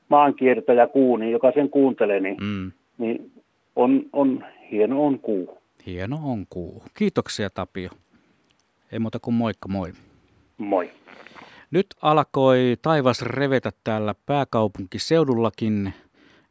maankiertäjä 0.09 0.87
kuu, 0.87 1.17
niin 1.17 1.31
joka 1.31 1.51
sen 1.51 1.69
kuuntelee, 1.69 2.19
niin, 2.19 2.37
hmm. 2.37 2.71
niin 2.97 3.31
on, 3.75 4.01
on 4.13 4.45
hieno 4.71 5.05
on 5.05 5.19
kuu. 5.19 5.62
Hieno 5.85 6.19
on 6.23 6.45
kuu. 6.49 6.83
Kiitoksia 6.93 7.49
Tapio. 7.49 7.89
Ei 8.91 8.99
muuta 8.99 9.19
kuin 9.19 9.35
moikka 9.35 9.67
moi. 9.67 9.93
Moi. 10.57 10.91
Nyt 11.71 11.87
alkoi 12.01 12.77
taivas 12.81 13.21
revetä 13.21 13.71
täällä 13.83 14.15
pääkaupunkiseudullakin 14.25 15.93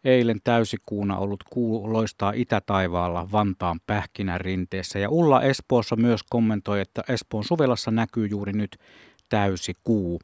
eilen 0.04 0.40
täysikuuna 0.44 1.18
ollut 1.18 1.44
kuu 1.50 1.92
loistaa 1.92 2.32
itätaivaalla 2.36 3.28
Vantaan 3.32 3.80
pähkinän 3.86 4.40
rinteessä. 4.40 4.98
Ja 4.98 5.10
Ulla 5.10 5.42
Espoossa 5.42 5.96
myös 5.96 6.20
kommentoi, 6.30 6.80
että 6.80 7.02
Espoon 7.08 7.44
suvelassa 7.44 7.90
näkyy 7.90 8.26
juuri 8.26 8.52
nyt 8.52 8.76
täysi 9.28 9.76
kuu. 9.84 10.20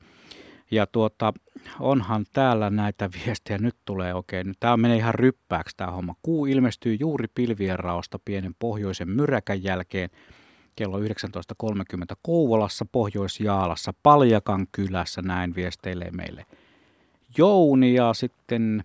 Ja 0.70 0.86
tuota, 0.86 1.32
onhan 1.80 2.26
täällä 2.32 2.70
näitä 2.70 3.10
viestejä, 3.12 3.58
nyt 3.58 3.76
tulee 3.84 4.14
oikein, 4.14 4.54
tämä 4.60 4.76
menee 4.76 4.96
ihan 4.96 5.14
ryppääksi 5.14 5.76
tämä 5.76 5.90
homma. 5.90 6.14
Kuu 6.22 6.46
ilmestyy 6.46 6.96
juuri 7.00 7.26
pilvien 7.34 7.78
raosta 7.78 8.18
pienen 8.24 8.54
pohjoisen 8.58 9.08
myräkän 9.08 9.62
jälkeen 9.62 10.10
kello 10.76 10.98
19.30 11.00 11.04
Kouvolassa, 12.22 12.86
Pohjois-Jaalassa, 12.92 13.94
Paljakan 14.02 14.66
kylässä, 14.72 15.22
näin 15.22 15.54
viesteilee 15.54 16.10
meille 16.10 16.46
Jouni 17.38 17.94
ja 17.94 18.14
sitten 18.14 18.84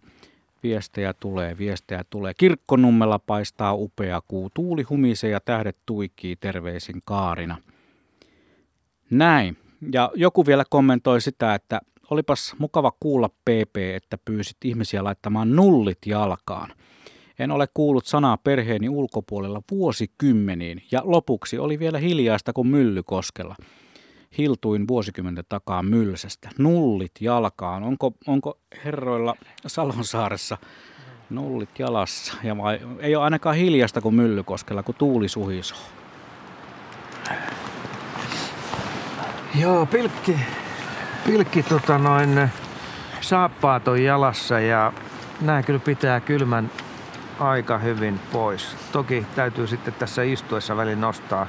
viestejä 0.64 1.14
tulee, 1.14 1.57
viestejä 1.57 2.03
tulee. 2.10 2.34
Kirkkonummella 2.38 3.19
paistaa 3.19 3.73
upea 3.73 4.22
kuu, 4.27 4.49
tuuli 4.53 4.84
humisee 4.84 5.30
ja 5.30 5.39
tähdet 5.39 5.77
tuikii 5.85 6.35
terveisin 6.35 7.01
Kaarina. 7.05 7.57
Näin. 9.10 9.62
Ja 9.93 10.11
joku 10.15 10.45
vielä 10.45 10.64
kommentoi 10.69 11.22
sitä, 11.22 11.55
että 11.55 11.81
olipas 12.10 12.55
mukava 12.57 12.91
kuulla 12.99 13.30
PP, 13.30 13.77
että 13.95 14.18
pyysit 14.26 14.57
ihmisiä 14.64 15.03
laittamaan 15.03 15.55
nullit 15.55 15.97
jalkaan. 16.05 16.73
En 17.39 17.51
ole 17.51 17.68
kuullut 17.73 18.05
sanaa 18.05 18.38
perheeni 18.38 18.89
ulkopuolella 18.89 19.61
vuosikymmeniin 19.72 20.84
ja 20.91 21.01
lopuksi 21.03 21.60
oli 21.60 21.80
vielä 21.80 21.97
hiljaista 21.97 22.53
kuin 22.53 22.68
myllykoskella. 22.68 23.55
Hiltuin 24.38 24.88
vuosikymmenten 24.88 25.45
takaa 25.49 25.84
mylsästä. 25.84 26.49
Nullit 26.57 27.11
jalkaan. 27.22 27.84
Onko, 27.84 28.11
onko 28.27 28.60
herroilla 28.85 29.35
Salonsaaressa 29.68 30.57
nullit 31.30 31.80
jalassa? 31.80 32.34
Ja 32.43 32.57
vai, 32.57 32.80
ei 32.99 33.15
ole 33.15 33.23
ainakaan 33.23 33.55
hiljasta 33.55 34.01
kuin 34.01 34.15
myllykoskella, 34.15 34.84
kun 34.84 34.95
tuuli 34.95 35.30
suhisoo. 35.30 35.77
Joo, 39.59 39.85
pilkki, 39.85 40.39
pilkki 41.25 41.63
tota 41.63 41.97
noin, 41.97 42.49
saappaat 43.21 43.88
on 43.88 44.03
jalassa 44.03 44.59
ja 44.59 44.93
nämä 45.41 45.63
kyllä 45.63 45.80
pitää 45.80 46.19
kylmän 46.19 46.71
aika 47.39 47.77
hyvin 47.77 48.19
pois. 48.31 48.77
Toki 48.91 49.25
täytyy 49.35 49.67
sitten 49.67 49.93
tässä 49.93 50.23
istuessa 50.23 50.77
väliin 50.77 51.01
nostaa 51.01 51.47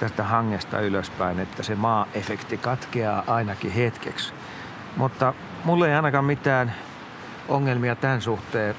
tästä 0.00 0.22
hangesta 0.22 0.80
ylöspäin, 0.80 1.40
että 1.40 1.62
se 1.62 1.74
maa-efekti 1.74 2.56
katkeaa 2.56 3.24
ainakin 3.26 3.72
hetkeksi. 3.72 4.32
Mutta 4.96 5.34
mulle 5.64 5.88
ei 5.88 5.94
ainakaan 5.94 6.24
mitään 6.24 6.74
ongelmia 7.48 7.96
tämän 7.96 8.22
suhteen. 8.22 8.74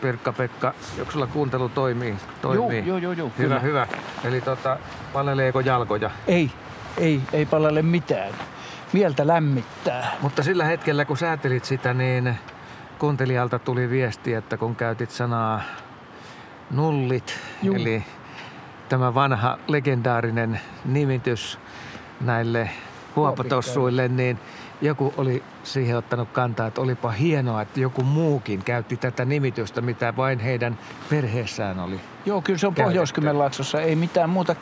Pirkka-Pekka, 0.00 0.74
onko 0.98 1.12
sulla 1.12 1.26
kuuntelu 1.26 1.68
toimii? 1.68 2.16
toimii? 2.42 2.86
Joo, 2.86 2.98
joo, 2.98 3.12
joo. 3.12 3.30
Hyvä, 3.38 3.48
kyllä. 3.48 3.60
hyvä. 3.60 3.86
Eli 4.24 4.40
tota, 4.40 4.78
paleleeko 5.12 5.60
jalkoja? 5.60 6.10
Ei, 6.26 6.50
ei, 6.96 7.20
ei 7.32 7.46
palele 7.46 7.82
mitään. 7.82 8.34
Mieltä 8.92 9.26
lämmittää. 9.26 10.12
Mutta 10.22 10.42
sillä 10.42 10.64
hetkellä, 10.64 11.04
kun 11.04 11.16
säätelit 11.16 11.64
sitä, 11.64 11.94
niin 11.94 12.38
kuuntelijalta 12.98 13.58
tuli 13.58 13.90
viesti, 13.90 14.34
että 14.34 14.56
kun 14.56 14.76
käytit 14.76 15.10
sanaa 15.10 15.62
nullit, 16.70 17.38
Juu. 17.62 17.74
eli 17.74 18.04
tämä 18.88 19.14
vanha 19.14 19.58
legendaarinen 19.68 20.60
nimitys 20.84 21.58
näille 22.20 22.70
huopatossuille, 23.16 24.08
niin 24.08 24.38
joku 24.82 25.14
oli 25.16 25.42
siihen 25.62 25.96
ottanut 25.96 26.28
kantaa, 26.32 26.66
että 26.66 26.80
olipa 26.80 27.10
hienoa, 27.10 27.62
että 27.62 27.80
joku 27.80 28.02
muukin 28.02 28.64
käytti 28.64 28.96
tätä 28.96 29.24
nimitystä, 29.24 29.80
mitä 29.80 30.16
vain 30.16 30.38
heidän 30.38 30.78
perheessään 31.10 31.80
oli. 31.80 32.00
Joo, 32.26 32.42
kyllä 32.42 32.58
se 32.58 32.66
on 32.66 32.74
pohjois 32.74 33.14
Ei 33.82 33.96
mitään 33.96 34.30
muuta 34.30 34.56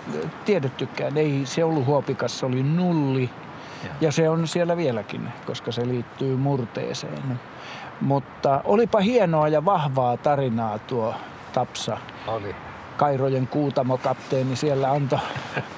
tiedettykään. 0.44 1.16
Ei 1.16 1.40
se 1.44 1.64
ollut 1.64 1.86
huopikassa, 1.86 2.38
se 2.38 2.46
oli 2.46 2.62
nulli. 2.62 3.30
Ja. 3.84 3.90
ja 4.00 4.12
se 4.12 4.28
on 4.28 4.48
siellä 4.48 4.76
vieläkin, 4.76 5.28
koska 5.46 5.72
se 5.72 5.88
liittyy 5.88 6.36
murteeseen. 6.36 7.40
Mutta 8.00 8.60
olipa 8.64 9.00
hienoa 9.00 9.48
ja 9.48 9.64
vahvaa 9.64 10.16
tarinaa 10.16 10.78
tuo 10.78 11.14
Tapsa. 11.52 11.98
Oli. 12.26 12.54
Kairojen 12.96 13.46
kuutamokapteeni 13.46 14.56
siellä 14.56 14.90
antoi 14.90 15.18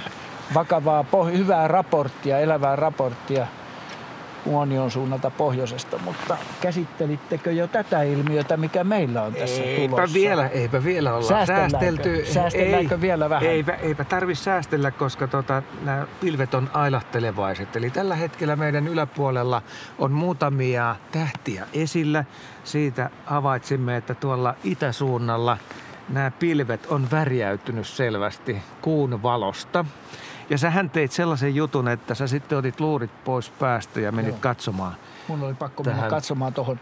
vakavaa, 0.55 1.05
hyvää 1.33 1.69
raporttia, 1.69 2.39
elävää 2.39 2.77
raporttia 2.77 3.47
Muonion 4.45 4.91
suunnalta 4.91 5.31
pohjoisesta, 5.31 5.99
mutta 5.99 6.37
käsittelittekö 6.61 7.53
jo 7.53 7.67
tätä 7.67 8.03
ilmiötä, 8.03 8.57
mikä 8.57 8.85
meillä 8.85 9.23
on 9.23 9.35
tässä 9.35 9.63
eipä 9.63 9.97
tulossa? 9.97 10.15
Vielä, 10.15 10.49
eipä 10.49 10.85
vielä 10.85 11.15
olla 11.15 11.47
säästelty. 11.47 12.25
Säästelläänkö 12.27 12.95
ei, 12.95 13.01
vielä 13.01 13.31
vähän? 13.31 13.51
Eipä, 13.51 13.73
eipä 13.73 14.05
tarvitse 14.05 14.45
säästellä, 14.45 14.91
koska 14.91 15.27
tota, 15.27 15.63
nämä 15.85 16.07
pilvet 16.21 16.55
on 16.55 16.71
ailahtelevaiset. 16.73 17.77
Eli 17.77 17.91
tällä 17.91 18.15
hetkellä 18.15 18.57
meidän 18.57 18.89
yläpuolella 18.89 19.63
on 19.99 20.13
muutamia 20.13 20.97
tähtiä 21.13 21.67
esillä. 21.73 22.25
Siitä 22.65 23.11
havaitsimme, 23.27 23.97
että 23.97 24.15
tuolla 24.15 24.55
itäsuunnalla 24.65 25.59
nämä 26.09 26.31
pilvet 26.31 26.87
on 26.87 27.11
värjäytynyt 27.11 27.87
selvästi 27.87 28.63
kuun 28.83 29.23
valosta. 29.23 29.85
Ja 30.51 30.59
sähän 30.59 30.91
teit 30.91 31.13
sellaisen 31.13 31.55
jutun, 31.55 31.89
että 31.89 32.15
sä 32.15 32.27
sitten 32.27 32.59
otit 32.59 32.81
luurit 32.81 33.25
pois 33.25 33.51
päästä 33.51 34.01
ja 34.01 34.13
menit 34.13 34.31
Joo. 34.31 34.41
katsomaan. 34.41 34.95
Mun 35.29 35.43
oli 35.43 35.55
pakko 35.55 35.83
tähän. 35.83 35.99
mennä 35.99 36.11
katsomaan 36.11 36.55
tuohon 36.55 36.81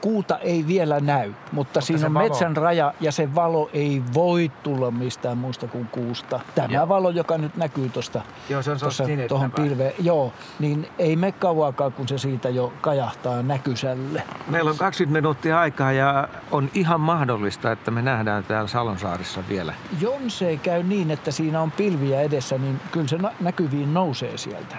kuuta 0.00 0.38
ei 0.38 0.66
vielä 0.66 1.00
näy, 1.00 1.28
mutta, 1.28 1.52
mutta 1.52 1.80
siinä 1.80 2.06
on 2.06 2.14
valo. 2.14 2.28
metsän 2.28 2.56
raja 2.56 2.94
ja 3.00 3.12
se 3.12 3.34
valo 3.34 3.70
ei 3.72 4.02
voi 4.14 4.50
tulla 4.62 4.90
mistään 4.90 5.38
muusta 5.38 5.68
kuin 5.68 5.86
kuusta. 5.86 6.40
Tämä 6.54 6.74
Joo. 6.74 6.88
valo, 6.88 7.10
joka 7.10 7.38
nyt 7.38 7.56
näkyy 7.56 7.88
tuosta 7.88 8.22
tuohon 9.28 9.52
pilveen, 9.52 9.92
joo, 9.98 10.32
niin 10.58 10.88
ei 10.98 11.16
me 11.16 11.32
kauaakaan, 11.32 11.92
kun 11.92 12.08
se 12.08 12.18
siitä 12.18 12.48
jo 12.48 12.72
kajahtaa 12.80 13.42
näkysälle. 13.42 14.22
Meillä 14.48 14.70
on 14.70 14.76
20 14.76 15.20
minuuttia 15.20 15.60
aikaa 15.60 15.92
ja 15.92 16.28
on 16.50 16.70
ihan 16.74 17.00
mahdollista, 17.00 17.72
että 17.72 17.90
me 17.90 18.02
nähdään 18.02 18.44
täällä 18.44 18.68
Salonsaarissa 18.68 19.42
vielä. 19.48 19.74
Jos 20.00 20.42
ei 20.42 20.58
käy 20.58 20.82
niin, 20.82 21.10
että 21.10 21.30
siinä 21.30 21.60
on 21.60 21.70
pilviä 21.70 22.20
edessä, 22.20 22.58
niin 22.58 22.80
kyllä 22.92 23.08
se 23.08 23.18
näkyviin 23.40 23.94
nousee 23.94 24.36
sieltä. 24.36 24.76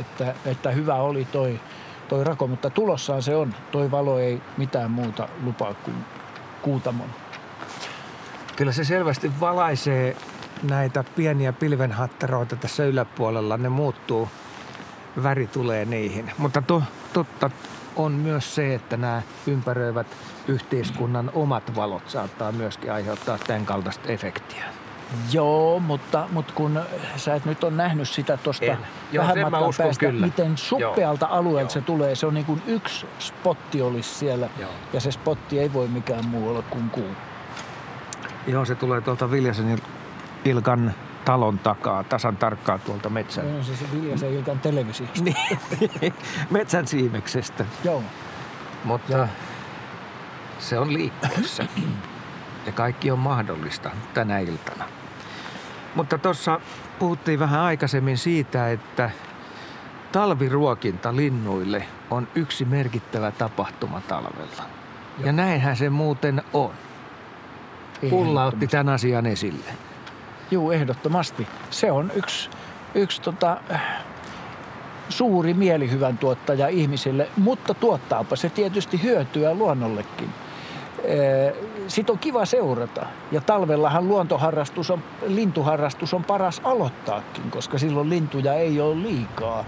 Että, 0.00 0.34
että 0.44 0.70
hyvä 0.70 0.94
oli 0.94 1.24
toi 1.24 1.60
toi 2.12 2.24
rako, 2.24 2.46
mutta 2.46 2.70
tulossaan 2.70 3.22
se 3.22 3.36
on. 3.36 3.54
Toi 3.70 3.90
valo 3.90 4.18
ei 4.18 4.42
mitään 4.56 4.90
muuta 4.90 5.28
lupaa 5.44 5.74
kuin 5.74 5.96
kuutamon. 6.62 7.08
Kyllä 8.56 8.72
se 8.72 8.84
selvästi 8.84 9.40
valaisee 9.40 10.16
näitä 10.62 11.04
pieniä 11.16 11.52
pilvenhatteroita 11.52 12.56
tässä 12.56 12.84
yläpuolella. 12.84 13.56
Ne 13.56 13.68
muuttuu, 13.68 14.28
väri 15.22 15.46
tulee 15.46 15.84
niihin. 15.84 16.30
Mutta 16.38 16.62
to, 16.62 16.82
totta 17.12 17.50
on 17.96 18.12
myös 18.12 18.54
se, 18.54 18.74
että 18.74 18.96
nämä 18.96 19.22
ympäröivät 19.46 20.06
yhteiskunnan 20.48 21.30
omat 21.34 21.76
valot 21.76 22.10
saattaa 22.10 22.52
myöskin 22.52 22.92
aiheuttaa 22.92 23.38
tämän 23.38 23.66
kaltaista 23.66 24.08
efektiä. 24.08 24.81
Joo, 25.32 25.80
mutta, 25.80 26.28
mutta 26.32 26.52
kun 26.54 26.80
sä 27.16 27.34
et 27.34 27.44
nyt 27.44 27.64
on 27.64 27.76
nähnyt 27.76 28.08
sitä 28.08 28.36
tuosta 28.36 28.66
vähän 29.16 29.38
matkan 29.40 29.72
päästä, 29.78 30.00
kyllä. 30.00 30.26
miten 30.26 30.58
suppealta 30.58 31.26
Joo. 31.26 31.34
alueelta 31.34 31.60
Joo. 31.60 31.70
se 31.70 31.80
tulee. 31.80 32.14
Se 32.14 32.26
on 32.26 32.34
niin 32.34 32.46
kuin 32.46 32.62
yksi 32.66 33.06
spotti 33.18 33.82
olisi 33.82 34.14
siellä 34.14 34.48
Joo. 34.58 34.70
ja 34.92 35.00
se 35.00 35.10
spotti 35.10 35.58
ei 35.58 35.72
voi 35.72 35.88
mikään 35.88 36.26
muu 36.26 36.48
olla 36.48 36.62
kuin 36.62 36.90
kuu. 36.90 37.10
Joo, 38.46 38.64
se 38.64 38.74
tulee 38.74 39.00
tuolta 39.00 39.30
Viljasen 39.30 39.78
Ilkan 40.44 40.94
talon 41.24 41.58
takaa, 41.58 42.04
tasan 42.04 42.36
tarkkaan 42.36 42.80
tuolta 42.80 43.10
metsän. 43.10 43.50
Joo, 43.50 43.62
se, 43.62 43.76
se 43.76 43.84
Viljasen 43.92 44.32
Ilkan 44.32 44.58
televisiosta. 44.58 45.24
Niin. 46.00 46.14
metsän 46.50 46.86
siimeksestä. 46.86 47.64
Joo. 47.84 48.02
Mutta 48.84 49.12
ja. 49.12 49.28
se 50.58 50.78
on 50.78 50.92
liikkeessä. 50.92 51.66
ja 52.66 52.72
kaikki 52.72 53.10
on 53.10 53.18
mahdollista 53.18 53.90
tänä 54.14 54.38
iltana. 54.38 54.84
Mutta 55.94 56.18
tuossa 56.18 56.60
puhuttiin 56.98 57.38
vähän 57.38 57.60
aikaisemmin 57.60 58.18
siitä, 58.18 58.70
että 58.70 59.10
talviruokinta 60.12 61.16
linnuille 61.16 61.86
on 62.10 62.28
yksi 62.34 62.64
merkittävä 62.64 63.30
tapahtuma 63.30 64.00
talvella. 64.00 64.62
Joo. 65.18 65.26
Ja 65.26 65.32
näinhän 65.32 65.76
se 65.76 65.90
muuten 65.90 66.42
on. 66.52 66.70
Pulla 68.10 68.44
otti 68.44 68.66
tämän 68.66 68.94
asian 68.94 69.26
esille. 69.26 69.70
Joo, 70.50 70.72
ehdottomasti. 70.72 71.46
Se 71.70 71.92
on 71.92 72.12
yksi, 72.14 72.50
yksi 72.94 73.22
tota, 73.22 73.56
suuri 75.08 75.54
mielihyvän 75.54 76.18
tuottaja 76.18 76.68
ihmisille, 76.68 77.28
mutta 77.36 77.74
tuottaapa 77.74 78.36
se 78.36 78.48
tietysti 78.50 79.02
hyötyä 79.02 79.54
luonnollekin. 79.54 80.30
Sitten 81.88 82.12
on 82.12 82.18
kiva 82.18 82.44
seurata. 82.44 83.06
Ja 83.32 83.40
talvellahan 83.40 84.08
luontoharrastus 84.08 84.90
on, 84.90 85.02
lintuharrastus 85.26 86.14
on 86.14 86.24
paras 86.24 86.60
aloittaakin, 86.64 87.50
koska 87.50 87.78
silloin 87.78 88.10
lintuja 88.10 88.54
ei 88.54 88.80
ole 88.80 89.02
liikaa. 89.02 89.64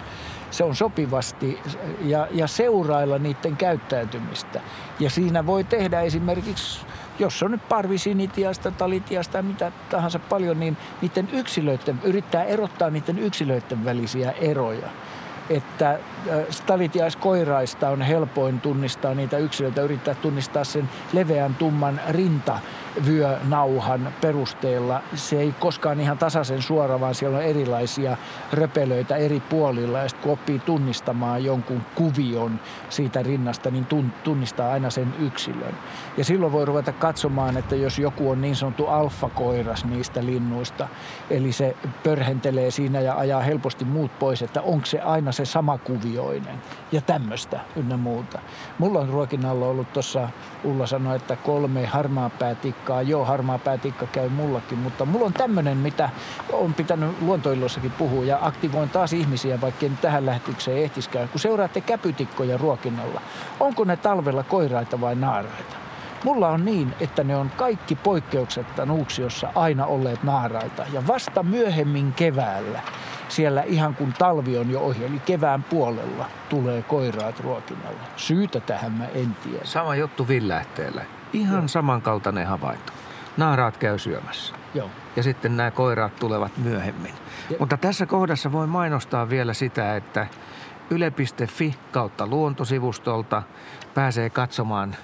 se 0.50 0.64
on 0.64 0.76
sopivasti 0.76 1.60
ja, 2.00 2.28
ja 2.30 2.46
seurailla 2.46 3.18
niiden 3.18 3.56
käyttäytymistä. 3.56 4.60
Ja 5.00 5.10
siinä 5.10 5.46
voi 5.46 5.64
tehdä 5.64 6.00
esimerkiksi, 6.00 6.80
jos 7.18 7.42
on 7.42 7.50
nyt 7.50 7.68
parvisinitiasta, 7.68 8.70
talitiasta 8.70 9.42
mitä 9.42 9.72
tahansa 9.90 10.18
paljon, 10.18 10.60
niin 10.60 10.76
niiden 11.02 11.28
yksilöiden, 11.32 12.00
yrittää 12.04 12.44
erottaa 12.44 12.90
niiden 12.90 13.18
yksilöiden 13.18 13.84
välisiä 13.84 14.30
eroja 14.30 14.88
että 15.50 15.98
stalitiaiskoiraista 16.50 17.90
on 17.90 18.02
helpoin 18.02 18.60
tunnistaa 18.60 19.14
niitä 19.14 19.38
yksilöitä, 19.38 19.82
yrittää 19.82 20.14
tunnistaa 20.14 20.64
sen 20.64 20.88
leveän 21.12 21.54
tumman 21.54 22.00
rinta 22.08 22.58
vyönauhan 23.06 24.12
perusteella. 24.20 25.00
Se 25.14 25.40
ei 25.40 25.54
koskaan 25.60 26.00
ihan 26.00 26.18
tasaisen 26.18 26.62
suora, 26.62 27.00
vaan 27.00 27.14
siellä 27.14 27.38
on 27.38 27.44
erilaisia 27.44 28.16
röpelöitä 28.52 29.16
eri 29.16 29.40
puolilla. 29.40 29.98
Ja 29.98 30.08
sitten 30.08 30.22
kun 30.22 30.32
oppii 30.32 30.58
tunnistamaan 30.58 31.44
jonkun 31.44 31.82
kuvion 31.94 32.60
siitä 32.88 33.22
rinnasta, 33.22 33.70
niin 33.70 33.86
tunnistaa 34.24 34.72
aina 34.72 34.90
sen 34.90 35.14
yksilön. 35.18 35.74
Ja 36.16 36.24
silloin 36.24 36.52
voi 36.52 36.64
ruveta 36.64 36.92
katsomaan, 36.92 37.56
että 37.56 37.76
jos 37.76 37.98
joku 37.98 38.30
on 38.30 38.40
niin 38.40 38.56
sanottu 38.56 38.86
alfakoiras 38.86 39.84
niistä 39.84 40.26
linnuista, 40.26 40.88
eli 41.30 41.52
se 41.52 41.76
pörhentelee 42.02 42.70
siinä 42.70 43.00
ja 43.00 43.18
ajaa 43.18 43.40
helposti 43.40 43.84
muut 43.84 44.18
pois, 44.18 44.42
että 44.42 44.62
onko 44.62 44.86
se 44.86 45.00
aina 45.00 45.32
se 45.32 45.44
sama 45.44 45.78
kuvioinen 45.78 46.62
ja 46.92 47.00
tämmöistä 47.00 47.60
ynnä 47.76 47.96
muuta. 47.96 48.38
Mulla 48.78 49.00
on 49.00 49.08
ruokinnalla 49.08 49.66
ollut 49.66 49.92
tuossa, 49.92 50.28
Ulla 50.64 50.86
sanoi, 50.86 51.16
että 51.16 51.36
kolme 51.36 51.86
harmaa 51.86 52.30
päätikkaa. 52.84 53.02
Joo, 53.02 53.24
harmaa 53.24 53.58
päätikka 53.58 54.06
käy 54.06 54.28
mullakin, 54.28 54.78
mutta 54.78 55.04
mulla 55.04 55.26
on 55.26 55.32
tämmöinen, 55.32 55.76
mitä 55.76 56.10
on 56.52 56.74
pitänyt 56.74 57.22
luontoilloissakin 57.22 57.90
puhua 57.90 58.24
ja 58.24 58.38
aktivoin 58.42 58.90
taas 58.90 59.12
ihmisiä, 59.12 59.60
vaikka 59.60 59.86
en 59.86 59.98
tähän 60.00 60.26
lähtykseen 60.26 60.78
ehtiskään. 60.78 61.28
Kun 61.28 61.40
seuraatte 61.40 61.80
käpytikkoja 61.80 62.58
ruokinnalla, 62.58 63.20
onko 63.60 63.84
ne 63.84 63.96
talvella 63.96 64.42
koiraita 64.42 65.00
vai 65.00 65.14
naaraita? 65.14 65.76
Mulla 66.24 66.48
on 66.48 66.64
niin, 66.64 66.94
että 67.00 67.24
ne 67.24 67.36
on 67.36 67.50
kaikki 67.56 67.94
poikkeuksetta 67.94 68.86
Nuuksiossa 68.86 69.48
aina 69.54 69.86
olleet 69.86 70.22
naaraita. 70.22 70.84
Ja 70.92 71.06
vasta 71.06 71.42
myöhemmin 71.42 72.12
keväällä 72.12 72.80
siellä 73.28 73.62
ihan 73.62 73.94
kun 73.94 74.12
talvi 74.18 74.58
on 74.58 74.70
jo 74.70 74.80
ohi, 74.80 75.04
eli 75.04 75.18
kevään 75.18 75.62
puolella 75.62 76.26
tulee 76.48 76.82
koiraat 76.82 77.40
ruokinnalle. 77.40 78.00
Syytä 78.16 78.60
tähän 78.60 78.92
mä 78.92 79.06
en 79.06 79.36
tiedä. 79.42 79.64
Sama 79.64 79.96
juttu 79.96 80.28
Villähteellä. 80.28 81.02
Ihan 81.34 81.58
Joo. 81.58 81.68
samankaltainen 81.68 82.46
havainto. 82.46 82.92
Naaraat 83.36 83.76
käy 83.76 83.98
syömässä. 83.98 84.54
Joo. 84.74 84.90
Ja 85.16 85.22
sitten 85.22 85.56
nämä 85.56 85.70
koiraat 85.70 86.16
tulevat 86.16 86.56
myöhemmin. 86.56 87.14
Ja... 87.50 87.56
Mutta 87.58 87.76
tässä 87.76 88.06
kohdassa 88.06 88.52
voi 88.52 88.66
mainostaa 88.66 89.28
vielä 89.28 89.54
sitä, 89.54 89.96
että 89.96 90.26
yle.fi 90.90 91.74
kautta 91.92 92.26
luontosivustolta 92.26 93.42
pääsee 93.94 94.30
katsomaan 94.30 94.96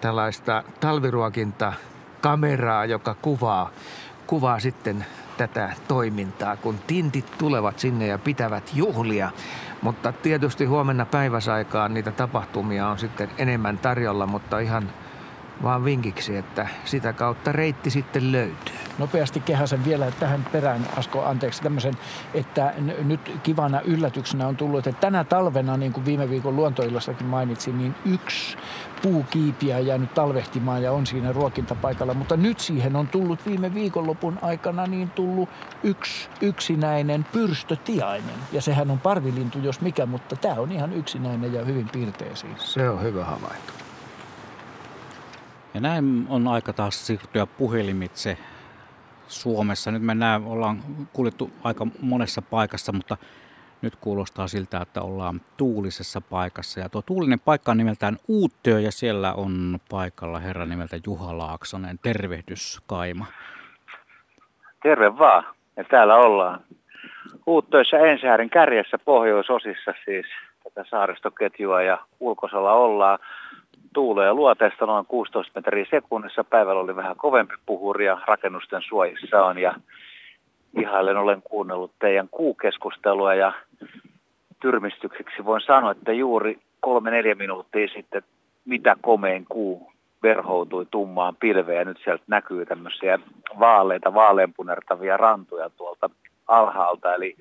tällaista 0.00 0.64
talviruokinta 0.80 1.72
kameraa, 2.20 2.84
joka 2.84 3.14
kuvaa, 3.14 3.70
kuvaa 4.26 4.60
sitten 4.60 5.06
tätä 5.36 5.72
toimintaa, 5.88 6.56
kun 6.56 6.78
tintit 6.86 7.38
tulevat 7.38 7.78
sinne 7.78 8.06
ja 8.06 8.18
pitävät 8.18 8.70
juhlia. 8.74 9.30
Mutta 9.82 10.12
tietysti 10.12 10.64
huomenna 10.64 11.06
päiväsaikaan 11.06 11.94
niitä 11.94 12.12
tapahtumia 12.12 12.88
on 12.88 12.98
sitten 12.98 13.30
enemmän 13.38 13.78
tarjolla, 13.78 14.26
mutta 14.26 14.58
ihan 14.58 14.90
vaan 15.62 15.84
vinkiksi, 15.84 16.36
että 16.36 16.68
sitä 16.84 17.12
kautta 17.12 17.52
reitti 17.52 17.90
sitten 17.90 18.32
löytyy. 18.32 18.74
Nopeasti 18.98 19.40
kehäsen 19.40 19.84
vielä 19.84 20.10
tähän 20.10 20.46
perään, 20.52 20.86
Asko, 20.96 21.24
anteeksi 21.24 21.62
tämmöisen, 21.62 21.94
että 22.34 22.74
nyt 23.04 23.40
kivana 23.42 23.80
yllätyksenä 23.80 24.46
on 24.46 24.56
tullut, 24.56 24.86
että 24.86 25.00
tänä 25.00 25.24
talvena, 25.24 25.76
niin 25.76 25.92
kuin 25.92 26.04
viime 26.04 26.30
viikon 26.30 26.56
luontoillassakin 26.56 27.26
mainitsin, 27.26 27.78
niin 27.78 27.94
yksi 28.04 28.56
puukiipiä 29.02 29.78
jäänyt 29.78 30.14
talvehtimaan 30.14 30.82
ja 30.82 30.92
on 30.92 31.06
siinä 31.06 31.32
ruokintapaikalla. 31.32 32.14
Mutta 32.14 32.36
nyt 32.36 32.60
siihen 32.60 32.96
on 32.96 33.08
tullut 33.08 33.46
viime 33.46 33.74
viikonlopun 33.74 34.38
aikana 34.42 34.86
niin 34.86 35.10
tullut 35.10 35.48
yksi 35.82 36.28
yksinäinen 36.40 37.24
pyrstötiainen. 37.32 38.34
Ja 38.52 38.62
sehän 38.62 38.90
on 38.90 39.00
parvilintu 39.00 39.58
jos 39.58 39.80
mikä, 39.80 40.06
mutta 40.06 40.36
tämä 40.36 40.54
on 40.54 40.72
ihan 40.72 40.92
yksinäinen 40.92 41.52
ja 41.52 41.64
hyvin 41.64 41.88
piirteisiin. 41.92 42.54
Se 42.58 42.90
on 42.90 43.02
hyvä 43.02 43.24
havainto. 43.24 43.83
Ja 45.74 45.80
näin 45.80 46.26
on 46.28 46.48
aika 46.48 46.72
taas 46.72 47.06
siirtyä 47.06 47.46
puhelimitse 47.46 48.36
Suomessa. 49.28 49.90
Nyt 49.90 50.02
me 50.02 50.14
näin, 50.14 50.44
ollaan 50.44 50.78
kuljettu 51.12 51.50
aika 51.64 51.86
monessa 52.00 52.42
paikassa, 52.42 52.92
mutta 52.92 53.16
nyt 53.82 53.96
kuulostaa 53.96 54.48
siltä, 54.48 54.80
että 54.80 55.00
ollaan 55.02 55.40
tuulisessa 55.56 56.20
paikassa. 56.20 56.80
Ja 56.80 56.88
tuo 56.88 57.02
tuulinen 57.02 57.40
paikka 57.40 57.70
on 57.70 57.76
nimeltään 57.76 58.16
Uuttyö 58.28 58.80
ja 58.80 58.92
siellä 58.92 59.32
on 59.32 59.78
paikalla 59.90 60.38
herra 60.38 60.66
nimeltä 60.66 60.96
Juha 61.06 61.38
Laaksonen. 61.38 61.98
Tervehdys 62.02 62.80
Kaima. 62.86 63.26
Terve 64.82 65.18
vaan. 65.18 65.44
Ja 65.76 65.84
täällä 65.84 66.16
ollaan 66.16 66.60
Uuttöissä 67.46 67.98
Ensäärin 67.98 68.50
kärjessä 68.50 68.98
pohjoisosissa 68.98 69.94
siis 70.04 70.26
tätä 70.64 70.84
saaristoketjua 70.90 71.82
ja 71.82 71.98
ulkosalla 72.20 72.72
ollaan 72.72 73.18
tuulee 73.94 74.32
luoteesta 74.32 74.86
noin 74.86 75.06
16 75.06 75.52
metriä 75.54 75.86
sekunnissa. 75.90 76.44
Päivällä 76.44 76.80
oli 76.80 76.96
vähän 76.96 77.16
kovempi 77.16 77.54
puhuri 77.66 78.06
ja 78.06 78.18
rakennusten 78.26 78.82
suojissa 78.88 79.44
on. 79.44 79.58
Ja 79.58 79.74
ihailen 80.78 81.16
olen 81.16 81.42
kuunnellut 81.42 81.92
teidän 81.98 82.28
kuukeskustelua 82.30 83.34
ja 83.34 83.52
tyrmistykseksi 84.60 85.44
voin 85.44 85.60
sanoa, 85.60 85.90
että 85.90 86.12
juuri 86.12 86.58
kolme-neljä 86.80 87.34
minuuttia 87.34 87.88
sitten 87.88 88.22
mitä 88.64 88.96
komein 89.00 89.46
kuu 89.48 89.92
verhoutui 90.22 90.86
tummaan 90.90 91.36
pilveen 91.36 91.78
ja 91.78 91.84
nyt 91.84 92.00
sieltä 92.04 92.24
näkyy 92.26 92.66
tämmöisiä 92.66 93.18
vaaleita, 93.60 94.14
vaaleanpunertavia 94.14 95.16
rantoja 95.16 95.70
tuolta 95.70 96.10
alhaalta. 96.48 97.14
Eli 97.14 97.36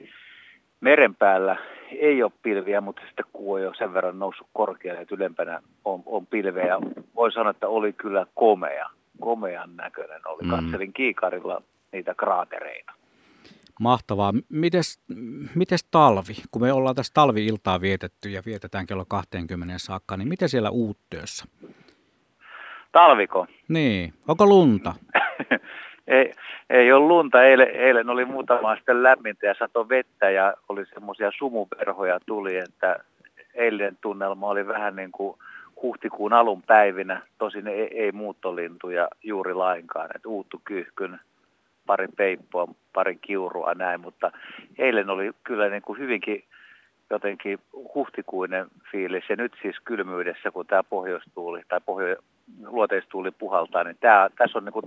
meren 0.83 1.15
päällä 1.15 1.55
ei 1.99 2.23
ole 2.23 2.31
pilviä, 2.41 2.81
mutta 2.81 3.01
sitten 3.07 3.25
kuu 3.33 3.53
on 3.53 3.61
jo 3.61 3.73
sen 3.77 3.93
verran 3.93 4.19
noussut 4.19 4.47
korkealle, 4.53 5.01
että 5.01 5.15
ylempänä 5.15 5.61
on, 5.85 6.03
on 6.05 6.27
pilveä. 6.27 6.77
Voi 7.15 7.31
sanoa, 7.31 7.51
että 7.51 7.67
oli 7.67 7.93
kyllä 7.93 8.25
komea, 8.35 8.89
komean 9.19 9.75
näköinen 9.75 10.21
oli. 10.25 10.43
Mm. 10.43 10.49
Katselin 10.49 10.93
kiikarilla 10.93 11.61
niitä 11.91 12.15
kraatereita. 12.15 12.93
Mahtavaa. 13.79 14.33
Mites, 14.49 14.99
mites 15.55 15.83
talvi? 15.91 16.33
Kun 16.51 16.61
me 16.61 16.73
ollaan 16.73 16.95
tässä 16.95 17.11
talvi-iltaa 17.13 17.81
vietetty 17.81 18.29
ja 18.29 18.41
vietetään 18.45 18.85
kello 18.85 19.05
20 19.07 19.73
saakka, 19.77 20.17
niin 20.17 20.27
miten 20.27 20.49
siellä 20.49 20.69
uuttöössä? 20.69 21.45
Talviko? 22.91 23.47
Niin. 23.67 24.13
Onko 24.27 24.45
lunta? 24.45 24.93
ei, 26.07 26.33
ei 26.69 26.91
ole 26.91 27.07
lunta. 27.07 27.43
Eilen, 27.43 27.69
eilen 27.75 28.09
oli 28.09 28.25
muutama 28.25 28.75
sitten 28.75 29.03
lämmintä 29.03 29.47
ja 29.47 29.55
sato 29.59 29.89
vettä 29.89 30.29
ja 30.29 30.53
oli 30.69 30.85
semmoisia 30.85 31.31
sumuverhoja 31.37 32.19
tuli, 32.25 32.57
että 32.57 32.99
eilen 33.53 33.97
tunnelma 34.01 34.47
oli 34.47 34.67
vähän 34.67 34.95
niin 34.95 35.11
kuin 35.11 35.37
huhtikuun 35.81 36.33
alun 36.33 36.61
päivinä. 36.61 37.21
Tosin 37.37 37.67
ei, 37.67 38.03
ei 38.03 38.11
muuttolintuja 38.11 39.07
juuri 39.23 39.53
lainkaan, 39.53 40.09
että 40.15 40.29
uuttu 40.29 40.61
kyyhkyn, 40.65 41.19
pari 41.85 42.07
peippoa, 42.17 42.67
pari 42.93 43.15
kiurua 43.15 43.73
näin, 43.73 44.01
mutta 44.01 44.31
eilen 44.77 45.09
oli 45.09 45.31
kyllä 45.43 45.69
niin 45.69 45.81
kuin 45.81 45.99
hyvinkin 45.99 46.43
jotenkin 47.09 47.59
huhtikuinen 47.95 48.67
fiilis 48.91 49.23
ja 49.29 49.35
nyt 49.35 49.53
siis 49.61 49.75
kylmyydessä, 49.85 50.51
kun 50.51 50.67
tämä 50.67 50.83
pohjoistuuli 50.83 51.61
tai 51.67 51.81
pohjo, 51.85 52.15
luoteistuuli 52.65 53.31
puhaltaa, 53.31 53.83
niin 53.83 53.97
tämä, 53.99 54.29
tässä 54.37 54.57
on 54.57 54.65
niin 54.65 54.73
kuin 54.73 54.85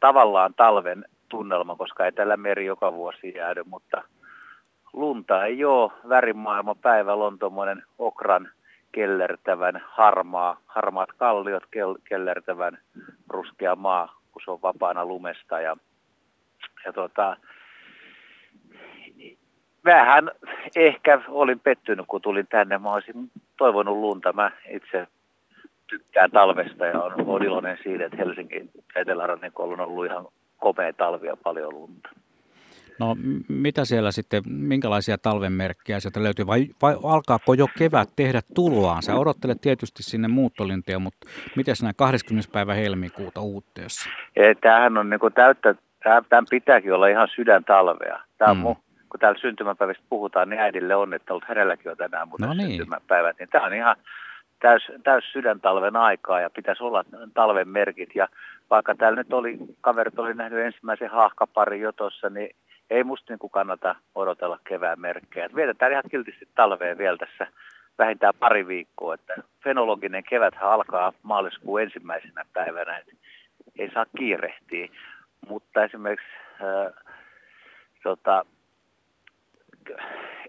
tavallaan 0.00 0.54
talven 0.54 1.04
tunnelma, 1.28 1.76
koska 1.76 2.04
ei 2.04 2.12
tällä 2.12 2.36
meri 2.36 2.66
joka 2.66 2.92
vuosi 2.92 3.34
jäädy, 3.36 3.62
mutta 3.64 4.02
lunta 4.92 5.44
ei 5.44 5.64
ole. 5.64 5.92
Värimaailma 6.08 6.74
päivällä 6.74 7.24
on 7.24 7.38
tuommoinen 7.38 7.82
okran 7.98 8.48
kellertävän 8.92 9.82
harmaa, 9.86 10.60
harmaat 10.66 11.08
kalliot 11.16 11.62
kellertävän 12.08 12.78
ruskea 13.28 13.76
maa, 13.76 14.20
kun 14.32 14.42
se 14.44 14.50
on 14.50 14.62
vapaana 14.62 15.04
lumesta. 15.04 15.60
Ja, 15.60 15.76
ja 16.84 16.92
tota, 16.92 17.36
vähän 19.84 20.30
ehkä 20.76 21.20
olin 21.28 21.60
pettynyt, 21.60 22.06
kun 22.08 22.22
tulin 22.22 22.46
tänne. 22.46 22.78
Mä 22.78 22.92
olisin 22.92 23.30
toivonut 23.56 23.96
lunta. 23.96 24.32
Mä 24.32 24.50
itse 24.70 25.06
tykkään 25.88 26.30
talvesta 26.30 26.86
ja 26.86 27.02
on, 27.02 27.12
on 27.26 27.42
iloinen 27.42 27.78
siitä, 27.82 28.04
että 28.04 28.16
Helsingin 28.16 28.70
etelärannikolla 28.96 29.72
on 29.72 29.80
ollut 29.80 30.06
ihan 30.06 30.26
komea 30.58 30.92
talvi 30.92 31.26
ja 31.26 31.36
paljon 31.36 31.74
lunta. 31.74 32.08
No 32.98 33.16
mitä 33.48 33.84
siellä 33.84 34.12
sitten, 34.12 34.42
minkälaisia 34.46 35.18
talven 35.18 35.52
merkkejä 35.52 36.00
sieltä 36.00 36.22
löytyy 36.22 36.46
vai, 36.46 36.66
vai 36.82 36.96
alkaako 37.04 37.54
jo 37.54 37.66
kevät 37.78 38.08
tehdä 38.16 38.40
tuloaan? 38.54 39.02
Sä 39.02 39.16
odottelet 39.16 39.60
tietysti 39.60 40.02
sinne 40.02 40.28
muuttolintia, 40.28 40.98
mutta 40.98 41.26
miten 41.56 41.74
näin 41.82 41.94
20. 41.96 42.52
päivä 42.52 42.74
helmikuuta 42.74 43.40
uutteessa? 43.40 44.10
Tämähän 44.60 44.98
on 44.98 45.10
niin 45.10 45.20
täyttä, 45.34 45.74
tämän 46.28 46.46
pitääkin 46.50 46.92
olla 46.92 47.08
ihan 47.08 47.28
sydän 47.36 47.64
talvea. 47.64 48.20
Tämä 48.38 48.50
on 48.50 48.56
mm. 48.56 48.62
mun, 48.62 48.76
kun 49.10 49.20
täällä 49.20 49.40
syntymäpäivistä 49.40 50.04
puhutaan, 50.08 50.48
niin 50.48 50.60
äidille 50.60 50.94
on, 50.94 51.14
että 51.14 51.32
ollut 51.32 51.48
hänelläkin 51.48 51.90
on 51.90 51.96
tänään 51.96 52.28
muuten 52.28 52.48
no 52.48 52.54
niin. 52.54 52.68
syntymäpäivät. 52.68 53.38
Niin 53.38 53.48
tämä 53.48 53.66
on 53.66 53.74
ihan 53.74 53.96
täys, 54.60 54.92
täys 55.04 55.32
sydäntalven 55.32 55.96
aikaa 55.96 56.40
ja 56.40 56.50
pitäisi 56.50 56.84
olla 56.84 57.04
talven 57.34 57.68
merkit. 57.68 58.10
Ja 58.14 58.28
vaikka 58.70 58.94
täällä 58.94 59.16
nyt 59.16 59.32
oli, 59.32 59.58
kaverit 59.80 60.18
oli 60.18 60.34
nähnyt 60.34 60.66
ensimmäisen 60.66 61.10
haahkapari 61.10 61.80
jo 61.80 61.92
tuossa, 61.92 62.30
niin 62.30 62.56
ei 62.90 63.04
musta 63.04 63.32
niin 63.32 63.50
kannata 63.50 63.94
odotella 64.14 64.58
kevään 64.68 65.00
merkkejä. 65.00 65.48
Vietetään 65.54 65.92
ihan 65.92 66.10
kiltisti 66.10 66.48
talveen 66.54 66.98
vielä 66.98 67.16
tässä 67.16 67.46
vähintään 67.98 68.34
pari 68.40 68.66
viikkoa, 68.66 69.14
että 69.14 69.34
fenologinen 69.64 70.24
keväthän 70.24 70.70
alkaa 70.70 71.12
maaliskuun 71.22 71.82
ensimmäisenä 71.82 72.44
päivänä, 72.52 72.98
että 72.98 73.12
ei 73.78 73.90
saa 73.94 74.06
kiirehtiä, 74.18 74.88
mutta 75.48 75.84
esimerkiksi 75.84 76.28
ää, 76.60 76.90
tota, 78.02 78.44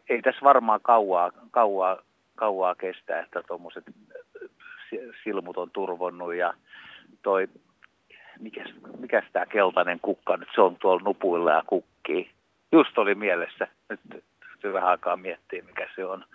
ei 0.10 0.22
tässä 0.22 0.42
varmaan 0.44 0.80
kauaa, 0.84 1.32
kauaa, 1.52 1.98
kauaa 2.40 2.76
kestä, 2.76 3.20
että 3.20 3.44
tuommoiset 3.48 3.84
silmut 5.24 5.58
on 5.58 5.72
turvonnut 5.72 6.36
ja 6.36 6.54
toi, 7.24 7.48
mikä, 8.40 8.64
mikä 9.00 9.24
tämä 9.34 9.46
keltainen 9.46 10.00
kukka 10.02 10.38
nyt, 10.38 10.50
se 10.56 10.62
on 10.62 10.76
tuolla 10.76 11.02
nupuilla 11.04 11.52
ja 11.52 11.64
kukkii. 11.68 12.32
Just 12.72 12.98
oli 12.98 13.16
mielessä, 13.16 13.68
nyt 13.90 14.74
vähän 14.74 14.90
aikaa 14.90 15.18
miettiä 15.18 15.64
mikä 15.64 15.90
se 15.96 16.06
on. 16.06 16.26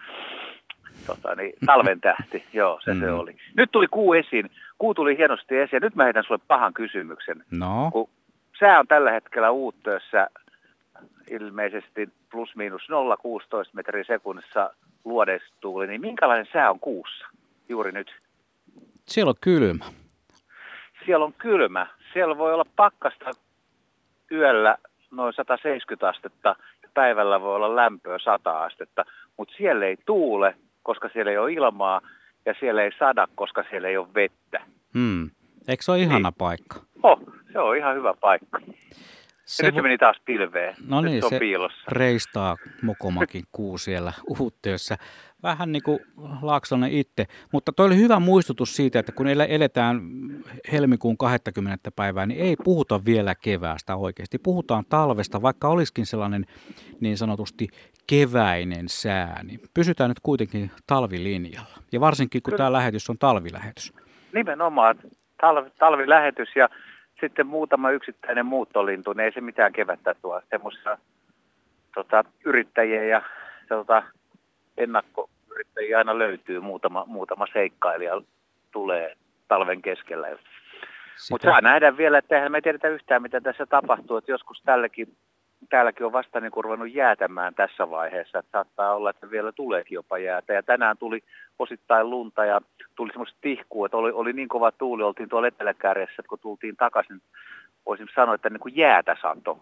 Tota, 1.07 1.35
niin, 1.35 1.53
talven 1.67 2.01
tähti, 2.01 2.45
joo, 2.53 2.81
se 2.85 2.95
mm. 2.95 3.01
se 3.01 3.11
oli. 3.11 3.37
Nyt 3.57 3.71
tuli 3.73 3.87
kuu 3.87 4.15
esiin, 4.15 4.51
kuu 4.79 4.95
tuli 4.95 5.17
hienosti 5.17 5.57
esiin, 5.57 5.83
nyt 5.83 5.95
mä 5.95 6.05
heitän 6.05 6.25
sulle 6.25 6.41
pahan 6.49 6.75
kysymyksen. 6.75 7.45
No. 7.51 7.91
Kun 7.93 8.09
sää 8.59 8.79
on 8.79 8.87
tällä 8.87 9.11
hetkellä 9.11 9.51
uuttöössä 9.51 10.29
ilmeisesti 11.31 12.09
plus 12.31 12.57
miinus 12.57 12.83
0,16 12.83 13.71
metriä 13.73 14.05
sekunnissa 14.05 14.71
luodestuuli, 15.05 15.87
niin 15.87 16.01
minkälainen 16.01 16.47
sää 16.53 16.71
on 16.71 16.81
kuussa 16.81 17.27
juuri 17.69 17.93
nyt? 17.93 18.11
Siellä 19.07 19.31
on 19.31 19.37
kylmä. 19.41 19.85
Siellä 21.05 21.25
on 21.25 21.33
kylmä. 21.33 21.87
Siellä 22.13 22.39
voi 22.39 22.55
olla 22.55 22.67
pakkasta 22.77 23.31
yöllä 24.33 24.77
noin 25.11 25.35
170 25.35 26.09
astetta 26.09 26.57
ja 26.83 26.89
päivällä 26.95 27.41
voi 27.41 27.57
olla 27.57 27.77
lämpöä 27.77 28.19
100 28.19 28.65
astetta, 28.65 29.05
mutta 29.37 29.55
siellä 29.57 29.87
ei 29.87 29.97
tuule, 30.07 30.57
koska 30.83 31.09
siellä 31.13 31.31
ei 31.31 31.39
ole 31.39 31.53
ilmaa 31.53 32.01
ja 32.47 32.55
siellä 32.61 32.83
ei 32.83 32.91
sada, 32.99 33.29
koska 33.35 33.65
siellä 33.71 33.89
ei 33.89 33.97
ole 33.97 34.15
vettä. 34.15 34.61
Hmm. 34.95 35.31
Eikö 35.69 35.83
se 35.83 35.93
ole 35.93 36.01
ihana 36.01 36.29
niin. 36.29 36.39
paikka? 36.39 36.81
Oh, 37.03 37.21
se 37.53 37.59
on 37.59 37.77
ihan 37.77 37.97
hyvä 37.97 38.15
paikka. 38.21 38.61
Se 39.45 39.63
ja 39.63 39.69
nyt 39.71 39.75
se 39.75 39.83
meni 39.83 39.99
taas 39.99 40.17
pilveen. 40.25 40.75
No 40.89 41.01
niin, 41.01 41.23
se, 41.23 41.29
se 41.29 41.39
piilossa. 41.39 41.83
reistaa 41.89 42.57
Mokomakin 42.83 43.45
kuu 43.53 43.79
siellä 43.79 44.13
uutteessa. 44.39 44.97
Vähän 45.43 45.73
niin 45.73 45.83
kuin 45.83 45.99
Laaksonen 46.43 46.93
itse. 46.93 47.27
Mutta 47.53 47.73
toi 47.73 47.87
oli 47.87 47.97
hyvä 47.97 48.21
muistutus 48.21 48.77
siitä, 48.77 48.99
että 48.99 49.13
kun 49.13 49.27
eletään 49.27 50.01
helmikuun 50.73 51.17
20. 51.17 51.91
päivää, 51.97 52.27
niin 52.27 52.41
ei 52.41 52.57
puhuta 52.65 53.05
vielä 53.05 53.35
keväästä 53.35 53.97
oikeasti. 53.97 54.39
Puhutaan 54.39 54.85
talvesta, 54.89 55.43
vaikka 55.43 55.69
olisikin 55.69 56.07
sellainen 56.07 56.47
niin 57.01 57.19
sanotusti 57.19 57.69
keväinen 58.07 58.89
sää, 58.89 59.41
niin 59.43 59.61
pysytään 59.75 60.11
nyt 60.11 60.21
kuitenkin 60.23 60.71
talvilinjalla. 60.87 61.79
Ja 61.93 62.01
varsinkin 62.01 62.43
kun 62.43 62.51
Kyllä. 62.51 62.59
tämä 62.59 62.73
lähetys 62.73 63.11
on 63.11 63.19
talvilähetys. 63.19 63.93
Nimenomaan 64.33 64.99
talvi, 65.41 65.71
talvilähetys 65.79 66.49
ja 66.57 66.69
sitten 67.25 67.47
muutama 67.47 67.91
yksittäinen 67.91 68.47
muuttolintu, 68.47 69.13
niin 69.13 69.25
ei 69.25 69.33
se 69.33 69.41
mitään 69.41 69.73
kevättä 69.73 70.15
tuo. 70.23 70.41
Semmoisia 70.51 70.99
tota, 71.95 72.25
yrittäjiä 72.45 73.05
ja 73.05 73.23
tota, 73.69 74.03
ennakkoyrittäjiä 74.77 75.99
aina 75.99 76.19
löytyy, 76.19 76.61
muutama, 76.61 77.05
muutama 77.07 77.47
seikkailija 77.53 78.23
tulee 78.73 79.17
talven 79.49 79.83
keskellä. 79.83 80.29
Mutta 81.31 81.51
saa 81.51 81.61
nähdä 81.61 81.97
vielä, 81.97 82.19
että 82.19 82.37
eihän 82.37 82.53
me 82.53 82.61
tiedetä 82.61 82.89
yhtään, 82.89 83.23
mitä 83.23 83.41
tässä 83.41 83.67
tapahtuu. 83.67 84.17
Että 84.17 84.33
joskus 84.33 84.63
tälläkin, 84.63 85.17
täälläkin 85.71 86.07
on 86.07 86.13
vasta 86.13 86.41
niin 86.41 86.53
ruvennut 86.57 86.95
jäätämään 86.95 87.55
tässä 87.55 87.91
vaiheessa. 87.91 88.39
Että 88.39 88.53
saattaa 88.53 88.95
olla, 88.95 89.11
että 89.11 89.31
vielä 89.31 89.53
tuleekin 89.53 89.95
jopa 89.95 90.19
jäätä. 90.19 90.53
Ja 90.53 90.63
tänään 90.63 90.99
tuli 90.99 91.21
osittain 91.59 92.11
lunta 92.11 92.45
ja 92.45 92.61
tuli 92.97 93.13
semmoista 93.13 93.39
tihkua, 93.41 93.87
että 93.87 93.97
oli, 93.97 94.13
oli 94.13 94.33
niin 94.33 94.49
kova 94.49 94.73
tuuli, 94.73 95.03
oltiin 95.03 95.29
tuolla 95.29 95.49
eteläkärjessä, 95.49 96.15
että 96.19 96.29
kun 96.29 96.39
tultiin 96.39 96.77
takaisin, 96.77 97.23
voisin 97.87 98.09
sanoa, 98.15 98.35
että 98.35 98.51
niin 98.51 98.61
kuin 98.61 98.77
jäätä 98.77 99.17
sato. 99.23 99.61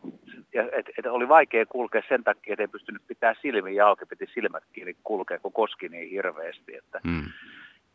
Ja, 0.54 0.62
et, 0.62 0.86
et 0.98 1.06
oli 1.06 1.28
vaikea 1.28 1.66
kulkea 1.66 2.02
sen 2.08 2.24
takia, 2.24 2.52
että 2.52 2.62
ei 2.62 2.68
pystynyt 2.68 3.02
pitää 3.06 3.34
silmiä 3.42 3.86
auki, 3.86 4.06
piti 4.06 4.26
silmät 4.34 4.64
kiinni 4.72 4.96
kulkea, 5.04 5.38
kun 5.38 5.52
koski 5.52 5.88
niin 5.88 6.10
hirveästi. 6.10 6.76
Että 6.76 7.00
hmm. 7.08 7.24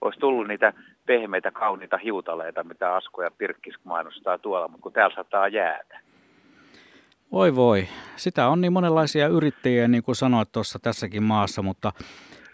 Olisi 0.01 0.19
tullut 0.19 0.47
niitä 0.47 0.73
pehmeitä, 1.05 1.51
kauniita 1.51 1.97
hiutaleita, 1.97 2.63
mitä 2.63 2.95
Asko 2.95 3.23
ja 3.23 3.31
Pirkkis 3.37 3.75
mainostaa 3.83 4.37
tuolla, 4.37 4.67
mutta 4.67 4.83
kun 4.83 4.93
täällä 4.93 5.15
sataa 5.15 5.47
jäätä. 5.47 5.99
Voi 7.31 7.55
voi. 7.55 7.87
Sitä 8.15 8.47
on 8.47 8.61
niin 8.61 8.73
monenlaisia 8.73 9.27
yrittäjiä, 9.27 9.87
niin 9.87 10.03
kuin 10.03 10.15
sanoit 10.15 10.51
tuossa 10.51 10.79
tässäkin 10.79 11.23
maassa, 11.23 11.61
mutta 11.61 11.91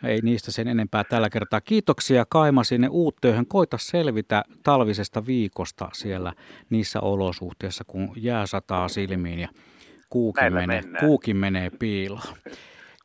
ei 0.04 0.20
niistä 0.22 0.52
sen 0.52 0.68
enempää 0.68 1.04
tällä 1.04 1.30
kertaa. 1.30 1.62
Kiitoksia 1.62 2.26
Kaima 2.30 2.64
sinne 2.64 2.88
uuttööhön. 2.92 3.46
Koita 3.48 3.78
selvitä 3.78 4.44
talvisesta 4.64 5.26
viikosta 5.26 5.90
siellä 5.94 6.34
niissä 6.70 7.00
olosuhteissa, 7.00 7.84
kun 7.88 8.14
jää 8.16 8.46
sataa 8.46 8.88
silmiin 8.88 9.40
ja 9.40 9.50
kuukin, 10.10 10.54
menee, 10.54 10.82
kuukin 11.00 11.38
menee 11.38 11.70
piiloon. 11.70 12.38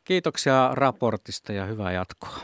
Kiitoksia 0.05 0.71
raportista 0.73 1.53
ja 1.53 1.67
hyvää 1.67 1.93
jatkoa. 1.93 2.39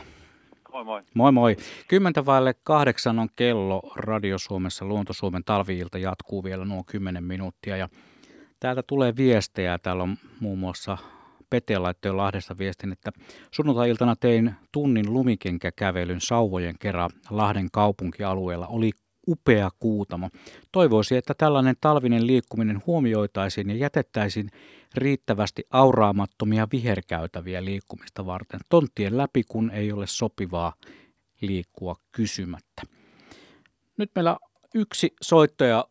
Moi 0.71 0.83
moi. 0.83 1.01
Moi 1.13 1.31
moi. 1.31 1.57
Kymmentä 1.87 2.25
vaille 2.25 2.53
kahdeksan 2.63 3.19
on 3.19 3.29
kello 3.35 3.81
Radio 3.95 4.37
Suomessa. 4.37 4.85
Luonto 4.85 5.13
Suomen 5.13 5.43
talviilta 5.43 5.97
jatkuu 5.97 6.43
vielä 6.43 6.65
nuo 6.65 6.83
kymmenen 6.85 7.23
minuuttia. 7.23 7.77
Ja 7.77 7.89
täältä 8.59 8.83
tulee 8.87 9.13
viestejä. 9.17 9.79
Täällä 9.79 10.03
on 10.03 10.17
muun 10.39 10.59
muassa 10.59 10.97
Pete 11.55 11.77
laittoi 11.77 12.13
Lahdesta 12.13 12.57
viestin, 12.57 12.91
että 12.91 13.11
sunnuntai-iltana 13.51 14.15
tein 14.15 14.55
tunnin 14.71 15.13
lumikenkäkävelyn 15.13 16.21
sauvojen 16.21 16.75
kerran 16.79 17.09
Lahden 17.29 17.67
kaupunkialueella. 17.71 18.67
Oli 18.67 18.91
upea 19.27 19.69
kuutamo. 19.79 20.29
Toivoisi, 20.71 21.17
että 21.17 21.33
tällainen 21.37 21.75
talvinen 21.81 22.27
liikkuminen 22.27 22.81
huomioitaisiin 22.87 23.69
ja 23.69 23.75
jätettäisiin 23.75 24.49
riittävästi 24.95 25.63
auraamattomia 25.69 26.67
viherkäytäviä 26.71 27.65
liikkumista 27.65 28.25
varten. 28.25 28.59
Tonttien 28.69 29.17
läpi, 29.17 29.43
kun 29.43 29.71
ei 29.71 29.91
ole 29.91 30.07
sopivaa 30.07 30.73
liikkua 31.41 31.95
kysymättä. 32.11 32.81
Nyt 33.97 34.11
meillä 34.15 34.37
yksi 34.73 35.13
soittaja 35.21 35.85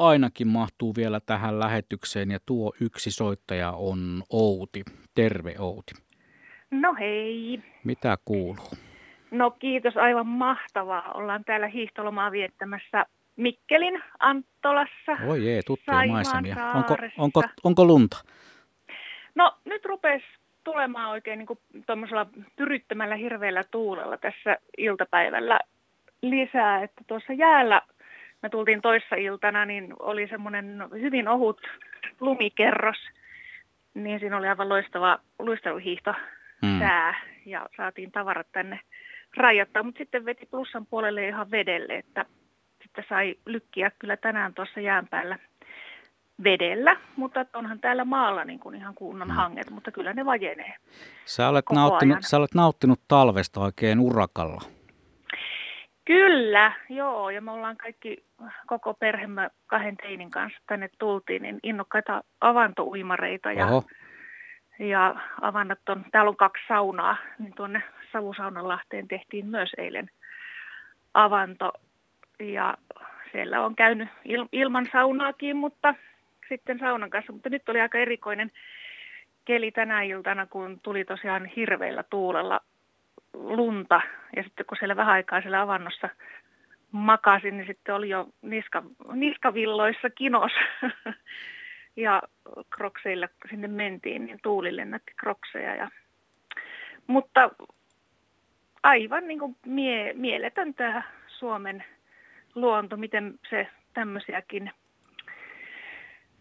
ainakin 0.00 0.48
mahtuu 0.48 0.94
vielä 0.96 1.20
tähän 1.20 1.60
lähetykseen 1.60 2.30
ja 2.30 2.38
tuo 2.46 2.72
yksi 2.80 3.10
soittaja 3.10 3.72
on 3.72 4.22
Outi. 4.30 4.82
Terve 5.14 5.54
Outi. 5.58 5.92
No 6.70 6.94
hei. 6.94 7.62
Mitä 7.84 8.18
kuuluu? 8.24 8.70
No 9.30 9.50
kiitos, 9.50 9.96
aivan 9.96 10.26
mahtavaa. 10.26 11.12
Ollaan 11.12 11.44
täällä 11.44 11.66
hiihtolomaa 11.68 12.32
viettämässä 12.32 13.06
Mikkelin 13.36 14.02
Anttolassa. 14.18 15.16
Oi 15.26 15.46
jee, 15.46 15.62
tuttuja 15.66 16.06
maisemia. 16.06 16.56
Onko, 16.74 16.96
onko, 17.18 17.42
onko 17.64 17.84
lunta? 17.84 18.16
No 19.34 19.56
nyt 19.64 19.84
rupesi 19.84 20.24
tulemaan 20.64 21.10
oikein 21.10 21.38
niin 21.38 21.84
tuommoisella 21.86 22.26
pyryttämällä 22.56 23.16
hirveällä 23.16 23.64
tuulella 23.70 24.16
tässä 24.16 24.56
iltapäivällä 24.78 25.60
lisää, 26.22 26.82
että 26.82 27.04
tuossa 27.06 27.32
jäällä 27.32 27.82
me 28.42 28.48
tultiin 28.48 28.82
toissa 28.82 29.16
iltana, 29.16 29.64
niin 29.64 29.94
oli 29.98 30.28
semmoinen 30.28 30.82
hyvin 30.92 31.28
ohut 31.28 31.60
lumikerros, 32.20 32.96
niin 33.94 34.20
siinä 34.20 34.38
oli 34.38 34.48
aivan 34.48 34.68
loistava 34.68 35.18
luisteluhiihto 35.38 36.14
mm. 36.62 36.78
sää 36.78 37.14
ja 37.46 37.66
saatiin 37.76 38.12
tavarat 38.12 38.46
tänne 38.52 38.80
rajoittaa, 39.36 39.82
mutta 39.82 39.98
sitten 39.98 40.24
veti 40.24 40.46
plussan 40.46 40.86
puolelle 40.86 41.28
ihan 41.28 41.50
vedelle, 41.50 41.94
että 41.94 42.24
sitten 42.82 43.04
sai 43.08 43.34
lykkiä 43.46 43.90
kyllä 43.98 44.16
tänään 44.16 44.54
tuossa 44.54 44.80
jään 44.80 45.08
päällä 45.08 45.38
vedellä, 46.44 46.96
mutta 47.16 47.46
onhan 47.54 47.80
täällä 47.80 48.04
maalla 48.04 48.44
niin 48.44 48.60
kuin 48.60 48.74
ihan 48.74 48.94
kunnon 48.94 49.28
mm. 49.28 49.34
hanget, 49.34 49.70
mutta 49.70 49.92
kyllä 49.92 50.12
ne 50.12 50.24
vajenee. 50.24 50.74
Sä 51.24 51.48
olet, 51.48 51.64
nauttinut, 51.72 52.18
sä 52.20 52.36
olet 52.36 52.54
nauttinut 52.54 53.00
talvesta 53.08 53.60
oikein 53.60 54.00
urakalla. 54.00 54.62
Kyllä, 56.04 56.72
joo, 56.88 57.30
ja 57.30 57.40
me 57.40 57.50
ollaan 57.50 57.76
kaikki, 57.76 58.24
koko 58.66 58.94
perhemme 58.94 59.50
kahden 59.66 59.96
teinin 59.96 60.30
kanssa 60.30 60.60
tänne 60.66 60.90
tultiin, 60.98 61.42
niin 61.42 61.58
innokkaita 61.62 62.24
avantouimareita 62.40 63.52
ja, 63.52 63.66
ja 64.78 65.14
avannot 65.40 65.88
on, 65.88 66.04
täällä 66.12 66.28
on 66.28 66.36
kaksi 66.36 66.62
saunaa, 66.68 67.16
niin 67.38 67.52
tuonne 67.56 67.82
Savusaunanlahteen 68.12 69.08
tehtiin 69.08 69.46
myös 69.46 69.70
eilen 69.78 70.10
avanto. 71.14 71.72
Ja 72.40 72.76
siellä 73.32 73.64
on 73.64 73.76
käynyt 73.76 74.08
il, 74.24 74.46
ilman 74.52 74.86
saunaakin, 74.92 75.56
mutta 75.56 75.94
sitten 76.48 76.78
saunan 76.78 77.10
kanssa, 77.10 77.32
mutta 77.32 77.48
nyt 77.48 77.68
oli 77.68 77.80
aika 77.80 77.98
erikoinen 77.98 78.52
keli 79.44 79.70
tänä 79.70 80.02
iltana, 80.02 80.46
kun 80.46 80.80
tuli 80.82 81.04
tosiaan 81.04 81.46
hirveillä 81.46 82.02
tuulella 82.10 82.60
lunta 83.34 84.00
ja 84.36 84.42
sitten 84.42 84.66
kun 84.66 84.76
siellä 84.78 84.96
vähän 84.96 85.14
aikaa 85.14 85.40
siellä 85.40 85.60
avannossa 85.60 86.08
makasin, 86.92 87.56
niin 87.56 87.66
sitten 87.66 87.94
oli 87.94 88.08
jo 88.08 88.28
niska, 88.42 88.82
niskavilloissa 89.12 90.10
kinos. 90.10 90.52
ja 91.96 92.22
krokseilla 92.70 93.28
sinne 93.50 93.68
mentiin, 93.68 94.26
niin 94.26 94.38
tuuli 94.42 94.76
lennätti 94.76 95.12
krokseja. 95.16 95.74
Ja, 95.74 95.90
mutta 97.06 97.50
aivan 98.82 99.28
niin 99.28 99.38
kuin 99.38 99.56
mie, 99.66 100.12
mieletöntä 100.12 101.02
Suomen 101.26 101.84
luonto, 102.54 102.96
miten 102.96 103.38
se 103.50 103.66
tämmöisiäkin 103.94 104.70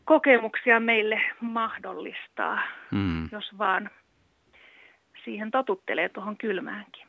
kokemuksia 0.05 0.79
meille 0.79 1.21
mahdollistaa, 1.41 2.61
mm. 2.91 3.29
jos 3.31 3.57
vaan 3.57 3.89
siihen 5.29 5.51
totuttelee 5.51 6.09
tuohon 6.09 6.37
kylmäänkin. 6.37 7.07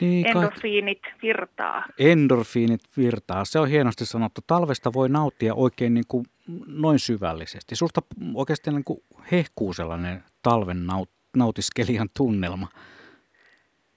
Niin, 0.00 0.26
Endorfiinit 0.26 1.02
virtaa. 1.22 1.84
Endorfiinit 1.98 2.80
virtaa. 2.96 3.44
Se 3.44 3.58
on 3.58 3.68
hienosti 3.68 4.06
sanottu. 4.06 4.40
Talvesta 4.46 4.92
voi 4.92 5.08
nauttia 5.08 5.54
oikein 5.54 5.94
niin 5.94 6.04
kuin 6.08 6.24
noin 6.66 6.98
syvällisesti. 6.98 7.76
Susta 7.76 8.00
oikeasti 8.34 8.70
niin 8.70 8.84
kuin 8.84 9.00
hehkuu 9.32 9.72
sellainen 9.72 10.22
talven 10.42 10.86
naut, 10.86 11.10
nautiskelijan 11.36 12.08
tunnelma. 12.16 12.68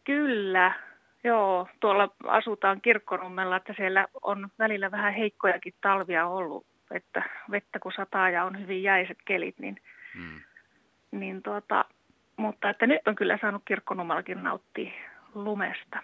Kyllä, 0.03 0.73
joo. 1.23 1.67
Tuolla 1.79 2.09
asutaan 2.27 2.81
kirkkonummella, 2.81 3.55
että 3.55 3.73
siellä 3.77 4.07
on 4.21 4.49
välillä 4.59 4.91
vähän 4.91 5.13
heikkojakin 5.13 5.73
talvia 5.81 6.27
ollut. 6.27 6.65
Että 6.91 7.23
vettä 7.51 7.79
kun 7.79 7.91
sataa 7.95 8.29
ja 8.29 8.43
on 8.45 8.59
hyvin 8.59 8.83
jäiset 8.83 9.17
kelit, 9.25 9.59
niin, 9.59 9.77
hmm. 10.17 10.39
niin 11.11 11.43
tuota, 11.43 11.85
mutta 12.43 12.69
että 12.69 12.87
nyt 12.87 13.07
on 13.07 13.15
kyllä 13.15 13.37
saanut 13.41 13.61
kirkkonummellakin 13.65 14.43
nauttia 14.43 14.91
lumesta. 15.35 15.99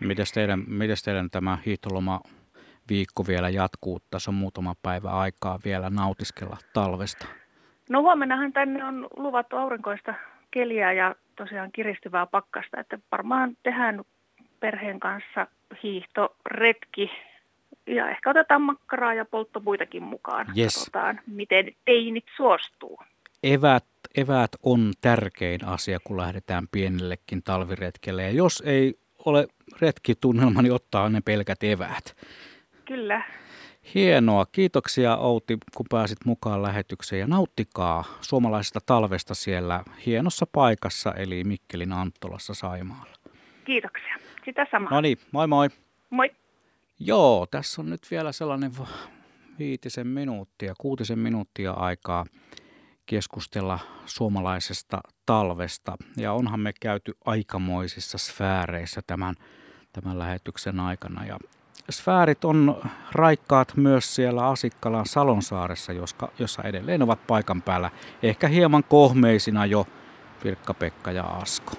Mites 0.00 0.32
teidän, 0.32 0.64
mites 0.66 1.02
teidän 1.02 1.30
tämä 1.30 1.58
hiihtoloma 1.66 2.20
viikko 2.88 3.26
vielä 3.26 3.48
jatkuu? 3.48 4.00
Tässä 4.10 4.30
on 4.30 4.34
muutama 4.34 4.74
päivä 4.82 5.10
aikaa 5.10 5.58
vielä 5.64 5.90
nautiskella 5.90 6.56
talvesta. 6.72 7.26
No 7.90 8.02
huomennahan 8.02 8.52
tänne 8.52 8.84
on 8.84 9.08
luvattu 9.16 9.56
aurinkoista 9.56 10.14
keliä 10.50 10.92
ja 10.92 11.14
tosiaan 11.36 11.72
kiristyvää 11.72 12.26
pakkasta, 12.26 12.80
että 12.80 12.98
varmaan 13.12 13.56
tehdään 13.62 14.04
perheen 14.60 15.00
kanssa 15.00 15.46
hiihtoretki 15.82 17.10
ja 17.86 18.10
ehkä 18.10 18.30
otetaan 18.30 18.62
makkaraa 18.62 19.14
ja 19.14 19.24
polttopuitakin 19.24 20.02
mukaan. 20.02 20.46
Yes. 20.58 20.74
Katsotaan, 20.74 21.20
miten 21.26 21.72
teinit 21.84 22.24
suostuu. 22.36 22.98
Evät 23.42 23.84
eväät 24.16 24.50
on 24.62 24.92
tärkein 25.00 25.64
asia, 25.64 25.98
kun 26.04 26.16
lähdetään 26.16 26.68
pienellekin 26.72 27.42
talviretkelle. 27.42 28.22
Ja 28.22 28.30
jos 28.30 28.62
ei 28.66 28.94
ole 29.24 29.48
retkitunnelma, 29.80 30.62
niin 30.62 30.72
ottaa 30.72 31.08
ne 31.08 31.20
pelkät 31.20 31.62
eväät. 31.62 32.16
Kyllä. 32.84 33.24
Hienoa. 33.94 34.46
Kiitoksia 34.46 35.16
Outi, 35.16 35.58
kun 35.74 35.86
pääsit 35.90 36.18
mukaan 36.24 36.62
lähetykseen 36.62 37.20
ja 37.20 37.26
nauttikaa 37.26 38.04
suomalaisesta 38.20 38.80
talvesta 38.86 39.34
siellä 39.34 39.84
hienossa 40.06 40.46
paikassa, 40.52 41.14
eli 41.14 41.44
Mikkelin 41.44 41.92
Anttolassa 41.92 42.54
Saimaalla. 42.54 43.16
Kiitoksia. 43.64 44.14
Sitä 44.44 44.66
samaa. 44.70 44.90
No 44.90 45.00
niin, 45.00 45.18
moi 45.32 45.46
moi. 45.46 45.68
Moi. 46.10 46.30
Joo, 47.00 47.46
tässä 47.50 47.82
on 47.82 47.90
nyt 47.90 48.00
vielä 48.10 48.32
sellainen 48.32 48.72
viitisen 49.58 50.06
minuuttia, 50.06 50.74
kuutisen 50.78 51.18
minuuttia 51.18 51.72
aikaa 51.72 52.26
keskustella 53.08 53.78
suomalaisesta 54.06 55.00
talvesta. 55.26 55.96
Ja 56.16 56.32
onhan 56.32 56.60
me 56.60 56.72
käyty 56.80 57.12
aikamoisissa 57.24 58.18
sfääreissä 58.18 59.00
tämän, 59.06 59.34
tämän 59.92 60.18
lähetyksen 60.18 60.80
aikana. 60.80 61.24
Ja 61.24 61.38
sfäärit 61.90 62.44
on 62.44 62.82
raikkaat 63.12 63.76
myös 63.76 64.14
siellä 64.14 64.48
Asikkalan 64.48 65.06
Salonsaaressa, 65.06 65.92
joska, 65.92 66.28
jossa 66.38 66.62
edelleen 66.62 67.02
ovat 67.02 67.26
paikan 67.26 67.62
päällä. 67.62 67.90
Ehkä 68.22 68.48
hieman 68.48 68.84
kohmeisina 68.84 69.66
jo 69.66 69.86
Pirkka-Pekka 70.42 71.12
ja 71.12 71.24
Asko. 71.24 71.72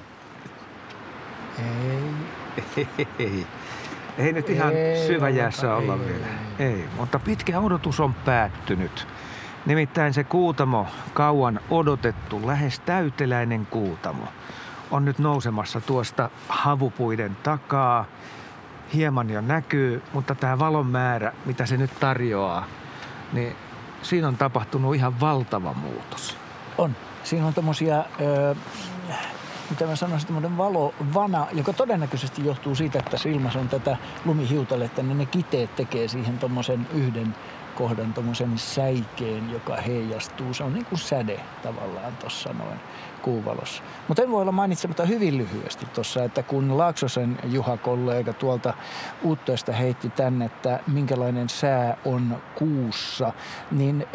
Ei, 1.58 2.88
ei, 2.98 3.08
ei. 3.20 3.48
Ei 4.18 4.34
nyt 4.34 4.50
ihan 4.50 4.76
ei, 4.76 5.08
syvä 5.08 5.30
jäässä 5.30 5.76
olla 5.76 5.94
ei, 5.94 6.00
vielä. 6.00 6.28
Ei, 6.60 6.66
ei, 6.68 6.86
mutta 6.98 7.20
pitkä 7.20 7.60
odotus 7.60 8.00
on 8.00 8.14
päättynyt. 8.14 9.08
Nimittäin 9.70 10.14
se 10.14 10.24
kuutamo, 10.24 10.88
kauan 11.14 11.60
odotettu, 11.70 12.48
lähes 12.48 12.80
täyteläinen 12.80 13.66
kuutamo, 13.66 14.24
on 14.92 15.06
nyt 15.06 15.20
nousemassa 15.20 15.82
tuosta 15.82 16.30
havupuiden 16.48 17.38
takaa. 17.44 18.06
Hieman 18.94 19.30
jo 19.30 19.42
näkyy, 19.42 20.04
mutta 20.14 20.36
tämä 20.36 20.60
valon 20.60 20.88
määrä, 20.88 21.34
mitä 21.46 21.66
se 21.66 21.78
nyt 21.78 22.00
tarjoaa, 22.00 22.66
niin 23.34 23.56
siinä 24.02 24.28
on 24.28 24.38
tapahtunut 24.38 24.96
ihan 24.96 25.20
valtava 25.20 25.74
muutos. 25.74 26.38
On. 26.78 26.96
Siinä 27.24 27.46
on 27.46 27.54
tommosia, 27.54 28.06
öö, 28.22 28.56
mitä 29.70 29.86
mä 29.86 29.96
sanoisin, 29.96 30.28
tämmöinen 30.28 30.58
valovana, 30.58 31.48
joka 31.54 31.74
todennäköisesti 31.74 32.46
johtuu 32.46 32.76
siitä, 32.76 33.00
että 33.00 33.18
ilmassa 33.30 33.60
on 33.60 33.70
tätä 33.70 33.98
lumihiutaletta, 34.26 35.04
niin 35.04 35.18
ne 35.18 35.26
kiteet 35.26 35.76
tekee 35.76 36.08
siihen 36.08 36.38
tommosen 36.38 36.88
yhden 36.94 37.36
kohdan 37.80 38.14
tuommoisen 38.14 38.58
säikeen, 38.58 39.52
joka 39.52 39.76
heijastuu. 39.76 40.54
Se 40.54 40.64
on 40.64 40.74
niin 40.74 40.86
kuin 40.86 41.00
säde 41.00 41.40
tavallaan 41.64 42.18
tuossa 42.20 42.54
noin 42.54 42.80
kuuvalossa. 43.22 43.84
Mutta 44.08 44.24
en 44.24 44.32
voi 44.32 44.42
olla 44.42 44.52
mainitsematta 44.52 45.06
hyvin 45.06 45.38
lyhyesti 45.38 45.86
tuossa, 45.86 46.24
että 46.24 46.44
kun 46.44 46.78
Laaksosen 46.78 47.38
Juha-kollega 47.44 48.34
tuolta 48.34 48.74
Uuttoista 49.24 49.72
heitti 49.72 50.10
tänne, 50.10 50.46
että 50.46 50.80
minkälainen 50.88 51.50
sää 51.50 51.98
on 52.06 52.38
kuussa, 52.56 53.34
niin 53.72 54.08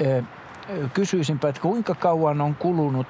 kysyisinpä, 0.95 1.49
että 1.49 1.61
kuinka 1.61 1.95
kauan 1.95 2.41
on 2.41 2.55
kulunut, 2.55 3.07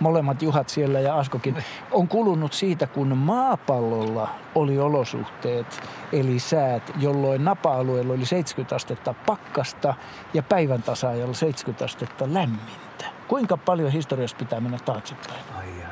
molemmat 0.00 0.42
Juhat 0.42 0.68
siellä 0.68 1.00
ja 1.00 1.18
Askokin, 1.18 1.64
on 1.90 2.08
kulunut 2.08 2.52
siitä, 2.52 2.86
kun 2.86 3.16
maapallolla 3.16 4.28
oli 4.54 4.78
olosuhteet, 4.78 5.82
eli 6.12 6.38
säät, 6.38 6.92
jolloin 6.98 7.44
napa-alueella 7.44 8.12
oli 8.12 8.26
70 8.26 8.76
astetta 8.76 9.14
pakkasta 9.26 9.94
ja 10.34 10.42
päivän 10.42 10.82
tasaajalla 10.82 11.34
70 11.34 11.84
astetta 11.84 12.24
lämmintä. 12.34 13.04
Kuinka 13.28 13.56
paljon 13.56 13.92
historiassa 13.92 14.36
pitää 14.36 14.60
mennä 14.60 14.78
taaksepäin? 14.84 15.40
Ai. 15.56 15.83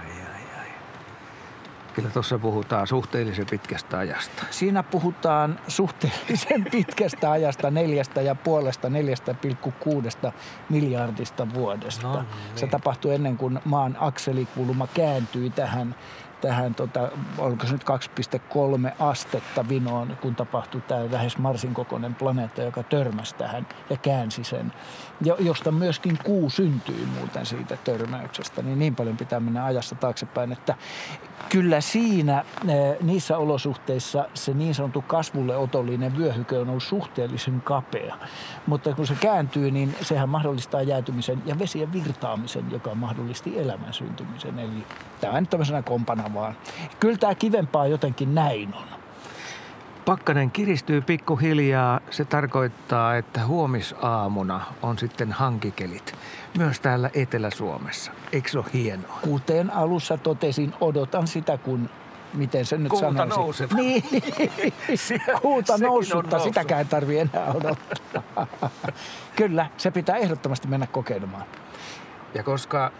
Kyllä 1.94 2.10
tuossa 2.10 2.38
puhutaan 2.38 2.86
suhteellisen 2.86 3.46
pitkästä 3.50 3.98
ajasta. 3.98 4.44
Siinä 4.50 4.82
puhutaan 4.82 5.60
suhteellisen 5.68 6.64
pitkästä 6.72 7.30
ajasta 7.30 7.70
neljästä 7.70 8.22
ja 8.22 8.34
puolesta, 8.34 8.90
neljästä 8.90 9.34
pilkku 9.34 9.72
kuudesta 9.80 10.32
miljardista 10.68 11.54
vuodesta. 11.54 12.06
No, 12.06 12.14
niin. 12.14 12.26
Se 12.54 12.66
tapahtui 12.66 13.14
ennen 13.14 13.36
kuin 13.36 13.60
maan 13.64 13.96
akselikulma 14.00 14.86
kääntyi 14.86 15.50
tähän 15.50 15.94
tähän, 16.42 16.74
tota, 16.74 17.08
oliko 17.38 17.66
se 17.66 17.72
nyt 17.72 17.84
2,3 17.84 18.92
astetta 18.98 19.68
vinoon, 19.68 20.16
kun 20.20 20.34
tapahtui 20.34 20.80
tämä 20.80 21.10
lähes 21.10 21.38
Marsin 21.38 21.74
kokoinen 21.74 22.14
planeetta, 22.14 22.62
joka 22.62 22.82
törmäsi 22.82 23.34
tähän 23.34 23.66
ja 23.90 23.96
käänsi 23.96 24.44
sen. 24.44 24.72
Ja, 25.24 25.36
josta 25.38 25.70
myöskin 25.70 26.18
kuu 26.24 26.50
syntyi 26.50 27.06
muuten 27.18 27.46
siitä 27.46 27.76
törmäyksestä, 27.84 28.62
niin 28.62 28.78
niin 28.78 28.96
paljon 28.96 29.16
pitää 29.16 29.40
mennä 29.40 29.64
ajassa 29.64 29.94
taaksepäin, 29.94 30.52
että 30.52 30.74
kyllä 31.48 31.80
siinä 31.80 32.44
eh, 32.68 32.96
niissä 33.02 33.38
olosuhteissa 33.38 34.28
se 34.34 34.54
niin 34.54 34.74
sanottu 34.74 35.02
kasvulle 35.02 35.56
otollinen 35.56 36.18
vyöhyke 36.18 36.58
on 36.58 36.68
ollut 36.68 36.82
suhteellisen 36.82 37.60
kapea. 37.60 38.16
Mutta 38.66 38.94
kun 38.94 39.06
se 39.06 39.14
kääntyy, 39.14 39.70
niin 39.70 39.96
sehän 40.02 40.28
mahdollistaa 40.28 40.82
jäätymisen 40.82 41.42
ja 41.46 41.58
vesien 41.58 41.92
virtaamisen, 41.92 42.70
joka 42.70 42.94
mahdollisti 42.94 43.58
elämän 43.58 43.92
syntymisen. 43.92 44.58
Eli 44.58 44.86
tämä 45.20 45.32
on 45.32 45.46
tämmöisenä 45.46 45.82
kompana 45.82 46.34
vaan. 46.34 46.56
Kyllä 47.00 47.16
tämä 47.16 47.34
kivempaa 47.34 47.86
jotenkin 47.86 48.34
näin 48.34 48.74
on. 48.74 49.01
Pakkanen 50.04 50.50
kiristyy 50.50 51.00
pikkuhiljaa. 51.00 52.00
Se 52.10 52.24
tarkoittaa, 52.24 53.16
että 53.16 53.46
huomisaamuna 53.46 54.60
on 54.82 54.98
sitten 54.98 55.32
hankikelit. 55.32 56.14
Myös 56.58 56.80
täällä 56.80 57.10
Etelä-Suomessa. 57.14 58.12
Eikö 58.32 58.48
se 58.48 58.58
ole 58.58 58.66
hienoa? 58.72 59.18
Kuten 59.22 59.70
alussa 59.70 60.16
totesin, 60.16 60.74
odotan 60.80 61.26
sitä, 61.26 61.58
kun 61.58 61.90
miten 62.34 62.64
se 62.64 62.78
nyt 62.78 62.88
Kuuta 62.88 63.06
sanoisi. 63.06 63.38
nouseva. 63.38 63.74
Niin, 63.76 64.02
kuuta 65.42 65.78
noussutta, 65.78 66.38
sitäkään 66.38 66.88
tarvii 66.88 67.18
enää 67.18 67.52
odottaa. 67.54 68.46
Kyllä, 69.36 69.66
se 69.76 69.90
pitää 69.90 70.16
ehdottomasti 70.16 70.68
mennä 70.68 70.86
kokeilemaan. 70.86 71.44
Ja 72.34 72.42
koska 72.42 72.92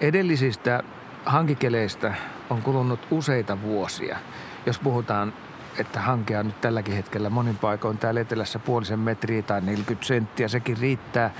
edellisistä 0.00 0.82
hankikeleistä 1.24 2.14
on 2.50 2.62
kulunut 2.62 3.00
useita 3.10 3.62
vuosia, 3.62 4.18
jos 4.66 4.78
puhutaan 4.78 5.32
että 5.78 6.00
hankea 6.00 6.42
nyt 6.42 6.60
tälläkin 6.60 6.94
hetkellä 6.94 7.30
monin 7.30 7.58
paikoin 7.58 7.98
täällä 7.98 8.20
etelässä 8.20 8.58
puolisen 8.58 8.98
metriä 8.98 9.42
tai 9.42 9.60
40 9.60 10.06
senttiä, 10.06 10.48
sekin 10.48 10.76
riittää, 10.76 11.30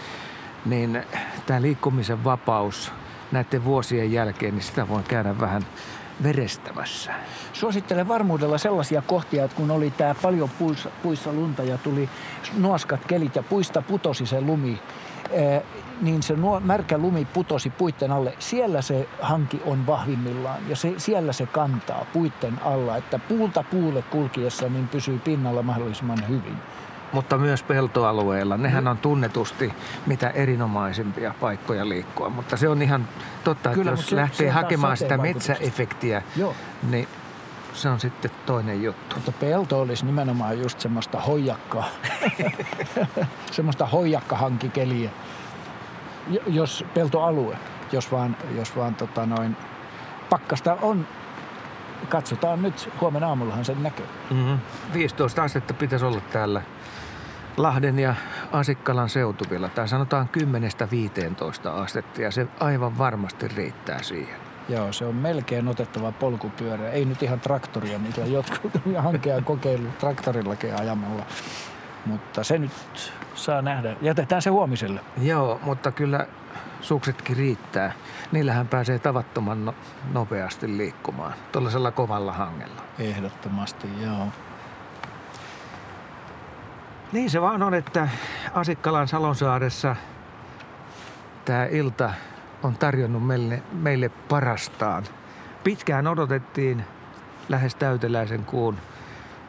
niin 0.64 1.02
tämä 1.46 1.62
liikkumisen 1.62 2.24
vapaus 2.24 2.92
näiden 3.32 3.64
vuosien 3.64 4.12
jälkeen, 4.12 4.54
niin 4.54 4.62
sitä 4.62 4.88
voi 4.88 5.02
käydä 5.02 5.40
vähän 5.40 5.66
verestämässä. 6.22 7.12
Suosittelen 7.52 8.08
varmuudella 8.08 8.58
sellaisia 8.58 9.02
kohtia, 9.02 9.44
että 9.44 9.56
kun 9.56 9.70
oli 9.70 9.90
tämä 9.90 10.14
paljon 10.22 10.50
puissa, 10.50 10.90
puissa 11.02 11.32
lunta 11.32 11.62
ja 11.62 11.78
tuli 11.78 12.08
nuoskat 12.58 13.04
kelit 13.04 13.36
ja 13.36 13.42
puista 13.42 13.82
putosi 13.82 14.26
se 14.26 14.40
lumi, 14.40 14.80
niin 16.00 16.22
se 16.22 16.36
nuo, 16.36 16.60
märkä 16.60 16.98
lumi 16.98 17.24
putosi 17.24 17.70
puitten 17.70 18.12
alle. 18.12 18.34
Siellä 18.38 18.82
se 18.82 19.08
hanki 19.20 19.62
on 19.64 19.86
vahvimmillaan 19.86 20.60
ja 20.68 20.76
se, 20.76 20.94
siellä 20.96 21.32
se 21.32 21.46
kantaa 21.46 22.06
puitten 22.12 22.60
alla, 22.64 22.96
että 22.96 23.18
puulta 23.18 23.64
puulle 23.70 24.02
kulkiessa 24.02 24.68
niin 24.68 24.88
pysyy 24.88 25.18
pinnalla 25.18 25.62
mahdollisimman 25.62 26.28
hyvin 26.28 26.56
mutta 27.12 27.38
myös 27.38 27.62
peltoalueilla. 27.62 28.56
Nehän 28.56 28.88
on 28.88 28.98
tunnetusti 28.98 29.72
mitä 30.06 30.30
erinomaisempia 30.30 31.34
paikkoja 31.40 31.88
liikkua, 31.88 32.30
mutta 32.30 32.56
se 32.56 32.68
on 32.68 32.82
ihan 32.82 33.08
totta, 33.44 33.70
Kyllä, 33.70 33.90
että 33.90 34.00
jos 34.02 34.08
se, 34.08 34.16
lähtee 34.16 34.46
se 34.46 34.50
hakemaan 34.50 34.96
sitä 34.96 35.16
metsäefektiä, 35.16 36.22
Joo. 36.36 36.54
niin 36.90 37.08
se 37.72 37.88
on 37.88 38.00
sitten 38.00 38.30
toinen 38.46 38.82
juttu. 38.82 39.16
Mutta 39.16 39.32
pelto 39.32 39.80
olisi 39.80 40.06
nimenomaan 40.06 40.58
just 40.58 40.80
semmoista 40.80 41.20
hoijakkaa, 41.20 41.88
semmoista 43.52 43.86
hoijakkahankikeliä, 43.86 45.10
jos 46.46 46.84
peltoalue, 46.94 47.58
jos 47.92 48.12
vaan, 48.12 48.36
jos 48.56 48.76
vaan 48.76 48.94
tota 48.94 49.26
noin, 49.26 49.56
pakkasta 50.30 50.74
on 50.82 51.06
katsotaan 52.08 52.62
nyt, 52.62 52.90
huomenna 53.00 53.28
aamullahan 53.28 53.64
sen 53.64 53.82
näkee. 53.82 54.06
Mm-hmm. 54.30 54.58
15 54.94 55.42
astetta 55.42 55.74
pitäisi 55.74 56.04
olla 56.04 56.20
täällä 56.32 56.62
Lahden 57.56 57.98
ja 57.98 58.14
Asikkalan 58.52 59.08
seutuvilla, 59.08 59.68
tai 59.68 59.88
sanotaan 59.88 60.28
10-15 61.66 61.68
astetta, 61.68 62.22
ja 62.22 62.30
se 62.30 62.46
aivan 62.60 62.98
varmasti 62.98 63.48
riittää 63.48 64.02
siihen. 64.02 64.41
Joo, 64.68 64.92
se 64.92 65.04
on 65.04 65.14
melkein 65.14 65.68
otettava 65.68 66.12
polkupyörä. 66.12 66.90
Ei 66.90 67.04
nyt 67.04 67.22
ihan 67.22 67.40
traktoria, 67.40 67.98
mitä 67.98 68.20
jotkut 68.20 68.72
hankea 68.98 69.42
kokeillut 69.42 69.98
traktorillakin 69.98 70.80
ajamalla. 70.80 71.26
Mutta 72.06 72.44
se 72.44 72.58
nyt 72.58 72.72
saa 73.34 73.62
nähdä. 73.62 73.96
Jätetään 74.00 74.42
se 74.42 74.50
huomiselle. 74.50 75.00
Joo, 75.22 75.60
mutta 75.62 75.92
kyllä 75.92 76.26
suksetkin 76.80 77.36
riittää. 77.36 77.92
Niillähän 78.32 78.68
pääsee 78.68 78.98
tavattoman 78.98 79.64
no- 79.64 79.74
nopeasti 80.12 80.76
liikkumaan 80.76 81.34
tuollaisella 81.52 81.90
kovalla 81.90 82.32
hangella. 82.32 82.82
Ehdottomasti, 82.98 83.88
joo. 84.02 84.26
Niin 87.12 87.30
se 87.30 87.40
vaan 87.40 87.62
on, 87.62 87.74
että 87.74 88.08
Asikkalan 88.54 89.08
Salonsaaressa 89.08 89.96
tämä 91.44 91.64
ilta 91.64 92.10
on 92.62 92.76
tarjonnut 92.76 93.26
meille, 93.26 93.62
meille 93.72 94.08
parastaan. 94.08 95.04
Pitkään 95.64 96.06
odotettiin 96.06 96.84
lähes 97.48 97.74
täyteläisen 97.74 98.44
kuun 98.44 98.76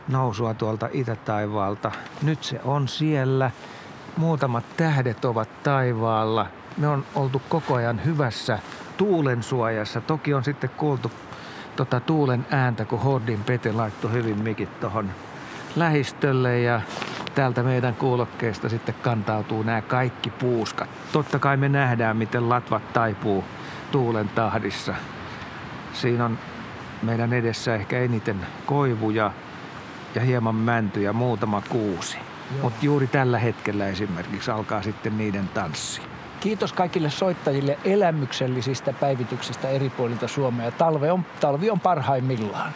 nousua 0.07 0.53
tuolta 0.53 0.89
itätaivaalta. 0.91 1.91
Nyt 2.21 2.43
se 2.43 2.61
on 2.63 2.87
siellä. 2.87 3.51
Muutamat 4.17 4.63
tähdet 4.77 5.25
ovat 5.25 5.63
taivaalla. 5.63 6.47
Me 6.77 6.87
on 6.87 7.05
oltu 7.15 7.41
koko 7.49 7.75
ajan 7.75 8.05
hyvässä 8.05 8.59
tuulen 8.97 9.43
suojassa. 9.43 10.01
Toki 10.01 10.33
on 10.33 10.43
sitten 10.43 10.69
kuultu 10.69 11.11
tota 11.75 11.99
tuulen 11.99 12.45
ääntä, 12.51 12.85
kun 12.85 12.99
Hordin 12.99 13.43
Pete 13.43 13.71
laittoi 13.71 14.11
hyvin 14.11 14.37
mikit 14.43 14.79
tuohon 14.79 15.09
lähistölle 15.75 16.59
ja 16.59 16.81
täältä 17.35 17.63
meidän 17.63 17.95
kuulokkeesta 17.95 18.69
sitten 18.69 18.95
kantautuu 19.01 19.63
nämä 19.63 19.81
kaikki 19.81 20.29
puuskat. 20.29 20.89
Totta 21.11 21.39
kai 21.39 21.57
me 21.57 21.69
nähdään, 21.69 22.17
miten 22.17 22.49
latvat 22.49 22.93
taipuu 22.93 23.43
tuulen 23.91 24.29
tahdissa. 24.29 24.93
Siinä 25.93 26.25
on 26.25 26.39
meidän 27.01 27.33
edessä 27.33 27.75
ehkä 27.75 27.99
eniten 27.99 28.37
koivuja 28.65 29.31
ja 30.15 30.21
hieman 30.21 30.55
mäntyjä, 30.55 31.13
muutama 31.13 31.61
kuusi. 31.69 32.17
Mutta 32.61 32.85
juuri 32.85 33.07
tällä 33.07 33.39
hetkellä 33.39 33.87
esimerkiksi 33.87 34.51
alkaa 34.51 34.81
sitten 34.81 35.17
niiden 35.17 35.47
tanssi. 35.53 36.01
Kiitos 36.39 36.73
kaikille 36.73 37.09
soittajille 37.09 37.77
elämyksellisistä 37.85 38.93
päivityksistä 38.93 39.69
eri 39.69 39.89
puolilta 39.89 40.27
Suomea. 40.27 40.71
Talve 40.71 41.11
on, 41.11 41.25
talvi 41.39 41.69
on 41.69 41.79
parhaimmillaan. 41.79 42.73